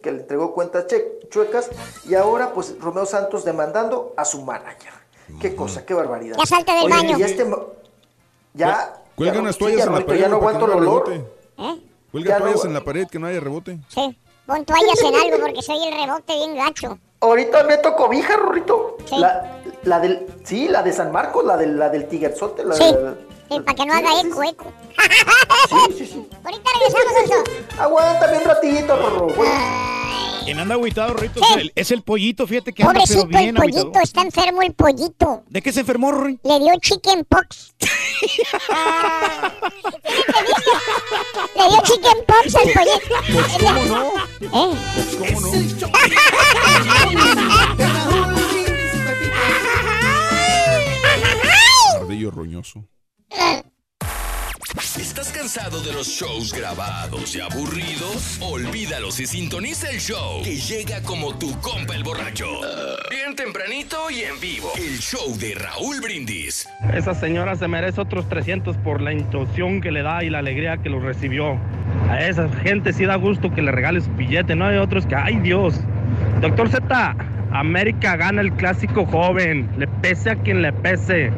[0.02, 0.86] Que le entregó cuentas
[1.28, 1.68] chuecas
[2.08, 4.92] y ahora pues Romeo Santos demandando a su manager.
[5.40, 6.36] Qué cosa, qué barbaridad.
[6.38, 7.18] Ya salte del Oye, baño.
[7.18, 7.46] y este
[8.54, 10.90] ya Cuelgan ya, las sí, toallas en la pared ya no aguanto no el haya
[10.90, 11.08] olor.
[11.08, 11.30] rebote.
[11.58, 11.80] ¿Eh?
[12.12, 13.78] Cuelga Ya no- toallas en la pared que no haya rebote.
[13.88, 14.18] Sí.
[14.46, 16.98] Pon toallas en algo porque soy el rebote bien gacho.
[17.20, 18.96] Ahorita meto cobija, Rorrito.
[19.18, 22.64] La, la del, sí, la de San Marcos, la del, la del Tiguerzote.
[22.64, 22.84] La, Sí.
[22.84, 23.14] la-
[23.48, 24.64] Sí, para que no haga eco, eco.
[25.68, 26.28] Sí, sí, sí.
[26.44, 27.30] Ahorita regresamos,
[27.76, 27.82] Oso.
[27.82, 29.26] Aguántame un ratito, Rorro.
[29.34, 29.46] Voy-
[30.46, 33.54] Quien anda agüitado, Rorrito, es el, es el pollito, fíjate que anda pero Pobrecito el
[33.54, 35.42] pollito, está enfermo el pollito.
[35.48, 36.38] ¿De qué se enfermó, Rory?
[36.44, 37.74] Le dio chicken pox.
[41.56, 43.16] Le dio chicken pox al pollito.
[43.32, 44.06] Pues, ¿cómo no?
[44.40, 44.48] ¿Eh?
[45.18, 45.50] ¿Cómo no?
[51.96, 52.84] Ardillo roñoso.
[54.76, 58.38] ¿Estás cansado de los shows grabados y aburridos?
[58.42, 62.46] Olvídalos y sintoniza el show que llega como tu compa el borracho.
[63.10, 64.70] Bien tempranito y en vivo.
[64.76, 66.68] El show de Raúl Brindis.
[66.92, 70.76] Esa señora se merece otros 300 por la instrucción que le da y la alegría
[70.76, 71.58] que lo recibió.
[72.10, 75.14] A esa gente sí da gusto que le regales su billete, no hay otros que,
[75.14, 75.80] ay Dios.
[76.42, 77.16] Doctor Z,
[77.50, 81.32] América gana el clásico joven, le pese a quien le pese.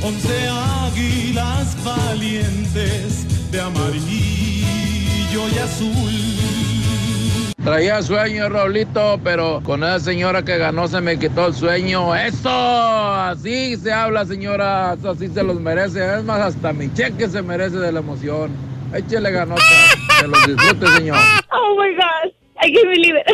[0.00, 6.38] Once águilas valientes de amarillo y azul.
[7.64, 12.14] Traía sueño, Raulito, pero con esa señora que ganó se me quitó el sueño.
[12.14, 12.48] ¡Eso!
[12.48, 14.94] Así se habla, señora.
[14.94, 16.16] Eso sí se los merece.
[16.16, 18.52] Es más, hasta mi cheque se merece de la emoción.
[18.94, 19.62] Échele ganota.
[20.20, 21.18] Que los disfrute, señor.
[21.50, 23.26] Oh my gosh, I can't believe it.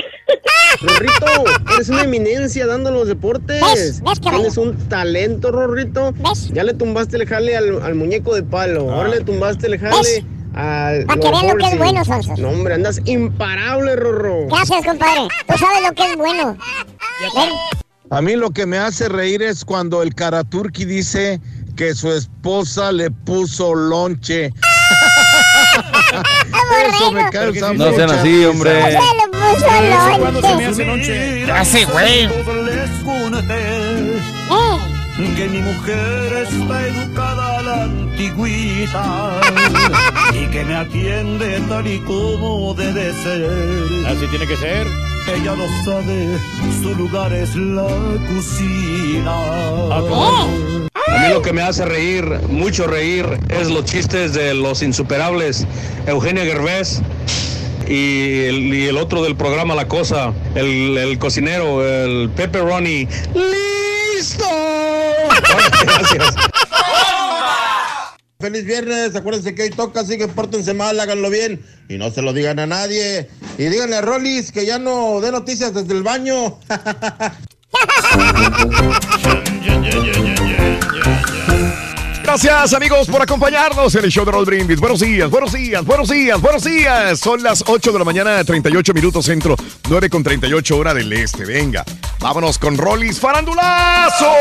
[0.82, 1.44] Rorrito,
[1.74, 4.02] eres una eminencia dando los deportes.
[4.20, 6.12] Tienes un talento, Rorrito.
[6.52, 8.92] Ya le tumbaste el jale al, al muñeco de palo.
[8.92, 10.24] Ahora le tumbaste el jale
[10.55, 11.06] al.
[11.06, 12.38] Pa' que vean lo que es bueno, Sonsos.
[12.38, 14.46] No, hombre, andas imparable, Rorro.
[14.48, 15.28] Gracias, compadre.
[15.46, 16.56] Tú sabes lo que es bueno.
[17.34, 17.51] Ven.
[18.10, 21.40] A mí lo que me hace reír es cuando el Karaturki dice
[21.76, 24.52] que su esposa le puso lonche.
[26.23, 28.82] Eso me causa No sean así, hombre.
[28.82, 31.53] Se lo puso ¿Eso cuándo se me lonche.
[31.53, 32.28] hace güey.
[35.36, 39.41] Que mi mujer está educada a la antigüita
[40.32, 44.07] y que me atiende tal y como debe ser.
[44.07, 44.86] Así tiene que ser.
[45.26, 46.38] Ella lo sabe,
[46.82, 47.86] su lugar es la
[48.28, 49.32] cocina.
[49.94, 55.66] A mí lo que me hace reír, mucho reír, es los chistes de los insuperables
[56.06, 57.01] Eugenio Derbez
[57.88, 63.09] y el, y el otro del programa La Cosa, el, el cocinero, el Pepperoni.
[63.34, 64.44] ¡Listo!
[65.84, 66.34] Gracias.
[68.45, 72.21] Feliz viernes, acuérdense que hoy toca, así que pórtense mal, háganlo bien y no se
[72.21, 73.31] lo digan a nadie.
[73.57, 76.59] Y díganle a Rollis que ya no dé noticias desde el baño.
[82.23, 84.79] Gracias amigos por acompañarnos en el show de Roll Brindis.
[84.79, 87.19] Buenos días, buenos días, buenos días, buenos días.
[87.21, 89.57] Son las 8 de la mañana, 38 minutos centro,
[89.89, 91.47] 9 con 38 hora del este.
[91.47, 91.83] Venga,
[92.21, 94.35] vámonos con Rollis Farandulazo.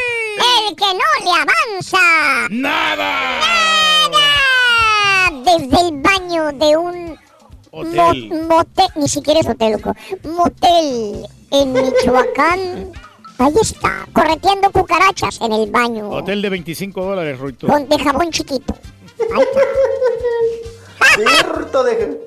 [0.40, 2.48] El que no le avanza.
[2.50, 3.40] ¡Nada!
[4.10, 5.42] ¡Nada!
[5.44, 7.18] Desde el baño de un
[7.72, 8.28] Hotel.
[8.30, 9.94] mo- motel, ni siquiera es hotel, loco.
[10.24, 12.92] Motel en Michoacán.
[13.38, 16.10] Ahí está, correteando cucarachas en el baño.
[16.10, 17.66] Hotel de 25 dólares, Rorito.
[17.66, 18.74] Con de jabón chiquito.
[19.16, 19.24] Sí,
[21.84, 22.20] de,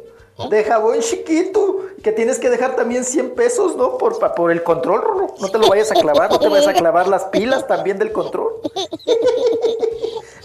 [0.49, 1.85] de jabón chiquito.
[2.03, 3.97] Que tienes que dejar también 100 pesos, ¿no?
[3.97, 5.35] Por, por el control, Rorro.
[5.39, 8.11] No te lo vayas a clavar, no te vayas a clavar las pilas también del
[8.11, 8.59] control.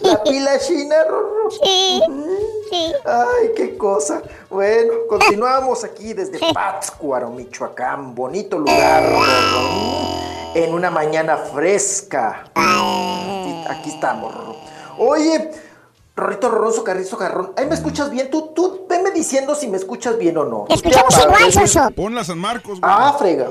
[0.01, 1.51] La pila china, Rorro.
[1.51, 2.01] Sí,
[2.71, 2.93] sí.
[3.05, 4.23] Ay, qué cosa.
[4.49, 8.15] Bueno, continuamos aquí desde Pátzcuaro, Michoacán.
[8.15, 10.55] Bonito lugar, Rorro.
[10.55, 12.45] En una mañana fresca.
[12.55, 14.57] Aquí, aquí estamos, Rorro.
[14.99, 15.51] Oye,
[16.19, 17.53] Rorrito Rorroso, Carrizo Carrón.
[17.57, 18.29] ¿Ahí me escuchas bien?
[18.31, 20.67] Tú, tú, venme diciendo si me escuchas bien o no.
[20.69, 21.51] Te escuchamos igual.
[21.53, 21.91] Soso.
[21.97, 22.93] Ponla San Marcos, güey.
[22.95, 23.51] Ah, frega.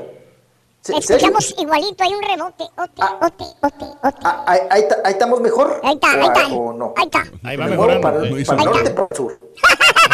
[0.81, 1.15] ¿Se- serio?
[1.27, 2.63] escuchamos igualito, hay un rebote.
[2.77, 4.17] Ote, ote, ote, ote.
[4.23, 5.81] Ah, ahí, ahí ahí estamos mejor?
[5.83, 6.47] Ahí está, ahí ¿O- está.
[6.55, 6.93] ¿O no?
[6.95, 7.23] Ahí está.
[7.43, 8.01] Ahí va ¿Me mejorando.
[8.01, 8.63] para, No para el nada.
[8.65, 9.39] norte, para el sur.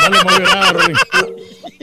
[0.02, 0.72] No le movió nada.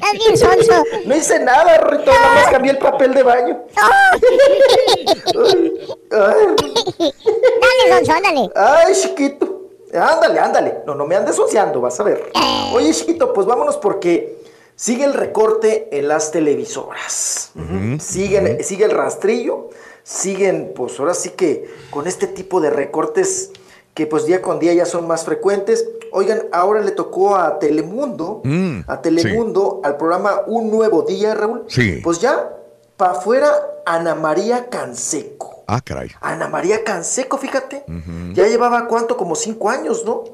[0.01, 0.84] Estás bien sonso.
[1.06, 2.10] No hice nada, Rorrito.
[2.10, 3.60] Nada más cambié el papel de baño.
[6.10, 8.51] Dale, sonso, ándale.
[8.56, 9.60] Ay, chiquito.
[9.95, 10.75] Ándale, ándale.
[10.87, 12.31] No, no me andes ociando, vas a ver.
[12.75, 14.43] Oye, chiquito, pues vámonos porque
[14.77, 17.53] sigue el recorte en las televisoras.
[18.01, 19.69] Siguen, Sigue el rastrillo.
[20.03, 23.51] Siguen, pues ahora sí que con este tipo de recortes
[23.95, 25.87] que pues día con día ya son más frecuentes.
[26.12, 31.65] Oigan, ahora le tocó a Telemundo, Mm, a Telemundo, al programa Un Nuevo Día, Raúl.
[31.69, 32.01] Sí.
[32.03, 32.51] Pues ya,
[32.97, 33.53] para afuera,
[33.87, 35.49] Ana María Canseco.
[35.72, 36.10] Ah, caray.
[36.20, 37.84] Ana María Canseco, fíjate.
[38.34, 40.24] Ya llevaba cuánto, como cinco años, ¿no?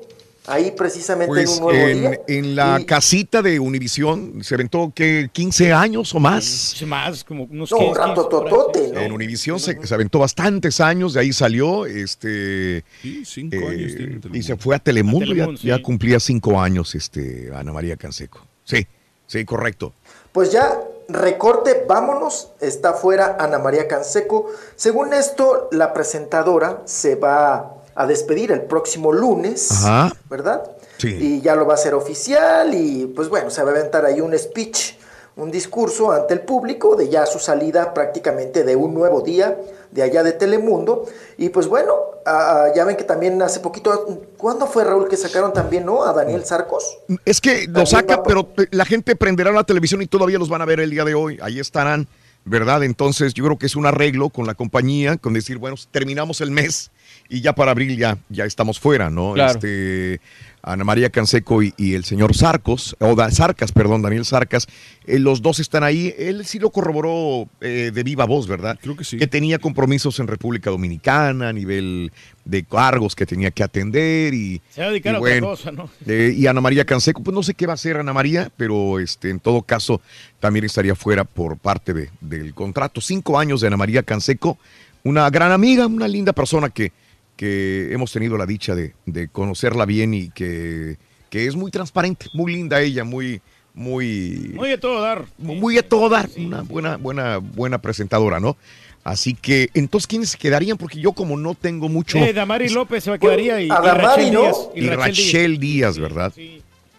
[0.49, 2.21] Ahí precisamente Pues en un nuevo en, día.
[2.29, 6.45] en la Y- casita de Univisión se aventó que 15 años o más.
[6.45, 9.01] Sí, Más, como unos No, un 15, rato 15 por ahí, totote, ¿no?
[9.01, 13.97] En Univisión se, se aventó bastantes años, de ahí salió, este, Sí, cinco eh, años
[13.97, 17.73] tiene y se fue a Telemundo, A Telemundo, ya, ya cumplía cinco años, este, Ana
[17.73, 18.41] María Canseco.
[18.63, 18.87] Sí,
[19.27, 19.93] sí, correcto.
[20.31, 20.79] Pues ya,
[21.09, 22.53] recorte, vámonos.
[22.61, 24.47] Está fuera Ana María Canseco.
[24.75, 30.13] Según esto, la presentadora se va a despedir el próximo lunes, Ajá.
[30.29, 30.71] ¿verdad?
[30.99, 31.17] Sí.
[31.19, 34.21] Y ya lo va a hacer oficial y pues bueno, se va a aventar ahí
[34.21, 34.99] un speech,
[35.37, 39.59] un discurso ante el público de ya su salida prácticamente de un nuevo día
[39.91, 41.05] de allá de Telemundo.
[41.39, 41.95] Y pues bueno,
[42.27, 46.05] ah, ya ven que también hace poquito, ¿cuándo fue Raúl que sacaron también, no?
[46.05, 46.99] A Daniel Sarcos.
[47.25, 50.65] Es que lo saca, pero la gente prenderá la televisión y todavía los van a
[50.65, 51.39] ver el día de hoy.
[51.41, 52.09] Ahí estarán,
[52.45, 52.83] ¿verdad?
[52.83, 56.51] Entonces yo creo que es un arreglo con la compañía, con decir, bueno, terminamos el
[56.51, 56.91] mes
[57.29, 59.33] y ya para abril ya, ya estamos fuera, ¿no?
[59.33, 59.53] Claro.
[59.53, 60.21] Este,
[60.67, 64.67] Ana María Canseco y, y el señor Sarcos, o da, Sarcas, perdón, Daniel Sarcas,
[65.07, 66.13] eh, los dos están ahí.
[66.19, 68.77] Él sí lo corroboró eh, de viva voz, ¿verdad?
[68.83, 69.17] Creo que sí.
[69.17, 72.11] Que tenía compromisos en República Dominicana a nivel
[72.45, 75.47] de cargos que tenía que atender y, Se va a dedicar y a otra bueno,
[75.47, 75.89] cosa, ¿no?
[76.07, 78.99] eh, y Ana María Canseco, pues no sé qué va a hacer Ana María, pero
[78.99, 80.01] este, en todo caso
[80.41, 83.01] también estaría fuera por parte de- del contrato.
[83.01, 84.59] Cinco años de Ana María Canseco,
[85.05, 86.91] una gran amiga, una linda persona que,
[87.37, 90.97] que hemos tenido la dicha de, de conocerla bien y que,
[91.31, 93.41] que es muy transparente, muy linda ella, muy,
[93.75, 95.25] muy, Muy de todo dar.
[95.39, 98.57] muy a todo dar, una buena, buena, buena presentadora, ¿no?
[99.05, 100.77] Así que, entonces, ¿quiénes se quedarían?
[100.79, 102.19] Porque yo como no tengo mucho...
[102.19, 104.41] Eh, Damari López se va quedaría y, y Rachel ¿no?
[104.41, 104.57] Díaz.
[104.75, 106.33] y Rachel Díaz, ¿verdad?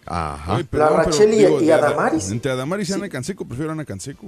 [0.06, 0.54] Ajá.
[0.56, 2.32] Oye, perdón, La pero, Rachel y- digo, y Adamaris.
[2.32, 4.28] Entre Adamaris y Ana Canseco, prefiero a Ana Canseco.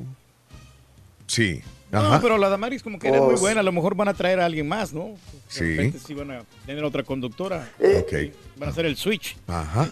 [1.28, 1.62] Sí.
[1.92, 3.62] No, pero la Damaris como que era muy Pues- buena.
[3.62, 5.16] A lo mejor van a traer a alguien más, ¿no?
[5.48, 5.64] Sí.
[5.64, 7.70] De repente sí van a tener otra conductora.
[7.80, 8.34] Eh, Ok.
[8.60, 9.38] Van a hacer el switch.
[9.48, 9.92] Ajá.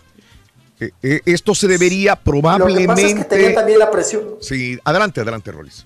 [0.80, 2.88] Eh, eh, esto se debería Lo que probablemente.
[2.88, 4.24] pasa es que tenía también la presión.
[4.42, 5.86] Sí, adelante, adelante, Rolis.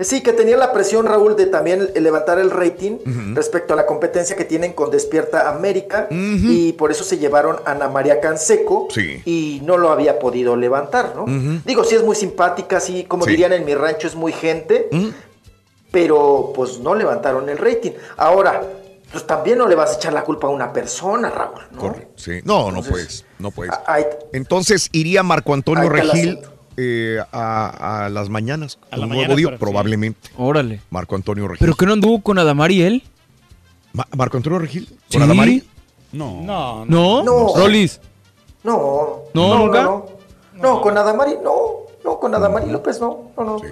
[0.00, 2.98] Sí, que tenía la presión, Raúl, de también levantar el rating
[3.34, 7.72] respecto a la competencia que tienen con Despierta América y por eso se llevaron a
[7.72, 9.20] Ana María Canseco Sí.
[9.24, 11.24] y no lo había podido levantar, ¿no?
[11.64, 13.30] Digo, sí es muy simpática, sí, como Sí.
[13.30, 14.88] dirían en mi rancho, es muy gente,
[15.90, 17.92] pero pues no levantaron el rating.
[18.16, 18.62] Ahora,
[19.10, 21.80] pues también no le vas a echar la culpa a una persona, Raúl, ¿no?
[21.80, 22.12] Correcto.
[22.16, 22.40] Sí.
[22.44, 23.24] No, no puedes.
[23.38, 23.74] No puedes.
[24.32, 26.38] Entonces iría Marco Antonio Regil.
[26.82, 28.78] Eh, a, a las mañanas.
[28.90, 29.56] A la un mañana, nuevo día, sí.
[29.58, 30.30] probablemente.
[30.36, 30.80] Órale.
[30.90, 31.58] Marco Antonio Regil.
[31.66, 33.02] ¿Pero que no anduvo con Adamari él?
[33.92, 34.86] Ma- Marco Antonio Regil.
[34.86, 34.94] Sí.
[35.18, 35.62] ¿Con Adamari?
[36.12, 36.40] No.
[36.42, 37.22] No, ¿No?
[37.22, 37.52] No.
[37.56, 38.00] Rolis.
[38.62, 39.82] No, ¿No, nunca?
[39.82, 40.06] No,
[40.54, 41.54] No, con Adamari no,
[42.04, 43.58] no, con Adamari López no, no, no.
[43.58, 43.66] Sí.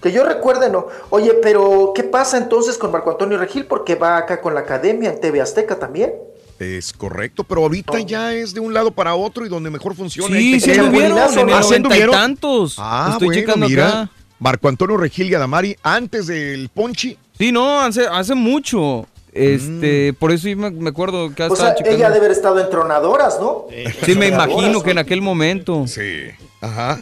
[0.00, 0.86] Que yo recuerde no.
[1.10, 3.66] Oye, pero ¿qué pasa entonces con Marco Antonio Regil?
[3.66, 6.12] Porque va acá con la academia en TV Azteca también.
[6.58, 10.36] Es correcto, pero ahorita ya es de un lado para otro y donde mejor funciona.
[10.36, 12.76] Sí, sí anduvieron en el tantos.
[12.78, 13.88] Ah, Estoy bueno, checando mira.
[13.88, 14.10] acá.
[14.40, 17.16] Marco Antonio Regil y Adamari antes del Ponchi.
[17.38, 19.06] Sí, no, hace, hace mucho.
[19.32, 23.38] Este, por eso me, me acuerdo que O sea, ella debe haber estado en tronadoras,
[23.40, 23.66] ¿no?
[24.04, 25.86] Sí, me imagino que en aquel momento.
[25.86, 26.24] Sí.
[26.60, 27.00] Ajá.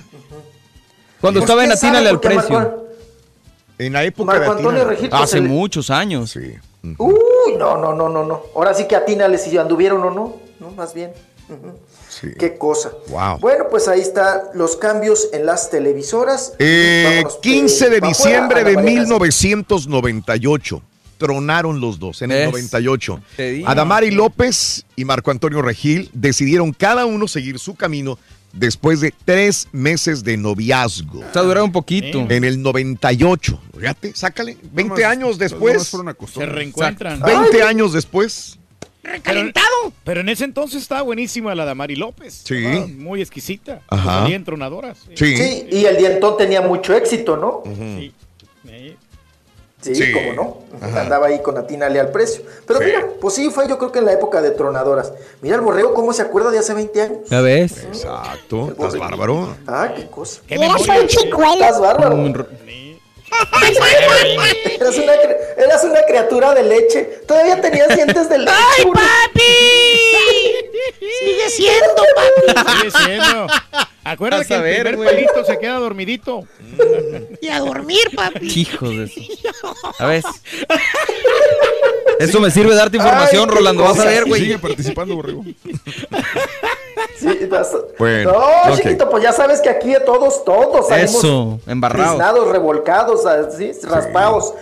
[1.21, 1.73] Cuando Pues, estaba en.
[1.73, 2.51] Atínale al precio.
[2.51, 2.83] Marco-
[3.79, 4.85] En la época Marco de Antonio.
[4.85, 6.31] Regil, pues, Hace el- muchos años.
[6.33, 6.53] Sí.
[6.83, 8.43] Uy, no, no, no, no, no.
[8.55, 10.71] Ahora sí que atínale si anduvieron o no, ¿no?
[10.73, 11.13] Más bien.
[12.09, 12.29] Sí.
[12.39, 12.91] Qué cosa.
[13.09, 13.39] Wow.
[13.41, 16.55] Bueno, pues ahí están los cambios en las televisoras.
[16.59, 19.11] Eh, Vámonos, 15 de diciembre de María Casas.
[19.21, 20.83] 1998.
[21.19, 23.21] tronaron los dos en el Es- 98.
[23.39, 23.69] te digo.
[23.69, 28.19] Adamari López y Marco Antonio Regil decidieron cada uno seguir su camino
[28.53, 31.21] después de tres meses de noviazgo.
[31.21, 32.27] O sea, duraron un poquito.
[32.29, 33.61] En el 98.
[33.79, 34.57] Fíjate, sácale.
[34.73, 35.93] 20 años después.
[36.33, 37.21] Se reencuentran.
[37.21, 38.59] 20 años después.
[39.03, 39.93] ¡Recalentado!
[40.05, 42.43] Pero en ese entonces estaba buenísima la Damari López.
[42.45, 42.57] Sí.
[42.57, 43.83] Estaba Muy exquisita.
[43.89, 44.23] Ajá.
[44.23, 44.43] Salía.
[45.15, 47.63] Sí, y el dientón tenía mucho éxito, ¿no?
[47.75, 48.13] Sí.
[49.95, 50.13] Sí, Sí.
[50.13, 50.57] cómo no.
[50.81, 51.03] Ajá.
[51.03, 52.43] Andaba ahí con atínale al precio.
[52.67, 55.13] Pero mira, pues sí, fue yo creo que en la época de tronadoras.
[55.43, 57.19] Mira el borrego cómo se acuerda de hace 20 años.
[57.31, 57.85] ¿Ya ves?
[57.85, 58.69] Exacto.
[58.71, 59.57] ¿Estás bárbaro?
[59.67, 60.41] Ah, qué cosa.
[60.49, 61.53] Y eras un chicuelo.
[61.55, 62.17] Estás bárbaro.
[64.81, 67.03] eras, una, cri- eras una criatura de leche.
[67.27, 68.53] Todavía tenías dientes de leche.
[68.79, 68.97] ¡Ay, güey.
[71.21, 72.71] Sigue siendo, papi.
[72.79, 73.47] Sigue siendo.
[74.05, 76.45] Acuérdate que a el ver, primer se queda dormidito.
[77.41, 78.47] Y a dormir, papi.
[78.61, 79.75] Hijos de eso.
[79.99, 80.23] A ver.
[82.19, 83.83] Eso me sirve de darte información, Ay, Rolando.
[83.85, 84.43] Vas a ver, güey.
[84.43, 85.43] Sigue participando, Borrego.
[87.19, 88.33] Sí, vas- Bueno,
[88.69, 92.11] no, chiquito, pues ya sabes que aquí todos, todos salimos Eso, embarrados.
[92.13, 94.53] tiznados, revolcados, así, raspados.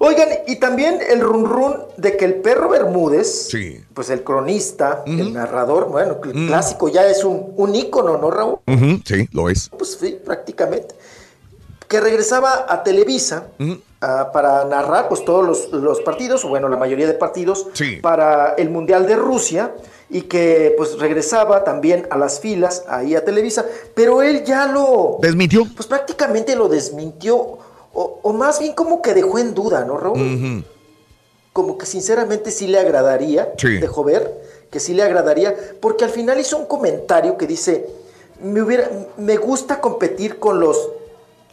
[0.00, 3.48] Oigan, y también el run run de que el perro Bermúdez,
[3.94, 8.58] pues el cronista, el narrador, bueno, el clásico ya es un, un ícono, ¿no, Raúl?
[9.04, 9.68] Sí, lo es.
[9.76, 10.94] Pues sí, prácticamente.
[11.88, 13.48] Que regresaba a Televisa
[14.32, 17.66] para narrar pues todos los, los partidos, o bueno, la mayoría de partidos,
[18.02, 19.72] para el Mundial de Rusia,
[20.10, 25.18] y que pues regresaba también a las filas, ahí a Televisa, pero él ya lo...
[25.20, 25.64] ¿Desmintió?
[25.74, 30.64] Pues prácticamente lo desmintió, o, o más bien como que dejó en duda, ¿no, Raúl?
[31.52, 33.78] Como que sinceramente sí le agradaría, Sí.
[33.78, 37.86] dejó ver que sí le agradaría, porque al final hizo un comentario que dice,
[38.42, 40.90] me, hubiera, me gusta competir con los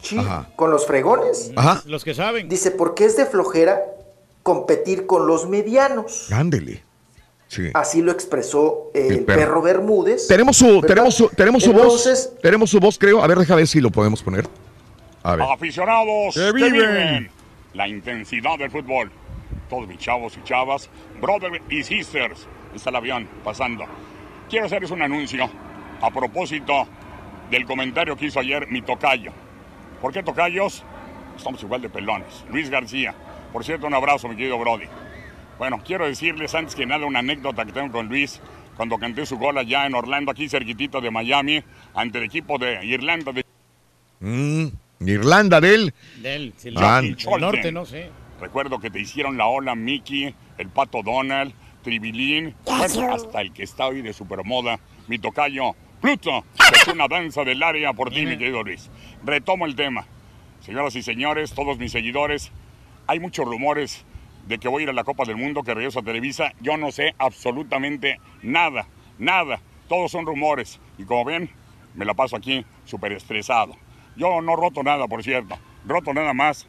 [0.00, 0.48] chi- Ajá.
[0.56, 1.52] con los fregones.
[1.56, 1.82] Ajá.
[1.86, 2.48] Los que saben.
[2.48, 3.80] Dice, porque es de flojera
[4.42, 6.30] competir con los medianos.
[6.32, 6.82] Ándele.
[7.48, 7.70] Sí.
[7.74, 9.38] Así lo expresó el, El perro.
[9.40, 9.62] perro.
[9.62, 10.26] Bermúdez.
[10.26, 10.88] Tenemos su, ¿verdad?
[10.88, 12.40] tenemos su, tenemos su Entonces, voz.
[12.42, 13.22] Tenemos su voz, creo.
[13.22, 14.46] A ver, deja ver si lo podemos poner.
[15.22, 15.46] A ver.
[15.50, 16.72] Aficionados Que que viven.
[16.72, 17.30] viven
[17.74, 19.10] la intensidad del fútbol.
[19.68, 20.88] Todos mis chavos y chavas,
[21.20, 22.46] brothers y sisters.
[22.74, 23.84] Está el avión pasando.
[24.50, 25.48] Quiero hacerles un anuncio
[26.00, 26.72] a propósito
[27.50, 29.32] del comentario que hizo ayer mi tocayo.
[30.00, 30.82] ¿Por qué tocayos?
[31.36, 32.44] Estamos igual de pelones.
[32.50, 33.14] Luis García.
[33.52, 34.86] Por cierto, un abrazo, mi querido Brody.
[35.58, 38.40] Bueno, quiero decirles antes que nada una anécdota que tengo con Luis
[38.76, 41.62] cuando canté su gol allá en Orlando, aquí cerquitito de Miami,
[41.94, 43.44] ante el equipo de Irlanda de
[44.20, 44.66] Mm,
[45.00, 45.92] Irlanda del.
[46.22, 48.10] Del, sí, el, Ah, el norte, no sé.
[48.40, 51.52] Recuerdo que te hicieron la ola Mickey, el pato Donald,
[51.82, 57.44] Tribilín, bueno, hasta el que está hoy de supermoda, mi tocayo, Pluto, es una danza
[57.44, 58.90] del área por ti, mi querido Luis.
[59.24, 60.06] Retomo el tema.
[60.60, 62.52] Señoras y señores, todos mis seguidores,
[63.06, 64.04] hay muchos rumores
[64.46, 66.52] de que voy a ir a la Copa del Mundo, que regreso a Televisa.
[66.60, 68.86] Yo no sé absolutamente nada,
[69.18, 69.60] nada.
[69.88, 70.80] Todos son rumores.
[70.98, 71.50] Y como ven,
[71.94, 73.74] me la paso aquí súper estresado.
[74.16, 75.56] Yo no roto nada, por cierto.
[75.86, 76.68] Roto nada más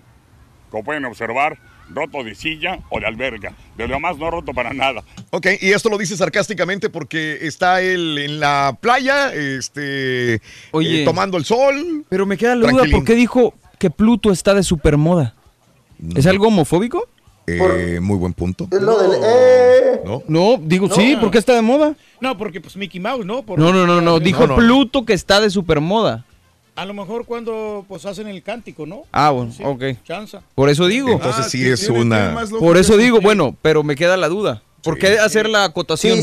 [0.69, 1.57] como pueden observar,
[1.93, 3.53] roto de silla o de alberga.
[3.77, 5.03] De lo demás no roto para nada.
[5.31, 10.41] Ok, y esto lo dice sarcásticamente porque está él en la playa, este,
[10.71, 11.01] Oye.
[11.01, 12.05] eh, tomando el sol.
[12.09, 12.83] Pero me queda la duda.
[12.91, 15.33] ¿por qué dijo que Pluto está de supermoda?
[16.15, 17.07] ¿Es algo homofóbico?
[17.49, 18.67] Eh, muy buen punto.
[18.69, 19.21] es lo del...
[19.23, 20.21] eh, ¿No?
[20.27, 20.93] No, digo, No.
[20.95, 21.95] sí, ¿por qué está de moda?
[22.19, 23.43] No, porque pues Mickey Mouse, ¿no?
[23.43, 24.55] Por- No, no, no, no, dijo no.
[24.57, 26.25] Pluto que está de supermoda.
[26.77, 29.01] A lo mejor cuando pues hacen el cántico, ¿no?
[29.11, 29.83] Ah, bueno, Sí, ok.
[30.05, 30.43] Chanza.
[30.53, 31.09] Por eso digo.
[31.09, 32.35] Entonces Ah, sí es tiene una...
[32.59, 34.61] Por eso digo, bueno, pero me queda la duda.
[34.83, 36.19] ¿Por qué hacer la sí, acotación?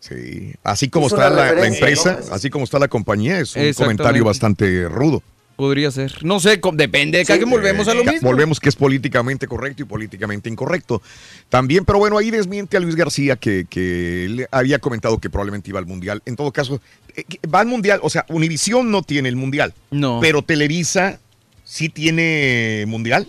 [0.00, 2.34] Sí, así como Es está la, la empresa, ¿no?
[2.34, 5.22] así como está la compañía, es un comentario bastante rudo.
[5.58, 6.24] Podría ser.
[6.24, 8.28] No sé, depende de cada Sí, que volvemos a lo mismo.
[8.30, 11.02] Volvemos que es políticamente correcto y políticamente incorrecto.
[11.48, 15.68] También, pero bueno, ahí desmiente a Luis García que, que él había comentado que probablemente
[15.70, 16.22] iba al Mundial.
[16.26, 16.80] En todo caso,
[17.16, 20.20] eh, va al Mundial, o sea, Univisión no tiene el Mundial, No.
[20.22, 21.18] pero Televisa
[21.64, 23.26] sí tiene Mundial.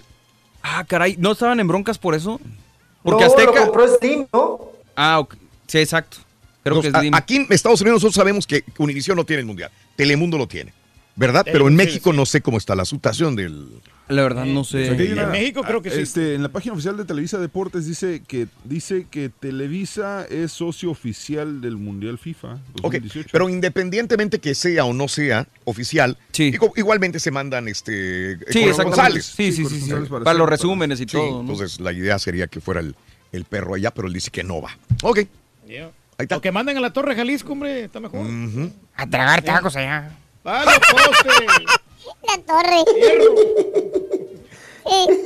[0.62, 2.40] Ah, caray, ¿no estaban en broncas por eso?
[3.02, 3.64] Porque no, lo Azteca...
[3.66, 4.60] compró Steam, ¿no?
[4.96, 5.36] Ah, ok.
[5.66, 6.18] sí, exacto.
[6.62, 7.16] Creo Nos- que es a- Slim.
[7.16, 10.74] aquí en Estados Unidos nosotros sabemos que Univisión no tiene el Mundial, Telemundo lo tiene,
[11.20, 11.46] ¿verdad?
[11.46, 13.68] Pero en sí, México no sé cómo está la situación del...
[14.08, 15.00] La verdad, no O sea, sé.
[15.00, 16.00] hay En México creo que sí.
[16.00, 20.90] Este, en la página oficial de Televisa Deportes dice que dice que Televisa es socio
[20.90, 23.30] oficial del Mundial FIFA Ok, 2018.
[23.32, 26.52] pero independientemente que sea o no sea oficial, Sí.
[26.76, 28.66] igualmente se mandan este Sí, exactamente.
[28.72, 29.26] corresponsales.
[29.26, 29.90] Sí, sí, sí, sí.
[29.92, 31.44] corresponsales para Para los resúmenes y Sí, todo.
[31.44, 31.52] ¿no?
[31.52, 32.96] entonces la idea sería que fuera el,
[33.32, 34.76] el perro allá, pero él dice que no va.
[35.04, 35.20] Ok,
[35.68, 35.86] Yeah.
[36.18, 36.38] ahí está.
[36.38, 38.22] O que manden a la Torre Jalisco, hombre, está mejor.
[38.26, 38.72] Ujú.
[38.96, 40.18] A tragar tacos allá.
[40.44, 41.36] ¡Vale, poste!
[42.28, 42.84] La torre.
[44.92, 45.24] Eh,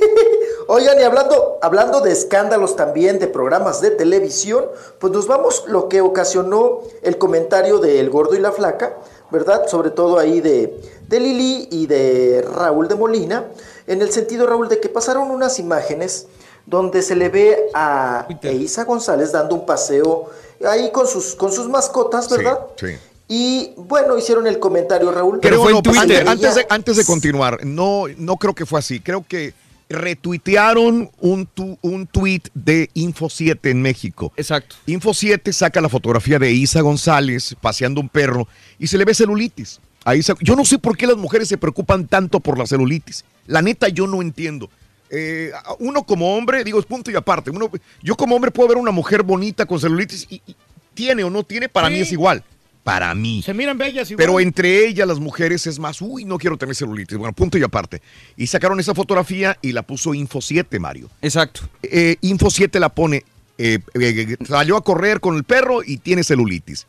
[0.66, 4.66] Oigan, y hablando, hablando de escándalos también de programas de televisión,
[4.98, 8.96] pues nos vamos lo que ocasionó el comentario de El Gordo y la Flaca,
[9.30, 9.66] ¿verdad?
[9.68, 13.46] Sobre todo ahí de, de Lili y de Raúl de Molina,
[13.86, 16.26] en el sentido, Raúl, de que pasaron unas imágenes
[16.66, 20.30] donde se le ve a Eiza González dando un paseo
[20.66, 22.66] ahí con sus, con sus mascotas, ¿verdad?
[22.76, 22.96] Sí.
[23.28, 25.40] Y bueno, hicieron el comentario, Raúl.
[25.40, 29.00] Creo no, Antes- antes, antes de, antes de continuar, no, no creo que fue así.
[29.00, 29.54] Creo que
[29.88, 34.32] retuitearon un, tu- un tweet de Info 7 en México.
[34.36, 34.76] Exacto.
[34.86, 38.46] Info 7 saca la fotografía de Isa González paseando un perro
[38.78, 39.80] y se le ve celulitis.
[40.04, 43.24] A Isa- yo no sé por qué las mujeres se preocupan tanto por la celulitis.
[43.46, 44.68] La neta, yo no entiendo.
[45.10, 47.50] Eh, uno como hombre, digo, es punto y aparte.
[47.50, 47.70] Uno,
[48.02, 50.56] yo como hombre puedo ver una mujer bonita con celulitis y, y
[50.94, 52.42] tiene o no tiene, para mí es igual.
[52.84, 53.42] Para mí.
[53.42, 54.24] Se miran bellas igual.
[54.24, 57.16] Pero entre ellas, las mujeres, es más, uy, no quiero tener celulitis.
[57.16, 58.02] Bueno, punto y aparte.
[58.36, 61.08] Y sacaron esa fotografía y la puso Info 7, Mario.
[61.22, 61.62] Exacto.
[61.82, 63.24] Eh, Info 7 la pone,
[63.56, 66.86] eh, eh, salió a correr con el perro y tiene celulitis.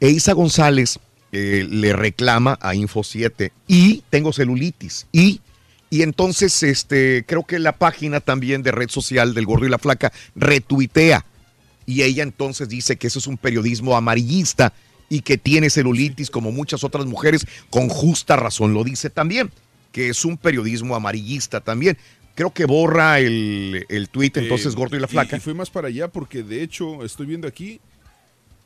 [0.00, 0.98] E Isa González
[1.32, 5.08] eh, le reclama a Info 7 y tengo celulitis.
[5.12, 5.42] Y,
[5.90, 9.78] y entonces este, creo que la página también de red social del Gordo y la
[9.78, 11.26] Flaca retuitea.
[11.86, 14.72] Y ella entonces dice que eso es un periodismo amarillista
[15.08, 19.50] y que tiene celulitis como muchas otras mujeres, con justa razón lo dice también,
[19.92, 21.96] que es un periodismo amarillista también.
[22.34, 25.36] Creo que borra el, el tweet entonces Eh, Gordo y la Flaca.
[25.36, 27.80] Y, fui más para allá porque de hecho estoy viendo aquí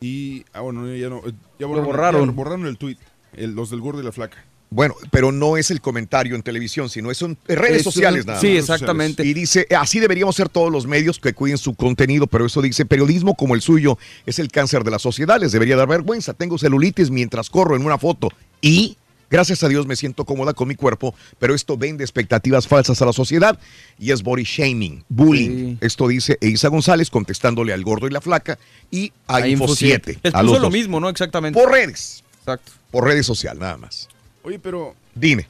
[0.00, 0.44] y.
[0.54, 1.18] Ah, bueno, ya no.
[1.18, 2.26] eh, Ya Lo borraron, borraron.
[2.26, 2.96] ya borraron el tweet.
[3.34, 4.42] el- los del gordo y la flaca.
[4.70, 8.48] Bueno, pero no es el comentario en televisión, sino es en redes sociales nada sí,
[8.48, 8.58] más.
[8.58, 9.24] exactamente.
[9.24, 12.84] Y dice, así deberíamos ser todos los medios que cuiden su contenido, pero eso dice,
[12.84, 16.34] periodismo como el suyo es el cáncer de la sociedad, les debería dar vergüenza.
[16.34, 18.28] Tengo celulitis mientras corro en una foto
[18.60, 18.98] y,
[19.30, 23.06] gracias a Dios, me siento cómoda con mi cuerpo, pero esto vende expectativas falsas a
[23.06, 23.58] la sociedad
[23.98, 25.76] y es body shaming, bullying.
[25.80, 28.58] Esto dice Eiza González contestándole al gordo y la flaca
[28.90, 30.18] y a, A Info Info 7.
[30.22, 30.72] Les a puso los lo dos.
[30.74, 31.08] mismo, ¿no?
[31.08, 31.58] Exactamente.
[31.58, 32.22] Por redes.
[32.40, 32.72] Exacto.
[32.90, 34.08] Por redes sociales, nada más.
[34.48, 34.94] Oye, pero.
[35.14, 35.46] Dime.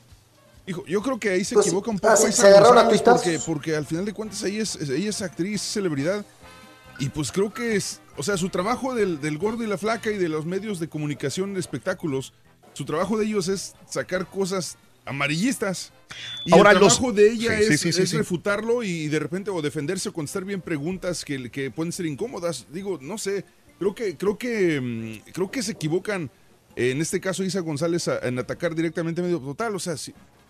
[0.67, 2.17] Hijo, yo creo que ahí se Pues, equivoca un ah, poco.
[2.17, 5.23] se- Isa se agarraron a porque, porque al final de cuentas ella es, ella es
[5.23, 6.27] actriz, celebridad.
[6.99, 8.01] Y pues creo que es.
[8.17, 10.89] O sea, su trabajo del, del gordo y la flaca y de los medios de
[10.89, 12.33] comunicación de espectáculos,
[12.75, 15.93] su trabajo de ellos es sacar cosas amarillistas.
[16.45, 18.17] Y Ahora el los- trabajo de ella Sí, es, sí, sí, es sí.
[18.17, 22.67] refutarlo y de repente o defenderse o contestar bien preguntas que, que pueden ser incómodas.
[22.73, 23.45] Digo, no sé.
[23.79, 26.29] Creo que, creo que, mm, creo que se equivocan.
[26.81, 29.75] En este caso, Isa González a- en atacar directamente medio total.
[29.75, 29.95] O sea,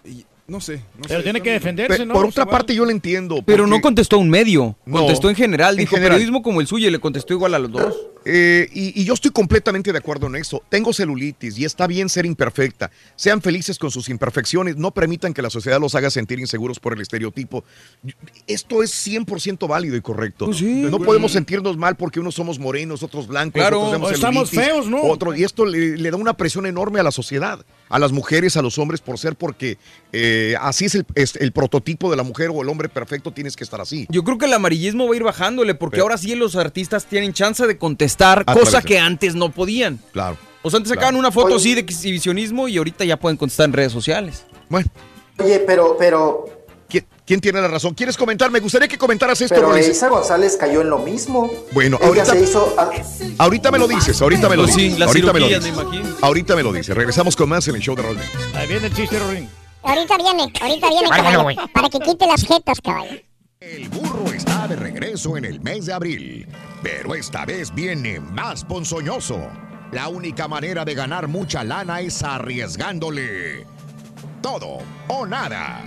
[0.04, 0.76] y no sé.
[0.96, 2.14] No Pero sé, tiene que defenderse, ¿no?
[2.14, 3.42] Por otra parte, yo lo entiendo.
[3.44, 6.12] Pero no contestó a un medio, No, contestó en general, en dijo general.
[6.16, 7.94] periodismo como el suyo y le contestó igual a los dos.
[8.24, 10.62] Eh, y, y yo estoy completamente de acuerdo en eso.
[10.70, 12.90] Tengo celulitis y está bien ser imperfecta.
[13.14, 14.76] Sean felices con sus imperfecciones.
[14.76, 17.62] No permitan que la sociedad los haga sentir inseguros por el estereotipo.
[18.46, 20.46] Esto es 100% válido y correcto.
[20.46, 20.64] Pues sí.
[20.90, 24.74] no podemos sentirnos mal porque unos somos morenos, otros blancos, Claro, otros tenemos estamos celulitis,
[24.74, 25.02] feos, ¿no?
[25.02, 28.56] otro- y esto le, le da una presión enorme a la sociedad, a las mujeres,
[28.56, 29.78] a los hombres, por ser porque
[30.12, 33.56] eh, así es el, es el prototipo de la mujer o el hombre perfecto, tienes
[33.56, 34.06] que estar así.
[34.10, 37.06] Yo creo que el amarillismo va a ir bajándole porque Pero- ahora sí los artistas
[37.06, 39.98] tienen chance de contestar, cosa que antes no podían.
[40.12, 40.36] Claro.
[40.62, 41.00] O sea, antes Claro.
[41.02, 41.56] sacaban una foto Oye.
[41.56, 44.44] así de exhibicionismo y ahorita ya pueden contestar en redes sociales.
[44.68, 44.88] Bueno,
[45.38, 46.46] Oye, pero, pero,
[47.28, 47.94] ¿quién, tiene la razón?
[47.94, 48.50] ¿Quieres comentar?
[48.50, 49.78] Me gustaría que comentaras esto, pero.
[49.78, 51.48] Isa González cayó en lo mismo.
[51.70, 52.74] Bueno, Ella ahorita- se hizo.
[52.76, 52.90] ah,
[53.38, 55.02] Ahorita me lo dices, ahorita me lo Pues sí, dices.
[55.02, 55.72] ahorita me lo dices.
[56.22, 56.96] Ahorita me lo dices.
[56.96, 58.54] Regresamos con más en el show de Roll Brindis.
[58.56, 59.48] Ahí viene el chiste, Rorín.
[59.84, 63.12] Ahorita viene, ahorita viene, caballo, para que quite las jetas, caballo.
[63.60, 66.46] El burro está de regreso en el mes de abril,
[66.82, 69.38] pero esta vez viene más ponzoñoso.
[69.92, 73.66] La única manera de ganar mucha lana es arriesgándole.
[74.42, 75.84] Todo o nada.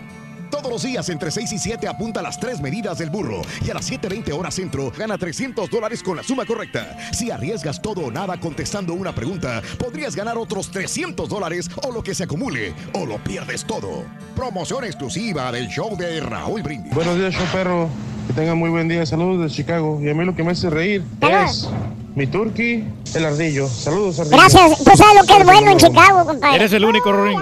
[0.52, 3.74] Todos los días entre 6 y 7 apunta las tres medidas del burro y a
[3.74, 6.98] las 7.20 horas centro gana 300 dólares con la suma correcta.
[7.14, 12.04] Si arriesgas todo o nada contestando una pregunta, podrías ganar otros 300 dólares o lo
[12.04, 14.04] que se acumule o lo pierdes todo.
[14.36, 16.94] Promoción exclusiva del show de Raúl Brindis.
[16.94, 17.90] Buenos días, show perro.
[18.28, 19.06] Que tengan muy buen día.
[19.06, 20.00] Saludos de Chicago.
[20.02, 21.70] Y a mí lo que me hace reír es
[22.14, 22.84] mi turkey,
[23.16, 23.70] el ardillo.
[23.70, 24.38] Saludos, ardillo.
[24.38, 26.56] Gracias, tú sabes lo que es bueno en Chicago, compadre.
[26.58, 27.40] Eres el único, Rorín.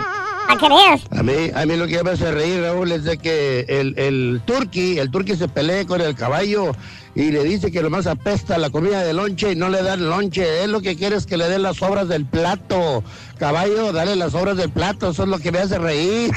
[0.50, 1.02] Para que veas.
[1.12, 4.42] A mí, a mí lo que me hace reír, Raúl, es de que el, el
[4.46, 6.72] turqui, el turqui se pelea con el caballo
[7.14, 10.10] y le dice que lo más apesta la comida de lonche y no le dan
[10.10, 10.64] lonche.
[10.64, 13.04] Él lo que quiere es que le den las sobras del plato.
[13.38, 16.32] Caballo, dale las sobras del plato, eso es lo que me hace reír.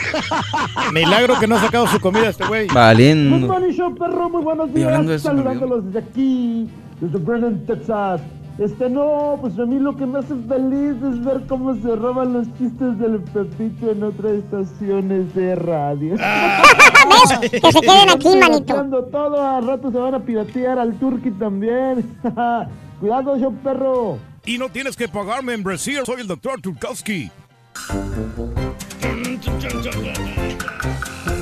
[0.93, 2.67] Milagro que no ha sacado su comida este güey.
[2.67, 3.49] Valiendo.
[3.71, 4.29] Show perro.
[4.29, 5.23] Muy buenos Y hablando de días.
[5.23, 6.69] Saludándolos desde aquí,
[7.01, 8.21] desde Brennan, Texas.
[8.59, 12.35] Este no, pues a mí lo que me hace feliz es ver cómo se roban
[12.35, 16.15] los chistes del Pepito en otras estaciones de radio.
[16.17, 17.51] ¿Ves?
[17.51, 18.65] Que se queden aquí, manito.
[18.65, 22.17] Pirateando todo, a rato se van a piratear al Turqui también.
[23.01, 24.19] Cuidado, yo perro.
[24.45, 26.05] Y no tienes que pagar membresía.
[26.05, 27.31] Soy el doctor Turkowski.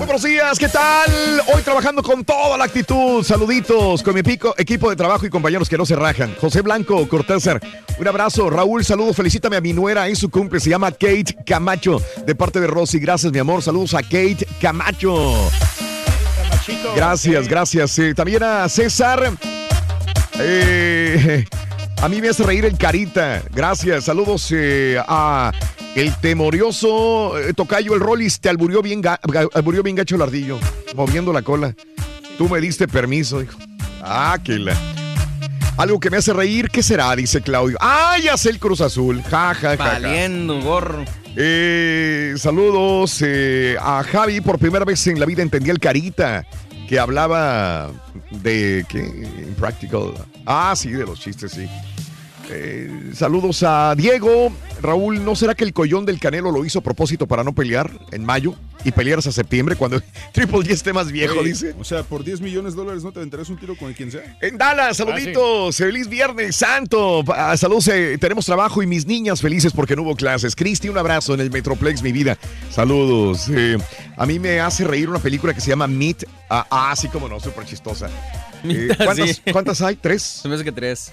[0.00, 1.42] Muy buenos días, ¿qué tal?
[1.54, 3.22] Hoy trabajando con toda la actitud.
[3.22, 6.34] Saluditos con mi pico, equipo de trabajo y compañeros que no se rajan.
[6.40, 7.60] José Blanco, Cortázar,
[7.98, 8.48] un abrazo.
[8.48, 9.14] Raúl, saludos.
[9.14, 10.58] Felicítame a mi nuera en su cumple.
[10.58, 12.98] Se llama Kate Camacho, de parte de Rosy.
[12.98, 13.60] Gracias, mi amor.
[13.60, 15.50] Saludos a Kate Camacho.
[16.96, 17.98] Gracias, gracias.
[17.98, 19.30] Eh, también a César.
[20.38, 21.44] Eh,
[22.02, 23.42] a mí me hace reír el Carita.
[23.52, 24.04] Gracias.
[24.04, 25.52] Saludos eh, a
[25.94, 28.40] el temorioso eh, Tocayo, el Rollis.
[28.40, 29.18] Te alburió bien, ga-
[29.54, 30.58] alburió bien gacho el ardillo,
[30.94, 31.74] moviendo la cola.
[32.38, 33.58] Tú me diste permiso, dijo.
[34.02, 34.74] Ah, que la.
[35.76, 37.14] Algo que me hace reír, ¿qué será?
[37.16, 37.76] Dice Claudio.
[37.80, 39.22] Ah, ya sé el Cruz Azul.
[39.22, 39.84] Ja, ja, ja, ja.
[39.92, 41.04] Valiendo, gorro.
[41.36, 43.22] Eh, saludos
[43.80, 44.40] a Javi.
[44.40, 46.46] Por primera vez en la vida entendí el Carita
[46.90, 47.92] que hablaba
[48.32, 48.98] de ¿qué?
[49.46, 50.12] Impractical.
[50.44, 51.68] Ah, sí, de los chistes, sí.
[52.52, 54.52] Eh, saludos a Diego.
[54.82, 57.90] Raúl, ¿no será que el collón del Canelo lo hizo a propósito para no pelear
[58.12, 60.00] en mayo y pelear hasta septiembre cuando
[60.32, 61.74] Triple G esté más viejo, dice?
[61.78, 64.38] O sea, por 10 millones de dólares no te aventarás un tiro con quien sea.
[64.40, 67.22] En Dallas, saluditos, feliz viernes santo.
[67.28, 70.56] Ah, saludos, eh, tenemos trabajo y mis niñas felices porque no hubo clases.
[70.56, 72.38] Cristi, un abrazo en el Metroplex, mi vida.
[72.70, 73.48] Saludos.
[73.50, 73.76] Eh,
[74.16, 76.24] a mí me hace reír una película que se llama Meet.
[76.48, 78.08] Ah, ah, sí, como no, súper chistosa.
[78.62, 79.42] Eh, Meet, ¿cuántas, sí.
[79.52, 79.96] cuántas hay?
[79.96, 80.22] ¿Tres?
[80.22, 81.10] Se me hace que tres.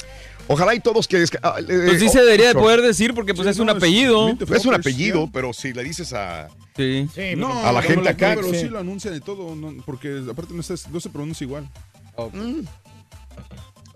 [0.48, 1.26] Ojalá y todos que...
[1.44, 4.30] ah, eh, Pues sí oh, se debería de poder decir porque pues es un apellido.
[4.54, 6.48] Es un apellido, pero si le dices a...
[6.76, 7.08] Sí.
[7.36, 8.34] No, a la gente acá.
[8.36, 8.60] Pero sí.
[8.62, 11.68] sí lo anuncian y todo, no, porque aparte no, estás- no se pronuncia igual.
[12.34, 12.62] Mm.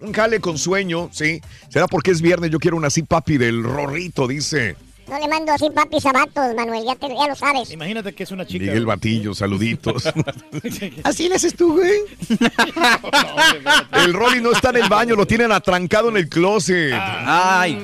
[0.02, 1.42] Un jale con sueño, sí.
[1.70, 2.50] ¿Será porque es viernes?
[2.50, 4.76] Yo quiero una así, papi, del rorrito, dice.
[5.12, 7.70] No le mando así papis a vatos, Manuel, ya, te- ya lo sabes.
[7.70, 8.64] Imagínate que es una chica.
[8.64, 10.06] Miguel Batillo, saluditos.
[11.04, 12.00] Así le haces tú, güey.
[13.92, 16.94] el Rolly no está en el baño, lo tienen atrancado en el closet.
[16.94, 17.76] Ay,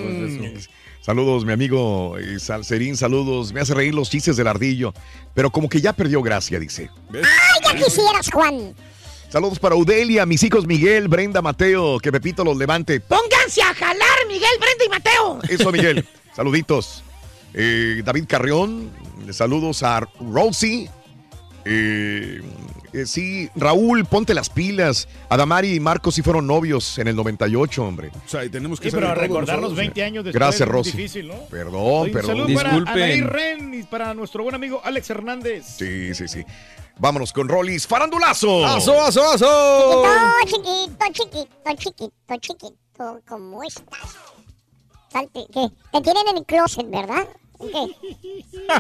[0.53, 0.69] pues
[1.01, 3.51] Saludos, mi amigo eh, Salcerín, saludos.
[3.53, 4.93] Me hace reír los chistes del ardillo,
[5.33, 6.89] pero como que ya perdió gracia, dice.
[7.13, 8.73] Ay, ya quisieras, Juan.
[9.29, 13.01] Saludos para Udelia, mis hijos Miguel, Brenda, Mateo, que Pepito los levante.
[13.01, 15.39] Pónganse a jalar, Miguel, Brenda y Mateo.
[15.49, 16.05] Eso, Miguel.
[16.33, 17.03] Saluditos.
[17.59, 18.91] Eh, David Carrión,
[19.31, 20.91] saludos a Rosie.
[21.65, 22.39] Eh,
[22.93, 25.07] eh, sí, Raúl, ponte las pilas.
[25.27, 28.11] Adamari y Marcos sí fueron novios en el 98, hombre.
[28.25, 29.77] O sea, y tenemos que Sí, pero recordar los nosotros.
[29.77, 30.91] 20 años después Gracias, Rosy.
[30.91, 31.33] difícil, ¿no?
[31.49, 32.87] Perdón, perdón.
[32.87, 35.65] Anaí Ren y para nuestro buen amigo Alex Hernández.
[35.77, 36.45] Sí, sí, sí.
[36.99, 37.85] Vámonos con Rollis.
[37.87, 38.65] ¡Farandulazo!
[38.65, 40.03] ¡Aso, aso, aso!
[40.45, 44.15] Chiquito, chiquito, chiquito, chiquito, chiquito, ¿cómo estás?
[45.11, 45.67] Salte, ¿qué?
[45.91, 47.27] Te tienen en el closet, ¿verdad?
[47.59, 48.67] ¿Qué?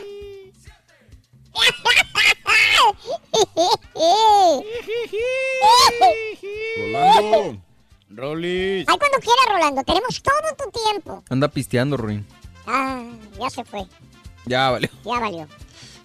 [6.91, 7.61] Rolando.
[8.09, 8.85] Rolis.
[8.87, 11.23] Ay, cuando quiera, Rolando, tenemos todo tu tiempo.
[11.29, 12.25] Anda pisteando, Ruin.
[12.65, 13.03] Ah,
[13.39, 13.85] ya se fue,
[14.45, 14.89] Ya, vale.
[15.03, 15.47] ya valió.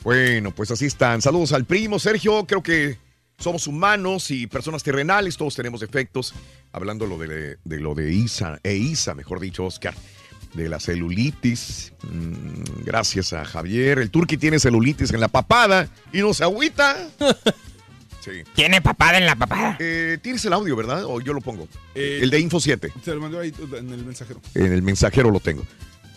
[0.02, 1.22] Bueno, pues así están.
[1.22, 2.44] Saludos al primo Sergio.
[2.46, 2.98] Creo que
[3.38, 5.36] somos humanos y personas terrenales.
[5.36, 6.34] Todos tenemos defectos.
[6.72, 9.94] Hablando lo de, de lo de Isa, e Isa, mejor dicho, Oscar,
[10.54, 11.92] de la celulitis.
[12.02, 13.98] Mm, gracias a Javier.
[13.98, 17.08] El turqui tiene celulitis en la papada y no se agüita.
[18.24, 18.44] Sí.
[18.54, 19.76] ¿Tiene papada en la papada?
[19.80, 21.04] Eh, tienes el audio, ¿verdad?
[21.06, 21.66] O yo lo pongo.
[21.92, 22.92] Eh, el de Info 7.
[23.04, 24.40] Te lo mandó ahí en el mensajero.
[24.54, 25.64] En el mensajero lo tengo.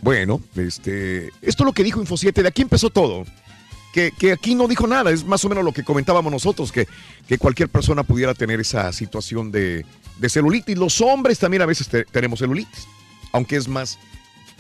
[0.04, 3.26] Bueno, este, esto es lo que dijo Info 7, de aquí empezó todo.
[3.92, 6.88] Que, que aquí no dijo nada, es más o menos lo que comentábamos nosotros, que,
[7.28, 9.84] que cualquier persona pudiera tener esa situación de,
[10.20, 10.78] de celulitis.
[10.78, 12.86] Los hombres también a veces te- tenemos celulitis,
[13.32, 13.98] aunque es más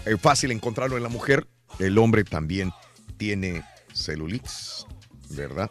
[0.05, 1.47] eh, fácil encontrarlo en la mujer,
[1.79, 2.71] el hombre también
[3.17, 4.85] tiene celulitis,
[5.29, 5.69] ¿verdad?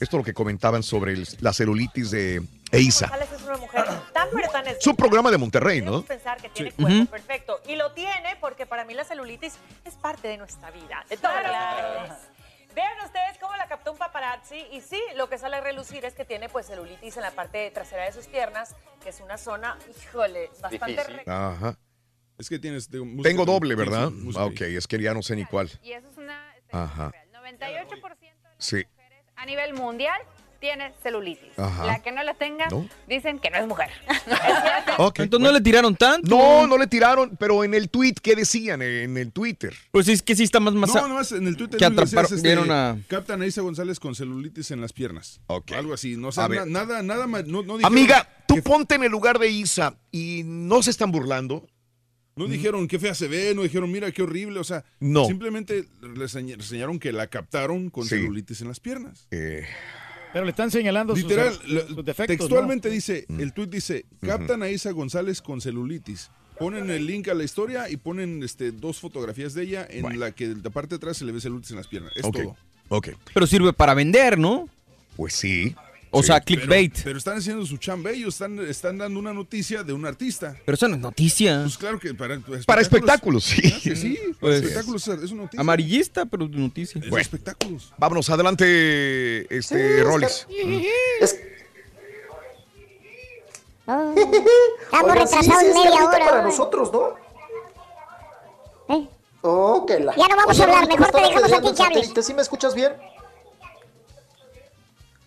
[0.00, 3.06] Esto es lo que comentaban sobre el- la celulitis de Eisa.
[3.08, 6.02] González es una mujer tan pero tan Es un programa de Monterrey, ¿no?
[6.02, 6.76] pensar que tiene Sí.
[6.82, 7.60] cuerpo perfecto.
[7.68, 9.54] Y lo tiene porque para mí la celulitis
[9.84, 11.04] es parte de nuestra vida.
[11.08, 12.18] De todas las mujeres.
[12.74, 16.14] Vean ustedes cómo la captó un paparazzi y sí, lo que sale a relucir es
[16.14, 19.76] que tiene pues celulitis en la parte trasera de sus piernas, que es una zona,
[20.04, 21.76] híjole, bastante re- Ajá.
[22.42, 22.90] Es que tienes.
[22.90, 24.12] de- Tengo doble, tienes ¿verdad?
[24.36, 25.70] Ah, ok, es que ya no sé ni cuál.
[25.84, 27.12] Y eso es una Ajá.
[27.32, 28.82] 98% Sí.
[29.36, 30.20] a nivel mundial
[30.58, 31.56] tiene celulitis.
[31.56, 31.86] Ajá.
[31.86, 32.88] La que no la tenga, ¿No?
[33.08, 33.90] dicen que no es mujer.
[34.98, 36.28] Entonces no le tiraron tanto.
[36.28, 39.72] No, no le tiraron, pero en el tweet, ¿qué decían en el Twitter?
[39.92, 40.74] Pues es que sí está más...
[40.74, 42.98] más No, nomás en el Twitter que atraparon, este, vieron a...
[43.08, 45.40] Captan a Isa González con celulitis en las piernas.
[45.76, 46.16] Algo así.
[46.16, 47.44] No, o sea, na- nada, nada más.
[47.46, 51.10] No, no dijeron Amiga, tú ponte en el lugar de Isa y no se están
[51.12, 51.66] burlando.
[52.34, 55.26] No dijeron qué fea se ve, no dijeron mira qué horrible, o sea, No.
[55.26, 55.84] simplemente
[56.16, 58.10] les señ- enseñaron que la captaron con Sí.
[58.16, 59.26] celulitis en las piernas.
[59.30, 62.38] Pero le están señalando sus- Literal, sus, defectos.
[62.38, 62.94] textualmente ¿no?
[62.94, 66.30] dice, el tuit dice, captan a Isa González con celulitis.
[66.58, 70.32] Ponen el link a la historia y ponen este, dos fotografías de ella en la
[70.32, 72.12] que de la parte de atrás se le ve celulitis en las piernas.
[72.16, 72.56] Es todo.
[72.88, 73.08] ok.
[73.34, 74.68] Pero sirve para vender, ¿no?
[75.16, 75.74] Pues sí.
[76.14, 77.00] O sea, Pero- clickbait.
[77.04, 80.54] Pero, están haciendo su chamba ellos, están, están dando una noticia de un artista.
[80.64, 81.62] Pero eso no es noticia.
[81.62, 83.62] Pues claro que para, Para espectáculos, sí.
[83.62, 85.60] Claro que sí, para Pues, espectáculos es una noticia.
[85.60, 87.00] Amarillista, pero de noticia.
[87.00, 87.22] Es Bueno.
[87.22, 87.92] espectáculos.
[87.96, 90.46] Vámonos, adelante, este, Sí, Rollis.
[91.20, 91.40] Es-
[93.84, 96.18] Oh, estamos sí, retrasados sí, es media hora.
[96.24, 97.14] para nosotros, ¿no?
[98.94, 99.08] ¿Eh?
[99.40, 100.14] Oh, que la...
[100.14, 102.26] Ya no vamos Oye, a hablar, mejor te dejamos a ti el que hables.
[102.26, 102.92] ¿Sí me escuchas bien?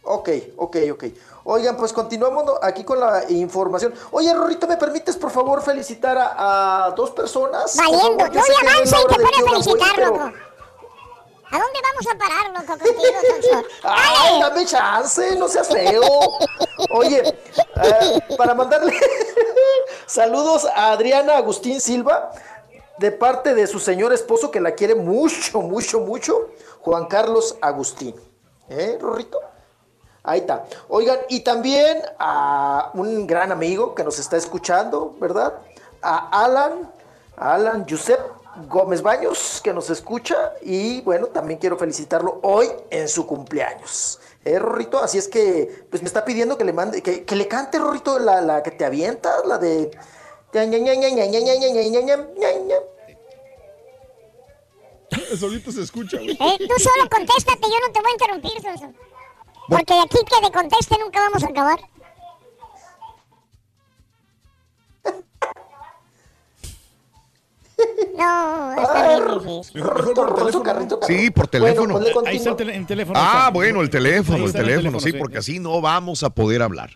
[0.05, 1.03] Ok, ok, ok.
[1.45, 3.93] Oigan, pues continuamos aquí con la información.
[4.11, 7.75] Oye, Rorrito, ¿me permites, por favor, felicitar a, a dos personas?
[7.75, 10.31] Valiendo, favor, no le avanza y te pone a felicitar, pero- loco.
[11.51, 13.67] ¿A dónde vamos a parar, loco, contigo, Sonso?
[13.83, 15.35] ¡Ay, dame chance!
[15.37, 16.01] ¡No seas feo!
[16.89, 18.99] Oye, eh, para mandarle
[20.07, 22.31] saludos a Adriana Agustín Silva,
[22.97, 26.49] de parte de su señor esposo que la quiere mucho, mucho, mucho,
[26.81, 28.15] Juan Carlos Agustín.
[28.67, 29.39] ¿Eh, Rorrito?
[30.25, 30.65] Ahí está.
[30.89, 35.53] Oigan, y también a un gran amigo que nos está escuchando, ¿verdad?
[36.01, 36.91] A Alan,
[37.37, 38.19] a Alan Josep
[38.67, 40.53] Gómez Baños, que nos escucha.
[40.61, 44.19] Y bueno, también quiero felicitarlo hoy en su cumpleaños.
[44.43, 44.99] ¿Eh, Rorrito?
[44.99, 48.19] Así es que, pues me está pidiendo que le mande, que, que le cante, Rorrito,
[48.19, 49.91] la, la que te avientas, la de.
[55.37, 56.31] Solito se escucha, güey.
[56.31, 58.93] Eh, tú solo contéstate, yo no te voy a interrumpir, Sonso.
[59.67, 61.79] Porque de aquí que de conteste nunca vamos a acabar.
[68.17, 69.81] No, está bien difícil.
[69.81, 70.99] Mejor, mejor por teléfono.
[71.05, 71.93] Sí, por teléfono.
[71.95, 72.29] pues le continúo.
[72.31, 73.19] Ahí está el, el teléfono.
[73.21, 73.49] Ah, está.
[73.51, 75.17] bueno, el teléfono, Ahí el está el teléfono, sí, sí.
[75.17, 76.91] porque así no vamos a poder hablar.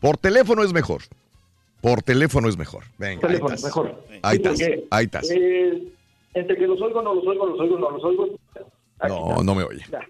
[0.00, 1.02] Por teléfono es mejor.
[1.82, 2.84] Por teléfono es mejor.
[2.96, 3.64] Venga, ahí Teléfono, estás.
[3.64, 4.02] mejor.
[4.22, 5.30] Ahí estás, porque, ahí estás.
[5.30, 5.82] eh,
[6.34, 8.26] entre que los oigo, no los oigo, los oigo, no los oigo.
[9.06, 9.84] No, no me oye.
[9.90, 10.00] Ya.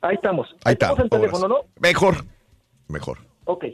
[0.00, 0.48] Ahí estamos.
[0.64, 0.72] Ahí.
[0.74, 1.48] Estamos en teléfono.
[1.48, 1.56] ¿no?
[1.80, 2.16] Mejor,
[2.88, 3.18] mejor.
[3.44, 3.64] Ok.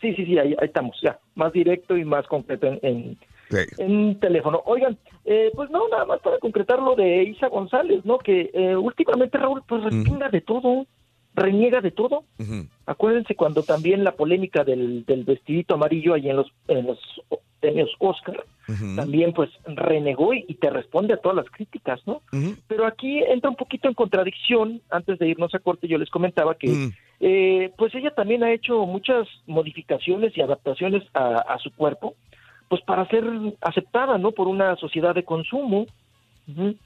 [0.00, 1.18] Sí, sí, sí, ahí, ahí estamos, ya.
[1.34, 3.18] Más directo y más concreto en, en,
[3.50, 3.56] Sí.
[3.78, 4.62] en teléfono.
[4.66, 8.18] Oigan, eh, pues no, nada más para concretar lo de Isa González, ¿no?
[8.18, 10.86] Que eh, últimamente Raúl, pues respinga de todo,
[11.38, 12.24] reniega de todo.
[12.86, 16.98] Acuérdense cuando también la polémica del, del vestidito amarillo ahí en los, en los
[17.60, 18.44] premios Oscar,
[18.94, 22.22] también pues renegó y, y te responde a todas las críticas, ¿no?
[22.68, 26.54] Pero aquí entra un poquito en contradicción, antes de irnos a corte yo les comentaba
[26.54, 32.14] que eh, pues ella también ha hecho muchas modificaciones y adaptaciones a, a su cuerpo,
[32.68, 33.24] pues para ser
[33.60, 34.32] aceptada, ¿no?
[34.32, 35.86] Por una sociedad de consumo,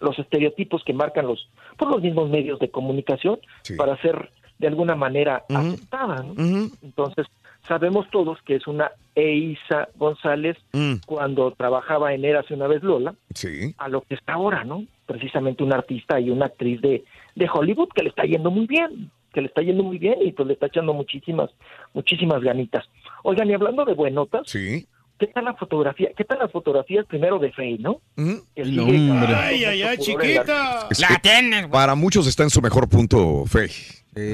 [0.00, 3.38] los estereotipos que marcan los, por los mismos medios de comunicación,
[3.76, 4.30] para ser
[4.62, 6.34] de alguna manera aceptada, ¿no?
[6.82, 7.26] Entonces,
[7.68, 10.94] sabemos todos que es una Eisa González Mm.
[11.06, 13.74] cuando trabajaba en Érase una vez Lola, Sí.
[13.76, 14.84] a lo que está ahora, ¿no?
[15.06, 19.10] Precisamente una artista y una actriz de, de Hollywood que le está yendo muy bien,
[19.34, 21.50] que le está yendo muy bien y pues le está echando muchísimas,
[21.92, 22.84] muchísimas ganitas.
[23.24, 24.86] Oigan, y hablando de buenotas, sí.
[25.18, 26.10] ¿qué tal la fotografía?
[26.16, 28.00] ¿Qué tal las fotografías primero de Faye, no?
[28.16, 29.34] Sigue hombre.
[29.34, 30.88] Ay, ay, ay, la- chiquita.
[30.90, 33.44] Es que Para muchos está en su mejor punto,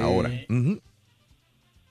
[0.02, 0.30] Ahora.
[0.48, 0.80] Ujú.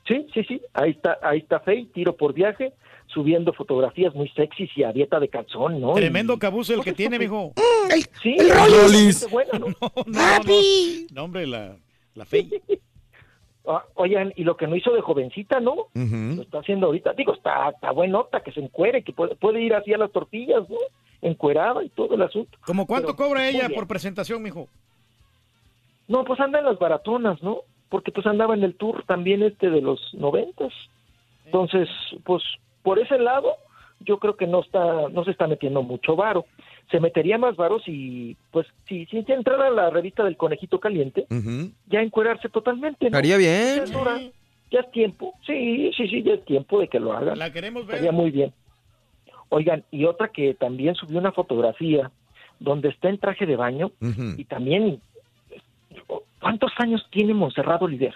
[0.08, 2.72] Sí, sí, sí, ahí está, ahí está Faye, tiro por viaje,
[3.08, 5.94] subiendo fotografías muy sexys y a dieta de calzón, ¿no?
[5.94, 7.52] Tremendo cabuzo el que tiene, mijo.
[7.96, 9.30] Y- sí, el Rollis.
[9.30, 9.68] buena, ¿no?
[9.68, 9.76] No,
[10.06, 10.54] no, no.
[11.12, 11.76] No, hombre, la,
[12.16, 12.48] la fe.
[13.70, 15.88] Ah, Oigan, y lo que no hizo de jovencita, ¿no?
[15.94, 17.12] Lo está haciendo ahorita.
[17.12, 20.70] Digo, está, está buenota, que se encuere, que puede, puede ir así a las tortillas,
[20.70, 20.78] ¿no?
[21.22, 22.58] Encuerada y todo el asunto.
[22.66, 24.70] ¿Cómo cuánto Pero, cobra ella por presentación, mijo?
[26.08, 27.64] No, pues anda en las baratonas, ¿no?
[27.90, 30.74] Porque pues andaba en el tour también este de los noventas.
[31.46, 31.88] Entonces,
[32.24, 32.44] pues
[32.84, 33.56] por ese lado,
[34.02, 36.46] yo creo que no está, no se está metiendo mucho varo.
[36.92, 41.28] Se metería más varo si, pues, si, si entrara a la revista del Conejito Caliente,
[41.88, 43.10] ya encuerarse totalmente.
[43.10, 43.18] ¿no?
[43.18, 43.78] Estaría bien.
[43.78, 44.32] Ya es
[44.72, 45.34] ya es tiempo.
[45.46, 47.38] Sí, sí, sí, ya es tiempo de que lo hagan.
[47.38, 47.96] La queremos ver.
[47.96, 48.54] Estaría muy bien.
[49.50, 52.12] Oigan, y otra que también subió una fotografía
[52.60, 53.92] donde está en traje de baño
[54.38, 55.00] y también,
[56.42, 58.14] ¿cuántos años tiene Monserrat Oliver?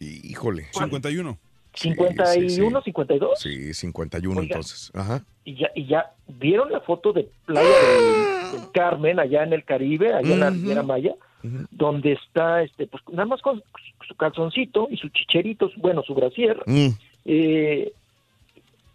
[0.00, 0.66] Híjole.
[0.72, 1.38] 51.
[1.74, 2.56] Sí, ¿51, sí, sí.
[2.84, 3.38] 52?
[3.38, 4.42] Sí, 51 Oiga.
[4.42, 4.90] entonces.
[4.94, 5.22] Ajá.
[5.44, 9.64] Y ya, y ya, ¿vieron la foto de Playa del, del Carmen, allá en el
[9.64, 10.50] Caribe, allá en la.
[10.50, 11.14] Riviera Maya?
[11.70, 13.62] Donde está, este, pues nada más con
[14.08, 16.60] su calzoncito y sus chicheritos, bueno, su brasier.
[16.66, 16.88] Mm.
[17.26, 17.92] Eh,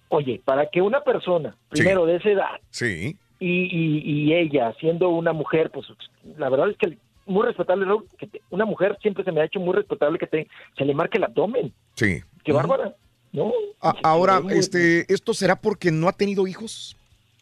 [0.10, 3.16] oye, para que una persona, primero de esa edad, Sí.
[3.40, 5.88] y, y, y ella, siendo una mujer, pues
[6.38, 9.46] la verdad es que muy respetable, Raúl, que te- una mujer siempre se me ha
[9.46, 11.74] hecho muy respetable que te, se le marque el abdomen.
[11.96, 12.22] Sí.
[12.44, 12.94] Qué bárbara,
[13.32, 13.52] ¿no?
[13.82, 16.96] A- ahora, muy- este, ¿esto será porque no ha tenido hijos?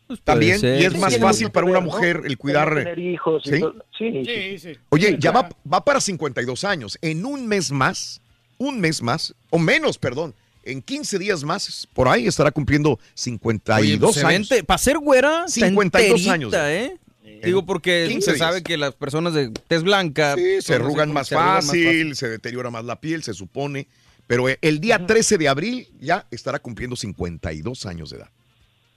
[0.07, 0.81] puede También, ser.
[0.81, 2.67] y es Sí, más fácil para una mujer el cuidar.
[2.75, 3.61] Tener hijos ¿Sí?
[3.97, 4.71] Sí, sí, sí.
[4.89, 6.97] Oye, ya va, va para 52 años.
[7.01, 8.19] En un mes más,
[8.57, 14.13] un mes más, o menos, perdón, en 15 días más, por ahí estará cumpliendo 52
[14.15, 14.49] se años.
[14.67, 16.53] Para ser güera, está 52 enterita, años.
[16.55, 16.97] ¿eh?
[17.43, 18.63] Digo, porque 15 se sabe días.
[18.63, 22.99] que las personas de tez blanca Sí, se arrugan más fácil, se deteriora más la
[22.99, 23.87] piel, se supone.
[24.27, 28.29] Pero eh, el día 13 de abril ya estará cumpliendo 52 años de edad.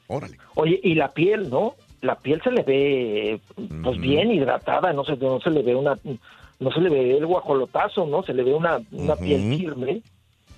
[0.06, 0.38] Órale.
[0.54, 1.74] Oye, y la piel, ¿no?
[2.02, 3.40] La piel se le ve,
[3.82, 5.98] pues bien hidratada, no se, no se le ve una,
[6.60, 8.22] no se le ve el guajolotazo, ¿no?
[8.22, 10.02] Se le ve una, una piel firme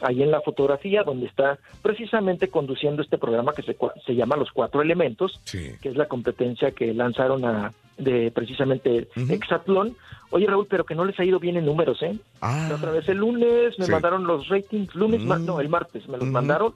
[0.00, 4.50] ahí en la fotografía donde está precisamente conduciendo este programa que se, se llama Los
[4.52, 9.97] Cuatro Elementos, que es la competencia que lanzaron a, de precisamente Exatlón.
[10.31, 12.16] Oye, Raúl, pero que no les ha ido bien en números, ¿eh?
[12.41, 12.66] Ah.
[12.68, 13.92] La otra vez el lunes me Sí.
[13.92, 16.75] mandaron los ratings, lunes, ma- no, el martes me los mandaron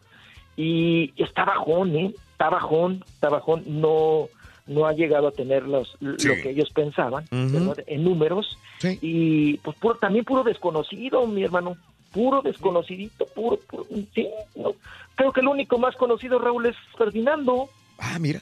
[0.56, 2.14] y está bajón, ¿eh?
[2.32, 4.28] Está bajón, está bajón, no,
[4.66, 8.56] no ha llegado a tener los, lo que ellos pensaban en números.
[9.02, 11.76] Y pues puro, también puro desconocido, mi hermano,
[12.12, 14.72] puro desconocidito, puro, puro sí, no.
[15.14, 18.40] creo que el único más conocido, Raúl, es Ferdinando, Ah, mira.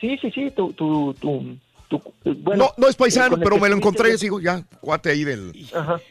[0.00, 1.56] Sí, sí, sí, tu, tu, tu,
[1.88, 2.02] tu-
[2.42, 5.22] bueno, no, no es paisano, con el pero me lo encontré, sigo ya, cuate ahí
[5.22, 5.52] del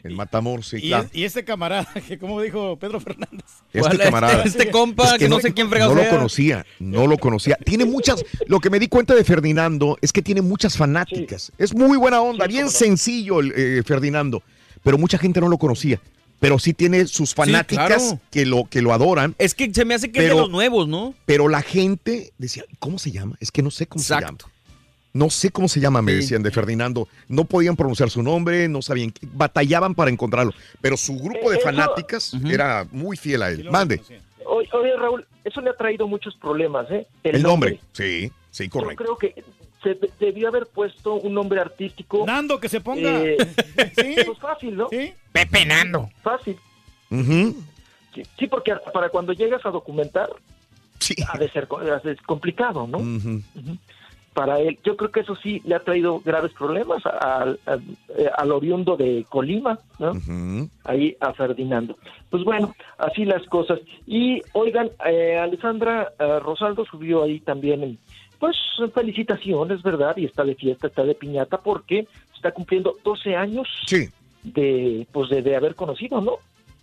[0.02, 1.08] el Matamor, sí, Y, claro.
[1.12, 3.44] y este camarada, que como dijo Pedro Fernández.
[3.74, 4.42] Este camarada.
[4.42, 7.58] Este compa, Es que no sé quién fregado No lo conocía, no lo conocía.
[7.62, 11.52] Tiene muchas, lo que me di cuenta de Ferdinando es que tiene muchas fanáticas.
[11.58, 14.42] Es muy buena onda, bien sencillo el eh, Ferdinando,
[14.82, 16.00] pero mucha gente no lo conocía.
[16.38, 18.20] Pero sí tiene sus fanáticas claro.
[18.30, 19.34] que, lo, que lo adoran.
[19.38, 21.14] Es que se me hace que es de Pero- los nuevos, ¿no?
[21.24, 23.36] Pero la gente decía, ¿cómo se llama?
[23.40, 24.36] Es que no sé cómo se llama.
[25.14, 27.08] No sé cómo se llama, me decían de Ferdinando.
[27.26, 30.52] No podían pronunciar su nombre, no sabían, batallaban para encontrarlo.
[30.82, 33.70] Pero su grupo de Eh, eso- fanáticas era muy fiel a él.
[33.70, 34.02] Mande.
[34.44, 37.06] Oye, oye, Raúl, eso le ha traído muchos problemas, ¿eh?
[37.24, 37.80] El nombre.
[37.92, 39.04] Sí, sí, Yo correcto.
[39.04, 39.42] creo que
[39.86, 42.24] se de- debió haber puesto un nombre artístico.
[42.26, 43.22] Nando, que se ponga.
[43.22, 43.36] Eh,
[44.26, 44.88] Pues fácil, ¿no?
[45.32, 46.08] Pepe Nando.
[46.22, 46.56] Fácil.
[48.14, 50.28] Sí, sí, porque para cuando llegas a documentar,
[51.32, 52.98] ha de ser co- ha de ser complicado, ¿no?
[54.34, 57.82] Para él, yo creo que eso sí le ha traído graves problemas al, al-
[58.18, 60.12] eh, al oriundo de Colima, ¿no?
[60.84, 61.96] Ahí a Ferdinando.
[62.28, 63.78] Pues bueno, así las cosas.
[64.06, 67.98] Y oigan, eh, Alessandra eh, Rosaldo subió ahí también,
[68.38, 68.56] pues
[68.94, 70.16] felicitaciones, ¿verdad?
[70.16, 73.68] Y está de fiesta, está de piñata, porque está cumpliendo 12 años
[74.42, 76.38] de, pues de, de haber conocido, ¿no?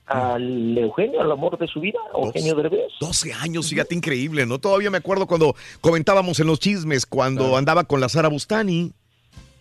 [0.05, 2.91] Al Eugenio, al amor de su vida, Eugenio Derbez.
[2.99, 4.59] 12 años, fíjate, increíble, ¿no?
[4.59, 8.91] Todavía me acuerdo cuando comentábamos en los chismes, cuando andaba con la Sara Bustani.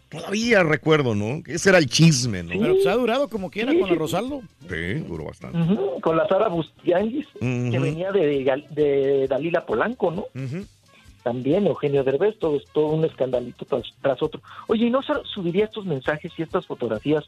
[0.08, 1.42] Todavía recuerdo, ¿no?
[1.46, 2.50] Ese era el chisme, ¿no?
[2.50, 4.42] Pero pues ha durado como quiera con la Rosaldo.
[4.68, 5.58] Sí, duró bastante.
[6.02, 10.26] Con la Sara Bustianguis, que venía de, de Dalila Polanco, ¿no?
[11.22, 14.40] También Eugenio Derbez, todo, es todo un escandalito tras, tras otro.
[14.66, 17.24] Oye, ¿y no subiría estos mensajes y estas fotografías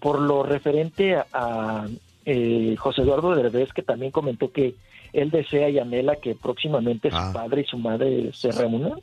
[0.00, 1.86] por lo referente a, a,
[2.24, 4.74] eh, José Eduardo Derbez, que también comentó que
[5.12, 9.00] él desea y anhela que próximamente su padre y su madre se reúnan?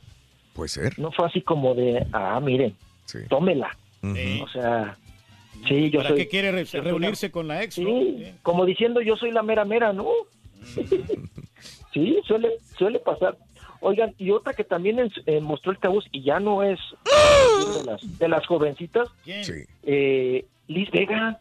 [0.54, 0.98] Puede ser.
[0.98, 2.74] No fue así como de, ah, miren,
[3.28, 3.76] tómela.
[4.02, 4.96] O sea,
[5.68, 6.18] sí, yo ¿Para soy...
[6.18, 7.78] qué quiere re- reunirse con la ex?
[7.78, 7.88] no?
[7.88, 10.06] Sí, como diciendo yo soy la mera mera, ¿no?
[11.92, 13.36] sí, suele, suele pasar.
[13.80, 16.78] Oigan, y otra que también eh, mostró el cabuz y ya no es
[17.78, 21.40] de las, de las jovencitas, eh, Liz Vega,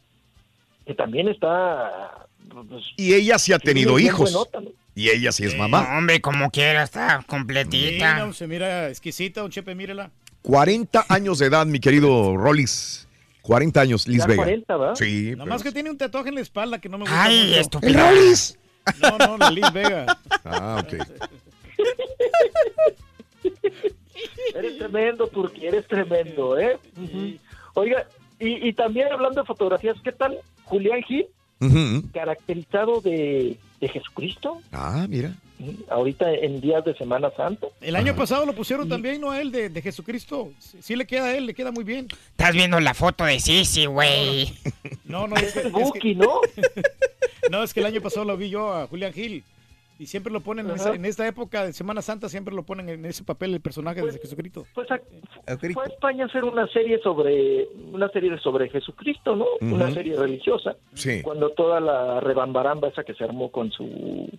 [0.85, 2.26] que también está...
[2.69, 4.32] pues, Y ella sí ha tenido hijos.
[4.32, 4.69] buenota, ¿no?
[4.95, 5.98] Y ella sí es mamá.
[5.98, 8.34] Hombre, como quiera, está Mira, completita.
[8.34, 10.09] se mira exquisita, un chepe, mírela.
[10.42, 13.08] 40 años de edad, mi querido Rollis.
[13.42, 14.43] 40 años, Liz Ya Vega.
[14.43, 14.95] 40, ¿verdad?
[14.95, 15.32] Sí.
[15.32, 17.59] Nada más que tiene un tatuaje en la espalda que no me gusta Ay, mucho.
[17.59, 17.90] estúpido.
[17.92, 18.59] ¿El Rollis?
[19.01, 20.06] No, no, la Liz Vega.
[20.45, 20.93] Ah, ok.
[24.56, 26.77] Eres tremendo, Turquía, eres tremendo, ¿eh?
[27.73, 28.06] Oiga,
[28.39, 31.27] y, y también hablando de fotografías, ¿qué tal Julián Gil,
[32.14, 34.61] caracterizado de, de Jesucristo?
[34.72, 35.33] Ah, mira.
[35.89, 37.67] Ahorita en días de Semana Santa.
[37.81, 39.31] El año pasado lo pusieron también, ¿no?
[39.31, 40.51] A él, de, de Jesucristo.
[40.57, 42.07] Sí, sí le queda a él, le queda muy bien.
[42.31, 44.53] Estás viendo la foto de Sisi, güey.
[45.03, 46.39] No, no, es que, es que- ¿no?
[47.51, 49.43] no, es que el año pasado lo vi yo a Julián Gil.
[50.00, 52.88] Y siempre lo ponen en, esa- en esta época de Semana Santa, siempre lo ponen
[52.90, 54.66] en ese papel el personaje de Jesucristo.
[54.74, 55.00] Pues a-
[55.74, 59.45] fue a España a hacer una serie sobre una serie sobre Jesucristo, ¿no?
[59.61, 60.76] Una serie religiosa.
[60.94, 61.22] Sí.
[61.22, 64.30] Cuando toda la rebambaramba esa que se armó con su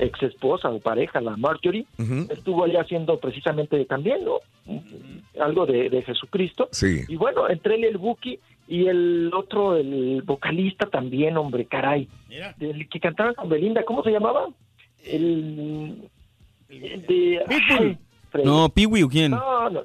[0.00, 1.86] ex esposa o pareja, la Marjorie,
[2.28, 4.40] estuvo allá haciendo precisamente también, ¿no?
[5.40, 6.68] Algo de, de Jesucristo.
[6.70, 7.00] Sí.
[7.08, 8.38] Y bueno, entre él y el Buki
[8.68, 12.06] y el otro, el vocalista también, hombre, caray.
[12.60, 14.48] El que cantaba con Belinda, ¿cómo se llamaba?
[15.04, 16.10] El,
[16.68, 17.44] el de...
[17.70, 17.98] ay.
[18.44, 19.30] No, Piwi o quién.
[19.32, 19.82] No, no,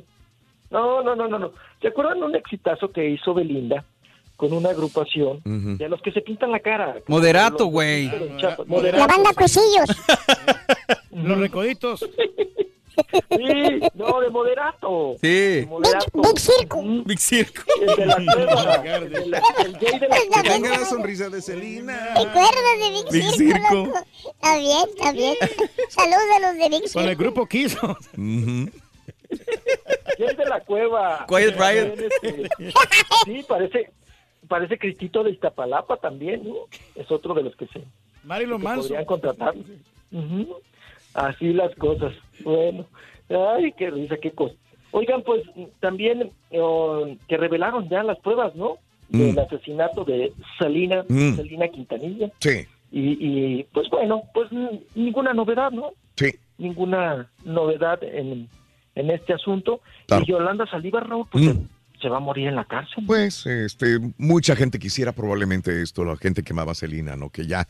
[0.71, 1.51] no, no, no, no, no.
[1.81, 3.85] ¿Se acuerdan un exitazo que hizo Belinda
[4.35, 6.97] con una agrupación de los que se pintan la cara?
[7.07, 8.07] Moderato, güey.
[8.67, 9.89] La banda Cuisillos.
[11.11, 12.05] Los recoditos.
[13.29, 15.15] Sí, no, de moderato.
[15.21, 15.27] Sí.
[15.27, 16.21] De moderato.
[16.21, 16.81] Big Circo.
[17.05, 17.61] Big Circo.
[17.81, 18.73] El de la cueva.
[18.85, 20.41] El, la- el gay de la cueva.
[20.43, 22.13] Tenga la sonrisa de Celina.
[22.13, 23.93] ¿Te acuerdas de Big, Big Circo, Circo.
[24.29, 25.35] Está bien, está bien.
[25.89, 27.23] Saludos a los de Big Con el Circo.
[27.23, 27.97] grupo Kiso.
[30.17, 31.25] Gay de la cueva.
[31.27, 31.57] Quiet.
[31.57, 32.49] También, este,
[33.25, 33.91] Sí, parece,
[34.47, 36.55] parece Cristito de Iztapalapa también, ¿no?
[36.95, 37.83] Es otro de los que se
[38.23, 38.83] Marilyn Manson.
[38.83, 39.55] podrían contratar.
[40.11, 40.57] Ujú.
[41.13, 42.13] Así las cosas.
[42.43, 42.85] Bueno,
[43.29, 44.55] ay, qué risa, qué cosa.
[44.91, 45.43] Oigan, pues
[45.79, 48.77] también eh, que revelaron ya las pruebas, ¿no?
[49.09, 49.39] Del Mm.
[49.39, 51.35] asesinato de Salina, Mm.
[51.35, 52.31] Salina Quintanilla.
[52.39, 53.17] Sí, Y,
[53.59, 54.49] y pues bueno, pues
[54.95, 55.91] ninguna novedad, ¿no?
[56.15, 56.27] sí.
[56.59, 58.47] Ninguna novedad en,
[58.93, 59.81] en este asunto.
[60.05, 60.23] Claro.
[60.23, 61.67] Y Yolanda Saldívar, Raúl, pues Mm.
[62.03, 63.03] Se, va a morir en la cárcel.
[63.07, 67.29] Pues, este, mucha gente quisiera probablemente esto, la gente que amaba a Celina, ¿no?
[67.29, 67.67] Que ya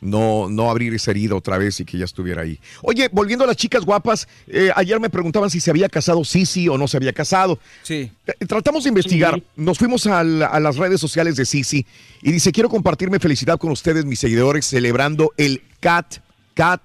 [0.00, 2.58] no, no abrir esa herida otra vez y que ya estuviera ahí.
[2.82, 6.68] Oye, volviendo a las chicas guapas, eh, ayer me preguntaban si se había casado Sisi
[6.68, 7.58] o no se había casado.
[7.82, 8.10] Sí.
[8.26, 11.86] Eh, Tratamos de investigar, nos fuimos a, la- a las redes sociales de Sisi
[12.22, 16.16] y dice, quiero compartirme felicidad con ustedes, mis seguidores, celebrando el Cat,
[16.54, 16.80] Cat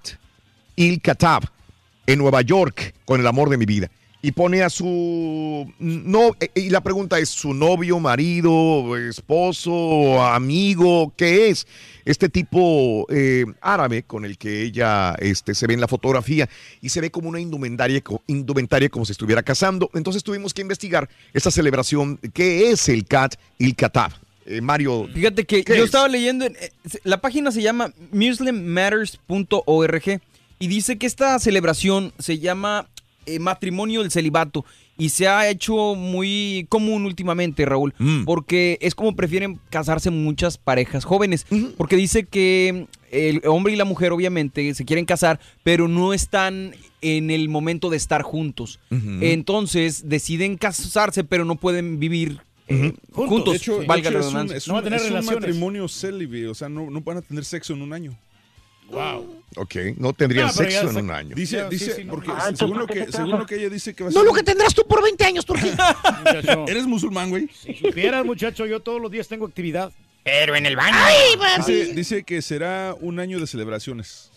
[0.76, 1.42] Il Katab
[2.06, 3.90] en Nueva York con el amor de mi vida.
[4.24, 11.12] Y pone a su no eh, y la pregunta es su novio, marido, esposo, amigo,
[11.16, 11.66] ¿qué es?
[12.04, 16.48] Este tipo eh, árabe con el que ella este, se ve en la fotografía
[16.80, 19.90] y se ve como una indumentaria, indumentaria como si estuviera casando.
[19.94, 22.18] Entonces tuvimos que investigar esta celebración.
[22.32, 24.12] ¿Qué es el Cat Il Katab?
[24.46, 25.08] Eh, Mario.
[25.12, 25.86] Fíjate que ¿qué yo es?
[25.86, 26.70] estaba leyendo, en- eh,
[27.04, 30.20] la página se llama muslimmatters.org
[30.58, 32.86] y dice que esta celebración se llama
[33.26, 34.64] eh, matrimonio del celibato
[34.98, 38.24] y se ha hecho muy común últimamente, Raúl, Mm.
[38.24, 43.84] porque es como prefieren casarse muchas parejas jóvenes, porque dice que el hombre y la
[43.84, 48.78] mujer obviamente se quieren casar, pero no están en el momento de estar juntos.
[49.20, 53.52] Entonces deciden casarse, pero no pueden vivir eh, juntos.
[53.54, 54.56] De hecho, de valga hecho, la es un, redundancia.
[54.56, 57.82] es un- es un matrimonio célibe, o sea, no, no van a tener sexo en
[57.82, 58.16] un año.
[58.92, 59.42] Wow.
[59.56, 61.34] Ok, no tendrían No, ya sexo en un año.
[61.36, 62.12] Dice, sí, dice, sí, no.
[62.12, 64.08] porque Ah, según, lo ¿para qué que, se según lo que ella dice que va
[64.08, 65.74] a No ser lo un- que tendrás tú por 20 años, Turquía.
[66.68, 67.48] ¿Eres musulmán, güey?
[67.48, 69.92] Si supieras, muchacho, yo todos los días tengo actividad.
[70.24, 70.96] Pero en el baño.
[71.58, 74.30] Dice, dice que será un año de celebraciones.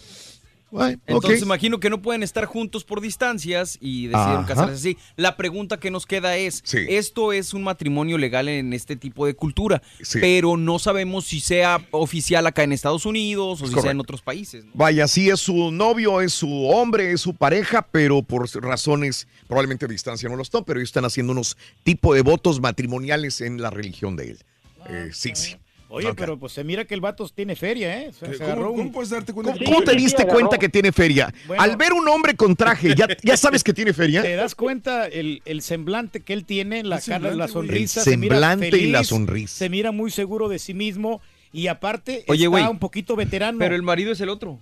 [1.07, 4.45] Entonces imagino que no pueden estar juntos por distancias y decidieron Ajá.
[4.47, 4.97] casarse así.
[5.15, 9.35] La pregunta que nos queda es, esto es un matrimonio legal en este tipo de
[9.35, 10.19] cultura, Sí.
[10.19, 14.21] pero no sabemos si sea oficial acá en Estados Unidos o si sea en otros
[14.21, 14.65] países.
[14.65, 14.71] ¿no?
[14.73, 19.87] Vaya, sí es su novio, es su hombre, es su pareja, pero por razones probablemente
[19.87, 23.61] de distancia no lo están, pero ellos están haciendo unos tipo de votos matrimoniales en
[23.61, 24.39] la religión de él.
[24.89, 25.55] Eh, sí, sí.
[25.95, 28.11] Oye, pero pues se mira que el vato tiene feria, ¿eh?
[28.11, 30.69] Se- se ¿Cómo- agarró un- cómo puedes darte cuenta ¿Cómo, cómo te diste cuenta que
[30.69, 31.33] tiene feria?
[31.47, 31.61] Bueno.
[31.63, 34.21] Al ver un hombre con traje, ¿ya, ya sabes que tiene feria?
[34.21, 38.01] ¿Te das cuenta el, el semblante que él tiene, la cara, la sonrisa?
[38.01, 39.55] El se mira semblante y la sonrisa.
[39.57, 41.21] Se mira muy seguro de sí mismo
[41.53, 43.57] y aparte Oye, está un poquito veterano.
[43.59, 44.59] Pero el marido es el otro.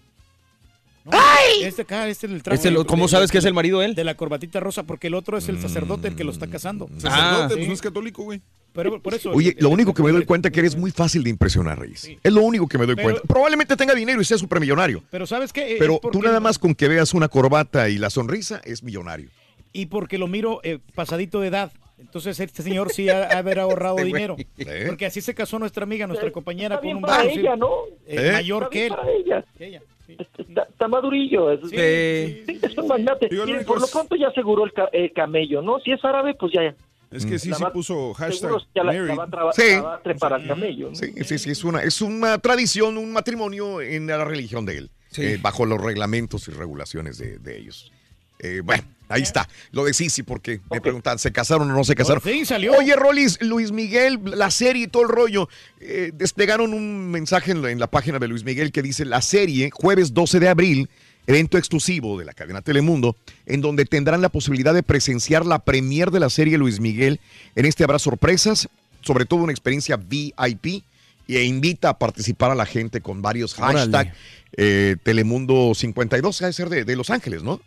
[1.62, 2.60] Este acá, este es el traje.
[2.60, 3.96] Es el- ¿cómo de- sabes de- que es el marido él?
[3.96, 6.88] De la corbatita rosa, porque el otro es el sacerdote el que lo está casando.
[6.98, 7.68] Sacerdote, Ah, pues sí.
[7.68, 8.42] no es católico, güey.
[8.74, 9.32] Pero por eso.
[9.32, 12.10] Oye, lo único que me doy cuenta es que eres muy fácil de impresionar, Reyes.
[12.24, 13.28] Es lo único que me doy Pero- cuenta.
[13.28, 15.04] Probablemente tenga dinero y sea supermillonario.
[15.12, 15.74] Pero ¿sabes qué?
[15.74, 19.30] Eh, Pero tú nada más con que veas una corbata y la sonrisa es millonario.
[19.74, 21.72] Y porque lo miro eh, pasadito de edad.
[22.06, 24.36] Entonces este señor sí ha, ha haber ahorrado Este dinero.
[24.58, 24.84] ¿Eh?
[24.88, 27.70] Porque así se casó nuestra amiga, nuestra compañera, con bien un para ella, sí, ¿no?
[28.06, 28.32] eh, ¿Eh?
[28.34, 28.90] mayor Está que él.
[28.96, 29.46] para ella.
[29.58, 30.18] Que ella, sí.
[30.38, 31.52] Está, está madurillo.
[31.52, 32.44] Es, Sí.
[32.46, 33.30] sí, es un magnate.
[33.66, 35.80] Por lo pronto ya aseguró el, ca- el camello, ¿no?
[35.80, 36.76] Si es árabe, pues ya.
[37.12, 39.18] Es que sí, La va- puso hashtag Seguro ya la, la married.
[39.20, 39.72] va a traba- Sí.
[39.72, 40.90] la va a trepar al camello.
[40.90, 40.96] ¿no?
[40.96, 44.90] Sí, sí, sí, es una, es una tradición, un matrimonio en la religión de él,
[45.18, 47.92] eh, bajo los reglamentos y regulaciones de, de ellos.
[48.40, 49.48] Eh, bueno, ahí está.
[49.72, 52.22] Lo de Sisi, porque me preguntan, ¿se casaron o no se casaron?
[52.24, 52.74] Sí, salió.
[52.74, 55.50] Oye, Rolis, Luis Miguel, la serie y todo el rollo,
[55.80, 59.22] eh, desplegaron un mensaje en la, en la página de Luis Miguel que dice, la
[59.22, 60.90] serie, jueves 12 de abril,
[61.28, 63.16] evento exclusivo de la cadena Telemundo,
[63.46, 67.20] en donde tendrán la posibilidad de presenciar la premier de la serie Luis Miguel.
[67.56, 68.68] En este habrá sorpresas,
[69.02, 70.84] sobre todo una experiencia VIP
[71.28, 74.12] e invita a participar a la gente con varios hashtags.
[74.56, 77.60] Eh, Telemundo 52, que ha de ser de, de Los Ángeles, ¿no?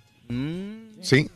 [1.00, 1.28] Sí.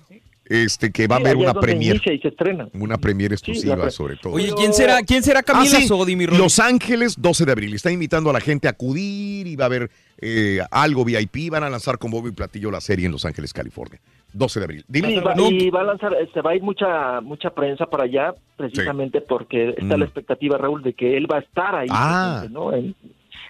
[0.46, 1.92] Este, que va a haber una premier.
[1.94, 2.68] inicia y se estrena.
[2.74, 4.32] Una premier exclusiva, sobre todo.
[4.32, 6.26] Oye, ¿quién será, quién será Camila Ah, sí, Sodi, mi?
[6.26, 7.72] Los Ángeles, 12 de abril.
[7.74, 11.50] Está invitando a la gente a acudir y va a haber eh, algo VIP.
[11.52, 14.00] Van a lanzar con Bobo y Platillo la serie en Los Ángeles, California.
[14.32, 14.84] 12 de abril.
[14.88, 15.12] Dime.
[15.12, 18.04] Y va, No, y va a lanzar, se va a ir mucha mucha prensa para
[18.04, 20.00] allá, precisamente porque está Mm.
[20.00, 22.44] la expectativa, Raúl, de que él va a estar ahí, Ah.
[22.50, 22.72] ¿no?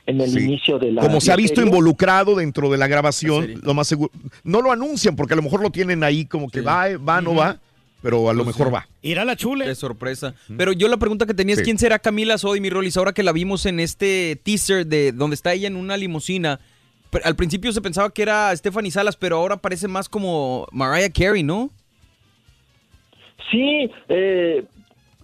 [0.06, 0.40] En el Sí.
[0.40, 1.02] inicio de la.
[1.02, 1.68] Como se ha visto serie.
[1.70, 4.10] involucrado dentro de la grabación, lo más seguro.
[4.44, 7.34] No lo anuncian porque a lo mejor lo tienen ahí como que va, va, no
[7.34, 7.58] va,
[8.02, 8.88] pero a lo mejor va.
[9.02, 9.66] Irá la chule.
[9.66, 10.34] De sorpresa.
[10.56, 11.64] Pero yo la pregunta que tenía es Sí.
[11.64, 15.34] quién será Camila Sodi, mi Rollis, ahora que la vimos en este teaser de donde
[15.34, 16.60] está ella en una limusina.
[17.24, 21.42] Al principio se pensaba que era Stephanie Salas, pero ahora parece más como Mariah Carey,
[21.42, 21.70] ¿no?
[23.50, 24.64] Sí, eh,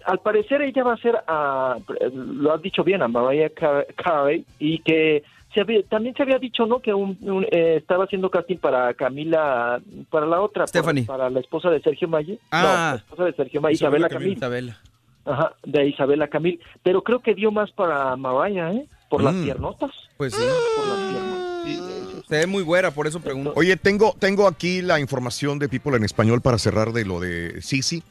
[0.07, 1.77] al parecer ella va a ser, a,
[2.13, 6.39] lo has dicho bien, a Mariah Car- Carey, y que se había- también se había
[6.39, 6.79] dicho, ¿no?
[6.79, 9.79] Que un, un, eh, estaba haciendo casting para Camila,
[10.09, 11.03] para la otra, para- Stephanie.
[11.05, 12.39] para, la esposa de Sergio Maye.
[12.51, 12.61] Ah.
[12.61, 14.33] No, la esposa de Sergio Maye, Isabela, Camil.
[14.33, 14.77] Isabela.
[15.25, 16.59] Ajá, de Isabela Camil.
[16.83, 18.85] Pero creo que dio más para Mariah, ¿eh?
[19.09, 19.43] Por las Mm.
[19.43, 19.91] piernotas.
[20.17, 20.41] Pues sí.
[20.77, 22.06] Por las piernotas.
[22.27, 23.53] Se ve muy güera, por eso pregunto.
[23.55, 27.61] Oye, tengo, tengo aquí la información de People en español para cerrar de lo de
[27.61, 28.03] Sisi.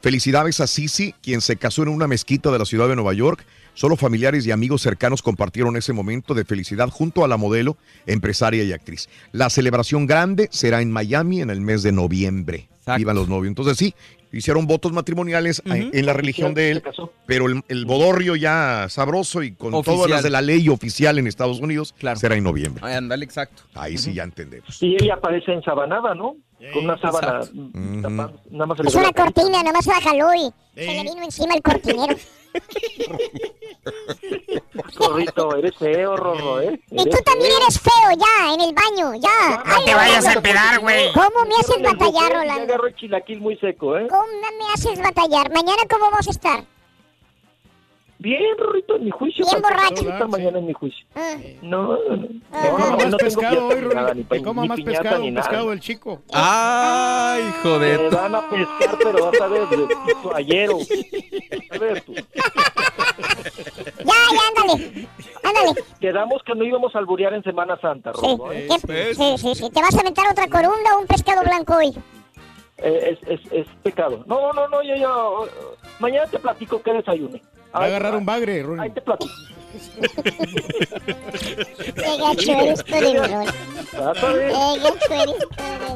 [0.00, 3.44] Felicidades a Sisi, quien se casó en una mezquita de la ciudad de Nueva York.
[3.74, 8.62] Solo familiares y amigos cercanos compartieron ese momento de felicidad junto a la modelo, empresaria
[8.62, 9.08] y actriz.
[9.32, 12.68] La celebración grande será en Miami en el mes de noviembre.
[12.96, 13.48] Iban los novios.
[13.48, 13.94] Entonces sí,
[14.36, 16.82] hicieron votos matrimoniales eh, en la religión de él,
[17.26, 20.10] pero el, el bodorrio ya sabroso y con todas Oficial.
[20.10, 22.82] las de la ley oficial en Estados Unidos será en noviembre.
[22.86, 23.62] Ay, andale, exacto.
[23.74, 24.82] Ahí sí ya entendemos.
[24.82, 26.36] Y ella aparece ensabanada, ¿no?
[26.72, 27.40] Con una sábana.
[27.52, 31.54] Nada más se le Es una cortina, nomás la jaló y se le vino encima
[31.54, 32.16] el cortinero.
[34.96, 36.80] Corrito, eres feo, Rorro, ¿eh?
[36.90, 39.62] Y tú también eres feo ya, en el baño, ya.
[39.64, 41.12] No te vayas a empedar, güey.
[41.12, 42.62] ¿Cómo me haces batallar, Rolando?
[42.64, 44.06] agarro el chilaquil muy seco, ¿eh?
[44.08, 44.26] ¿Cómo
[44.58, 45.52] me haces batallar?
[45.52, 46.64] Mañana, ¿cómo vamos a estar?
[48.24, 49.44] Bien, Rorrito, en mi juicio.
[49.44, 50.02] Bien ¿para qué borracho.
[50.02, 51.06] voy a estar mañana en mi juicio.
[51.14, 51.34] Ah.
[51.60, 52.16] No, no, no.
[52.16, 53.76] No, coma no, más pescado hoy,
[54.26, 55.46] pa- Que coma ni más piñata, pescado, ni nada.
[55.48, 56.22] pescado el chico.
[56.32, 58.10] Ay, Te joder.
[58.10, 59.86] van a pescar, pero vas a ver, de
[60.22, 60.78] toallero.
[61.70, 62.14] A ver tú.
[62.14, 62.24] Ya,
[64.06, 65.08] ya, ándale.
[65.42, 65.84] Ándale.
[66.00, 68.68] Quedamos que no íbamos a alburear en Semana Santa, Sí, Rorro, ¿eh?
[68.86, 69.70] ¿qué- sí, sí, sí.
[69.70, 71.92] ¿Te vas a aventar otra corunda o un pescado blanco hoy?
[72.78, 74.24] Eh, es, es, es pecado.
[74.26, 75.48] No, no, no, yo, yo.
[76.00, 77.42] Mañana te platico qué desayuné.
[77.74, 78.82] Va a agarrar un bagre, Rolly.
[78.82, 79.32] Ahí te platico.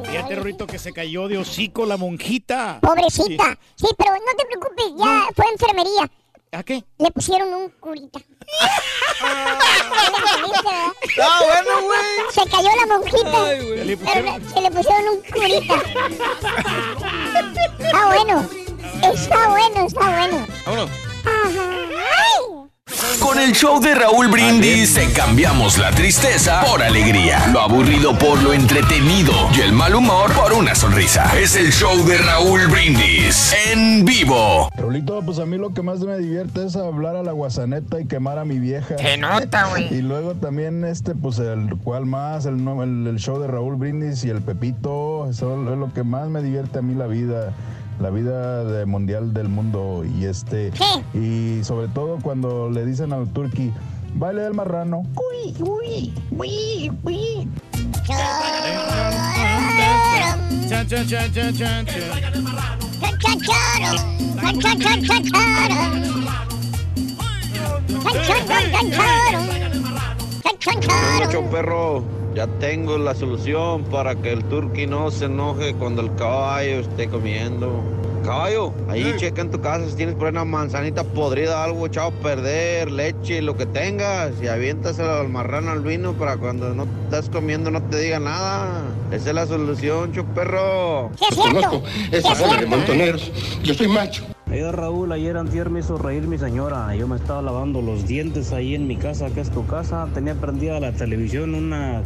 [0.08, 0.36] Fíjate, rol.
[0.36, 2.78] Rorrito, que se cayó de hocico la monjita.
[2.80, 3.58] Pobrecita.
[3.76, 6.10] Sí, pero no te preocupes, ya fue a enfermería.
[6.52, 6.82] ¿A qué?
[6.98, 8.20] Le pusieron un curita.
[9.18, 10.92] Entendiste, ¿verdad?
[11.22, 12.00] Ah, bueno, güey.
[12.32, 13.44] Se cayó la monjita.
[13.44, 13.78] Ay, güey.
[13.78, 15.74] Se le Pero pusieron- le- se le pusieron un curita.
[17.78, 18.48] Está bueno.
[19.12, 20.46] Está bueno, está bueno.
[20.64, 20.90] Vámonos.
[21.24, 21.64] Ajá.
[21.90, 22.57] Ay.
[23.20, 28.42] Con el show de Raúl Brindis te cambiamos la tristeza por alegría, lo aburrido por
[28.42, 31.30] lo entretenido y el mal humor por una sonrisa.
[31.38, 34.70] Es el show de Raúl Brindis en vivo.
[34.78, 38.06] Rolito, pues a mí lo que más me divierte es hablar a la guasaneta y
[38.06, 38.96] quemar a mi vieja.
[38.96, 39.92] Se nota, güey.
[39.92, 42.54] Y luego también este, pues el cual más, el,
[43.06, 46.78] el show de Raúl Brindis y el Pepito, eso es lo que más me divierte
[46.78, 47.52] a mí la vida.
[48.00, 50.72] La vida de mundial del mundo y este
[51.14, 53.72] y sobre todo cuando le dicen al turqui
[54.14, 57.48] baile del marrano Uy, uy, uy, uy.
[71.24, 72.02] Mucho perro,
[72.34, 77.08] ya tengo la solución para que el turqui no se enoje cuando el caballo esté
[77.08, 77.82] comiendo.
[78.24, 82.08] Caballo, ahí checa en tu casa si tienes por ahí una manzanita podrida, algo echado
[82.08, 86.86] a perder, leche, lo que tengas, y aviéntaselo al marrano al vino para cuando no
[87.04, 88.82] estás comiendo no te diga nada.
[89.10, 91.10] Esa es la solución, chuperro.
[91.18, 91.82] Sí, es cierto.
[92.12, 92.68] esa Sí, es cierto.
[92.68, 93.32] montoneros.
[93.62, 94.24] Yo soy macho.
[94.50, 96.94] Raúl, ayer antier me hizo reír mi señora.
[96.94, 100.08] Yo me estaba lavando los dientes ahí en mi casa, que es tu casa.
[100.14, 102.02] Tenía prendida la televisión, una,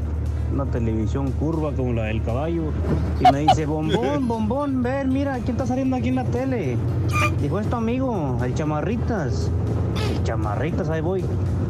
[0.53, 2.65] una televisión curva como la del caballo.
[3.21, 6.77] Y me dice, bombón, bombón, ven, mira, ¿quién está saliendo aquí en la tele?
[7.41, 9.51] Dijo, es tu amigo, el Chamarritas.
[10.11, 11.25] El Chamarritas, ahí voy.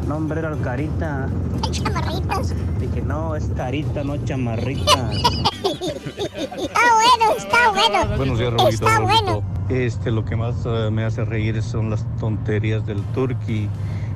[0.07, 1.29] No, hombre, era el Carita.
[1.71, 2.53] Chamarritas.
[2.79, 5.15] Dije, no, es Carita, no Chamarritas.
[5.63, 8.17] Está bueno, está bueno.
[8.17, 8.85] Buenos días, Raulito.
[8.85, 9.23] Está Raulito.
[9.23, 9.43] bueno.
[9.69, 13.69] Este, lo que más eh, me hace reír son las tonterías del turqui.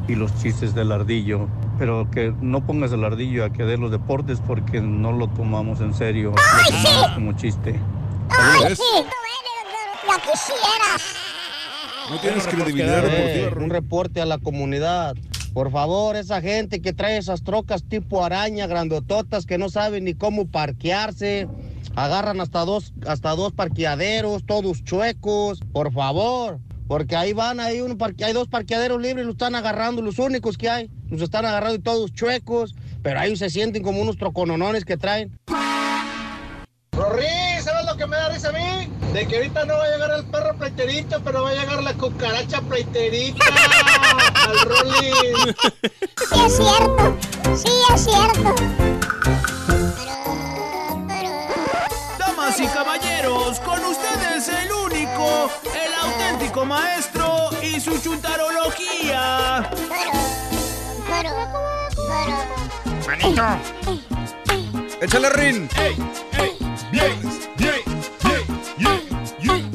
[0.07, 1.47] Y los chistes del ardillo.
[1.77, 5.81] Pero que no pongas el ardillo a que dé los deportes porque no lo tomamos
[5.81, 6.31] en serio.
[6.31, 7.79] Lo tomamos como chiste.
[8.29, 8.83] ¡Ay, sí!
[10.07, 11.27] ¡Ya quisieras!
[12.09, 15.15] No tienes credibilidad eh, un reporte a la comunidad.
[15.53, 20.13] Por favor, esa gente que trae esas trocas tipo araña, grandototas, que no saben ni
[20.13, 21.47] cómo parquearse,
[21.95, 25.59] agarran hasta dos, hasta dos parqueaderos, todos chuecos.
[25.73, 30.01] Por favor, porque ahí van, hay, un parque, hay dos parqueaderos libres, los están agarrando,
[30.01, 34.01] los únicos que hay, los están agarrando y todos chuecos, pero ahí se sienten como
[34.01, 35.37] unos trocononones que traen.
[36.93, 37.25] Rory,
[37.61, 38.89] ¿sabes lo que me da risa a mí?
[39.13, 41.93] De que ahorita no va a llegar el perro pleiterito, pero va a llegar la
[41.93, 43.45] cucaracha pleiterita
[44.47, 45.11] al Rolly.
[46.29, 47.17] Sí, es cierto.
[47.55, 48.55] Sí, es cierto.
[52.17, 55.96] Damas y caballeros, con ustedes el único, el
[56.37, 59.71] auténtico maestro y su chuntarología.
[63.07, 63.43] Manito.
[65.01, 65.67] Échale rin.
[66.91, 67.19] Bien,
[67.57, 67.81] bien,
[68.21, 68.45] bien,
[68.77, 69.01] bien,
[69.39, 69.71] bien.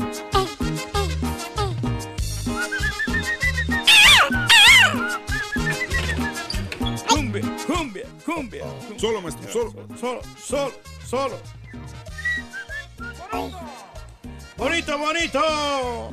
[7.08, 8.64] Cumbia, cumbia, cumbia.
[8.96, 9.72] Solo, maestro, solo.
[9.98, 10.72] Solo, solo,
[11.10, 11.38] solo.
[14.56, 16.12] Bonito, bonito.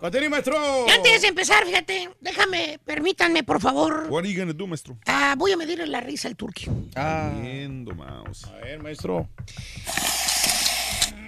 [0.00, 0.86] Continúe, maestro.
[0.86, 4.06] Y antes de empezar, fíjate, déjame, permítanme, por favor.
[4.10, 4.98] What are you gonna do, maestro?
[5.06, 6.66] Ah, voy a medirle la risa al turqui.
[6.94, 7.32] Ah.
[7.40, 8.44] Viendo, mouse.
[8.44, 9.30] A ver, maestro.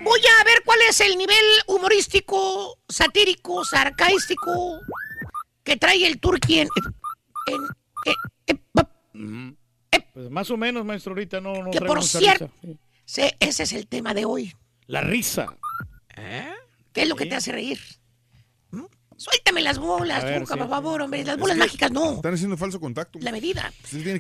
[0.03, 4.79] Voy a ver cuál es el nivel humorístico, satírico, sarcástico
[5.65, 6.69] que trae el turqui en...
[9.15, 9.57] en-
[10.13, 12.51] Pues más o menos, maestro, ahorita no, no que por cierto,
[13.07, 14.55] ese es el tema de hoy.
[14.87, 15.47] La risa.
[16.93, 17.79] ¿Qué es lo que te hace reír?
[18.71, 18.85] ¿Mm?
[19.17, 20.55] Suéltame las bolas, ver, sí.
[20.57, 21.25] por favor, hombre.
[21.25, 22.15] Las Es bolas que mágicas no.
[22.15, 23.19] Están haciendo falso contacto.
[23.23, 23.73] La medida.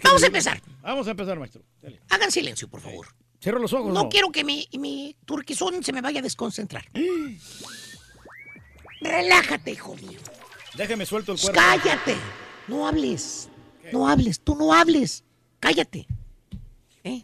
[0.04, 0.62] Vamos a empezar.
[0.82, 1.62] Vamos a empezar, maestro.
[1.82, 2.00] Dale.
[2.10, 3.06] Hagan silencio, por favor.
[3.40, 3.92] Cierra los ojos.
[3.92, 6.84] No quiero que mi, mi turquizón se me vaya a desconcentrar.
[9.00, 10.18] Relájate, hijo mío.
[10.76, 11.58] Déjeme suelto el cuerpo.
[11.60, 12.16] Cállate.
[12.68, 13.48] No hables.
[13.92, 14.40] No hables.
[14.40, 15.24] Tú no hables.
[15.60, 16.06] Cállate.
[17.04, 17.22] ¿Eh?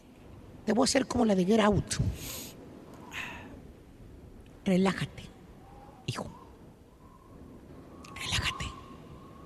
[0.65, 1.95] Te voy a hacer como la de Get Out.
[4.65, 5.23] Relájate,
[6.05, 6.25] hijo.
[8.15, 8.65] Relájate.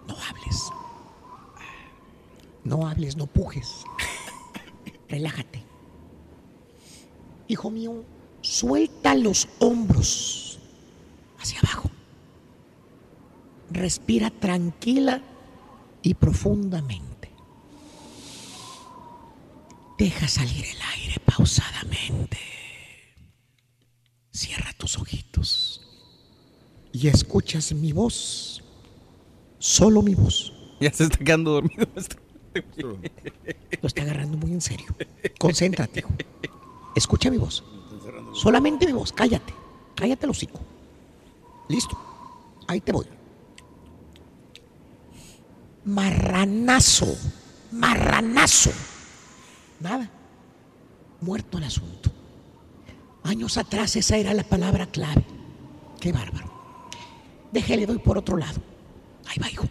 [0.07, 0.71] No hables.
[2.63, 3.83] No hables, no pujes.
[5.09, 5.63] Relájate.
[7.47, 8.03] Hijo mío,
[8.41, 10.59] suelta los hombros
[11.39, 11.89] hacia abajo.
[13.71, 15.21] Respira tranquila
[16.01, 17.31] y profundamente.
[19.97, 22.56] Deja salir el aire pausadamente.
[24.37, 25.81] Cierra tus ojitos
[26.93, 28.61] y escuchas mi voz.
[29.57, 30.53] Solo mi voz.
[30.79, 31.87] Ya se está quedando dormido.
[33.81, 34.85] Lo está agarrando muy en serio.
[35.39, 36.13] Concéntrate, hijo.
[36.95, 37.63] Escucha mi voz.
[38.33, 39.11] Solamente mi voz.
[39.11, 39.55] Cállate.
[39.95, 40.59] Cállate el hocico.
[41.67, 41.97] Listo.
[42.67, 43.07] Ahí te voy.
[45.83, 47.07] Marranazo.
[47.71, 48.71] Marranazo.
[49.79, 50.07] Nada.
[51.21, 52.11] Muerto el asunto.
[53.27, 55.25] Años atrás esa era la palabra clave.
[55.99, 56.49] Qué bárbaro.
[57.51, 58.61] Déjale, doy por otro lado.
[59.25, 59.67] Ahí va, hijo.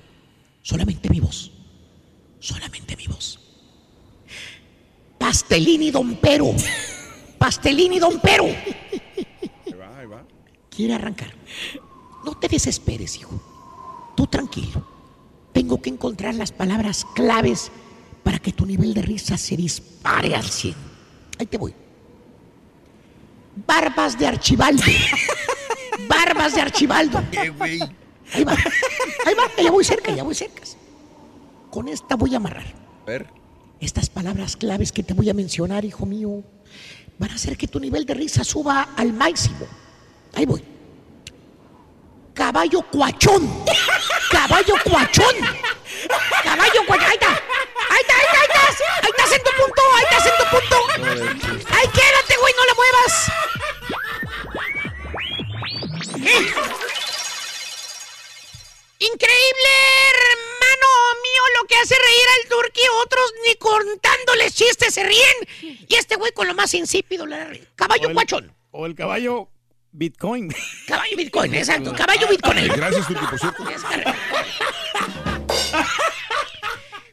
[0.60, 1.50] Solamente mi voz.
[2.38, 3.40] Solamente mi voz.
[5.18, 6.52] Pastelini Don Pero.
[7.38, 8.44] Pastelini Don Pero.
[8.44, 10.22] Ahí va, ahí va.
[10.68, 11.32] Quiere arrancar.
[12.26, 13.40] No te desesperes, hijo.
[14.14, 14.86] Tú tranquilo.
[15.54, 17.72] Tengo que encontrar las palabras claves
[18.22, 20.74] para que tu nivel de risa se dispare al 100.
[21.38, 21.85] Ahí te voy.
[23.56, 24.82] Barbas de Archibaldo.
[26.08, 27.22] Barbas de Archibaldo.
[27.36, 27.64] Ahí va.
[29.24, 29.50] Ahí va.
[29.56, 30.62] Ya voy cerca, ya voy cerca.
[31.70, 32.66] Con esta voy a amarrar.
[33.02, 33.26] A ver.
[33.80, 36.42] Estas palabras claves que te voy a mencionar, hijo mío,
[37.18, 39.66] van a hacer que tu nivel de risa suba al máximo.
[40.34, 40.62] Ahí voy.
[42.34, 43.48] Caballo cuachón.
[44.30, 45.34] Caballo cuachón.
[46.44, 47.06] Caballo cuachón.
[47.06, 47.30] Ahí está.
[47.88, 48.76] Ahí está, ahí está, ahí estás.
[49.02, 49.82] Ahí estás en tu punto.
[49.96, 50.76] Ahí estás en tu punto.
[51.74, 53.12] Ahí quédate, güey, no le muevas.
[56.24, 56.52] Eh.
[58.98, 59.70] Increíble,
[60.10, 60.88] hermano
[61.22, 62.80] mío, lo que hace reír al turqui.
[63.02, 65.36] Otros ni contándoles chistes se ríen.
[65.88, 67.68] Y este güey con lo más insípido le ríe.
[67.76, 68.56] Caballo O el- cuachón.
[68.70, 69.48] O el caballo
[69.92, 70.54] Bitcoin.
[70.86, 71.94] Caballo Bitcoin, exacto.
[71.94, 72.68] Caballo Bitcoin.
[72.68, 73.64] Gracias, Turki, por cierto.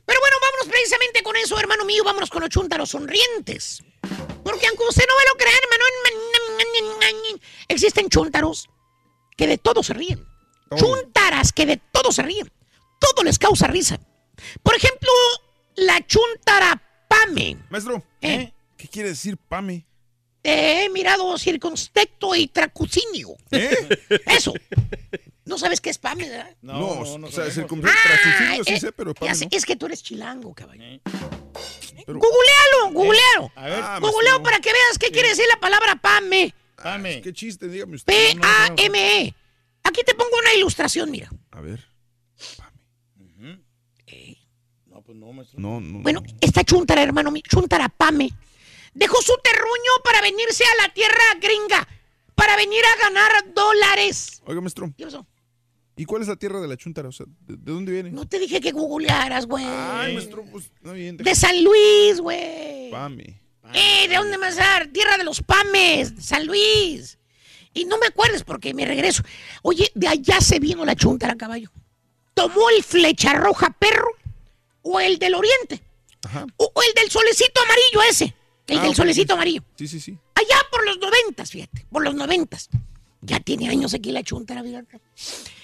[0.06, 2.04] Pero bueno, vámonos precisamente con eso, hermano mío.
[2.04, 3.82] Vámonos con los chúntaros sonrientes.
[4.44, 5.84] Porque aunque usted no me lo crea, hermano,
[7.68, 8.70] existen chúntaros
[9.38, 10.26] que de todo se ríen.
[10.76, 12.52] Chuntaras que de todo se ríen.
[13.00, 14.00] Todo les causa risa.
[14.62, 15.10] Por ejemplo,
[15.76, 17.58] la chuntara Pame.
[17.70, 18.52] Maestro, ¿Eh?
[18.78, 19.86] ¿qué quiere decir Pame?
[20.42, 23.36] Te he mirado circunspecto y tracucinio.
[24.26, 24.54] Eso.
[25.46, 26.56] ¿No sabes qué es Pame, verdad?
[26.62, 29.50] No, o sea, es el Ah, sí eh, sé, pero Pame sé, no.
[29.52, 30.84] Es que tú eres chilango, caballo.
[32.06, 33.52] Pero- Googlealo, googlealo.
[33.56, 33.84] A ver.
[33.84, 36.54] Ah, Googleo para que veas qué quiere decir la palabra Pame.
[36.76, 37.22] Pame.
[37.22, 38.14] Qué chiste, dígame usted.
[38.14, 39.22] P-A-M-E.
[39.28, 39.36] E.
[39.84, 41.30] Aquí te pongo una ilustración, mira.
[41.52, 41.94] A ver.
[44.86, 45.60] No, pues no, maestro.
[45.60, 46.00] No, no.
[46.00, 48.30] Bueno, esta chuntara, hermano mío, chuntara Pame,
[48.94, 51.88] dejó su terruño para venirse a la tierra gringa,
[52.36, 54.42] para venir a ganar dólares.
[54.46, 54.94] Oiga, maestro.
[54.96, 55.26] ¿Qué pasó?
[55.96, 57.10] ¿Y cuál es la tierra de la chuntara?
[57.10, 58.12] O sea, ¿de, de dónde viene?
[58.12, 59.64] No te dije que googlearas, güey.
[59.66, 61.18] Ay, maestro, pues, está bien.
[61.18, 62.90] De San Luis, güey.
[62.92, 63.40] Pame.
[63.74, 64.88] Eh, ¿de dónde más dar?
[64.88, 67.18] Tierra de los Pames, San Luis.
[67.74, 69.24] Y no me acuerdes porque me regreso.
[69.62, 71.72] Oye, de allá se vino la chuntara, caballo.
[72.34, 74.10] Tomó el flecha roja perro
[74.82, 75.82] o el del oriente.
[76.58, 78.36] O, o el del solecito amarillo ese.
[78.68, 79.36] El Ah, del solecito sí.
[79.36, 79.64] amarillo.
[79.76, 80.18] Sí, sí, sí.
[80.36, 82.70] Allá por los noventas, fíjate, por los noventas.
[83.22, 85.00] Ya tiene años aquí la chuntara, fíjate.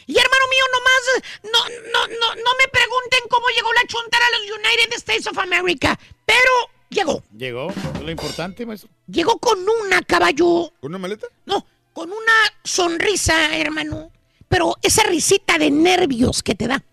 [0.09, 4.31] Y hermano mío, nomás, no, no, no, no me pregunten cómo llegó la chuntara a
[4.31, 6.51] los United States of America, pero
[6.89, 7.23] llegó.
[7.37, 7.69] Llegó.
[7.69, 8.89] Es lo importante, maestro.
[9.05, 10.73] Llegó con una caballo.
[10.81, 11.27] ¿Con una maleta?
[11.45, 11.63] No,
[11.93, 14.11] con una sonrisa, hermano.
[14.47, 16.83] Pero esa risita de nervios que te da.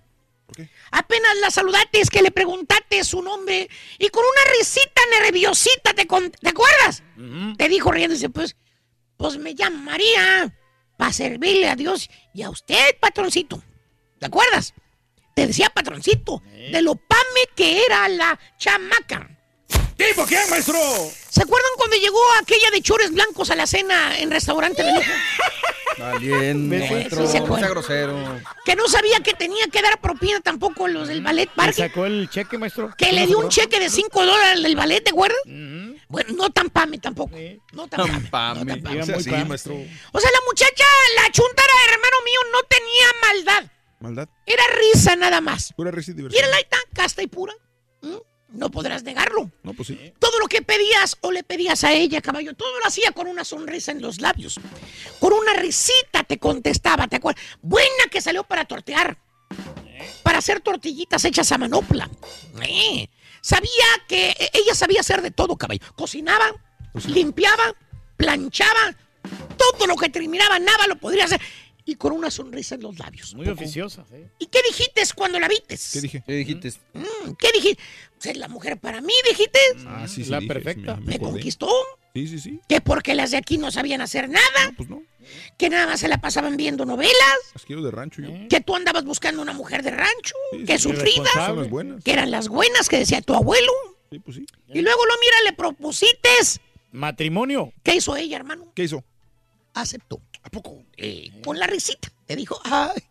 [0.90, 6.06] Apenas la saludaste, es que le preguntaste su nombre y con una risita nerviosita, ¿te,
[6.06, 7.02] con- ¿te acuerdas?
[7.56, 8.56] Te dijo riéndose, pues,
[9.16, 10.54] pues me llamo María
[10.96, 13.62] para servirle a Dios y a usted, patroncito.
[14.18, 14.74] ¿Te acuerdas?
[15.34, 16.42] Te decía patroncito,
[16.72, 17.20] de lo pame
[17.54, 19.30] que era la chamaca.
[19.96, 20.78] ¿Tipo quién, maestro?
[21.30, 25.10] ¿Se acuerdan cuando llegó aquella de chores blancos a la cena en restaurante de lujo?
[25.98, 27.58] Maestro, sí se no acuerda.
[27.66, 28.40] sea grosero.
[28.64, 31.82] Que no sabía que tenía que dar propina tampoco los del ballet ¿Le parking.
[31.88, 32.94] sacó el cheque, maestro?
[32.96, 35.38] Que le ¿No dio un cheque de 5 dólares del ballet, ¿te acuerdas?
[36.08, 37.36] Bueno, no tan pame tampoco.
[37.72, 38.64] No tan pame.
[38.64, 38.76] Pame.
[38.82, 39.02] pame.
[39.02, 39.74] O sea, sí, maestro.
[39.74, 40.84] O sea, la muchacha,
[41.16, 43.70] la chuntara, hermano mío, no tenía maldad.
[43.98, 44.28] Maldad.
[44.46, 45.72] Era risa nada más.
[45.76, 46.44] Pura risa y Y diversión.
[46.44, 47.54] era la tan casta y pura.
[48.02, 48.16] ¿Mm?
[48.50, 49.50] No podrás negarlo.
[49.64, 50.14] No, pues sí.
[50.20, 53.44] Todo lo que pedías o le pedías a ella, caballo, todo lo hacía con una
[53.44, 54.60] sonrisa en los labios.
[55.18, 57.42] Con una risita te contestaba, ¿te acuerdas?
[57.60, 59.18] Buena que salió para tortear.
[60.22, 62.08] Para hacer tortillitas hechas a manopla.
[62.62, 63.08] Eh,
[63.46, 65.80] Sabía que ella sabía hacer de todo, caballo.
[65.94, 66.52] Cocinaba,
[67.06, 67.76] limpiaba,
[68.16, 68.96] planchaba.
[69.56, 71.40] Todo lo que terminaba, nada lo podría hacer.
[71.88, 73.32] Y con una sonrisa en los labios.
[73.34, 74.16] Muy oficiosa, sí.
[74.40, 75.90] ¿Y qué dijiste cuando la vistes?
[75.92, 76.22] ¿Qué dije?
[76.26, 76.72] ¿Qué dijiste?
[76.94, 77.82] Mm, ¿Qué dijiste?
[78.24, 79.60] Es la mujer para mí, dijiste.
[79.86, 80.30] Ah, sí, sí.
[80.30, 80.96] La dije, perfecta.
[80.96, 81.32] sí, Me acordé.
[81.34, 81.68] conquistó.
[82.12, 82.60] Sí, sí, sí.
[82.68, 84.72] Que porque las de aquí no sabían hacer nada.
[84.76, 85.00] pues no.
[85.56, 87.38] Que nada más se la pasaban viendo novelas.
[87.54, 88.30] Asquero de rancho yo.
[88.48, 90.34] Que tú andabas buscando una mujer de rancho.
[90.66, 91.22] que sí, sufrida.
[91.36, 92.02] las.
[92.02, 93.70] Que eran las buenas que decía tu abuelo.
[94.10, 94.46] Sí, pues sí.
[94.74, 96.30] Y luego lo mira, le propusiste.
[96.90, 97.72] Matrimonio.
[97.84, 98.72] ¿Qué hizo ella, hermano?
[98.74, 99.04] ¿Qué hizo?
[99.74, 100.20] Aceptó.
[100.46, 100.84] ¿A poco?
[100.96, 102.08] Eh, con la risita.
[102.24, 103.02] Te dijo, ay,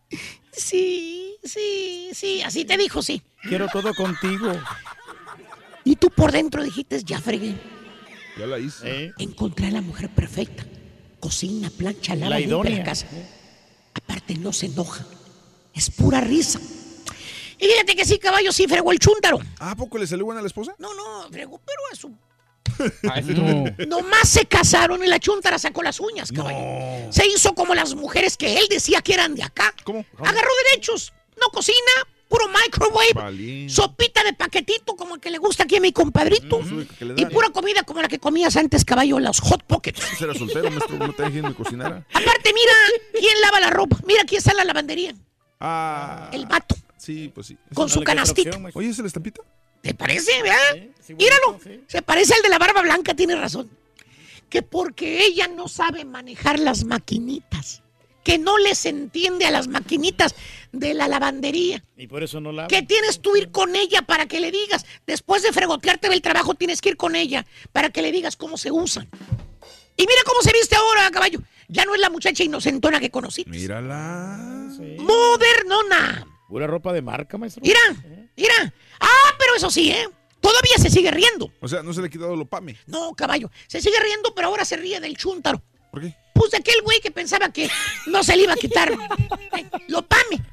[0.53, 2.41] sí, sí, sí.
[2.41, 3.21] Así te dijo, sí.
[3.43, 4.53] Quiero todo contigo.
[5.83, 7.55] Y tú por dentro dijiste, ya fregué.
[8.39, 9.11] Ya la hice.
[9.17, 10.65] Encontré a la mujer perfecta.
[11.19, 12.83] Cocina, plancha, lava, La limpia la idónea.
[12.85, 13.07] casa.
[13.93, 15.05] Aparte, no se enoja.
[15.73, 16.59] Es pura risa.
[17.59, 19.39] Y fíjate que sí, caballo, sí fregó el chúntaro.
[19.59, 20.73] ¿Ah, ¿A poco le salió buena a la esposa?
[20.79, 22.13] No, no, fregó, pero a su...
[23.25, 23.65] No.
[23.87, 27.11] Nomás se casaron y la chúntara sacó las uñas, caballo.
[27.11, 29.73] Se hizo como las mujeres que él decía que eran de acá.
[29.83, 30.05] ¿Cómo?
[30.19, 31.13] Agarró derechos.
[31.39, 31.77] No cocina,
[32.29, 33.13] puro microwave.
[33.13, 33.73] Valiente.
[33.73, 36.61] Sopita de paquetito como el que le gusta aquí a mi compadrito.
[37.15, 40.01] y pura comida como la que comías antes, caballo, los hot pockets.
[40.01, 40.97] Pues era soltero, maestro.
[40.97, 42.05] No te dejen de cocinar.
[42.13, 42.73] Aparte, mira
[43.11, 43.97] quién lava la ropa.
[44.05, 45.15] Mira quién está en la lavandería.
[45.59, 46.29] Ah.
[46.33, 46.75] El vato.
[46.97, 47.57] Sí, pues sí.
[47.73, 48.57] Con su canastita.
[48.73, 49.41] Oye, ¿es la estampita?
[49.85, 50.89] ¿Te parece, verdad?
[51.09, 51.59] Míralo.
[51.85, 53.69] Se parece al de la barba blanca, tiene razón.
[54.49, 57.83] Que porque ella no sabe manejar las maquinitas.
[58.23, 60.33] Que no les entiende a las maquinitas
[60.71, 61.83] de la lavandería.
[61.95, 62.65] Y por eso no la.
[62.65, 64.87] Que tienes tú ir con ella para que le digas.
[65.05, 68.57] Después de fregotearte del trabajo, tienes que ir con ella para que le digas cómo
[68.57, 69.07] se usan.
[69.97, 71.43] Y mira cómo se viste ahora, caballo.
[71.67, 73.45] Ya no es la muchacha inocentona que conocí.
[73.47, 74.67] Mírala.
[74.97, 76.25] Modernona.
[76.49, 77.61] Pura ropa de marca, maestro.
[77.63, 77.79] Mira,
[78.35, 78.73] mira.
[78.99, 80.09] Ah, pero eso sí, ¿eh?
[80.41, 81.51] Todavía se sigue riendo.
[81.59, 82.77] O sea, no se le ha quitado lo pame.
[82.85, 83.49] No, caballo.
[83.67, 85.61] Se sigue riendo, pero ahora se ríe del chúntaro.
[85.91, 86.15] ¿Por qué?
[86.33, 87.69] Pues de aquel güey que pensaba que
[88.07, 88.91] no se le iba a quitar
[89.87, 90.43] lo pame.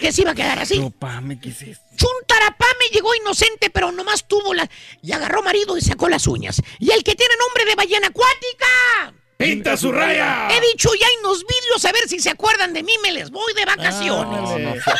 [0.00, 0.78] Que se iba a quedar así.
[0.78, 1.80] No, pame, ¿qué es eso?
[1.96, 4.68] Chuntarapame llegó inocente, pero nomás tuvo la.
[5.02, 6.60] Y agarró marido y sacó las uñas.
[6.78, 9.14] Y el que tiene nombre de ballena acuática.
[9.42, 10.48] ¡Pinta su raya!
[10.50, 13.30] He dicho ya en los vídeos, a ver si se acuerdan de mí, me les
[13.30, 14.50] voy de vacaciones.
[14.50, 14.80] Ándale.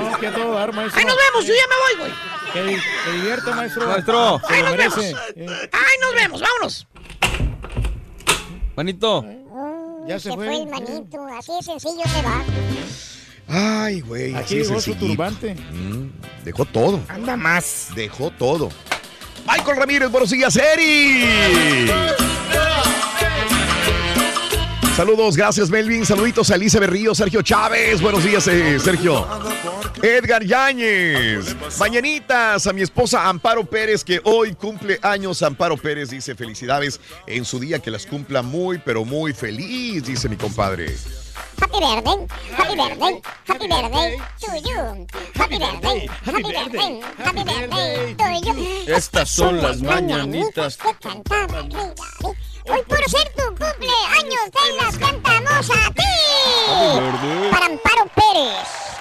[0.00, 0.98] No, que a todo dar, maestro.
[0.98, 2.12] Ahí nos vemos, yo ya me voy, güey.
[2.52, 3.86] Que, di- que divierte, maestro.
[3.86, 4.40] Maestro.
[4.48, 4.96] Se Ahí nos vemos.
[4.96, 5.14] merece.
[5.72, 6.86] Ahí nos vemos, vámonos.
[8.76, 9.24] Manito.
[10.06, 10.46] Ya se, se fue.
[10.46, 10.56] fue.
[10.56, 12.42] el manito, así de sencillo se va.
[13.86, 14.34] Ay, güey.
[14.34, 15.54] Aquí así de llegó su turbante.
[15.54, 16.10] Mm,
[16.44, 17.00] dejó todo.
[17.08, 17.88] Anda más.
[17.94, 18.70] Dejó todo.
[19.46, 21.24] Michael Ramírez, buenos días, Eri.
[24.96, 26.06] Saludos, gracias Melvin.
[26.06, 28.00] Saluditos a Elisa Berrío, Sergio Chávez.
[28.00, 29.26] Buenos días, eh, Sergio.
[30.00, 31.56] Edgar Yáñez.
[31.80, 35.42] Mañanitas a mi esposa Amparo Pérez, que hoy cumple años.
[35.42, 40.28] Amparo Pérez dice felicidades en su día, que las cumpla muy, pero muy feliz, dice
[40.28, 40.86] mi compadre.
[41.64, 45.06] Happy birthday, happy birthday, happy birthday to you.
[45.34, 48.94] Happy birthday, happy birthday, happy birthday to you.
[48.94, 50.76] Estas son las mañanitas.
[50.76, 52.36] que cantaba el rey David.
[52.68, 57.50] Hoy por ser tu cumpleaños te las cantamos a ti.
[57.50, 58.93] Para Amparo Pérez.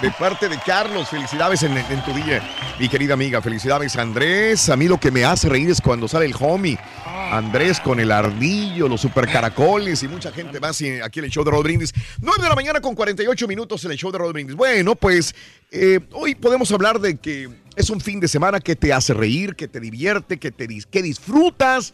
[0.00, 2.42] De parte de Carlos, felicidades en, tu día,
[2.78, 3.42] mi querida amiga.
[3.42, 4.70] Felicidades, Andrés.
[4.70, 6.78] A mí lo que me hace reír es cuando sale el homie.
[7.04, 11.44] Andrés con el ardillo, los super caracoles y mucha gente más aquí en el show
[11.44, 11.92] de Rod Brindis.
[12.18, 14.56] 9 de la mañana con 48 minutos en el show de Rod Brindis.
[14.56, 15.34] Bueno, pues
[15.70, 19.54] eh, hoy podemos hablar de que es un fin de semana que te hace reír,
[19.54, 21.92] que te divierte, que, te, que disfrutas.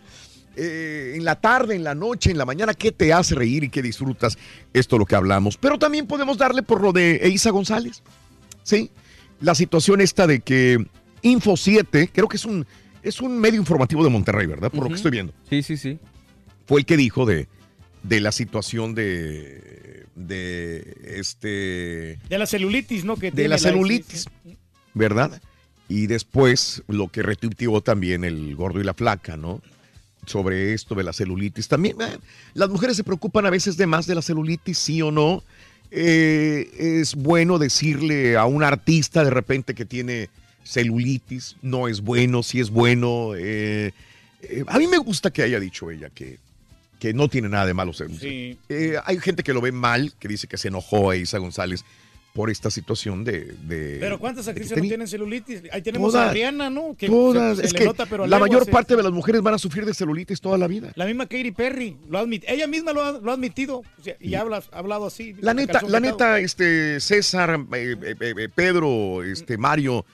[0.57, 3.69] Eh, en la tarde, en la noche, en la mañana, ¿qué te hace reír y
[3.69, 4.39] qué disfrutas?
[4.73, 5.57] Esto es lo que hablamos.
[5.57, 8.03] Pero también podemos darle por lo de Eiza González.
[8.63, 8.91] Sí,
[9.41, 10.85] la situación esta de que
[11.23, 12.67] Info 7, creo que es un,
[13.03, 14.71] es un medio informativo de Monterrey, ¿verdad?
[14.71, 15.33] Por lo que estoy viendo.
[15.49, 15.99] Sí, sí, sí.
[16.67, 17.49] Fue el que dijo de,
[18.03, 23.17] de la situación de, de este De la celulitis, ¿no?
[23.17, 24.27] Que de la celulitis,
[24.95, 25.41] ¿verdad?
[25.89, 29.61] Y después lo que retuiteó también el gordo y la flaca, ¿no?
[30.27, 31.69] Sobre esto de la celulitis.
[31.69, 32.19] También eh,
[32.55, 35.43] las mujeres se preocupan a veces de más de la celulitis, sí o no.
[35.91, 40.29] Eh, es bueno decirle a un artista de repente que tiene
[40.65, 43.31] celulitis, no es bueno, sí es bueno.
[43.37, 43.93] eh,
[44.67, 46.39] a mí me gusta que haya dicho ella que,
[46.99, 48.59] que no tiene nada de malo ser Sí.
[49.05, 51.85] hay gente que lo ve mal, que dice que se enojó a Isa González
[52.37, 53.55] por esta situación de...
[53.67, 55.63] de- Pero ¿cuántas actrices no tienen celulitis?
[55.73, 56.95] Ahí tenemos Todas, a Rihanna, ¿no?
[56.97, 57.57] Que Todas.
[57.57, 59.55] se- se es que nota, pero a la mayor se- parte de las mujeres van
[59.55, 60.93] a sufrir de celulitis toda la vida.
[60.95, 64.15] La misma Katy Perry, lo admit- ella misma lo ha, lo ha admitido o sea,
[64.21, 65.35] y habla, ha hablado así.
[65.41, 70.05] La neta, la neta, este, César, eh, eh, eh, Pedro, este, Mario,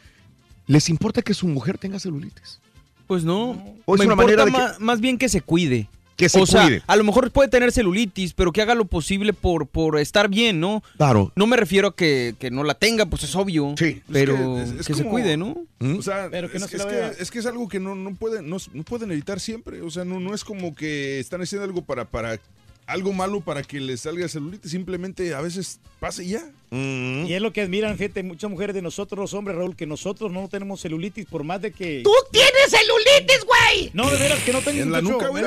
[0.69, 2.61] ¿les importa que su mujer tenga celulitis?
[3.09, 3.51] Pues no.
[3.85, 5.89] O es Me una importa manera de que- ma- más bien que se cuide.
[6.17, 6.83] Que se o sea, cuide.
[6.87, 10.61] a lo mejor puede tener celulitis, pero que haga lo posible por, por estar bien,
[10.61, 10.83] ¿no?
[10.97, 11.33] Claro.
[11.37, 13.75] No me refiero a que, que no la tenga, pues es obvio.
[13.79, 14.03] Sí.
[14.13, 15.57] Pero Es que que, es- es se como- cuide, ¿no?
[15.99, 17.13] O sea, Pero que no es, se es la que, vea.
[17.19, 19.81] es que es algo que no, no, pueden, no, no pueden evitar siempre.
[19.83, 22.39] O sea, no, no es como que están haciendo algo para, para
[22.87, 24.71] algo malo para que les salga celulitis.
[24.71, 26.43] Simplemente a veces pasa y ya.
[26.71, 27.27] Mm.
[27.27, 30.31] Y es lo que admiran, gente, muchas mujeres de nosotros, los hombres, Raúl, que nosotros
[30.31, 32.03] no tenemos celulitis, por más de que...
[32.05, 33.91] ¡Tú tienes celulitis, güey!
[33.95, 34.83] No, de veras que no tengo.
[34.83, 35.43] En la nuca, güey.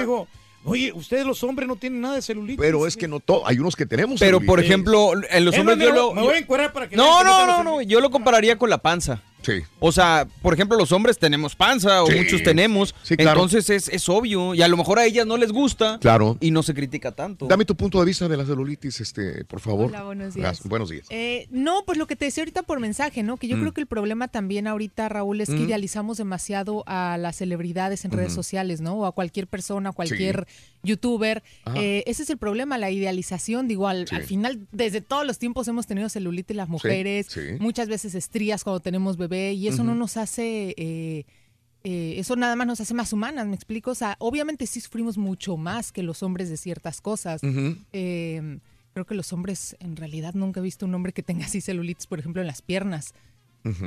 [0.66, 2.60] Oye, ustedes los hombres no tienen nada de celulitis.
[2.60, 5.60] Pero es que no todo, hay unos que tenemos Pero, por ejemplo, en los Es
[5.60, 6.06] hombres yo me lo...
[6.08, 8.69] voy- me voy a encuerar para que No, no no, no, yo lo compararía con
[8.69, 9.22] la panza.
[9.45, 9.61] Sí.
[9.80, 12.15] O sea, por ejemplo, los hombres tenemos panza o Sí.
[12.15, 12.95] muchos tenemos.
[13.03, 13.32] Sí, claro.
[13.43, 14.56] Entonces es, es obvio.
[14.56, 15.99] Y a lo mejor a ellas no les gusta.
[15.99, 16.38] Claro.
[16.41, 17.45] Y no se critica tanto.
[17.45, 19.88] Dame tu punto de vista de la celulitis, este, por favor.
[19.88, 20.43] Hola, buenos días.
[20.43, 21.06] Gracias, Buenos días.
[21.11, 23.38] Eh, no, pues lo que te decía ahorita por mensaje, ¿no?
[23.38, 23.59] Que yo Mm.
[23.61, 25.65] creo que el problema también ahorita, Raúl, es que Mm.
[25.65, 28.95] idealizamos demasiado a las celebridades en redes sociales, ¿no?
[28.95, 30.48] O a cualquier persona, a cualquier
[30.85, 31.43] youtuber.
[31.75, 33.67] Eh, ese es el problema, la idealización.
[33.67, 34.15] Digo, al, Sí.
[34.15, 37.41] al final, desde todos los tiempos hemos tenido celulitis las mujeres, sí.
[37.59, 40.73] muchas veces estrías cuando tenemos bebé, y eso no nos hace...
[40.77, 41.25] eh,
[41.88, 43.91] eh, eso nada más nos hace más humanas, ¿me explico?
[43.91, 47.41] O sea, obviamente sí sufrimos mucho más que los hombres de ciertas cosas.
[47.93, 48.57] Eh,
[48.93, 52.07] creo que los hombres, en realidad nunca he visto un hombre que tenga así celulitis,
[52.07, 53.14] por ejemplo, en las piernas.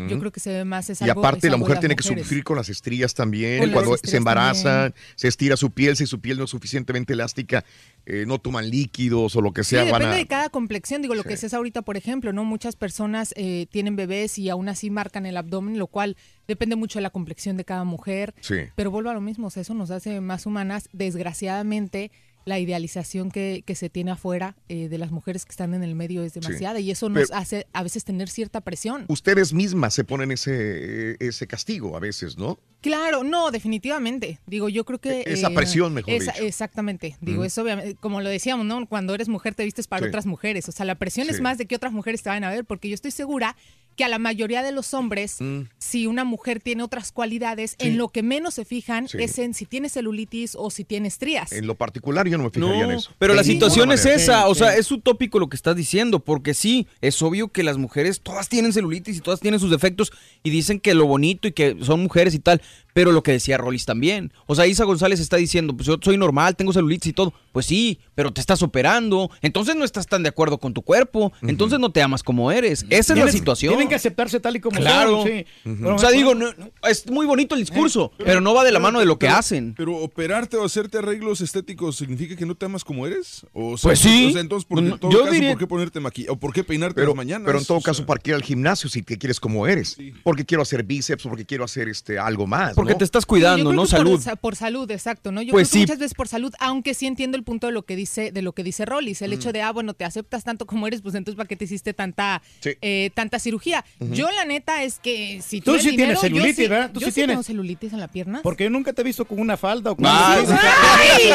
[0.09, 1.95] Yo creo que se ve más es Y algo- aparte es la algo mujer tiene
[1.95, 3.61] que sufrir con las estrías también.
[3.61, 4.95] Con Cuando estrías se embaraza, también.
[5.15, 7.65] se estira su piel, si su piel no es suficientemente elástica,
[8.05, 10.19] eh, no toman líquidos o lo que Sí, sea, van depende a...
[10.19, 11.01] de cada complexión.
[11.03, 11.35] Digo, lo que Sí.
[11.35, 12.45] decías ahorita, por ejemplo, ¿no?
[12.45, 16.17] Muchas personas eh, tienen bebés y aún así marcan el abdomen, lo cual
[16.49, 18.35] depende mucho de la complexión de cada mujer.
[18.41, 18.57] Sí.
[18.75, 20.89] Pero vuelvo a lo mismo, o sea, eso nos hace más humanas.
[20.93, 22.11] Desgraciadamente,
[22.49, 25.95] la idealización que, que se tiene afuera eh, de las mujeres que están en el
[25.95, 29.05] medio es demasiada y eso nos Pero- hace a veces tener cierta presión.
[29.09, 32.59] Ustedes mismas se ponen ese, ese castigo a veces, ¿no?
[32.81, 34.39] Claro, no, definitivamente.
[34.47, 35.21] Digo, yo creo que...
[35.23, 36.45] E-, Esa presión, mejor esa- dicho.
[36.45, 37.17] Exactamente.
[37.21, 37.47] Digo, Mm.
[37.47, 38.87] eso obviamente, como lo decíamos, ¿no?
[38.87, 40.09] Cuando eres mujer te vistes para Sí.
[40.09, 40.69] otras mujeres.
[40.69, 41.35] O sea, la presión Sí.
[41.35, 43.57] es más de que otras mujeres te vayan a ver, porque yo estoy segura
[43.97, 45.63] que a la mayoría de los hombres, Mm.
[45.79, 47.89] si una mujer tiene otras cualidades, Sí.
[47.89, 51.51] en lo que menos se fijan es en si tiene celulitis o si tiene estrías.
[51.51, 53.11] En lo particular yo no me fijaría en eso.
[53.19, 54.23] Pero la situación es manera.
[54.23, 57.77] esa, o sea, es utópico lo que estás diciendo, porque sí, es obvio que las
[57.79, 61.53] mujeres todas tienen celulitis y todas tienen sus defectos y dicen que lo bonito y
[61.53, 62.63] que son mujeres y tal,
[62.95, 64.33] pero lo que decía Rolis también.
[64.47, 67.33] O sea, Isa González está diciendo, pues yo soy normal, tengo celulitis y todo.
[67.53, 71.33] Pues sí, pero te estás operando, entonces no estás tan de acuerdo con tu cuerpo,
[71.43, 72.85] entonces no te amas como eres.
[72.91, 73.71] Esa es la situación.
[73.73, 75.23] Tienen que aceptarse tal y como Claro.
[75.23, 75.29] son.
[75.29, 75.45] sí.
[75.85, 78.79] O sea, digo, no- no, es muy bonito el discurso, pero no va de la
[78.81, 79.75] mano de lo que Pero- hacen.
[79.77, 83.47] Pero operarte o hacerte arreglos estéticos significa que no te amas como eres?
[83.53, 84.27] O sea, Pues sí.
[84.29, 86.31] O sea, entonces, ¿por, qué- No, en todo yo caso, diría- ¿por qué ponerte maquillaje?
[86.33, 87.47] ¿O por qué peinarte Pero, las mañanas?
[87.47, 89.97] pero en todo O caso, ¿para qué ir al gimnasio si te quieres como eres?
[90.23, 92.75] Porque quiero hacer bíceps, porque quiero hacer este algo más.
[92.75, 92.99] Porque ¿no?
[92.99, 93.83] te estás cuidando, ¿no?
[93.83, 94.21] por Salud.
[94.21, 95.43] sa- Por, salud, exacto, ¿no?
[95.43, 95.93] Yo Pues creo que sí.
[95.93, 98.53] muchas veces por salud, aunque sí entiendo el punto de lo que dice, de lo
[98.53, 99.35] que dice Rollis, el Mm.
[99.35, 101.95] hecho de, ah, bueno, te aceptas tanto como eres, pues entonces ¿para qué te hiciste
[101.95, 102.71] tanta, Sí.
[102.81, 103.85] eh, tanta cirugía?
[104.01, 106.91] Yo la neta es que si Tú tienes sí dinero, tienes celulitis, ¿verdad?
[106.93, 107.47] Tú yo sí tienes.
[107.47, 108.41] celulitis en la pierna.
[108.43, 110.45] Porque yo nunca te he visto con una falda o con Ay,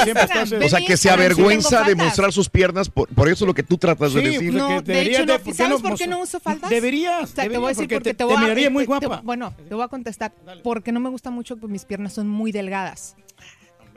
[0.03, 3.45] Siempre ay, eh, O sea, que se avergüenza de mostrar sus piernas, por, por eso
[3.45, 4.51] es lo que tú tratas de Sí, decir.
[4.51, 5.39] pues, No, de debería hecho, no.
[5.39, 6.69] ¿por ¿sabes no por qué no uso faldas?
[6.69, 8.69] Deberías, O sea, te voy a decir porque porque te- te, voy te a miraría
[8.69, 9.21] muy te- te- guapa.
[9.23, 10.33] bueno, te voy a contestar.
[10.63, 13.15] Porque no me gusta mucho que mis piernas son muy delgadas.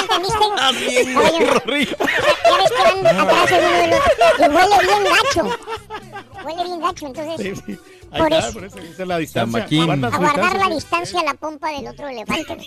[0.00, 0.44] entendiste?
[0.58, 1.96] Ah, bien, Oye, Rorrito.
[1.98, 4.12] ya ves que van atrás el uno del otro.
[4.38, 5.58] Y huele bien gacho.
[6.44, 7.36] Huele bien gacho, entonces...
[7.40, 7.78] Sí, sí.
[8.12, 8.52] Ahí Por está, eso.
[8.54, 9.64] por eso esa es la distancia.
[9.64, 12.56] A guardar la distancia a la pompa del otro elefante.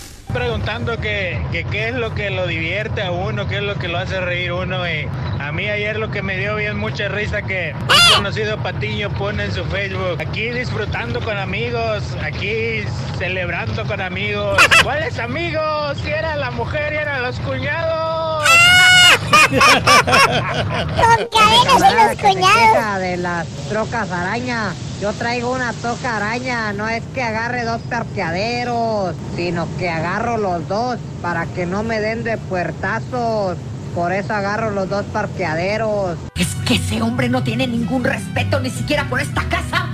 [0.31, 3.87] Preguntando que, que qué es lo que lo divierte a uno, qué es lo que
[3.87, 4.87] lo hace reír uno.
[4.87, 5.07] Y
[5.39, 9.45] a mí ayer lo que me dio bien mucha risa que un conocido Patiño pone
[9.45, 12.83] en su Facebook, aquí disfrutando con amigos, aquí
[13.17, 14.61] celebrando con amigos.
[14.83, 15.97] ¿Cuáles amigos?
[16.03, 18.30] Si era la mujer y eran los cuñados.
[19.59, 22.99] Con cadenas en los cuñados.
[22.99, 24.73] de las trocas araña.
[25.01, 30.67] Yo traigo una troca araña, no es que agarre dos parqueaderos, sino que agarro los
[30.67, 33.57] dos para que no me den de puertazos.
[33.95, 36.17] Por eso agarro los dos parqueaderos.
[36.35, 39.89] Es que ese hombre no tiene ningún respeto ni siquiera por esta casa.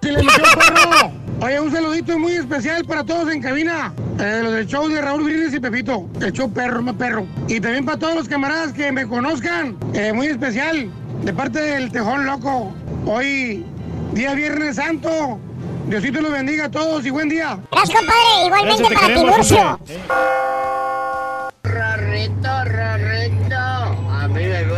[0.00, 1.11] perro!
[1.42, 3.92] Oye, un saludito muy especial para todos en cabina.
[4.20, 6.08] Eh, los del show de Raúl Brindis y Pepito.
[6.20, 7.26] El show perro, más perro.
[7.48, 9.76] Y también para todos los camaradas que me conozcan.
[9.92, 10.88] eh, muy especial.
[11.24, 12.72] De parte del Tejón Loco.
[13.06, 13.64] Hoy,
[14.12, 15.40] día Viernes Santo.
[15.88, 17.58] Diosito los bendiga a todos y buen día.
[17.72, 18.46] Gracias, compadre.
[18.46, 19.56] Igualmente para Tiburcio.
[19.58, 20.81] Rorrito,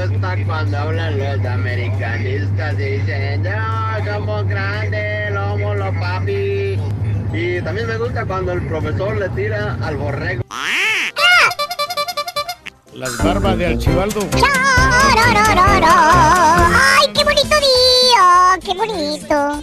[0.08, 6.78] gusta cuando hablan los americanistas y dicen, ya, somos grandes, somos los papi.
[7.32, 10.44] Y también me gusta cuando el profesor le tira al borrego.
[12.94, 14.20] Las barbas de Archibaldo.
[15.82, 18.58] ¡Ay, qué bonito día!
[18.64, 19.62] ¡Qué bonito!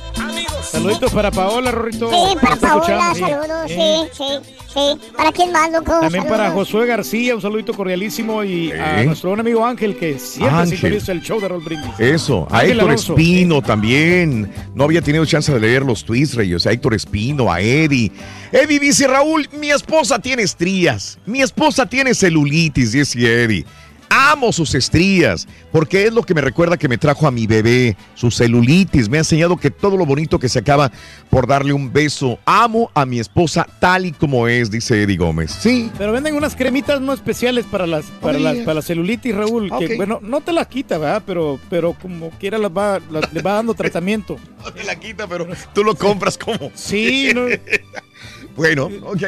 [0.63, 2.09] Saluditos para Paola, Rorrito.
[2.09, 4.39] Sí, para Paola, saludos, sí, sí,
[4.73, 5.11] sí.
[5.15, 5.99] ¿Para quién más, loco?
[5.99, 6.51] También para.
[6.51, 8.43] Josué García, un saludito cordialísimo.
[8.43, 10.77] Y a nuestro buen amigo Ángel, que siempre Ángel.
[10.77, 11.99] sintoniza el show de Raúl Brindis.
[11.99, 13.13] Eso, a Ángel Héctor Alonso.
[13.13, 14.51] Espino también.
[14.73, 16.65] No había tenido chance de leer los tweets, Reyes.
[16.65, 18.11] A Héctor Espino, a Eddie.
[18.51, 21.17] Eddie dice, Raúl, mi esposa tiene estrías.
[21.25, 23.65] Mi esposa tiene celulitis, dice Eddie.
[24.13, 27.95] Amo sus estrías, porque es lo que me recuerda que me trajo a mi bebé,
[28.13, 29.07] su celulitis.
[29.07, 30.91] Me ha enseñado que todo lo bonito que se acaba
[31.29, 32.37] por darle un beso.
[32.45, 35.51] Amo a mi esposa tal y como es, dice Eddie Gómez.
[35.57, 35.89] Sí.
[35.97, 39.71] Pero venden unas cremitas no especiales para las para, Oh, las, para la celulitis, Raúl.
[39.79, 41.23] Que, bueno, no te la quita, ¿verdad?
[41.25, 44.37] Pero, pero como quiera las va, las- le va dando tratamiento.
[44.65, 46.69] No te la quita, pero tú lo compras como.
[46.75, 47.45] Sí, no.
[48.57, 49.23] Bueno, ok.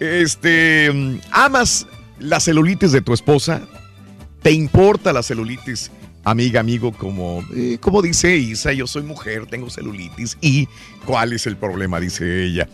[0.00, 0.90] Este,
[1.30, 1.86] ¿amas
[2.18, 3.60] la celulitis de tu esposa?
[4.42, 5.90] ¿Te importa la celulitis,
[6.24, 6.92] amiga, amigo?
[6.92, 10.38] Como, eh, como dice Isa, yo soy mujer, tengo celulitis.
[10.40, 10.68] ¿Y
[11.04, 11.98] cuál es el problema?
[12.00, 12.68] Dice ella.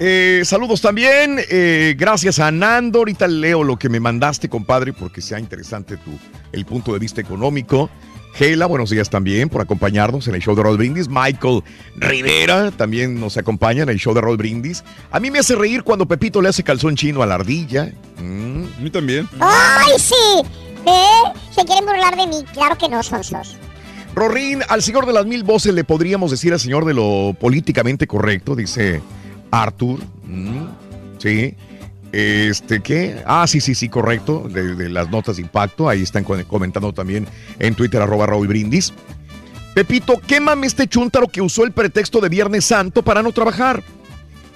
[0.00, 1.38] Eh, saludos también.
[1.50, 3.00] eh, gracias a Nando.
[3.00, 6.10] Ahorita leo lo que me mandaste, compadre, porque sea interesante tu,
[6.52, 7.90] el punto de vista económico.
[8.34, 11.06] Gela, buenos días también por acompañarnos en el show de Roll Brindis.
[11.06, 11.62] Michael
[11.96, 14.82] Rivera también nos acompaña en el show de Roll Brindis.
[15.10, 17.92] A mí me hace reír cuando Pepito le hace calzón chino a la ardilla.
[18.18, 18.64] Mm.
[18.78, 19.28] A mí también.
[19.38, 20.14] ¡Ay, sí!
[20.86, 21.38] ¿Eh?
[21.50, 22.44] ¿Se quieren burlar de mí?
[22.52, 23.56] Claro que no, sonsos.
[24.14, 28.06] Rorín, al señor de las mil voces le podríamos decir al señor de lo políticamente
[28.06, 29.00] correcto, dice
[29.50, 30.00] Arthur.
[31.18, 31.54] Sí.
[32.12, 33.22] Este, ¿qué?
[33.26, 34.48] Ah, sí, sí, sí, correcto.
[34.48, 35.88] De, las notas de impacto.
[35.88, 37.26] Ahí están comentando también
[37.58, 38.92] en Twitter, arroba Raúl Brindis.
[39.74, 43.82] Pepito, quémame este chúntaro que usó el pretexto de Viernes Santo para no trabajar.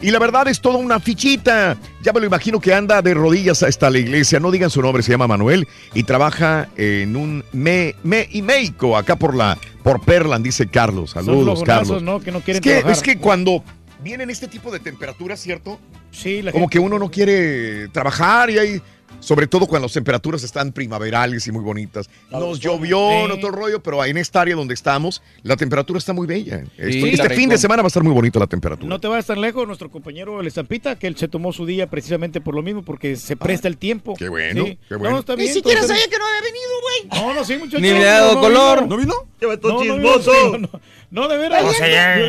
[0.02, 1.76] Y la verdad es toda una fichita.
[2.02, 4.38] Ya me lo imagino que anda de rodillas hasta la iglesia.
[4.38, 8.96] No digan su nombre, se llama Manuel y trabaja en un me, me y México,
[8.96, 11.12] acá por la por Perlan, dice Carlos.
[11.12, 12.02] Saludos, los Carlos.
[12.02, 12.20] ¿no?
[12.20, 12.92] Que no quieren es que, trabajar.
[12.92, 13.64] es que cuando
[14.02, 15.80] vienen este tipo de temperaturas, ¿cierto?
[16.10, 18.82] Sí, la Como gente- que uno no quiere trabajar y hay,
[19.26, 22.08] sobre todo cuando las temperaturas están primaverales y muy bonitas.
[22.30, 26.12] Nos llovió, no todo el rollo, pero en esta área donde estamos, la temperatura está
[26.12, 26.62] muy bella.
[26.76, 28.88] Sí, este fin de semana va a estar muy bonita la temperatura.
[28.88, 31.90] No te vayas tan lejos, nuestro compañero El Estampita, que él se tomó su día
[31.90, 34.14] precisamente por lo mismo, porque se presta el tiempo.
[34.16, 34.78] Qué bueno, Sí.
[34.88, 35.14] qué bueno.
[35.14, 37.22] No, está Ni siquiera sabía que no había venido, güey.
[37.26, 37.80] No, no, sí, muchachos.
[37.80, 38.86] Ni le ha dado no, color.
[38.86, 39.14] ¿No vino?
[39.40, 40.80] No, no, vino, no, no,
[41.10, 41.64] no, de veras.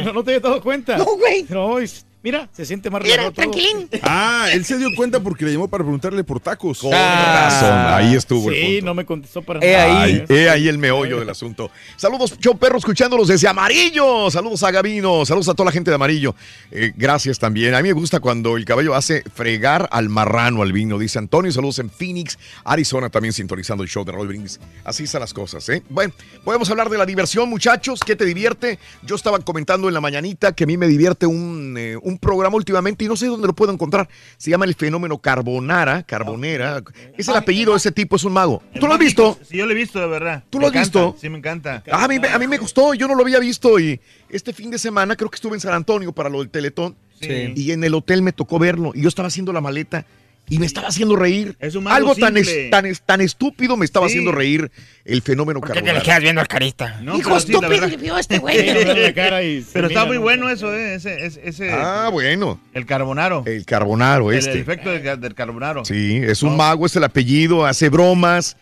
[0.04, 0.98] No, no te había dado cuenta.
[0.98, 1.46] No, güey.
[1.48, 3.88] No, es- mira, se siente más Mira, relajado tranquilín.
[4.04, 6.80] Ah, él se dio cuenta porque le llamó para preguntarle por tacos.
[6.80, 8.86] Con razón, ahí estuvo el Sí, punto.
[8.86, 10.04] no me contestó para He nada.
[10.04, 11.72] Ahí, he ahí el meollo del asunto.
[11.96, 14.30] Saludos, Show Perro, escuchándolos desde Amarillo.
[14.30, 15.26] Saludos a Gavino.
[15.26, 16.36] Saludos a toda la gente de Amarillo.
[16.72, 17.74] Eh, gracias también.
[17.76, 21.50] A mí me gusta cuando el caballo hace fregar al marrano al vino, dice Antonio.
[21.54, 24.60] Saludos en Phoenix, Arizona, también sintonizando el show de Roll Brindis.
[24.84, 25.82] Así están las cosas, ¿eh?
[25.90, 28.02] Bueno, podemos hablar de la diversión, muchachos.
[28.06, 28.80] ¿Qué te divierte?
[29.04, 32.56] Yo estaba comentando en la mañanita que a mí me divierte un, eh, un programa
[32.56, 34.08] últimamente y no sé dónde lo puedo encontrar.
[34.38, 36.84] Se llama el fenómeno Carbonara, Carbonera.
[37.18, 38.62] Es el apellido de ese tipo, es un mago.
[38.80, 39.38] ¿Tú lo has visto?
[39.48, 40.44] Sí, yo lo he visto, de verdad.
[40.50, 41.16] ¿Tú lo has visto?
[41.20, 41.84] Sí, me encanta.
[41.92, 44.54] Ah, a, mí, me- a mí me gustó, yo no lo había visto y este
[44.54, 47.54] fin de semana creo que estuve en San Antonio para lo del Teletón Sí.
[47.56, 50.06] y en el hotel me tocó verlo y yo estaba haciendo la maleta
[50.50, 51.56] y me estaba haciendo reír.
[51.60, 54.14] Es un mago Algo tan, es- tan, es- tan estúpido me estaba Sí.
[54.14, 54.72] haciendo reír
[55.04, 56.20] el fenómeno Carbonara.
[56.20, 57.00] viendo al carista?
[57.02, 59.64] No, Hijo sí, estúpido, le vio este Sí, güey.
[59.74, 60.22] Pero está muy ¿no?
[60.22, 60.96] bueno eso, ¿eh?
[60.96, 63.44] Ese, ese, ese- Ah, bueno, el carbonaro.
[63.46, 64.52] el Carbonaro este.
[64.52, 65.86] el efecto del, del carbonaro.
[65.86, 66.58] Sí, es un No.
[66.58, 68.58] mago, es el apellido, hace bromas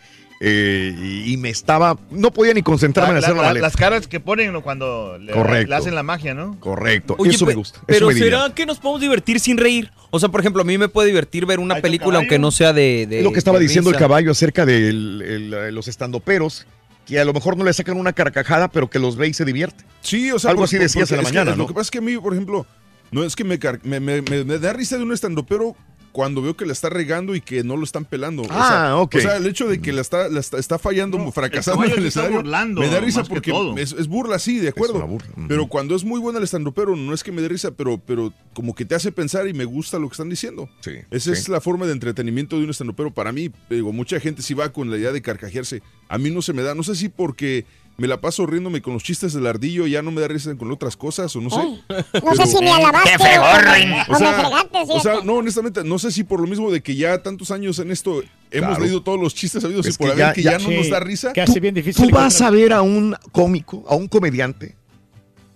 [0.48, 0.94] eh,
[1.26, 3.66] y, y me estaba, no podía ni concentrarme La- en hacer la- la, maleta.
[3.66, 5.34] las caras que ponen cuando le,
[5.74, 6.60] hacen la magia, ¿no?
[6.60, 7.80] Correcto, Oye, eso me gusta.
[7.80, 9.92] eso Pero me ¿será que nos podemos divertir sin reír?
[10.12, 12.52] O sea, por ejemplo, a mí me puede divertir ver una un película aunque no
[12.52, 13.08] sea de...
[13.08, 16.68] de- Es lo que estaba diciendo el caballo acerca de el- el- los estandoperos,
[17.08, 19.46] que a lo mejor no le sacan una carcajada, pero que los ve y se
[19.46, 19.84] divierte.
[20.02, 21.64] Sí, o sea, Algo por- así decías en la que mañana, ¿no?
[21.64, 22.66] Lo que pasa es que a mí, por ejemplo,
[23.12, 25.76] no es que me, car- me, me- me- me da risa de un estandopero
[26.16, 28.44] cuando veo que la está regando y que no lo están pelando.
[28.44, 29.16] O Ah, sea, ok.
[29.16, 31.92] O sea, el hecho de que la está, la está, está fallando, No, fracasando el
[31.92, 34.96] en el escenario, burlando, me da risa porque es, es burla, sí, de acuerdo.
[34.96, 35.46] una burla, ujú.
[35.50, 38.32] Pero cuando es muy buena el estandopero, no es que me dé risa, pero, pero
[38.54, 40.70] como que te hace pensar y me gusta lo que están diciendo.
[40.80, 41.42] Sí, Esa sí.
[41.42, 43.14] es la forma de entretenimiento de un estandopero.
[43.14, 45.82] Para mí, digo, mucha gente sí va con la idea de carcajearse.
[46.08, 47.66] A mí no se me da, no sé si porque
[47.98, 50.70] me la paso riéndome con los chistes del ardillo, ya no me da risa con
[50.72, 51.56] otras cosas o no sé.
[51.60, 53.92] Ay, no Pero- sé si me alabaste ¡Qué fregorrín!
[53.94, 56.48] o, O o me sea, fregaste, o sea, no, honestamente, no sé si por lo
[56.48, 58.84] mismo de que ya tantos años en esto hemos Claro.
[58.84, 60.70] leído todos los chistes sabidos Es y por que haber ya- que ya- ya, no
[60.70, 61.32] Sí, nos da risa.
[61.34, 62.08] Que hace bien difícil.
[62.10, 64.76] Tú vas a ver a un cómico, a un comediante,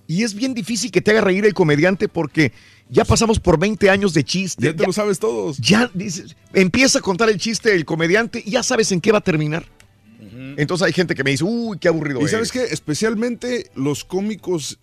[0.07, 2.51] y es bien difícil que te haga reír el comediante porque
[2.89, 4.65] ya pasamos por 20 años de chiste.
[4.65, 5.57] Ya te lo sabes todos.
[5.57, 9.19] ya dices, empieza a contar el chiste el comediante y ya sabes en qué va
[9.19, 9.65] a terminar.
[10.57, 12.69] Entonces hay gente que me dice, uy, qué aburrido Y sabes eres".
[12.69, 14.79] qué, especialmente los cómicos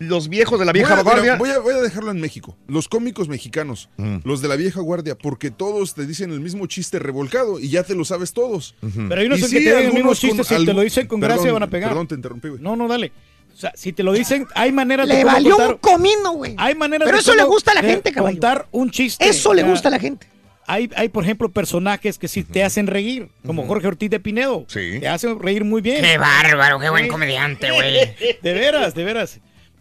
[0.00, 1.36] Los viejos de la vieja voy a, guardia.
[1.36, 2.56] voy, a, voy a dejarlo en México.
[2.68, 4.18] Los cómicos mexicanos, Mm.
[4.22, 7.82] los de la vieja guardia, porque todos te dicen el mismo chiste revolcado y ya
[7.82, 8.76] te lo sabes todos.
[8.80, 10.82] Pero hay unos Y que sí, te digan el mismo chiste, con si te lo
[10.82, 11.90] dicen con Perdón, gracia van a pegar.
[11.90, 12.60] Perdón, te interrumpí, güey.
[12.62, 13.10] No, no, dale.
[13.52, 16.54] O sea, si te lo dicen, hay maneras de Le valió contar- un comino, güey.
[16.58, 18.12] Hay maneras Pero de eso le gusta a la gente.
[18.14, 19.28] Contar un chiste.
[19.28, 20.28] Eso le gusta a la gente.
[20.68, 24.64] Hay, hay, por ejemplo, personajes que sí te hacen reír, como Jorge Ortiz de Pinedo.
[24.68, 24.98] Sí.
[25.00, 26.02] Te hacen reír muy bien.
[26.02, 28.14] Qué bárbaro, qué buen comediante, güey.
[28.42, 29.40] De veras, de veras.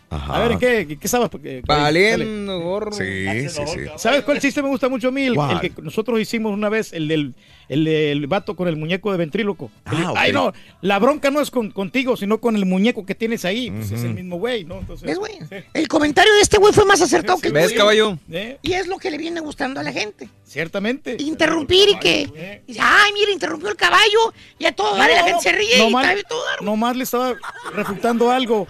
[0.10, 1.30] A ver, ¿en qué, qué, qué estabas?
[1.44, 2.64] eh, Valiendo, dale.
[2.64, 2.92] gorro.
[2.94, 3.80] Sí, sí, sí.
[3.98, 5.26] ¿Sabes cuál chiste me gusta mucho a mí?
[5.26, 7.36] El que nosotros hicimos una vez, el del
[7.70, 9.72] el, del vato con el muñeco de ventríloco.
[9.92, 10.14] El- Ah.
[10.16, 13.70] Ay, no, la bronca no es con, contigo, sino con el muñeco que tienes ahí.
[13.72, 14.80] Pues es el mismo güey, ¿no?
[14.80, 15.34] Entonces, ¿Ves, güey?
[15.74, 17.78] El comentario de este güey fue más acertado que el ¿Ves, tuyo.
[17.78, 18.18] caballo?
[18.32, 18.58] ¿Eh?
[18.62, 20.30] Y es lo que le viene gustando a la gente.
[20.46, 21.18] Ciertamente.
[21.20, 22.62] Interrumpir y que.
[22.68, 24.34] Dice, ay, mira, interrumpió el caballo.
[24.60, 27.36] Y a todo dar, la gente se ríe y Nomás, está todo nomás le estaba
[27.74, 28.68] refutando algo.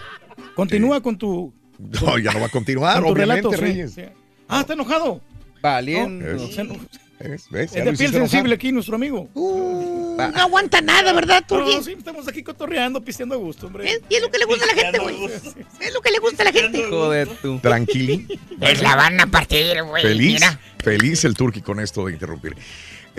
[0.55, 3.61] Continúa con tu, No, ya no va a continuar, con tu obviamente, relato.
[3.61, 3.93] Reyes.
[3.93, 4.01] sí.
[4.47, 5.21] Ah, está enojado.
[5.61, 6.25] Valiendo.
[6.33, 6.75] No,
[7.19, 7.47] ¿Ves?
[7.49, 7.75] ¿Ves?
[7.75, 9.29] Es de piel sensible aquí nuestro amigo.
[9.33, 11.75] Uh, no aguanta nada, ¿verdad, Turki?
[11.75, 13.89] No, sí, estamos aquí cotorreando, pisteando a gusto, hombre.
[13.91, 15.15] Es- y es lo que le gusta a la gente, güey.
[15.79, 16.79] Es lo que le gusta a la gente.
[16.79, 17.59] Hijo de tu.
[17.59, 18.23] Tranquilo.
[18.59, 20.03] Pues la van a partir, güey.
[20.03, 20.59] Feliz, Mira.
[20.83, 22.55] feliz el Turqui con esto de interrumpir.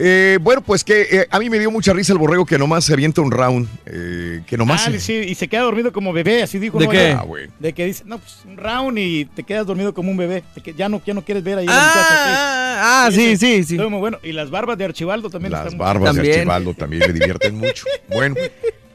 [0.01, 2.85] Eh, bueno, pues que eh, a mí me dio mucha risa el borrego que nomás
[2.85, 3.69] se avienta un round.
[3.87, 4.87] eh, que nomás.
[4.87, 6.79] Ah, se- sí, y se queda dormido como bebé, así dijo.
[6.79, 6.91] ¿De ¿no?
[6.93, 7.09] qué?
[7.09, 7.27] Ya- Ah.
[7.59, 10.45] De que dice, no, pues un round y te quedas dormido como un bebé.
[10.63, 12.31] Que ya no, ya no quieres ver ahí a la muchacha, sí.
[12.33, 13.77] Ah, ah, sí, sí, sí.
[13.77, 14.19] Muy bueno.
[14.23, 16.33] Y las barbas de Archibaldo también Las están muy- barbas de.
[16.33, 17.85] Archibaldo también me divierten mucho.
[18.09, 18.37] Bueno,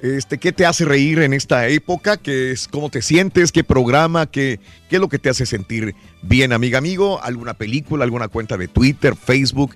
[0.01, 2.15] este, ¿qué te hace reír en esta época?
[2.15, 3.51] ¿Qué es, ¿Cómo te sientes?
[3.51, 4.25] ¿Qué programa?
[4.29, 4.59] ¿Qué,
[4.89, 7.21] ¿Qué es lo que te hace sentir bien, amiga, amigo?
[7.21, 8.05] ¿Alguna película?
[8.05, 9.75] ¿Alguna cuenta de Twitter, Facebook?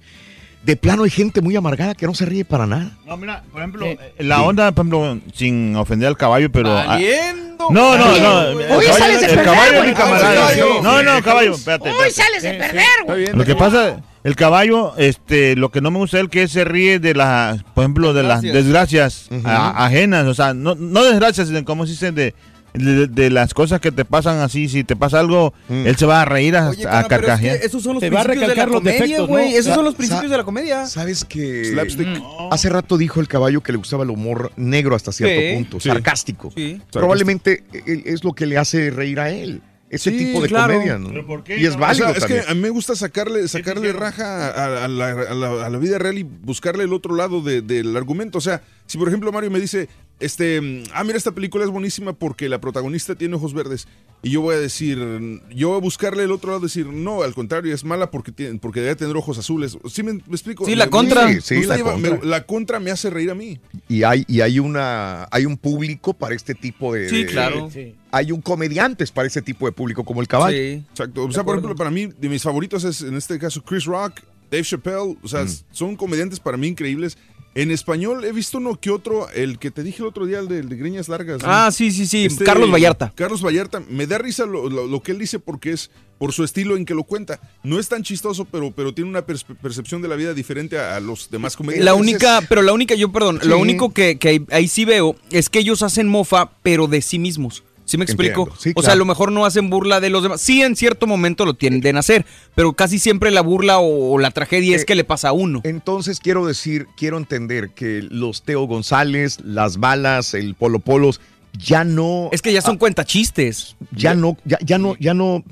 [0.68, 2.92] De plano hay gente muy amargada que no se ríe para nada.
[3.06, 3.88] No, mira, por ejemplo,
[4.20, 6.78] la onda, por ejemplo, sin ofender al caballo, pero.
[6.78, 7.68] ah, Valiendo.
[7.72, 8.42] No, no, no.
[8.50, 10.50] el hoy caballo- sales de el perder, caballo es mi camarada.
[10.84, 11.90] No, no, caballo, espérate.
[11.90, 13.28] Hoy sales de perder, güey.
[13.28, 16.66] Lo que pasa, el caballo, este, lo que no me gusta es el que se
[16.66, 21.48] ríe de las, por ejemplo, de las desgracias a- ajenas, o sea, no, no desgracias,
[21.48, 22.36] sino como se dice de,
[22.74, 25.88] de, de las cosas que te pasan así, si te pasa algo, Mm.
[25.88, 27.60] él se va a reír a, Oye, a es carcajear.
[27.60, 29.52] que esos son los Te va a principios de la comedia, güey.
[29.52, 29.58] ¿no?
[29.58, 30.86] Esos son los principios de la comedia.
[30.86, 32.08] ¿Sabes que Slapstick.
[32.52, 35.54] Hace rato dijo el caballo que le gustaba el humor negro hasta cierto Sí.
[35.56, 35.90] punto, Sí.
[35.90, 36.52] sarcástico.
[36.56, 36.82] Sí.
[36.92, 37.64] Probablemente
[38.06, 39.62] es lo que le hace reír a él.
[39.90, 40.74] Ese Sí, tipo de claro.
[40.74, 41.08] comedia, ¿no?
[41.10, 41.58] ¿Pero por qué?
[41.58, 42.44] Y es No, O válido sea, es también.
[42.44, 45.78] que a mí me gusta sacarle, sacarle raja a, a la, a la- a la
[45.78, 48.38] vida real y buscarle el otro lado de- del argumento.
[48.38, 49.88] O sea, si por ejemplo Mario me dice,
[50.20, 53.88] este, mm, ah, mira, esta película es buenísima porque la protagonista tiene ojos verdes.
[54.24, 57.22] Y yo voy a decir, mm, yo voy a buscarle el otro lado, decir, no,
[57.22, 59.78] al contrario, es mala porque, tiene, porque debe tener ojos azules.
[59.90, 60.66] ¿Sí me, me explico?
[60.66, 61.28] Sí, la Me- contra.
[61.34, 62.18] Sí, sí, la llevar- contra.
[62.18, 63.60] me- la contra me hace reír a mí.
[63.88, 67.10] Y hay, y hay una hay un público para este tipo de.
[67.10, 67.70] Sí, de- claro.
[67.72, 67.94] Sí.
[68.12, 70.58] Hay un comediantes para ese tipo de público como el caballo.
[70.58, 70.84] Sí.
[70.90, 71.26] Exacto.
[71.26, 73.86] O De sea, por ejemplo, para mí, de mis favoritos es en este caso Chris
[73.86, 75.16] Rock, Dave Chappelle.
[75.22, 77.18] O sea, son comediantes para mí increíbles.
[77.58, 80.48] En español he visto uno que otro, el que te dije el otro día, el
[80.48, 81.42] de, el de Greñas Largas.
[81.42, 81.48] ¿no?
[81.50, 82.26] Ah, sí, sí, sí.
[82.26, 83.12] Este, Carlos Vallarta.
[83.16, 83.82] Carlos Vallarta.
[83.90, 86.86] Me da risa lo, lo- lo que él dice porque es por su estilo en
[86.86, 87.40] que lo cuenta.
[87.64, 91.00] No es tan chistoso, pero, pero tiene una percepción de la vida diferente a, a
[91.00, 91.86] los demás comediantes.
[91.86, 93.48] La única, pero la única, yo perdón, Sí.
[93.48, 97.02] lo único que, que ahí, ahí sí veo es que ellos hacen mofa, pero de
[97.02, 97.64] sí mismos.
[97.88, 98.42] ¿Sí me explico?
[98.42, 98.62] Entiendo.
[98.62, 100.42] Sí, O sea, a lo mejor no hacen burla de los demás.
[100.42, 104.20] Sí, en cierto momento lo tienden a hacer, pero casi siempre la burla o, o
[104.20, 105.62] la tragedia es Eh, que le pasa a uno.
[105.64, 111.22] Entonces quiero decir, quiero entender que los Teo González, las balas, el Polo Polos,
[111.58, 112.30] ya no.
[112.32, 113.78] Es que ya son cuentachistes.
[113.92, 115.44] Ya no, ya, ya no, ya no.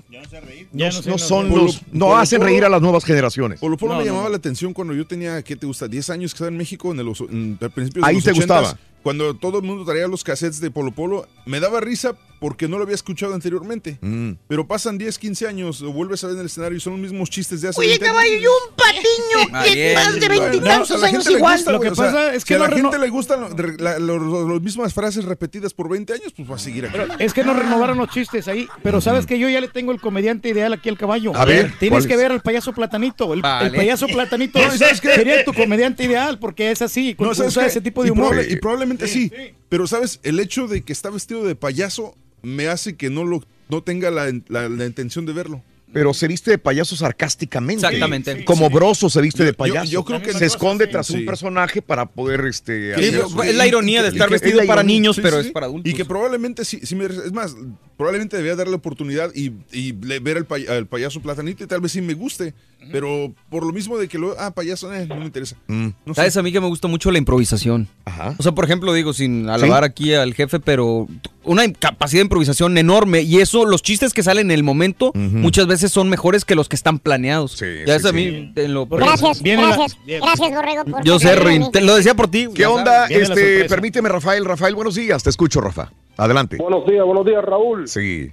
[0.73, 1.81] Ya no, no no no son los.
[1.91, 3.59] No Polo hacen Polo- reír a las nuevas generaciones.
[3.59, 4.31] Polo Polo No, me no, llamaba no.
[4.31, 5.87] la atención cuando yo tenía, ¿qué te gusta?
[5.87, 7.69] 10 años que estaba en México, en el, en, de
[8.03, 8.77] Ahí los te 80s, gustaba.
[9.03, 12.77] Cuando todo el mundo traía los cassettes de Polo Polo, me daba risa porque no
[12.77, 13.99] lo había escuchado anteriormente.
[14.01, 14.31] Mm.
[14.47, 17.01] Pero pasan 10, 15 años, lo vuelves a ver en el escenario y son los
[17.03, 18.15] mismos chistes de hace Oye, 20 años.
[18.15, 21.55] caballo, y un patiño es, más de veintitantos No, años igual.
[21.57, 23.09] gusta, Lo que güey, o sea, pasa es si que a la no gente le
[23.09, 23.41] gustan
[23.77, 26.97] las mismas frases repetidas por 20 años, pues va a seguir aquí.
[26.97, 28.67] Pero es que no renovaron los chistes ahí.
[28.81, 31.35] Pero sabes que yo ya le tengo el comediante ideal aquí al caballo.
[31.35, 33.33] A ver, Tienes ¿cuál que ver al payaso platanito.
[33.33, 33.69] El, Vale.
[33.69, 35.15] el payaso platanito No, ¿sabes qué?
[35.15, 37.15] sería tu comediante ideal porque es así.
[37.17, 38.37] No, usa ese tipo de Y humor.
[38.47, 39.31] y probablemente sí,
[39.67, 40.19] Pero, ¿sabes?
[40.21, 44.11] El hecho de que está vestido de payaso me hace que no lo no tenga
[44.11, 45.63] la, la- la intención de verlo.
[45.95, 47.85] Pero se viste de payaso sarcásticamente.
[47.85, 48.43] Exactamente.
[48.43, 49.89] Como Broso se viste de payaso.
[49.89, 50.91] yo creo que se esconde sí.
[50.91, 51.25] tras un Sí.
[51.25, 53.15] personaje para poder este Sí,
[53.45, 55.89] es la ironía de estar vestido es para niños, Sí, pero sí, es para adultos.
[55.89, 57.55] Y que probablemente sí, sí me- es más,
[57.95, 59.51] probablemente debía darle la oportunidad y,
[59.93, 62.53] ver al, pay- al payaso platanito y tal vez sí me guste.
[62.91, 65.55] Pero por lo mismo de que lo, ah, payaso, eh, no me interesa.
[65.67, 65.87] Mm.
[66.05, 66.21] No sé.
[66.21, 66.37] ¿Sabes?
[66.37, 67.87] A mí que me gusta mucho la improvisación.
[68.05, 68.35] Ajá.
[68.37, 71.07] O sea, por ejemplo, digo, sin alabar aquí al jefe, pero
[71.43, 73.21] una capacidad de improvisación enorme.
[73.21, 76.69] Y eso, los chistes que salen en el momento, muchas veces son mejores que los
[76.69, 77.53] que están planeados.
[77.53, 78.15] Sí, ya sí, es a sí.
[78.15, 80.85] mí, en lo Gracias, Viene la- gracias, gracias, Borrego.
[80.85, 81.35] por Yo sé,
[81.71, 82.47] te lo decía por ti.
[82.53, 83.05] ¿Qué ya onda?
[83.07, 84.45] Este, permíteme, Rafael.
[84.45, 85.23] Rafael, buenos días.
[85.23, 85.91] Te escucho, Rafa.
[86.17, 86.57] Adelante.
[86.57, 87.87] Buenos días, buenos días, Raúl.
[87.87, 88.31] Sí.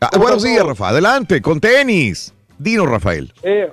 [0.00, 0.88] Ah, buenos días, Rafa.
[0.90, 2.32] Adelante, con tenis.
[2.58, 3.32] Dino, Rafael.
[3.42, 3.68] Eh,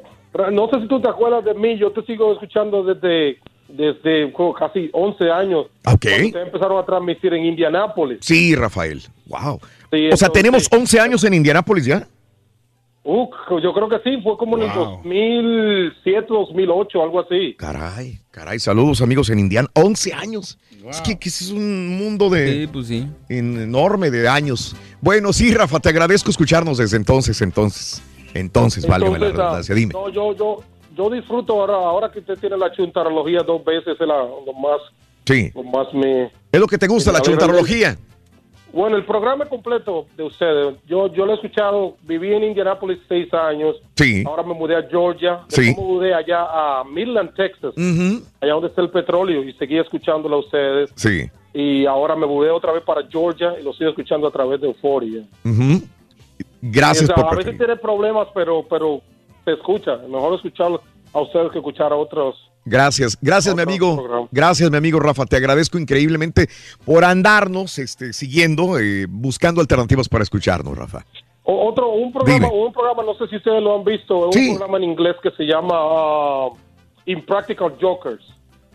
[0.51, 3.37] No sé si tú te acuerdas de mí, yo te sigo escuchando desde,
[3.69, 5.67] desde como casi 11 años.
[5.85, 5.93] Ok.
[6.05, 8.17] Ustedes empezaron a transmitir en Indianápolis.
[8.21, 9.01] Sí, Rafael.
[9.27, 9.61] Wow.
[9.91, 12.05] Sí, o sea, tenemos 11 años en Indianápolis ya.
[13.07, 13.29] Uh,
[13.61, 17.53] yo creo que sí, fue como en el 2007, 2008, algo así.
[17.55, 19.69] Caray, caray, saludos amigos en Indiana.
[19.73, 20.57] 11 años.
[20.89, 23.07] Es que, que ese es un mundo de Sí, pues sí.
[23.29, 24.75] en- enorme de años.
[25.01, 28.01] Bueno, sí, Rafa, te agradezco escucharnos desde entonces, entonces.
[28.33, 29.93] Entonces, válgame la ah, redundancia, dime.
[29.93, 30.63] No, yo, yo,
[30.97, 34.79] yo disfruto ahora, ahora que usted tiene la chuntarología dos veces, es la- lo más,
[35.25, 35.51] Sí.
[35.55, 36.31] lo más me...
[36.51, 37.97] Es lo que te gusta, la chuntarología.
[38.75, 43.33] Bueno, el programa completo de ustedes, yo, yo lo he escuchado, viví en Indianapolis seis
[43.33, 44.21] años, Sí.
[44.27, 45.73] ahora me mudé a Georgia, Sí.
[45.77, 48.21] me mudé allá a Midland, Texas, Ujú.
[48.41, 51.21] allá donde está el petróleo, y seguí escuchándolo a ustedes, Sí.
[51.53, 54.67] y ahora me mudé otra vez para Georgia y lo sigo escuchando a través de
[54.67, 55.23] Euphoria.
[55.45, 55.81] Ujú.
[56.61, 58.99] Gracias O sea, por A veces tiene problemas, pero, pero
[59.45, 60.81] se escucha, mejor escucharlo
[61.13, 62.51] a ustedes que escuchar a otros.
[62.67, 66.49] Gracias, gracias mi amigo, gracias mi amigo Rafa, te agradezco increíblemente
[66.83, 71.05] por andarnos este, siguiendo, eh, buscando alternativas para escucharnos, Rafa.
[71.43, 72.65] O- otro, un programa, Dime.
[72.65, 74.49] un programa, no sé si ustedes lo han visto, Sí.
[74.49, 76.49] un programa en inglés que se llama ah,
[77.05, 78.23] Impractical Jokers.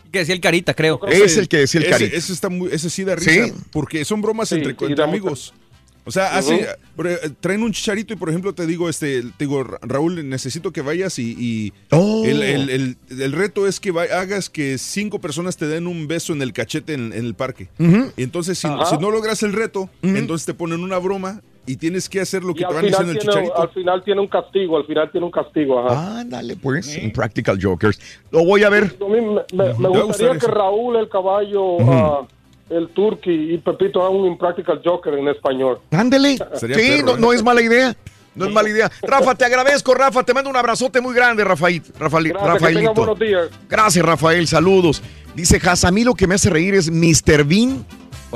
[0.09, 0.99] Que decía el Carita, creo.
[1.07, 2.17] Es el que decía el ese, Carita.
[2.17, 3.51] ese está muy, ese sí da risa, ¿Sí?
[3.73, 5.53] porque son bromas Sí, entre, sí, entre da mucha- amigos.
[6.03, 9.63] O sea, hace, eh, traen un chicharito y por ejemplo te digo, este, te digo,
[9.63, 12.23] Ra- Raúl, necesito que vayas y, y Oh.
[12.25, 16.07] el, el- el- el reto es que va- hagas que cinco personas te den un
[16.07, 17.69] beso en el cachete en, en el parque.
[18.17, 22.19] Y entonces si, no logras el reto, entonces te ponen una broma y tienes que
[22.19, 23.61] hacer lo que Y te van diciendo el chicharito.
[23.61, 25.87] al final tiene un castigo, al final tiene un castigo.
[25.87, 26.21] Ajá.
[26.21, 27.99] Ándale, pues, Impractical Jokers.
[28.31, 28.95] Lo voy a ver.
[28.99, 30.47] A mí me, me- gustaría gustar que.
[30.47, 32.27] Raúl, el caballo, ah,
[32.71, 35.79] el turqui y Pepito hagan un Impractical Joker en español.
[35.91, 36.37] Ándele.
[36.55, 37.19] Sería Sí, perro, no, ¿eh?
[37.19, 37.95] no es mala idea.
[38.33, 38.89] No es mala idea.
[39.01, 40.23] Rafa, te agradezco, Rafa.
[40.23, 41.81] Te mando un abrazote muy grande, Rafael.
[41.99, 42.93] Rafael Gracias, que tengan Rafaelito.
[42.93, 43.49] buenos días.
[43.69, 44.47] Gracias, Rafael.
[44.47, 45.01] Saludos.
[45.35, 47.43] Dice Has, a mí lo que me hace reír es Mr.
[47.43, 47.85] Bean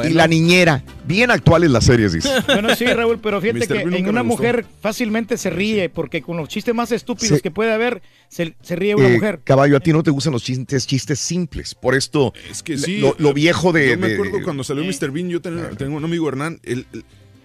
[0.04, 0.84] y la niñera.
[1.08, 2.30] Bien actuales las series, dice.
[2.48, 6.50] Bueno, sí, Raúl, pero fíjate que en una mujer fácilmente se ríe, porque con los
[6.50, 7.42] chistes más estúpidos Sí.
[7.42, 9.42] que puede haber, se, se ríe una Eh, mujer.
[9.44, 11.76] Caballo, a ti no te gustan los chistes, chistes simples.
[11.76, 12.98] Por esto, Es que sí.
[12.98, 13.90] lo, lo viejo de...
[13.92, 15.12] Yo me de- acuerdo cuando salió Mr.
[15.12, 16.86] Bean, yo tengo un amigo Hernán, él-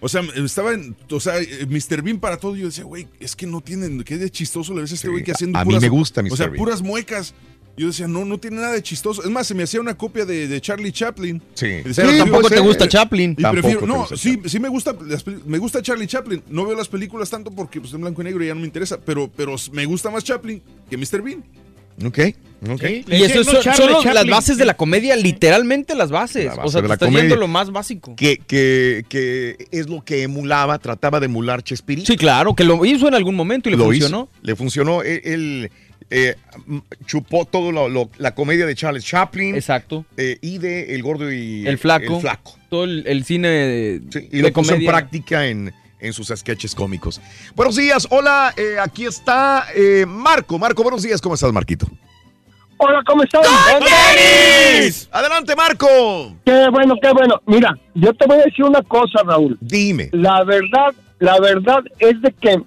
[0.03, 2.01] o sea, estaba en, o sea, eh, Mr.
[2.01, 4.91] Bean para todo, yo decía, güey, es que no tienen, qué de chistoso le ves
[4.91, 6.37] a este Sí, güey que haciendo a mí me gusta O Mr.
[6.37, 6.57] sea, Bean.
[6.57, 7.35] puras muecas.
[7.77, 9.23] Yo decía, no, no tiene nada de chistoso.
[9.23, 11.41] Es más, se me hacía una copia de, de Charlie Chaplin.
[11.53, 11.67] Sí.
[11.67, 13.31] Decía, Pero "Yo tampoco te gusta eh, Chaplin.
[13.37, 14.93] Y Tampoco prefiero, no, sí, sí me gusta,
[15.45, 16.43] me gusta Charlie Chaplin.
[16.49, 18.99] No veo las películas tanto porque pues, en blanco y negro ya no me interesa,
[18.99, 21.21] pero, pero me gusta más Chaplin que Mr.
[21.21, 21.43] Bean.
[22.05, 22.19] Ok,
[22.71, 22.81] ok.
[22.81, 26.45] Sí, Y eso son, Charlie son los- las bases de la comedia, literalmente las bases.
[26.45, 27.23] La base o sea, de te la estás comedia.
[27.23, 28.15] yendo lo más básico.
[28.15, 32.07] Que, que, que es lo que emulaba, trataba de emular Chespirito.
[32.07, 34.29] Sí, claro, que lo hizo en algún momento y le Lo funcionó.
[34.33, 35.01] hizo, le funcionó.
[35.03, 35.71] Él, él,
[36.11, 36.35] eh,
[37.05, 40.05] chupó todo lo, lo- la comedia de Charles Chaplin Exacto.
[40.17, 42.15] eh, y de El Gordo y El flaco.
[42.15, 42.55] El Flaco.
[42.69, 44.89] Todo el, el cine de, Sí, y de lo puso en comedia.
[44.91, 47.19] práctica en, en sus sketches cómicos.
[47.55, 50.59] Buenos días, hola, eh, aquí está eh, Marco.
[50.59, 51.87] Marco, buenos días, ¿cómo estás, Marquito?
[52.77, 53.45] Hola, ¿cómo estás?
[55.11, 55.87] Adelante, Marco.
[56.45, 57.41] Qué bueno, qué bueno.
[57.45, 59.57] Mira, yo te voy a decir una cosa, Raúl.
[59.61, 60.09] Dime.
[60.13, 62.59] La verdad, la verdad es de que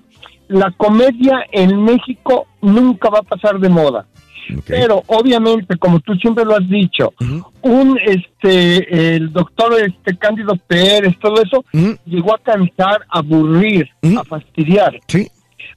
[0.48, 4.06] la comedia en México nunca va a pasar de moda.
[4.66, 7.14] Pero obviamente, como tú siempre lo has dicho,
[7.62, 11.64] un este el doctor este Cándido Pérez, todo eso
[12.04, 15.00] llegó a cansar, a aburrir, a fastidiar.
[15.08, 15.28] Sí.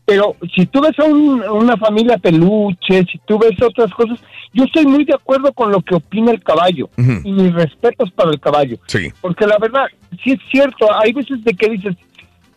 [0.03, 4.19] Pero si tú ves a un- una familia peluche, si tú ves otras cosas,
[4.53, 6.89] yo estoy muy de acuerdo con lo que opina el caballo.
[7.23, 8.77] Y mis respetos para el caballo.
[8.87, 9.11] Sí.
[9.21, 9.85] Porque la verdad,
[10.23, 11.95] sí es cierto, hay veces de que dices,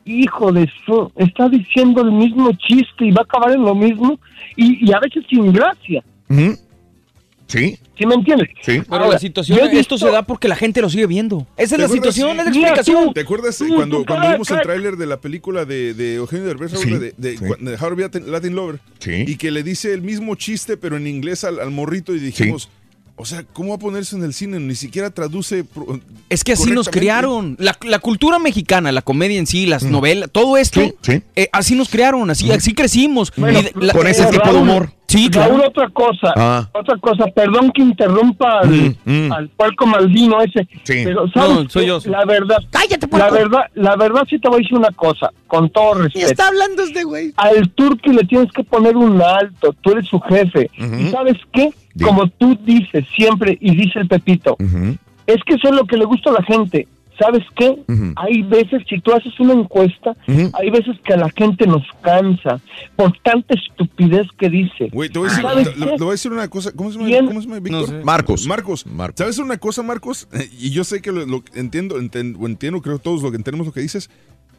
[0.04, 4.18] hijo de su, está diciendo el mismo chiste y va a acabar en lo mismo,
[4.56, 6.02] y, y a veces sin gracia.
[7.46, 8.48] Sí, ¿Sí me entiendes?
[8.62, 8.80] sí.
[8.88, 11.48] Pero Ahora, la situación, esto visto- se da porque la gente lo sigue viendo.
[11.56, 13.06] Esa es ¿Te la situación, es la explicación.
[13.08, 15.92] tú- ¿Te acuerdas Tú, cuando, tú, cuando cara, vimos el tráiler de la película de,
[15.94, 17.44] de Eugenio Derbez, Sí, de, de, sí.
[17.58, 18.78] de How to Be a Latin Lover?
[19.00, 19.24] Sí.
[19.26, 22.70] Y que le dice el mismo chiste, pero en inglés al, al morrito, y dijimos,
[23.20, 24.58] o sea, ¿cómo va a ponerse en el cine?
[24.60, 25.64] Ni siquiera traduce.
[25.64, 27.56] pro- Es que así nos criaron.
[27.58, 31.22] La, la cultura mexicana, la comedia en sí, las novelas, todo esto, Sí, sí.
[31.36, 33.32] eh, así nos criaron, así, así crecimos.
[33.36, 34.92] Bueno, Y de- la- Con ese Eh, tipo de Raúl, humor.
[35.06, 35.68] Sí, Raúl, claro.
[35.68, 36.68] otra cosa, Ah.
[36.72, 39.32] otra cosa, perdón que interrumpa al, Mm, mm.
[39.32, 41.02] al puerco maldino ese, Sí.
[41.04, 41.88] pero ¿sabes No, soy qué?
[41.88, 42.00] yo.
[42.04, 43.34] La verdad, Cállate, la puerco.
[43.34, 46.26] verdad, la verdad sí te voy a decir una cosa, con todo Y respeto.
[46.26, 47.32] está hablando este güey.
[47.36, 50.70] al turqui le tienes que poner un alto, tú eres su jefe.
[50.78, 51.72] ¿Y sabes qué?
[51.94, 52.08] Dime.
[52.10, 54.56] Como tú dices siempre y dice el Pepito,
[55.26, 56.86] es que eso es lo que le gusta a la gente,
[57.18, 57.76] ¿sabes qué?
[58.16, 62.60] Hay veces, si tú haces una encuesta, hay veces que a la gente nos cansa
[62.96, 64.88] por tanta estupidez que dice.
[64.92, 66.72] Güey, te voy a decir, voy a decir una cosa.
[66.72, 67.26] ¿Cómo se llama, ¿Quién?
[67.26, 67.80] ¿cómo se llama Víctor?
[67.80, 68.04] No sé.
[68.04, 68.46] Marcos.
[68.46, 68.86] Marcos.
[69.14, 70.28] ¿Sabes una cosa, Marcos?
[70.58, 73.66] Y yo sé que lo, lo entiendo, enten- o entiendo, creo todos lo que entendemos
[73.66, 74.08] lo que dices,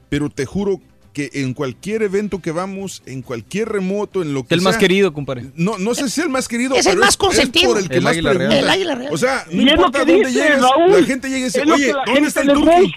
[0.10, 0.80] pero te juro
[1.14, 4.80] que en cualquier evento que vamos, en cualquier remoto, en lo que El más sea,
[4.80, 5.52] querido, compadre.
[5.56, 7.70] No, no sé si es el más querido, Es el pero más consentido.
[7.70, 8.54] por el que El más águila real.
[8.54, 9.14] El águila real.
[9.14, 11.44] O sea, no es lo importa que dónde dice, llegues, Raúl, la gente llega y
[11.44, 12.94] dice, es oye, ¿dónde está el turqui?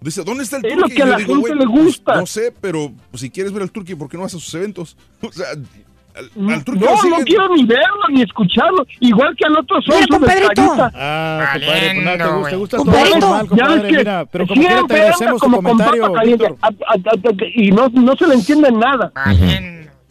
[0.00, 0.96] Dice, ¿dónde está el Es lo turqui?
[0.96, 2.04] que a Y yo la digo, gente güey, le gusta.
[2.04, 4.38] pues, no sé, pero pues, si quieres ver al turqui, ¿por qué no vas a
[4.40, 4.96] sus eventos?
[5.22, 5.46] O sea,
[6.14, 8.86] al, al turqui No, no quiero ni verlo ni escucharlo.
[9.00, 10.48] Igual que al otro Mira, socio de compadrito.
[10.54, 10.92] Carita.
[10.94, 14.46] Ah, compadre, pues nada, te gusta, te gusta todo Compadre, ya ves que mira, pero
[14.46, 16.58] como quiera te agradecemos con comentario, papa caliente, Víctor.
[16.62, 19.12] a- a- a- a- y no, no se le entiende nada.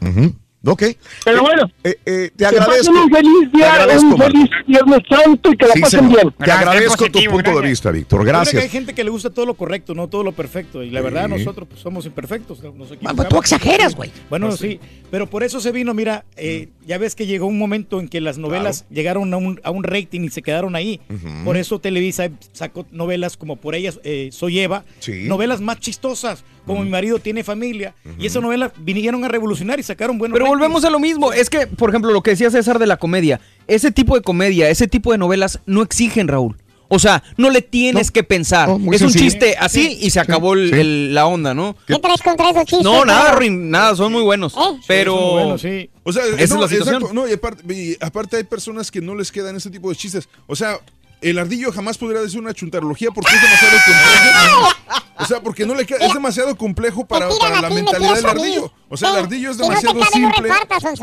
[0.02, 0.36] Ujú.
[0.64, 0.84] Ok.
[1.26, 2.92] Pero bueno, Eh, eh, te agradezco.
[2.92, 6.16] un feliz Te día, agradezco, un feliz Viernes Santo y que la Sí, pasen señor.
[6.22, 6.34] bien.
[6.38, 8.20] Te agradezco tu punto de vista, Víctor.
[8.22, 8.72] Creo que hay Gracias.
[8.72, 10.84] gente que le gusta todo lo correcto, no todo lo perfecto.
[10.84, 12.62] Y la verdad, nosotros pues, somos imperfectos.
[12.62, 14.12] Nos Mamá, tú exageras, güey.
[14.30, 14.80] Bueno, Pues sí.
[15.10, 18.22] Pero por eso se vino, mira, eh, ya ves que llegó un momento en que
[18.22, 21.02] las novelas llegaron a un, a un rating y se quedaron ahí.
[21.10, 21.44] Ujú.
[21.44, 25.24] Por eso Televisa sacó novelas como Por ellas eh, soy Eva, Sí.
[25.28, 27.94] novelas más chistosas, como Mi marido tiene familia.
[28.20, 30.60] Y esas novelas vinieron a revolucionar y sacaron buenos Pero ratings.
[30.60, 31.34] volvemos a lo mismo.
[31.34, 34.70] Es que, por ejemplo, lo que decía César de la comedia, ese tipo de comedia,
[34.70, 36.58] ese tipo de novelas no exigen, Raúl.
[36.94, 38.68] O sea, no le tienes que pensar.
[38.68, 40.80] No, muy es un chiste así y se acabó el- sí.
[40.82, 41.74] el- la onda, ¿no?
[41.88, 42.84] ¿Qué traes contra esos chistes?
[42.84, 43.38] No, nada, pero?
[43.38, 44.54] Ruin, nada, son muy buenos.
[44.88, 45.16] Pero.
[45.18, 45.90] Son buenos, sí.
[46.04, 46.96] O sea, Esa es no, la situación.
[46.96, 49.96] exacto, no, y aparte, y aparte hay personas que no les quedan ese tipo de
[49.96, 50.28] chistes.
[50.48, 50.80] O sea,
[51.22, 55.02] el ardillo jamás podría decir una chuntarología porque es demasiado complejo.
[55.18, 58.74] O sea, porque no le queda, es demasiado complejo para, para la mentalidad del ardillo.
[58.90, 60.50] O sea, el ardillo es demasiado simple.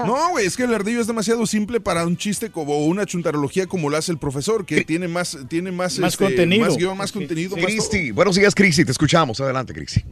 [0.05, 3.67] No, güey, es que el ardillo es demasiado simple para un chiste como una chuntarología
[3.67, 6.67] como lo hace el profesor, que tiene más, tiene más, Más este, contenido.
[6.67, 7.65] más guion, más contenido, más.
[7.65, 8.85] Cristi, buenos días, Cristi.
[8.85, 9.41] Te escuchamos.
[9.41, 10.05] Adelante, Cristi.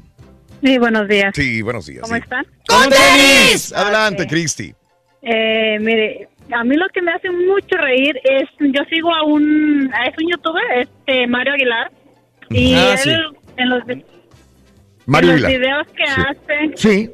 [0.62, 1.33] Sí, buenos días.
[1.35, 2.02] Sí, buenos días.
[2.02, 2.23] ¿Cómo sí.
[2.23, 2.47] están?
[2.68, 3.73] ¡Con tenis!
[3.73, 4.73] Adelante, Cristi.
[5.23, 9.91] Eh, mire, a mí lo que me hace mucho reír es, yo sigo a un,
[9.94, 11.91] a- es un youtuber, este Mario Aguilar,
[12.50, 13.10] y Ah, él sí.
[13.10, 14.05] en los, en
[15.07, 16.20] los videos que Sí.
[16.28, 17.10] hace, Sí.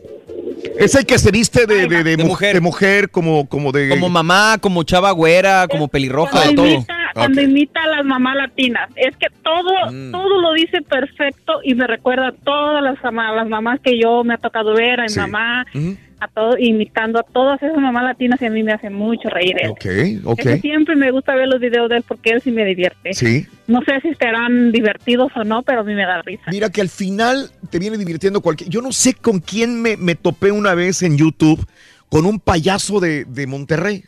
[0.78, 2.54] Es el que se viste de, de, de De mu- mujer.
[2.54, 3.88] de mujer, como, como de.
[3.90, 6.72] Como mamá, como chava güera, como pelirroja, de cuando todo.
[6.74, 7.46] imita, cuando Ok.
[7.48, 10.12] imita a las mamás latinas, es que todo, Mm.
[10.12, 14.34] todo lo dice perfecto y me recuerda a todas las, las mamás que yo me
[14.34, 15.20] ha tocado ver, a mi Sí.
[15.20, 15.96] mamá, Ujú.
[16.22, 19.56] A todo, imitando a todas esas mamás latinas y a mí me hace mucho reír
[19.60, 19.70] él.
[19.70, 19.84] Ok,
[20.24, 20.38] ok.
[20.40, 23.12] Es que siempre me gusta ver los videos de él porque él sí me divierte.
[23.14, 23.46] Sí.
[23.66, 26.44] No sé si estarán divertidos o no, pero a mí me da risa.
[26.50, 28.70] Mira que al final te viene divirtiendo cualquier.
[28.70, 31.66] Yo no sé con quién me, me topé una vez en YouTube
[32.08, 34.04] con un payaso de, de Monterrey.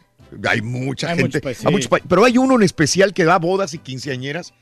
[0.49, 1.39] Hay mucha Hay gente.
[1.39, 1.67] muchos pa- sí.
[1.67, 4.52] hay muchos pa- pero hay uno en especial que da bodas y quinceañeras.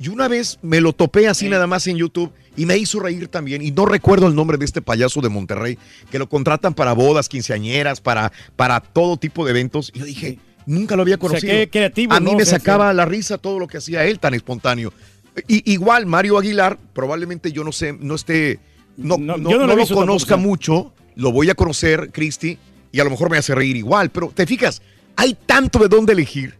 [0.00, 3.28] Y una vez me lo topé así nada más en YouTube y me hizo reír
[3.28, 3.62] también.
[3.62, 5.78] Y no recuerdo el nombre de este payaso de Monterrey,
[6.10, 9.90] que lo contratan para bodas, quinceañeras, para, para todo tipo de eventos.
[9.94, 11.52] Y yo dije, nunca lo había O sea, conocido.
[11.52, 12.38] qué creativo, A mí ¿no?
[12.38, 14.92] me sacaba la risa todo lo que hacía él tan espontáneo.
[15.46, 18.60] Y, igual Mario Aguilar, probablemente yo no sé, no esté,
[18.96, 22.58] no, No, no, yo no lo conozca tampoco, mucho, lo voy a conocer, Cristi,
[22.90, 24.82] y a lo mejor me hace reír igual, pero te fijas,
[25.16, 26.54] hay tanto de dónde elegir,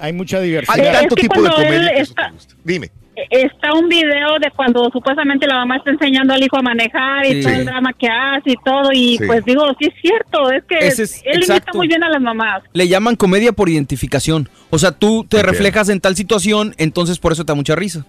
[0.00, 0.78] Hay mucha hay diversidad.
[0.86, 1.88] Es tanto que tipo de comedia.
[1.94, 2.54] que eso está- te gusta.
[2.64, 2.90] Dime.
[3.30, 7.34] Está un video de cuando supuestamente la mamá está enseñando al hijo a manejar y
[7.34, 7.42] Sí.
[7.42, 8.90] todo el drama que hace y todo.
[8.92, 9.24] Y Sí.
[9.26, 11.76] pues digo, sí es cierto, es que es- él imita exacto.
[11.78, 12.62] muy bien a las mamás.
[12.72, 14.48] Le llaman comedia por identificación.
[14.70, 18.06] O sea, tú te reflejas en tal situación, entonces por eso te da mucha risa.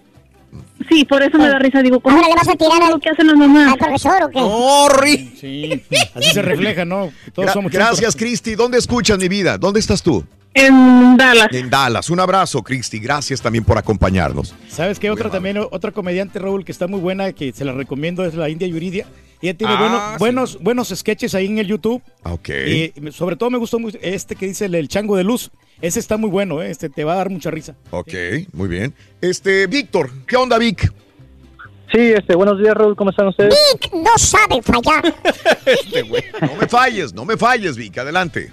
[0.88, 1.82] Sí, por eso me da risa.
[1.82, 3.72] Digo, ¿cómo Ahora le vas a tirar lo que hacen las mamás?
[3.72, 4.38] ¿Al profesor o qué?
[4.40, 5.34] ¡Orri!
[5.40, 5.82] Sí,
[6.14, 7.10] así se refleja, ¿no?
[7.32, 8.14] Todos Gra- somos gracias.
[8.16, 8.54] Cristi.
[8.54, 9.56] ¿Dónde escuchas mi vida?
[9.58, 10.24] ¿Dónde estás tú?
[10.52, 11.48] En Dallas.
[11.52, 12.10] En Dallas.
[12.10, 12.98] Un abrazo, Cristi.
[13.00, 14.54] Gracias también por acompañarnos.
[14.68, 15.10] ¿Sabes qué?
[15.10, 18.48] Otra también, otra comediante, Raúl, que está muy buena, que se la recomiendo, es la
[18.48, 19.06] India Yuridia.
[19.42, 20.16] Ella tiene Ah, buenos, sí.
[20.18, 22.00] buenos, buenos sketches ahí en el YouTube.
[22.22, 22.48] Ok.
[22.66, 25.50] Y sobre todo me gustó mucho este que dice el, el chango de luz.
[25.80, 26.70] Ese está muy bueno, ¿eh?
[26.70, 27.74] este te va a dar mucha risa.
[27.90, 28.12] Ok,
[28.52, 28.94] muy bien.
[29.20, 30.92] Este, Víctor, ¿qué onda, Vic?
[31.92, 33.54] Sí, este, buenos días, Raúl, ¿cómo están ustedes?
[33.80, 35.14] Vic no sabe fallar.
[35.66, 36.22] Este güey.
[36.40, 37.96] No me falles, no me falles, Vic.
[37.98, 38.50] Adelante.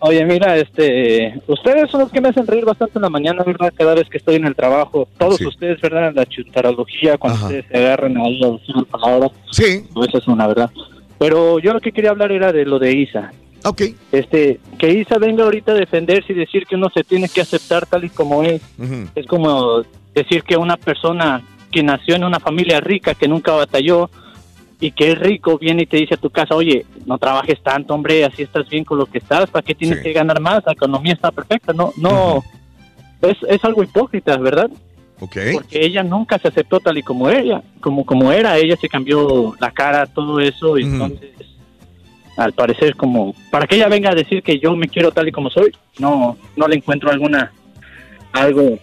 [0.00, 3.72] Oye, mira, este, ustedes son los que me hacen reír bastante en la mañana, ¿verdad?
[3.76, 5.08] Cada vez que estoy en el trabajo.
[5.18, 5.46] Todos Sí.
[5.46, 6.12] ustedes, ¿verdad?
[6.14, 7.46] La chuntarología, cuando Ajá.
[7.46, 9.30] ustedes se agarran ahí a decir palabras.
[9.50, 9.84] Sí.
[10.08, 10.70] Esa es una, ¿verdad?
[11.18, 13.32] Pero yo lo que quería hablar era de lo de Isa.
[13.64, 13.82] Ok.
[14.12, 17.86] Este, que Isa venga ahorita a defenderse y decir que uno se tiene que aceptar
[17.86, 18.62] tal y como es.
[19.14, 19.82] Es como
[20.14, 24.08] decir que una persona que nació en una familia rica, que nunca batalló
[24.80, 27.94] y que es rico, viene y te dice a tu casa, oye, no trabajes tanto,
[27.94, 30.04] hombre, así estás bien con lo que estás, ¿para qué tienes Sí.
[30.04, 30.62] que ganar más?
[30.66, 32.42] La economía está perfecta, no, no,
[33.22, 34.70] es, es algo hipócrita, ¿verdad?
[35.18, 35.36] Ok.
[35.54, 39.54] Porque ella nunca se aceptó tal y como ella, como, como era, ella se cambió
[39.58, 41.30] la cara, todo eso, y entonces,
[42.36, 45.32] al parecer, como, para que ella venga a decir que yo me quiero tal y
[45.32, 47.52] como soy, no, no le encuentro alguna,
[48.32, 48.78] algo,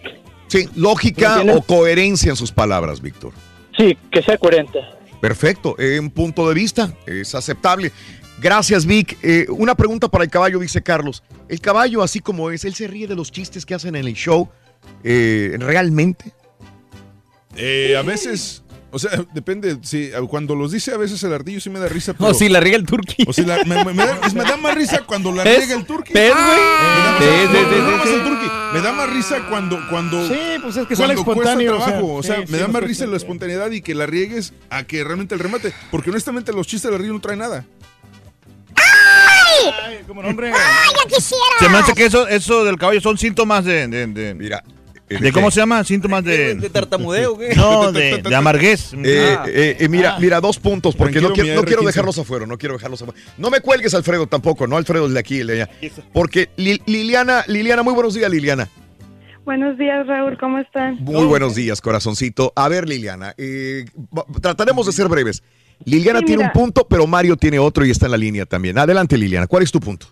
[0.48, 3.32] Sí, lógica o coherencia en sus palabras, Víctor.
[3.76, 4.78] sí, que sea coherente.
[5.20, 7.90] Perfecto, eh, un punto de vista, es aceptable.
[8.42, 9.16] Gracias, Vic.
[9.22, 11.22] Eh, una pregunta para el caballo, dice Carlos.
[11.48, 14.14] El caballo, así como es, él se ríe de los chistes que hacen en el
[14.14, 14.48] show.
[15.02, 16.32] eh, ¿Realmente?
[17.56, 18.63] Eh, a veces,
[18.94, 19.76] o sea, depende.
[19.82, 22.14] Sí, cuando los dice a veces el ardillo sí me da risa.
[22.18, 23.24] Pero, O si la riega el turqui.
[23.26, 25.74] O si la- me, me- me da, es- me da más risa cuando la riega
[25.74, 26.12] el turqui.
[26.14, 26.44] ¿Ves, güey?
[27.18, 28.14] Me da- más sí.
[28.14, 28.46] el turqui.
[28.72, 32.14] Me da más risa cuando, cuando, Sí, pues es que sale espontáneo, o sea, trabajo.
[32.14, 34.82] O sea, sí, me sí, da más risa la espontaneidad y que la riegues a
[34.84, 35.72] que realmente el remate.
[35.90, 37.64] Porque honestamente los chistes del ardillo no traen nada.
[38.76, 40.00] ¡Ay!
[40.06, 40.48] Como nombre.
[40.52, 41.42] ¡Ay, ya quisiera!
[41.60, 43.86] Se me hace que eso, eso del caballo son síntomas de.
[43.88, 44.64] de, de- Mira.
[45.08, 45.84] ¿De cómo se llama?
[45.84, 46.54] Síntomas de.
[46.54, 47.54] ¿De tartamudeo qué?
[47.54, 48.92] No, de, de amarguez.
[49.04, 49.44] Eh, Ah.
[49.48, 51.86] eh, eh, mira, mira, dos puntos, porque no, quiero, mi no quiero R15.
[51.86, 53.20] dejarlos afuera, no quiero dejarlos afuera.
[53.36, 55.70] No me cuelgues, Alfredo, tampoco, no, Alfredo, el de aquí, el de allá.
[56.12, 58.68] Porque Li- Liliana, Liliana, muy buenos días, Liliana.
[59.44, 60.96] Buenos días, Raúl, ¿cómo están?
[61.00, 62.52] Muy buenos días, corazoncito.
[62.56, 63.84] A ver, Liliana, eh,
[64.40, 65.42] trataremos de ser breves.
[65.84, 66.52] Liliana Sí, tiene mira.
[66.54, 68.78] un punto, pero Mario tiene otro y está en la línea también.
[68.78, 70.06] Adelante, Liliana, ¿cuál es tu punto?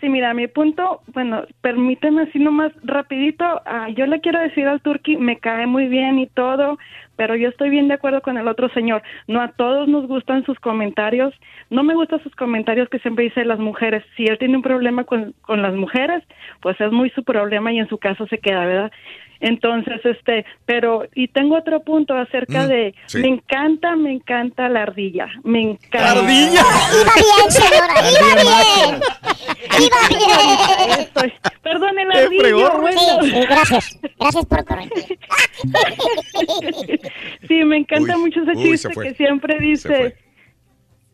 [0.00, 4.80] Sí, mira, mi punto, bueno, permíteme así nomás rapidito, ah, yo le quiero decir al
[4.80, 6.78] Turqui, me cae muy bien y todo,
[7.16, 9.02] pero yo estoy bien de acuerdo con el otro señor.
[9.26, 11.34] No a todos nos gustan sus comentarios,
[11.68, 14.04] no me gustan sus comentarios que siempre dice las mujeres.
[14.16, 16.22] Si él tiene un problema con, con las mujeres,
[16.60, 18.92] pues es muy su problema y en su caso se queda, ¿verdad?
[19.40, 23.18] Entonces, este, pero, y tengo otro punto acerca Mm, de, sí.
[23.18, 26.10] me encanta, me encanta la ardilla, me encanta.
[26.12, 26.62] ¡Ardilla!
[27.00, 29.00] Iba bien, señora, iba bien.
[29.86, 31.00] Iba bien.
[31.00, 32.98] Estoy, perdón el ardillo, bueno.
[33.22, 34.00] Sí, sí, gracias.
[34.18, 35.18] Gracias por corregir.
[37.48, 40.16] Sí, me encanta Uy, mucho ese uy, chiste que siempre dice.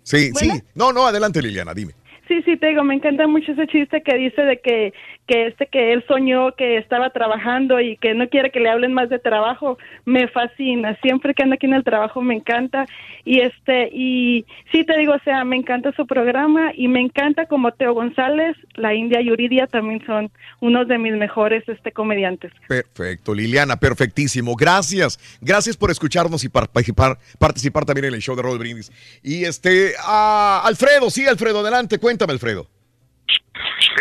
[0.02, 0.54] Sí, Bueno.
[0.54, 0.62] sí.
[0.74, 1.92] No, no, adelante, Liliana, dime.
[2.28, 4.92] Sí, sí, te digo, me encanta mucho ese chiste que dice de que,
[5.26, 8.92] que este que él soñó que estaba trabajando y que no quiere que le hablen
[8.92, 9.78] más de trabajo.
[10.04, 12.86] Me fascina, siempre que ando aquí en el trabajo me encanta
[13.24, 17.46] y este y sí te digo, o sea, me encanta su programa y me encanta
[17.46, 20.30] como Teo González, la India Yuridia también son
[20.60, 22.52] unos de mis mejores este comediantes.
[22.68, 24.54] Perfecto, Liliana, perfectísimo.
[24.56, 25.18] Gracias.
[25.40, 28.92] Gracias por escucharnos y participar, participar también en el show de Roll Brindis.
[29.22, 32.73] Y este, ah, Alfredo, sí, Alfredo, adelante, cuéntame, Alfredo.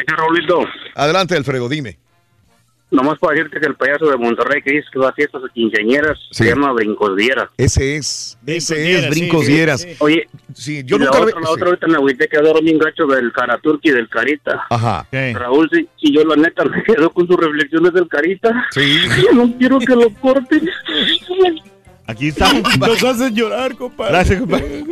[0.08, 1.98] Raulito, Adelante, Alfredo, dime.
[2.92, 5.50] nomás para decirte que el payaso de Monterrey que dice que va a fiestas de
[5.54, 7.50] quinceañeras se llama Brincos Dieras.
[7.58, 9.82] Ese es, ese es, Brincos sí, sí, Dieras.
[9.82, 9.96] sí.
[10.00, 11.22] Oye, sí, yo y la nunca...
[11.22, 14.66] otra, la otra ahorita me agüité que adoro bien gacho del Caraturki y del Carita.
[14.70, 15.08] Ajá.
[15.34, 18.68] Raúl, sí, sí, yo la neta me quedo con sus reflexiones del Carita.
[18.72, 19.00] Sí.
[19.24, 20.70] Yo no quiero que lo corten.
[22.06, 22.52] Aquí está.
[22.80, 24.12] Nos hacen llorar, compadre.
[24.12, 24.84] Gracias, compadre.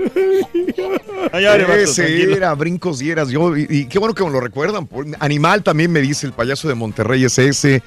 [1.33, 3.29] Ay, era Brincos Dieras.
[3.29, 4.87] Yo, y, y qué bueno que me lo recuerdan.
[5.19, 7.83] Animal también me dice el payaso de Monterrey es ese.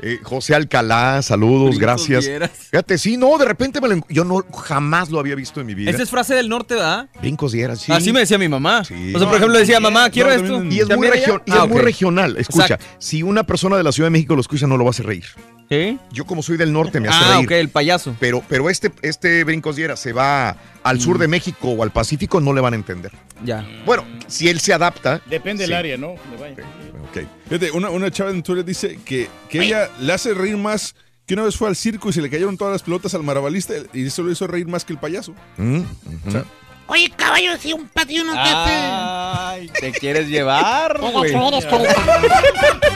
[0.00, 2.24] Eh, José Alcalá, saludos, Brincos gracias.
[2.26, 2.50] Dieras.
[2.70, 5.74] Fíjate, sí, no, de repente me lo yo no jamás lo había visto en mi
[5.74, 5.90] vida.
[5.90, 7.08] Esa es frase del norte, ¿verdad?
[7.20, 7.90] Brincos Dieras, sí.
[7.92, 8.84] Así me decía mi mamá.
[8.84, 9.12] Sí.
[9.14, 10.64] O sea, por ejemplo, decía, mamá, quiero No, esto.
[10.64, 11.22] Y es, muy, ¿También allá?
[11.26, 11.84] regio- y Ah, es muy ok.
[11.84, 12.36] regional.
[12.36, 12.86] Escucha, Exacto.
[12.98, 15.06] si una persona de la Ciudad de México lo escucha, no lo va a hacer
[15.06, 15.24] reír.
[15.68, 15.98] ¿Sí?
[16.12, 17.44] Yo como soy del norte me hace Ah, reír.
[17.46, 18.14] ok, el payaso.
[18.18, 22.40] Pero, pero este, este Brincos Dieras se va al sur de México o al Pacífico,
[22.40, 23.12] no le van a entender.
[23.44, 23.66] Ya.
[23.84, 25.20] Bueno, si él se adapta.
[25.26, 25.70] Depende sí.
[25.70, 26.14] del área, ¿no?
[26.38, 26.64] Vaya.
[27.10, 27.26] Ok.
[27.48, 30.94] Fíjate, una, una chava en Twitter dice que, que ella le hace reír más
[31.26, 33.74] que una vez fue al circo y se le cayeron todas las pelotas al marabalista
[33.92, 35.34] y eso lo hizo reír más que el payaso.
[35.58, 35.82] Mm,
[36.26, 36.44] O sea,
[36.90, 38.72] Oye, caballo, si un patio no te hace.
[38.74, 41.32] Ay, te quieres llevar, Qué güey.
[41.32, 41.94] gacho eres, Carita.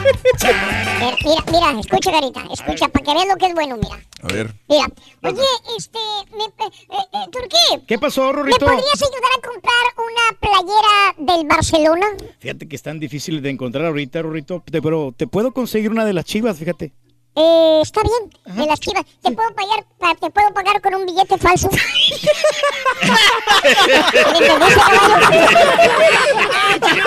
[0.43, 4.01] Mira, mira, mira, escucha, Carita, escucha, para que veas lo que es bueno, mira.
[4.23, 4.55] a ver.
[4.69, 4.87] Mira,
[5.25, 5.43] oye,
[5.77, 5.99] este,
[6.37, 8.67] me, eh, eh, Turquí, ¿Qué pasó, ¿me Rorrito?
[8.67, 12.07] podrías ayudar a comprar una playera del Barcelona?
[12.39, 16.25] Fíjate que están difíciles de encontrar ahorita, Rorrito, pero te puedo conseguir una de las
[16.25, 16.93] chivas, fíjate.
[17.35, 19.05] Eh, está bien, de las chivas.
[19.23, 21.71] ¿Te puedo pagar, pa- te puedo pagar con un billete falso?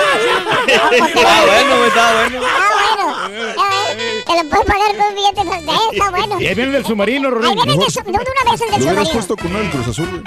[0.07, 2.45] Ah, bueno, está bueno.
[2.45, 2.79] Ah,
[3.55, 4.23] bueno.
[4.25, 5.71] Te lo puedo pagar con un billete falso.
[5.71, 6.41] Eh, Está bueno.
[6.41, 7.55] Y ahí viene el submarino, Ahí Rorín.
[7.55, 8.19] viene el de su- de una
[8.51, 9.13] vez el del Lo hubieras submarino.
[9.13, 10.23] puesto con del Cruz Azul, güey.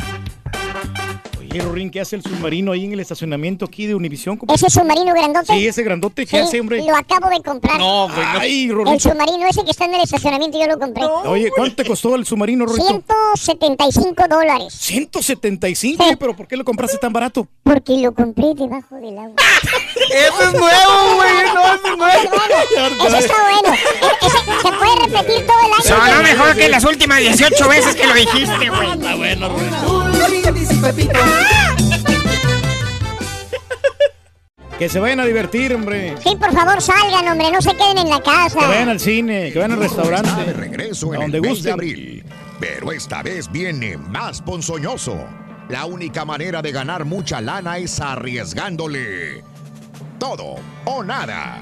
[1.51, 4.39] Oye, Rorín, ¿qué hace el submarino ahí en el estacionamiento aquí de Univisión?
[4.53, 5.47] Ese submarino grandote.
[5.55, 6.83] Sí, ese grandote, ¿qué Sí, hace, hombre?
[6.85, 7.79] Lo acabo de comprar.
[7.79, 8.39] No, güey, no.
[8.41, 9.09] Ay, El Rorrito.
[9.11, 11.05] submarino ese que está en el estacionamiento yo lo compré.
[11.05, 12.87] Oye, ¿cuánto te costó el submarino, Rorrito?
[13.35, 14.75] 175 dólares.
[14.75, 17.49] 175, Oye, pero ¿por qué lo compraste tan barato?
[17.63, 19.35] Porque lo compré debajo del agua.
[20.11, 21.33] ¡Eso es nuevo, güey!
[21.55, 23.07] ¡No, eso es nuevo!
[23.07, 23.75] Eso está bueno.
[23.75, 25.83] E- ese se puede repetir todo el año.
[25.83, 28.91] Sonó mejor que las últimas 18 veces que lo dijiste, güey.
[28.93, 29.49] Está bueno,
[34.79, 36.15] Que se vayan a divertir, hombre.
[36.23, 38.61] Sí, por favor, salgan, hombre, no se queden en la casa.
[38.61, 40.29] Que vayan al cine, que vayan al restaurante.
[40.31, 41.65] Está de regreso en donde el mes gusten.
[41.65, 42.25] de abril.
[42.61, 45.19] Pero esta vez viene más ponzoñoso.
[45.69, 49.43] La única manera de ganar mucha lana es arriesgándole.
[50.21, 51.59] Todo o nada.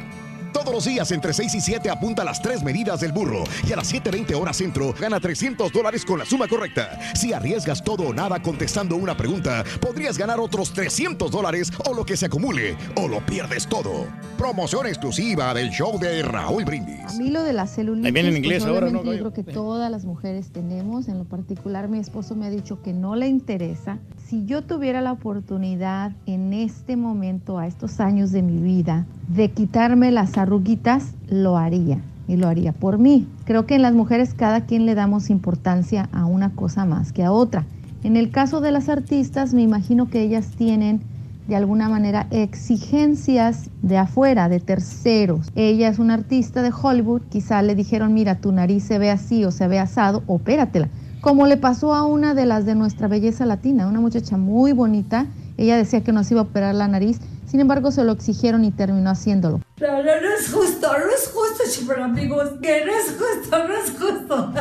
[0.56, 3.76] Todos los días entre 6 y 7 apunta las tres medidas del burro y a
[3.76, 6.98] las 7.20 horas centro gana 300 dólares con la suma correcta.
[7.14, 12.06] Si arriesgas todo o nada contestando una pregunta, podrías ganar otros 300 dólares o lo
[12.06, 14.06] que se acumule o lo pierdes todo.
[14.38, 17.04] Promoción exclusiva del show de Raúl Brindis.
[17.04, 19.30] A mí lo de la celulitis, Ahí viene en pues, inglés ahora, ¿no, obviamente yo
[19.30, 21.08] creo que todas las mujeres tenemos.
[21.08, 23.98] En lo particular, mi esposo me ha dicho que no le interesa.
[24.26, 29.50] Si yo tuviera la oportunidad en este momento, a estos años de mi vida, de
[29.50, 32.00] quitarme las arruguitas, lo haría.
[32.28, 33.28] Y lo haría por mí.
[33.44, 37.22] Creo que en las mujeres cada quien le damos importancia a una cosa más que
[37.22, 37.66] a otra.
[38.02, 41.02] En el caso de las artistas, me imagino que ellas tienen
[41.46, 45.52] de alguna manera exigencias de afuera, de terceros.
[45.54, 49.44] Ella es una artista de Hollywood, quizá le dijeron, mira, tu nariz se ve así
[49.44, 50.88] o se ve asado, opératela.
[51.20, 55.26] Como le pasó a una de las de nuestra belleza latina, una muchacha muy bonita,
[55.56, 57.20] ella decía que no se iba a operar la nariz,
[57.56, 59.62] sin embargo se lo exigieron y terminó haciéndolo.
[59.80, 63.74] No, no, no es justo, no es justo, super amigos, que no es justo, no
[63.74, 64.52] es justo.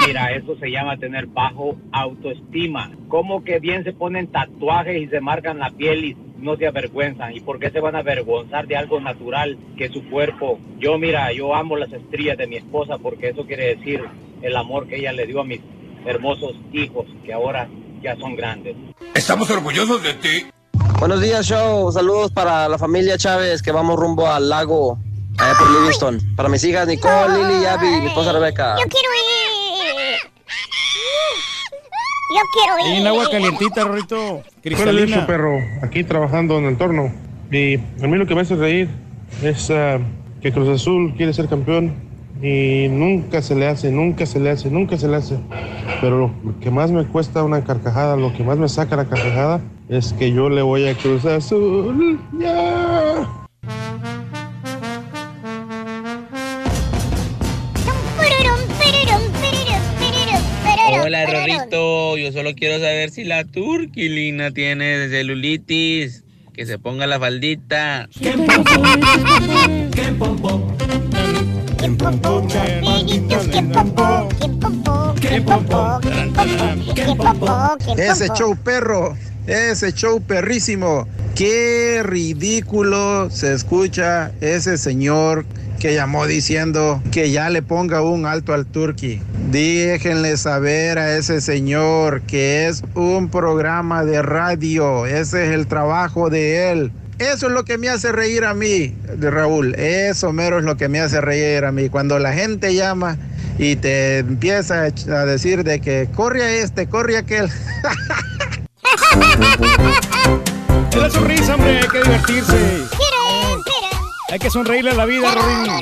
[0.08, 2.90] Mira, eso se llama tener bajo autoestima.
[3.06, 7.36] Como que bien se ponen tatuajes y se marcan la piel y no se avergüenzan?
[7.36, 10.58] ¿Y por qué se van a avergonzar de algo natural que su cuerpo?
[10.80, 14.02] Yo, mira, yo amo las estrías de mi esposa porque eso quiere decir
[14.42, 15.60] el amor que ella le dio a mis
[16.04, 17.68] hermosos hijos que ahora
[18.02, 18.74] ya son grandes.
[19.14, 20.46] Estamos orgullosos de ti.
[20.98, 21.90] Buenos días, show.
[21.92, 24.98] Saludos para la familia Chávez que vamos rumbo al lago
[25.38, 26.18] allá por Livingston.
[26.36, 28.76] Para mis hijas Nicole, Lili y Abby, mi esposa Rebeca.
[28.78, 30.16] Yo quiero ir.
[32.34, 32.94] Yo quiero ir.
[32.94, 34.42] Y en agua calientita, Rorito.
[34.62, 35.26] Cristalina.
[35.26, 35.58] perro.
[35.82, 37.12] Aquí trabajando en el torno.
[37.50, 38.88] Y a mí lo que me hace reír
[39.42, 39.98] es ah,
[40.40, 42.11] que Cruz Azul quiere ser campeón
[42.42, 45.38] y nunca se le hace, nunca se le hace, nunca se le hace.
[46.00, 49.60] Pero lo que más me cuesta una carcajada, lo que más me saca la carcajada
[49.88, 52.20] es que yo le voy a Cruz Azul.
[52.38, 53.28] Ya.
[61.04, 62.16] Hola, Rorrito.
[62.16, 66.24] Yo solo quiero saber si la turquilina tiene celulitis.
[66.52, 68.08] Que se ponga la faldita.
[77.96, 79.16] Ese show perro,
[79.48, 81.08] ese show perrísimo.
[81.34, 85.44] Qué ridículo se escucha ese señor
[85.80, 89.20] que llamó diciendo que ya le ponga un alto al turqui.
[89.50, 95.06] Déjenle saber a ese señor que es un programa de radio.
[95.06, 96.92] Ese es el trabajo de él.
[97.18, 99.74] Eso es lo que me hace reír a mí, de Raúl.
[99.76, 101.88] Eso mero es lo que me hace reír a mí.
[101.88, 103.16] Cuando la gente llama
[103.58, 107.48] y te empieza a decir de que corre a este, corre a aquel.
[110.92, 111.78] Es la sonrisa, hombre.
[111.78, 112.84] Hay que divertirse.
[114.30, 115.72] Hay que sonreírle a la vida, Rorín.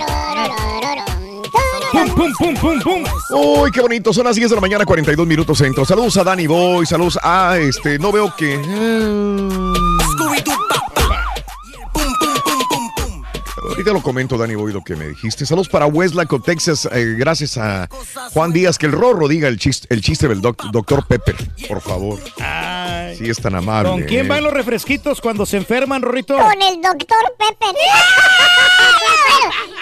[1.90, 3.04] Pum, pum, pum, pum, pum.
[3.30, 4.12] Uy, qué bonito.
[4.12, 5.84] Son las 10 de la mañana, 42 minutos centro.
[5.84, 6.86] Saludos a Danny Boy.
[6.86, 7.98] Saludos a este.
[7.98, 8.54] No veo que.
[13.80, 15.46] Ahorita lo comento, Danny Boy, lo que me dijiste.
[15.46, 16.86] Saludos para Westlaco, Texas.
[16.92, 17.88] eh, gracias a
[18.34, 18.76] Juan Díaz.
[18.76, 21.34] Que el Rorro diga el chiste, el chiste del doc- doctor Pepper,
[21.66, 22.18] por favor.
[22.42, 23.16] Ay.
[23.16, 23.90] Si es tan amable.
[23.90, 24.28] ¿Con quién eh.
[24.28, 26.36] van los refresquitos cuando se enferman, Rorrito?
[26.36, 27.74] Con el doctor Pepper.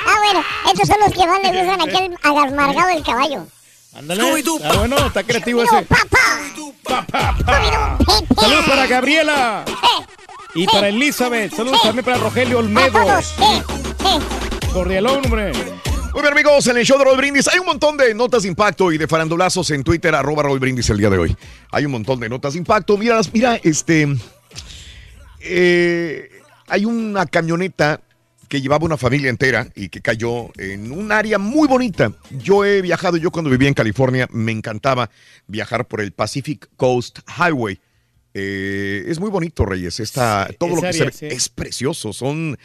[0.06, 3.46] ah, bueno, estos son los que van le gustan aquel amargado del caballo.
[3.96, 4.22] Ándale.
[4.62, 5.84] Ah, bueno, está creativo ese.
[8.36, 9.64] Saludos para Gabriela.
[10.54, 11.54] Y para Elizabeth.
[11.54, 13.00] Saludos también para Rogelio Olmedo.
[14.72, 15.52] Cordialón, hombre.
[16.12, 18.48] Muy bien, amigos, en el show de Roll Brindis hay un montón de notas de
[18.48, 21.36] impacto y de farandulazos en Twitter, arroba Roll Brindis el día de hoy.
[21.70, 22.96] Hay un montón de notas de impacto.
[22.96, 24.08] Mira, mira, este.
[25.40, 26.30] eh,
[26.66, 28.00] hay una camioneta
[28.48, 32.12] que llevaba una familia entera y que cayó en un área muy bonita.
[32.30, 35.10] Yo he viajado, yo cuando vivía en California me encantaba
[35.46, 37.78] viajar por el Pacific Coast Highway.
[38.41, 40.00] Eh, es muy bonito, Reyes.
[40.58, 41.26] Todo lo que se ve sí.
[41.26, 42.12] es precioso.
[42.12, 42.57] Son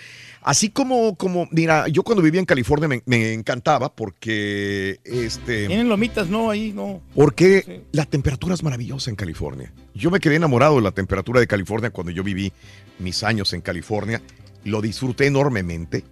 [0.42, 5.66] así como, como, mira, yo cuando vivía en California me, me encantaba porque este.
[5.68, 7.02] Tienen lomitas, no, ahí no.
[7.16, 9.74] Porque la temperatura es maravillosa en California.
[9.96, 12.54] Yo me quedé enamorado de la temperatura de California cuando yo viví
[13.00, 14.22] mis años en California.
[14.64, 16.04] Lo disfruté enormemente.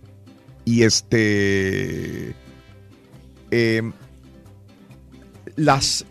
[0.65, 2.33] Y este.
[3.51, 3.91] eh,
[5.55, 6.05] las,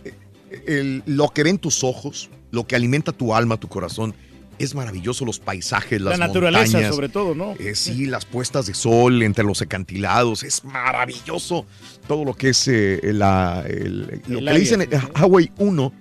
[0.67, 4.15] el- lo que ven tus ojos, lo que alimenta tu alma, tu corazón,
[4.59, 5.25] es maravilloso.
[5.25, 7.55] Los paisajes, las La naturaleza, montañas, sobre todo, ¿no?
[7.59, 11.65] eh, sí, las puestas de sol entre los acantilados, es maravilloso.
[12.07, 15.93] Todo lo que es eh, la, el- lo El que le dicen Hawaii 1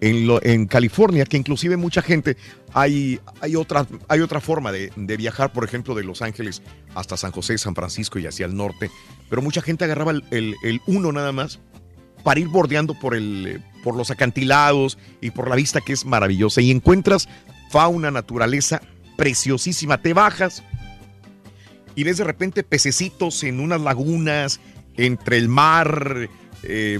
[0.00, 2.36] en, lo- en California, que inclusive mucha gente,
[2.72, 6.62] hay, hay, otra, hay otra forma de, de viajar, por ejemplo, de Los Ángeles
[6.94, 8.90] hasta San José, San Francisco y hacia el norte,
[9.30, 11.58] pero mucha gente agarraba el, el, el 1 nada más
[12.24, 16.04] para ir bordeando por, el, eh, por los acantilados y por la vista que es
[16.04, 16.60] maravillosa.
[16.60, 17.26] Y encuentras
[17.70, 18.82] fauna, naturaleza
[19.16, 20.02] preciosísima.
[20.02, 20.62] Te bajas
[21.94, 24.60] y ves de repente pececitos en unas lagunas,
[24.98, 26.28] entre el mar,
[26.64, 26.98] eh,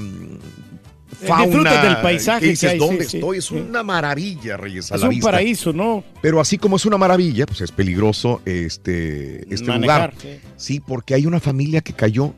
[1.27, 1.83] fauna.
[1.83, 3.37] del paisaje que que dices, hay, ¿dónde sí, sí, estoy?
[3.37, 3.55] es sí.
[3.57, 5.27] una maravilla, Reyes, a Es la un vista.
[5.31, 6.03] paraíso, ¿no?
[6.23, 10.15] Pero así como es una maravilla, pues es peligroso este, este Manejar, lugar.
[10.23, 10.41] sí.
[10.57, 12.33] Sí, porque hay una familia que cayó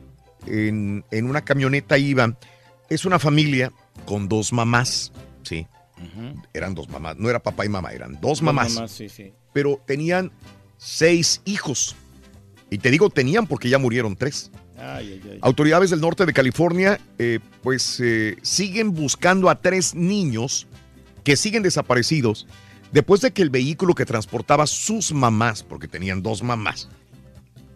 [0.45, 2.37] en, en una camioneta, iban.
[2.89, 3.71] Es una familia
[4.05, 5.11] con dos mamás,
[5.43, 5.67] sí.
[6.53, 8.81] Eran dos mamás, no era papá y mamá, eran dos mamás.
[8.87, 9.33] sí, sí.
[9.53, 10.31] Pero tenían
[10.77, 11.95] seis hijos.
[12.69, 14.51] Y te digo tenían porque ya murieron tres.
[14.77, 15.39] Ay, ay, ay.
[15.41, 20.67] Autoridades del norte de California, eh, pues eh, siguen buscando a tres niños
[21.23, 22.47] que siguen desaparecidos
[22.91, 26.89] después de que el vehículo que transportaba sus mamás, porque tenían dos mamás,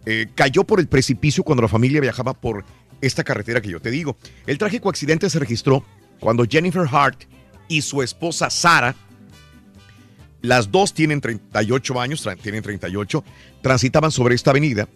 [0.06, 2.66] eh, cayó por el precipicio cuando la familia viajaba por
[3.02, 4.18] esta carretera que yo te digo.
[4.46, 5.84] El trágico accidente se registró
[6.20, 7.24] cuando Jennifer Hart
[7.68, 8.96] y su esposa Sara,
[10.42, 13.24] las dos tienen 38 años, tienen 38,
[13.62, 14.88] transitaban sobre esta avenida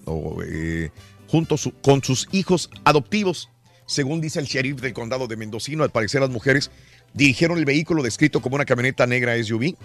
[0.46, 0.90] eh,
[1.28, 3.50] junto con sus hijos adoptivos.
[3.88, 6.70] Según dice el sheriff del condado de Mendocino, al parecer las mujeres
[7.14, 9.76] dirigieron el vehículo descrito como una camioneta negra SUV.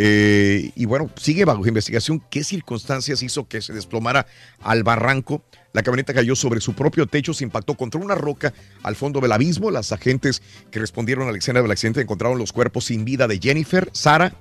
[0.00, 4.26] Eh, y bueno, sigue bajo investigación qué circunstancias hizo que se desplomara
[4.62, 5.42] al barranco.
[5.72, 8.54] La camioneta cayó sobre su propio techo, se impactó contra una roca
[8.84, 9.72] al fondo del abismo.
[9.72, 13.40] Las agentes que respondieron a la escena del accidente encontraron los cuerpos sin vida de
[13.40, 14.34] Jennifer, Sara,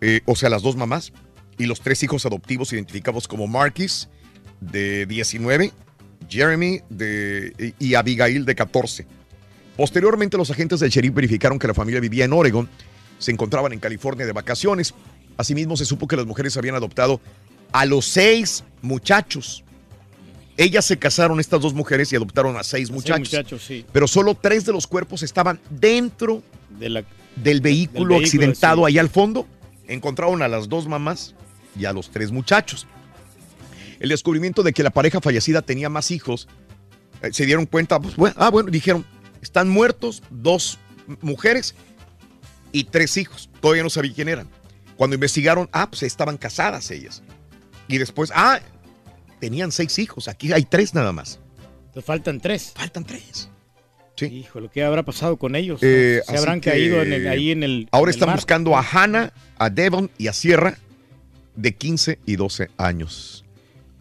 [0.00, 1.12] eh, o sea, las dos mamás,
[1.58, 4.08] y los tres hijos adoptivos identificados como Marquis,
[4.60, 5.72] de 19,
[6.28, 9.06] Jeremy de, y Abigail, de 14.
[9.76, 12.68] Posteriormente, los agentes del sheriff verificaron que la familia vivía en Oregon,
[13.22, 14.94] se encontraban en California de vacaciones.
[15.36, 17.20] Asimismo, se supo que las mujeres habían adoptado
[17.72, 19.64] a los seis muchachos.
[20.56, 23.20] Ellas se casaron, estas dos mujeres, y adoptaron a seis Sí, muchachos.
[23.32, 23.86] muchachos, sí.
[23.92, 26.42] Pero solo tres de los cuerpos estaban dentro
[26.78, 27.04] De la-
[27.36, 28.84] del vehículo, accidentado sí.
[28.92, 29.46] ahí al fondo.
[29.88, 31.34] Encontraron a las dos mamás
[31.78, 32.86] y a los tres muchachos.
[34.00, 36.48] El descubrimiento de que la pareja fallecida tenía más hijos,
[37.22, 39.06] eh, se dieron cuenta, pues, bueno, ah, bueno, dijeron,
[39.40, 40.78] están muertos dos
[41.20, 41.74] mujeres
[42.72, 43.48] y tres hijos.
[43.60, 44.48] Todavía no sabía quién eran.
[44.96, 47.22] Cuando investigaron, ah, pues estaban casadas ellas.
[47.88, 48.60] Y después, ah,
[49.40, 51.38] tenían seis hijos, aquí hay tres nada más.
[51.92, 52.72] Te faltan tres.
[52.74, 53.48] Faltan tres.
[54.20, 55.80] Híjole, ¿qué habrá pasado con ellos?
[55.82, 57.88] Eh, Se habrán que, caído en el- ahí en el.
[57.90, 58.36] Ahora en el están mar.
[58.36, 60.78] buscando a Hannah, a Devon y a Sierra
[61.56, 63.44] de 15 y 12 años.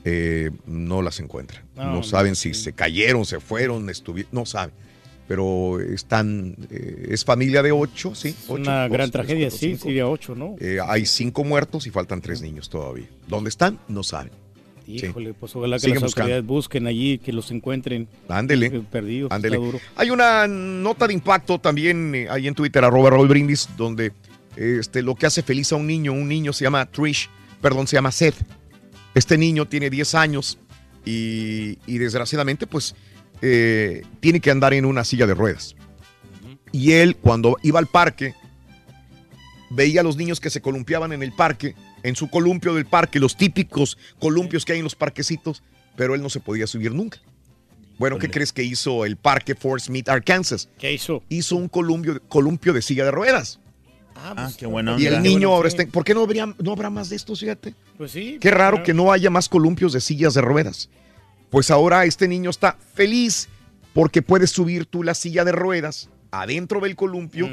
[0.03, 1.64] Eh, no las encuentran.
[1.75, 4.75] No, No, no, saben si se cayeron, se fueron, estuvieron, no saben.
[5.32, 8.35] Pero están, eh, es familia de ocho, sí.
[8.50, 10.58] Ocho, una dos, gran tres, tragedia, cuatro, sí, sí, de ocho, ¿no?
[10.60, 13.06] Eh, hay cinco muertos y faltan tres niños todavía.
[13.30, 13.80] ¿Dónde están?
[13.88, 14.34] No saben.
[14.85, 15.06] Sí.
[15.06, 16.24] Híjole, pues ojalá que Siguen las buscando.
[16.34, 18.10] autoridades busquen allí, que los encuentren.
[18.27, 18.66] Ándele.
[18.66, 19.32] eh, Perdidos.
[19.32, 19.56] Ándele.
[19.56, 19.80] está duro.
[19.95, 24.11] Hay una nota de impacto también eh, ahí en Twitter, arroba Raúl Brindis, donde
[24.58, 27.30] este, lo que hace feliz a un niño, un niño se llama Trish,
[27.61, 28.35] perdón, se llama Seth.
[29.16, 30.58] Este niño tiene 10 años
[31.06, 32.95] y, y desgraciadamente pues
[33.41, 35.75] eh, tiene que andar en una silla de ruedas.
[36.71, 38.33] Y él cuando iba al parque,
[39.69, 43.19] veía a los niños que se columpiaban en el parque, en su columpio del parque,
[43.19, 45.63] los típicos columpios que hay en los parquecitos,
[45.95, 47.19] pero él no se podía subir nunca.
[47.97, 50.69] Bueno, ¿qué crees que hizo el parque Fort Smith, Arkansas?
[50.79, 51.23] ¿Qué hizo?
[51.29, 53.59] Hizo un columpio, columpio de silla de ruedas.
[54.15, 54.99] Ah, qué bueno.
[54.99, 55.83] y el niño ahora está...
[55.83, 57.75] en- ¿Por qué no, habría, no habrá más de estos, fíjate?
[57.97, 58.37] Pues sí.
[58.39, 60.89] Qué raro que no haya más columpios de sillas de ruedas.
[61.51, 63.49] Pues ahora este niño está feliz
[63.93, 67.47] porque puedes subir tú la silla de ruedas adentro del columpio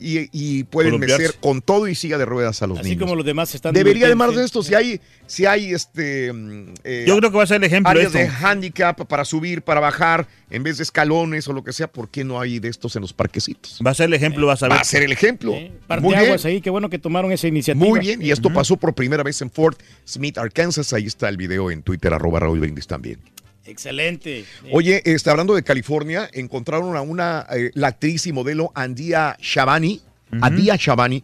[0.00, 1.22] y, y pueden Columpiarse.
[1.26, 3.02] meter con todo y silla de ruedas a los Así niños.
[3.02, 3.74] como los demás están.
[3.74, 4.40] Debería de más divirtiéndose.
[4.40, 4.62] de esto.
[4.62, 6.32] Si hay, si hay este.
[6.32, 9.62] mm, eh, Yo creo que va a ser el ejemplo Áreas de handicap para subir,
[9.62, 12.68] para bajar, en vez de escalones o lo que sea, ¿por qué no hay de
[12.68, 13.78] estos en los parquecitos?
[13.86, 14.76] Va a ser el ejemplo, vas a ver.
[14.78, 15.52] Va a ser el ejemplo.
[15.86, 16.30] Parte Muy de bien.
[16.30, 17.84] aguas ahí, qué bueno que tomaron esa iniciativa.
[17.86, 20.92] Muy bien, y esto pasó por primera vez en Fort Smith, Arkansas.
[20.92, 23.18] Ahí está el video en Twitter, arroba Raúl Brindis también.
[23.64, 24.44] Excelente.
[24.72, 30.00] Oye, está hablando de California, encontraron a una, eh, la actriz y modelo Andia Shabani,
[30.40, 31.22] Adia Shabani,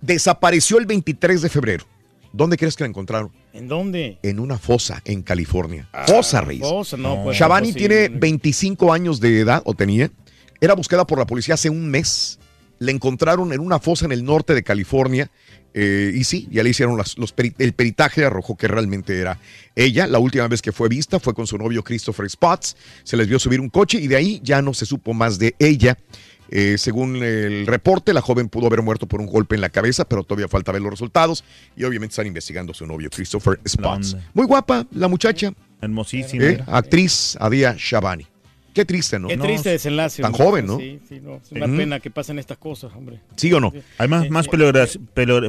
[0.00, 1.84] desapareció el 23 de febrero.
[2.32, 3.32] ¿Dónde crees que la encontraron?
[3.52, 4.18] ¿En dónde?
[4.22, 5.88] En una fosa en California.
[6.06, 6.66] fosa, Reyes.
[6.66, 10.10] fosa, no, pues, no tiene 25 años de edad, o tenía.
[10.60, 12.38] Era buscada por la policía hace un mes.
[12.78, 15.30] La encontraron en una fosa en el norte de California.
[15.74, 19.38] Eh, y sí, ya le hicieron las- los peri- el peritaje, arrojó que realmente era
[19.76, 20.06] ella.
[20.06, 22.76] La última vez que fue vista fue con su novio Christopher Spots.
[23.04, 25.54] Se les vio subir un coche y de ahí ya no se supo más de
[25.58, 25.96] ella.
[26.52, 30.04] Eh, según el reporte, la joven pudo haber muerto por un golpe en la cabeza,
[30.04, 31.44] pero todavía falta ver los resultados.
[31.76, 34.16] Y obviamente están investigando a su novio Christopher Spots.
[34.34, 35.52] Muy guapa la muchacha.
[35.80, 36.44] Hermosísima.
[36.44, 36.64] ¿eh?
[36.66, 38.26] Actriz Adia Shabani.
[38.74, 39.28] Qué triste, ¿no?
[39.28, 40.22] Qué triste desenlace.
[40.22, 40.44] Tan hombre.
[40.46, 40.78] joven, ¿no?
[40.78, 41.36] Sí, sí, no.
[41.36, 43.20] Es una pena que pasen estas cosas, hombre.
[43.36, 43.72] ¿Sí o no?
[43.98, 45.00] Hay más, más, peligrosidad,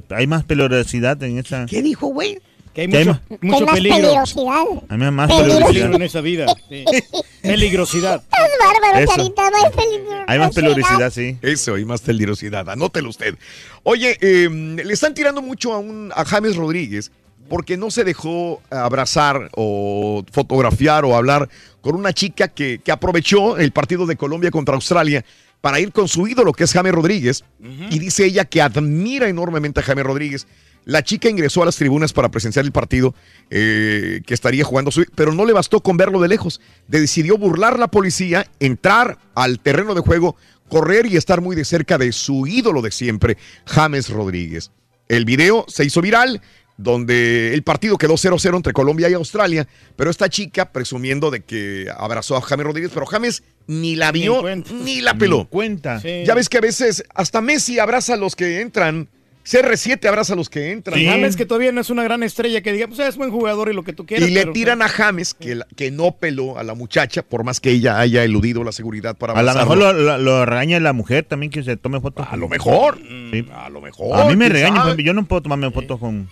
[0.10, 1.66] hay más peligrosidad en esa.
[1.68, 2.40] ¿Qué dijo, güey?
[2.74, 3.98] Que hay Que hay mucho, más- mucho Hay más peligro.
[3.98, 4.64] peligrosidad.
[4.90, 5.94] Hay más, más Peligro peligrosidad.
[5.96, 6.46] en esa vida.
[6.70, 6.86] sí.
[7.42, 8.24] Peligrosidad.
[8.24, 9.16] Estás bárbaro, Eso.
[9.16, 9.52] Carita.
[9.52, 10.24] Más peligrosidad.
[10.28, 11.38] Hay más peligrosidad, sí.
[11.42, 12.70] Eso, hay más peligrosidad.
[12.70, 13.36] Anótelo usted.
[13.84, 17.12] Oye, eh, le están tirando mucho a, un, a James Rodríguez
[17.52, 21.50] porque no se dejó abrazar o fotografiar o hablar
[21.82, 25.26] con una chica que, que aprovechó el partido de Colombia contra Australia
[25.60, 27.44] para ir con su ídolo, que es James Rodríguez.
[27.90, 30.48] Y dice ella que admira enormemente a James Rodríguez.
[30.86, 33.14] La chica ingresó a las tribunas para presenciar el partido
[33.50, 36.62] eh, que estaría jugando su pero no le bastó con verlo de lejos.
[36.88, 40.38] Decidió burlar la policía, entrar al terreno de juego,
[40.70, 44.72] correr y estar muy de cerca de su ídolo de siempre, James Rodríguez.
[45.12, 46.42] El video se hizo viral,
[46.84, 51.88] donde el partido quedó 0-0 entre Colombia y Australia, pero esta chica presumiendo de que
[51.98, 54.42] abrazó a James Rodríguez, pero James ni la vio
[54.84, 55.46] ni la peló.
[55.46, 56.00] cuenta.
[56.00, 56.24] Sí.
[56.26, 59.08] Ya ves que a veces hasta Messi abraza a los que entran,
[59.44, 61.04] CR7 abraza a los que entran.
[61.04, 63.84] James, que todavía no es una gran estrella, que digamos, es buen jugador y lo
[63.84, 64.30] que tú quieras.
[64.30, 67.44] Y le pero- tiran a James que, la- que no peló a la muchacha, por
[67.44, 70.80] más que ella haya eludido la seguridad para A lo mejor lo, lo- lo regaña
[70.80, 72.28] la mujer también que se tome fotos.
[72.30, 73.00] A lo mejor.
[73.32, 73.48] Sí.
[73.56, 74.20] A lo mejor.
[74.20, 76.30] A mí me ¿quién regaña, yo no puedo tomarme fotos con.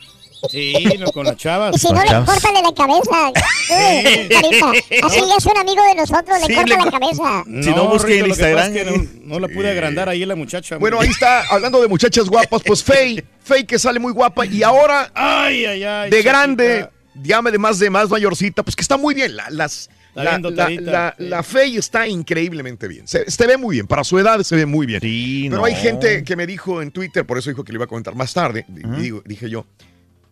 [0.49, 1.75] Sí, no, con las chavas.
[1.75, 3.29] Y si no, le córtale la cabeza.
[3.69, 4.71] Uy, Carita.
[5.07, 7.43] Así ya es un amigo de nosotros, le Sí, corta le la cabeza.
[7.63, 8.75] Si no, busque Rito, el Instagram.
[8.75, 10.77] es que no, no la pude agrandar ahí la muchacha.
[10.77, 14.63] Bueno, ahí está, hablando de muchachas guapas, pues Faye, Faye que sale muy guapa y
[14.63, 16.09] ahora Ay, ay, ay.
[16.09, 16.31] de chiquita.
[16.31, 16.89] grande,
[17.21, 19.35] llame de más de más mayorcita, pues que está muy bien.
[19.35, 21.23] La, las, Está la, la, dotadita, la- sí.
[21.27, 23.07] la Faye está increíblemente bien.
[23.07, 24.99] Se, se ve muy bien, para su edad se ve muy bien.
[25.01, 25.65] Pero no.
[25.65, 28.15] hay gente que me dijo en Twitter, por eso dijo que le iba a comentar
[28.15, 29.65] más tarde, digo- dije yo,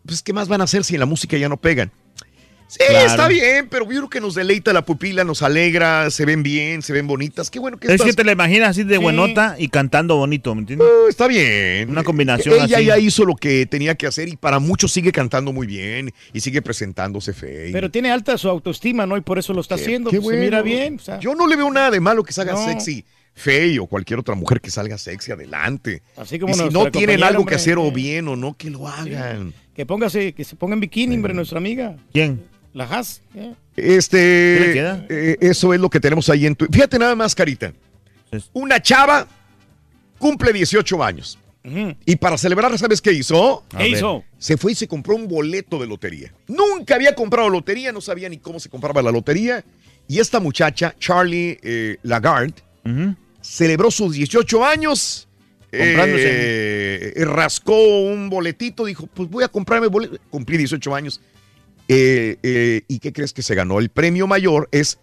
[0.07, 1.91] pues ¿qué más van a hacer si en la música ya no pegan?
[2.69, 3.05] Sí, Claro.
[3.07, 6.81] está bien, pero yo creo que nos deleita la pupila, nos alegra, se ven bien,
[6.81, 7.49] se ven bonitas.
[7.49, 9.01] Qué bueno que Es estas- que te la imaginas así de Sí.
[9.01, 10.85] buenota y cantando bonito, ¿me entiendes?
[10.85, 11.89] Eh, está bien.
[11.89, 12.85] Una combinación Ella así.
[12.87, 16.41] ya hizo lo que tenía que hacer y para muchos sigue cantando muy bien y
[16.41, 17.69] sigue presentándose fe.
[17.71, 19.15] Pero tiene alta su autoestima, ¿no?
[19.15, 20.09] Y por eso lo está haciendo.
[20.11, 20.95] Qué pues, Se mira bien.
[20.95, 22.65] o sea, Yo no le veo nada de malo que salga No.
[22.65, 23.05] sexy.
[23.33, 26.01] Fey o cualquier otra mujer que salga sexy adelante.
[26.17, 28.71] Así como y si no tienen algo hombre, que hacer o bien o no, que
[28.71, 29.53] lo hagan.
[29.77, 31.95] Que póngase, que se ponga en bikini, hombre, nuestra amiga.
[32.11, 32.43] ¿Quién?
[32.73, 33.21] La Haas.
[33.35, 33.53] ¿eh?
[33.75, 35.05] ¿Qué le Este, queda?
[35.07, 36.65] eh, eso es lo que tenemos ahí en tu.
[36.65, 37.71] Fíjate nada más, Carita.
[38.53, 39.27] Una chava
[40.17, 41.37] cumple 18 años.
[42.05, 43.63] Y para celebrar, ¿sabes qué hizo?
[43.77, 44.23] ¿Qué hizo?
[44.37, 46.33] Se fue y se compró un boleto de lotería.
[46.47, 49.65] Nunca había comprado lotería, no sabía ni cómo se compraba la lotería.
[50.07, 52.53] Y esta muchacha, Charlie eh, Lagarde,
[53.41, 55.26] celebró sus 18 años.
[55.71, 56.23] Comprándose.
[57.19, 60.17] eh, rascó un boletito, dijo, pues voy a comprarme boleto.
[60.29, 61.21] Cumplí 18 años.
[61.89, 63.79] Eh, eh, ¿Y qué crees que se ganó?
[63.79, 64.99] El premio mayor es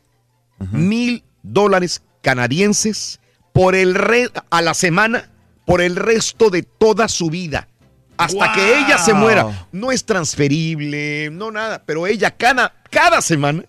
[0.73, 3.21] mil dólares canadienses
[3.53, 5.31] por el re- a la semana
[5.67, 7.69] por el resto de toda su vida.
[8.17, 9.67] Hasta que ella se muera.
[9.73, 13.65] No es transferible, no nada, pero ella cada, cada semana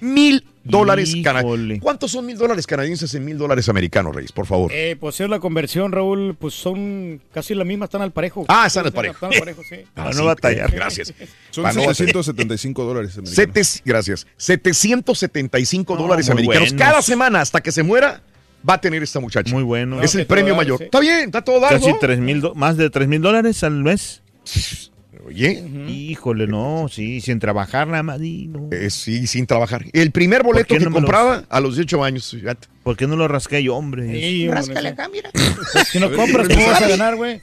[0.00, 1.80] mil dólares canadienses.
[1.80, 4.32] ¿Cuántos son mil dólares canadienses en mil dólares americanos, Reyes?
[4.32, 4.70] Por favor.
[4.74, 8.44] Eh, pues es la conversión, Raúl, pues son casi la misma, están al parejo.
[8.48, 9.14] Ah, están al parejo.
[9.14, 9.76] Están al parejo, sí.
[9.96, 10.10] Ah,
[10.72, 11.12] Gracias.
[11.50, 11.94] Son Para no batallar.
[11.94, 13.16] 775 dólares.
[13.18, 13.34] americanos.
[13.64, 14.26] Sete- gracias.
[14.36, 16.70] 775 No, dólares americanos.
[16.70, 16.86] buenos.
[16.86, 18.20] Cada semana hasta que se muera
[18.68, 19.52] va a tener esta muchacha.
[19.54, 20.02] Muy bueno.
[20.02, 20.82] Es el premio mayor.
[20.82, 21.74] Está bien, está todo dado.
[21.78, 21.98] Casi ¿no?
[21.98, 24.22] tres mil, do- más de tres mil dólares al mes.
[25.26, 25.64] Oye.
[25.88, 28.20] Híjole, no, sí, sin trabajar nada más.
[28.22, 28.68] y no.
[28.70, 29.84] Eh, sí, sin trabajar.
[29.92, 32.30] El primer ¿Por boleto que los- compraba a los 18 años.
[32.30, 32.68] fíjate.
[32.84, 34.12] ¿Por qué no lo rasqué yo, hombre?
[34.12, 35.30] Sí, Ráscale acá, mira.
[35.32, 37.40] Pues, si no compras, ¿cómo vas a ganar, güey?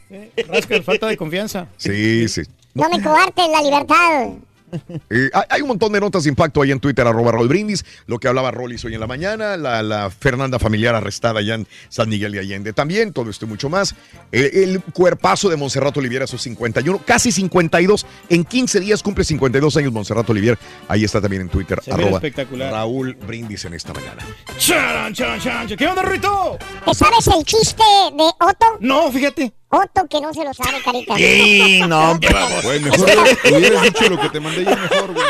[0.47, 1.67] Rasca el falta de confianza.
[1.77, 2.41] Sí, sí.
[2.73, 4.29] No me coartes la libertad.
[5.09, 8.19] Eh, hay, un montón de notas de impacto ahí en Twitter, arroba Raúl Brindis, lo
[8.19, 12.09] que hablaba Rollis hoy en la mañana, la, la Fernanda familiar arrestada allá en San
[12.09, 13.95] Miguel de Allende también, todo esto y mucho más.
[14.31, 19.23] Eh, el cuerpazo de Monserrato Olivier a sus 51, casi 52, en 15 días cumple
[19.23, 22.71] 52 años Monserrato Olivier, ahí está también en Twitter, Se arroba espectacular.
[22.71, 24.25] Raúl Brindis en esta mañana.
[24.57, 25.67] Charan, charan, charan.
[25.67, 26.57] ¿Qué onda, Rito?
[26.85, 27.83] ¿Te sabes el chiste
[28.15, 28.77] de Otto?
[28.79, 29.53] No, fíjate.
[29.75, 31.15] Otto que no se lo sabe, carita.
[31.17, 32.19] Sí, no,
[32.63, 33.09] Güey, mejor
[33.51, 35.25] hubieras dicho lo que te mandé yo mejor, güey.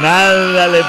[0.00, 0.80] Nada le.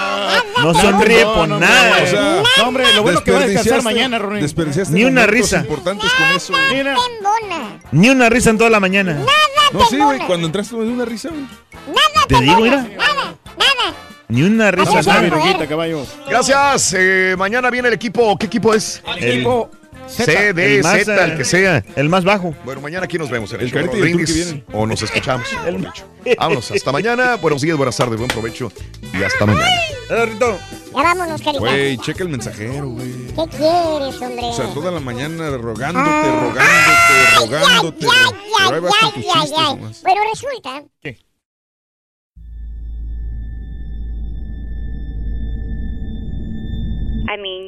[0.61, 2.03] No sonríe por no, nada.
[2.03, 4.19] o sea, No, hombre, lo bueno que va a descansar mañana.
[4.19, 5.57] Desperdiciaste Ni una risa.
[5.59, 6.53] importantes con eso.
[6.71, 6.95] Mira.
[7.91, 9.17] Ni una risa en toda la mañana.
[9.73, 11.45] No, sí, güey, cuando entraste me dio una risa, güey.
[12.27, 12.77] Te digo, mira.
[12.77, 13.95] Nada, nada.
[14.27, 15.01] Ni una risa.
[15.01, 15.29] Nada.
[15.29, 16.05] Roquita, caballo.
[16.29, 16.93] Gracias.
[16.97, 18.37] eh, mañana viene el equipo.
[18.37, 19.01] ¿Qué equipo es?
[19.17, 19.71] El- Equipo.
[20.11, 21.83] C, D, el más, Z, el eh, que sea.
[21.95, 22.53] El más bajo.
[22.65, 24.33] Bueno, mañana aquí nos vemos en el, El el Brindis.
[24.33, 24.63] vienen.
[24.73, 25.47] O nos escuchamos.
[25.65, 26.05] dicho.
[26.37, 26.71] Vámonos.
[26.71, 27.35] Hasta mañana.
[27.37, 28.71] Buenos días, buenas tardes, buen provecho.
[29.13, 29.69] Y hasta mañana.
[30.25, 30.59] Rito.
[30.93, 31.59] Ya vámonos, carita.
[31.59, 33.07] Güey, checa el mensajero, güey.
[33.27, 34.41] ¿Qué quieres, hombre?
[34.43, 36.51] O sea, toda la mañana rogándote, Ah,
[37.39, 38.05] rogándote, rogándote.
[38.05, 38.35] Ay,
[38.67, 39.75] Pero ahí vas con tus ay, ay, chistes ay.
[39.75, 40.01] nomás.
[40.03, 40.83] Bueno, resulta.
[47.33, 47.67] I mean,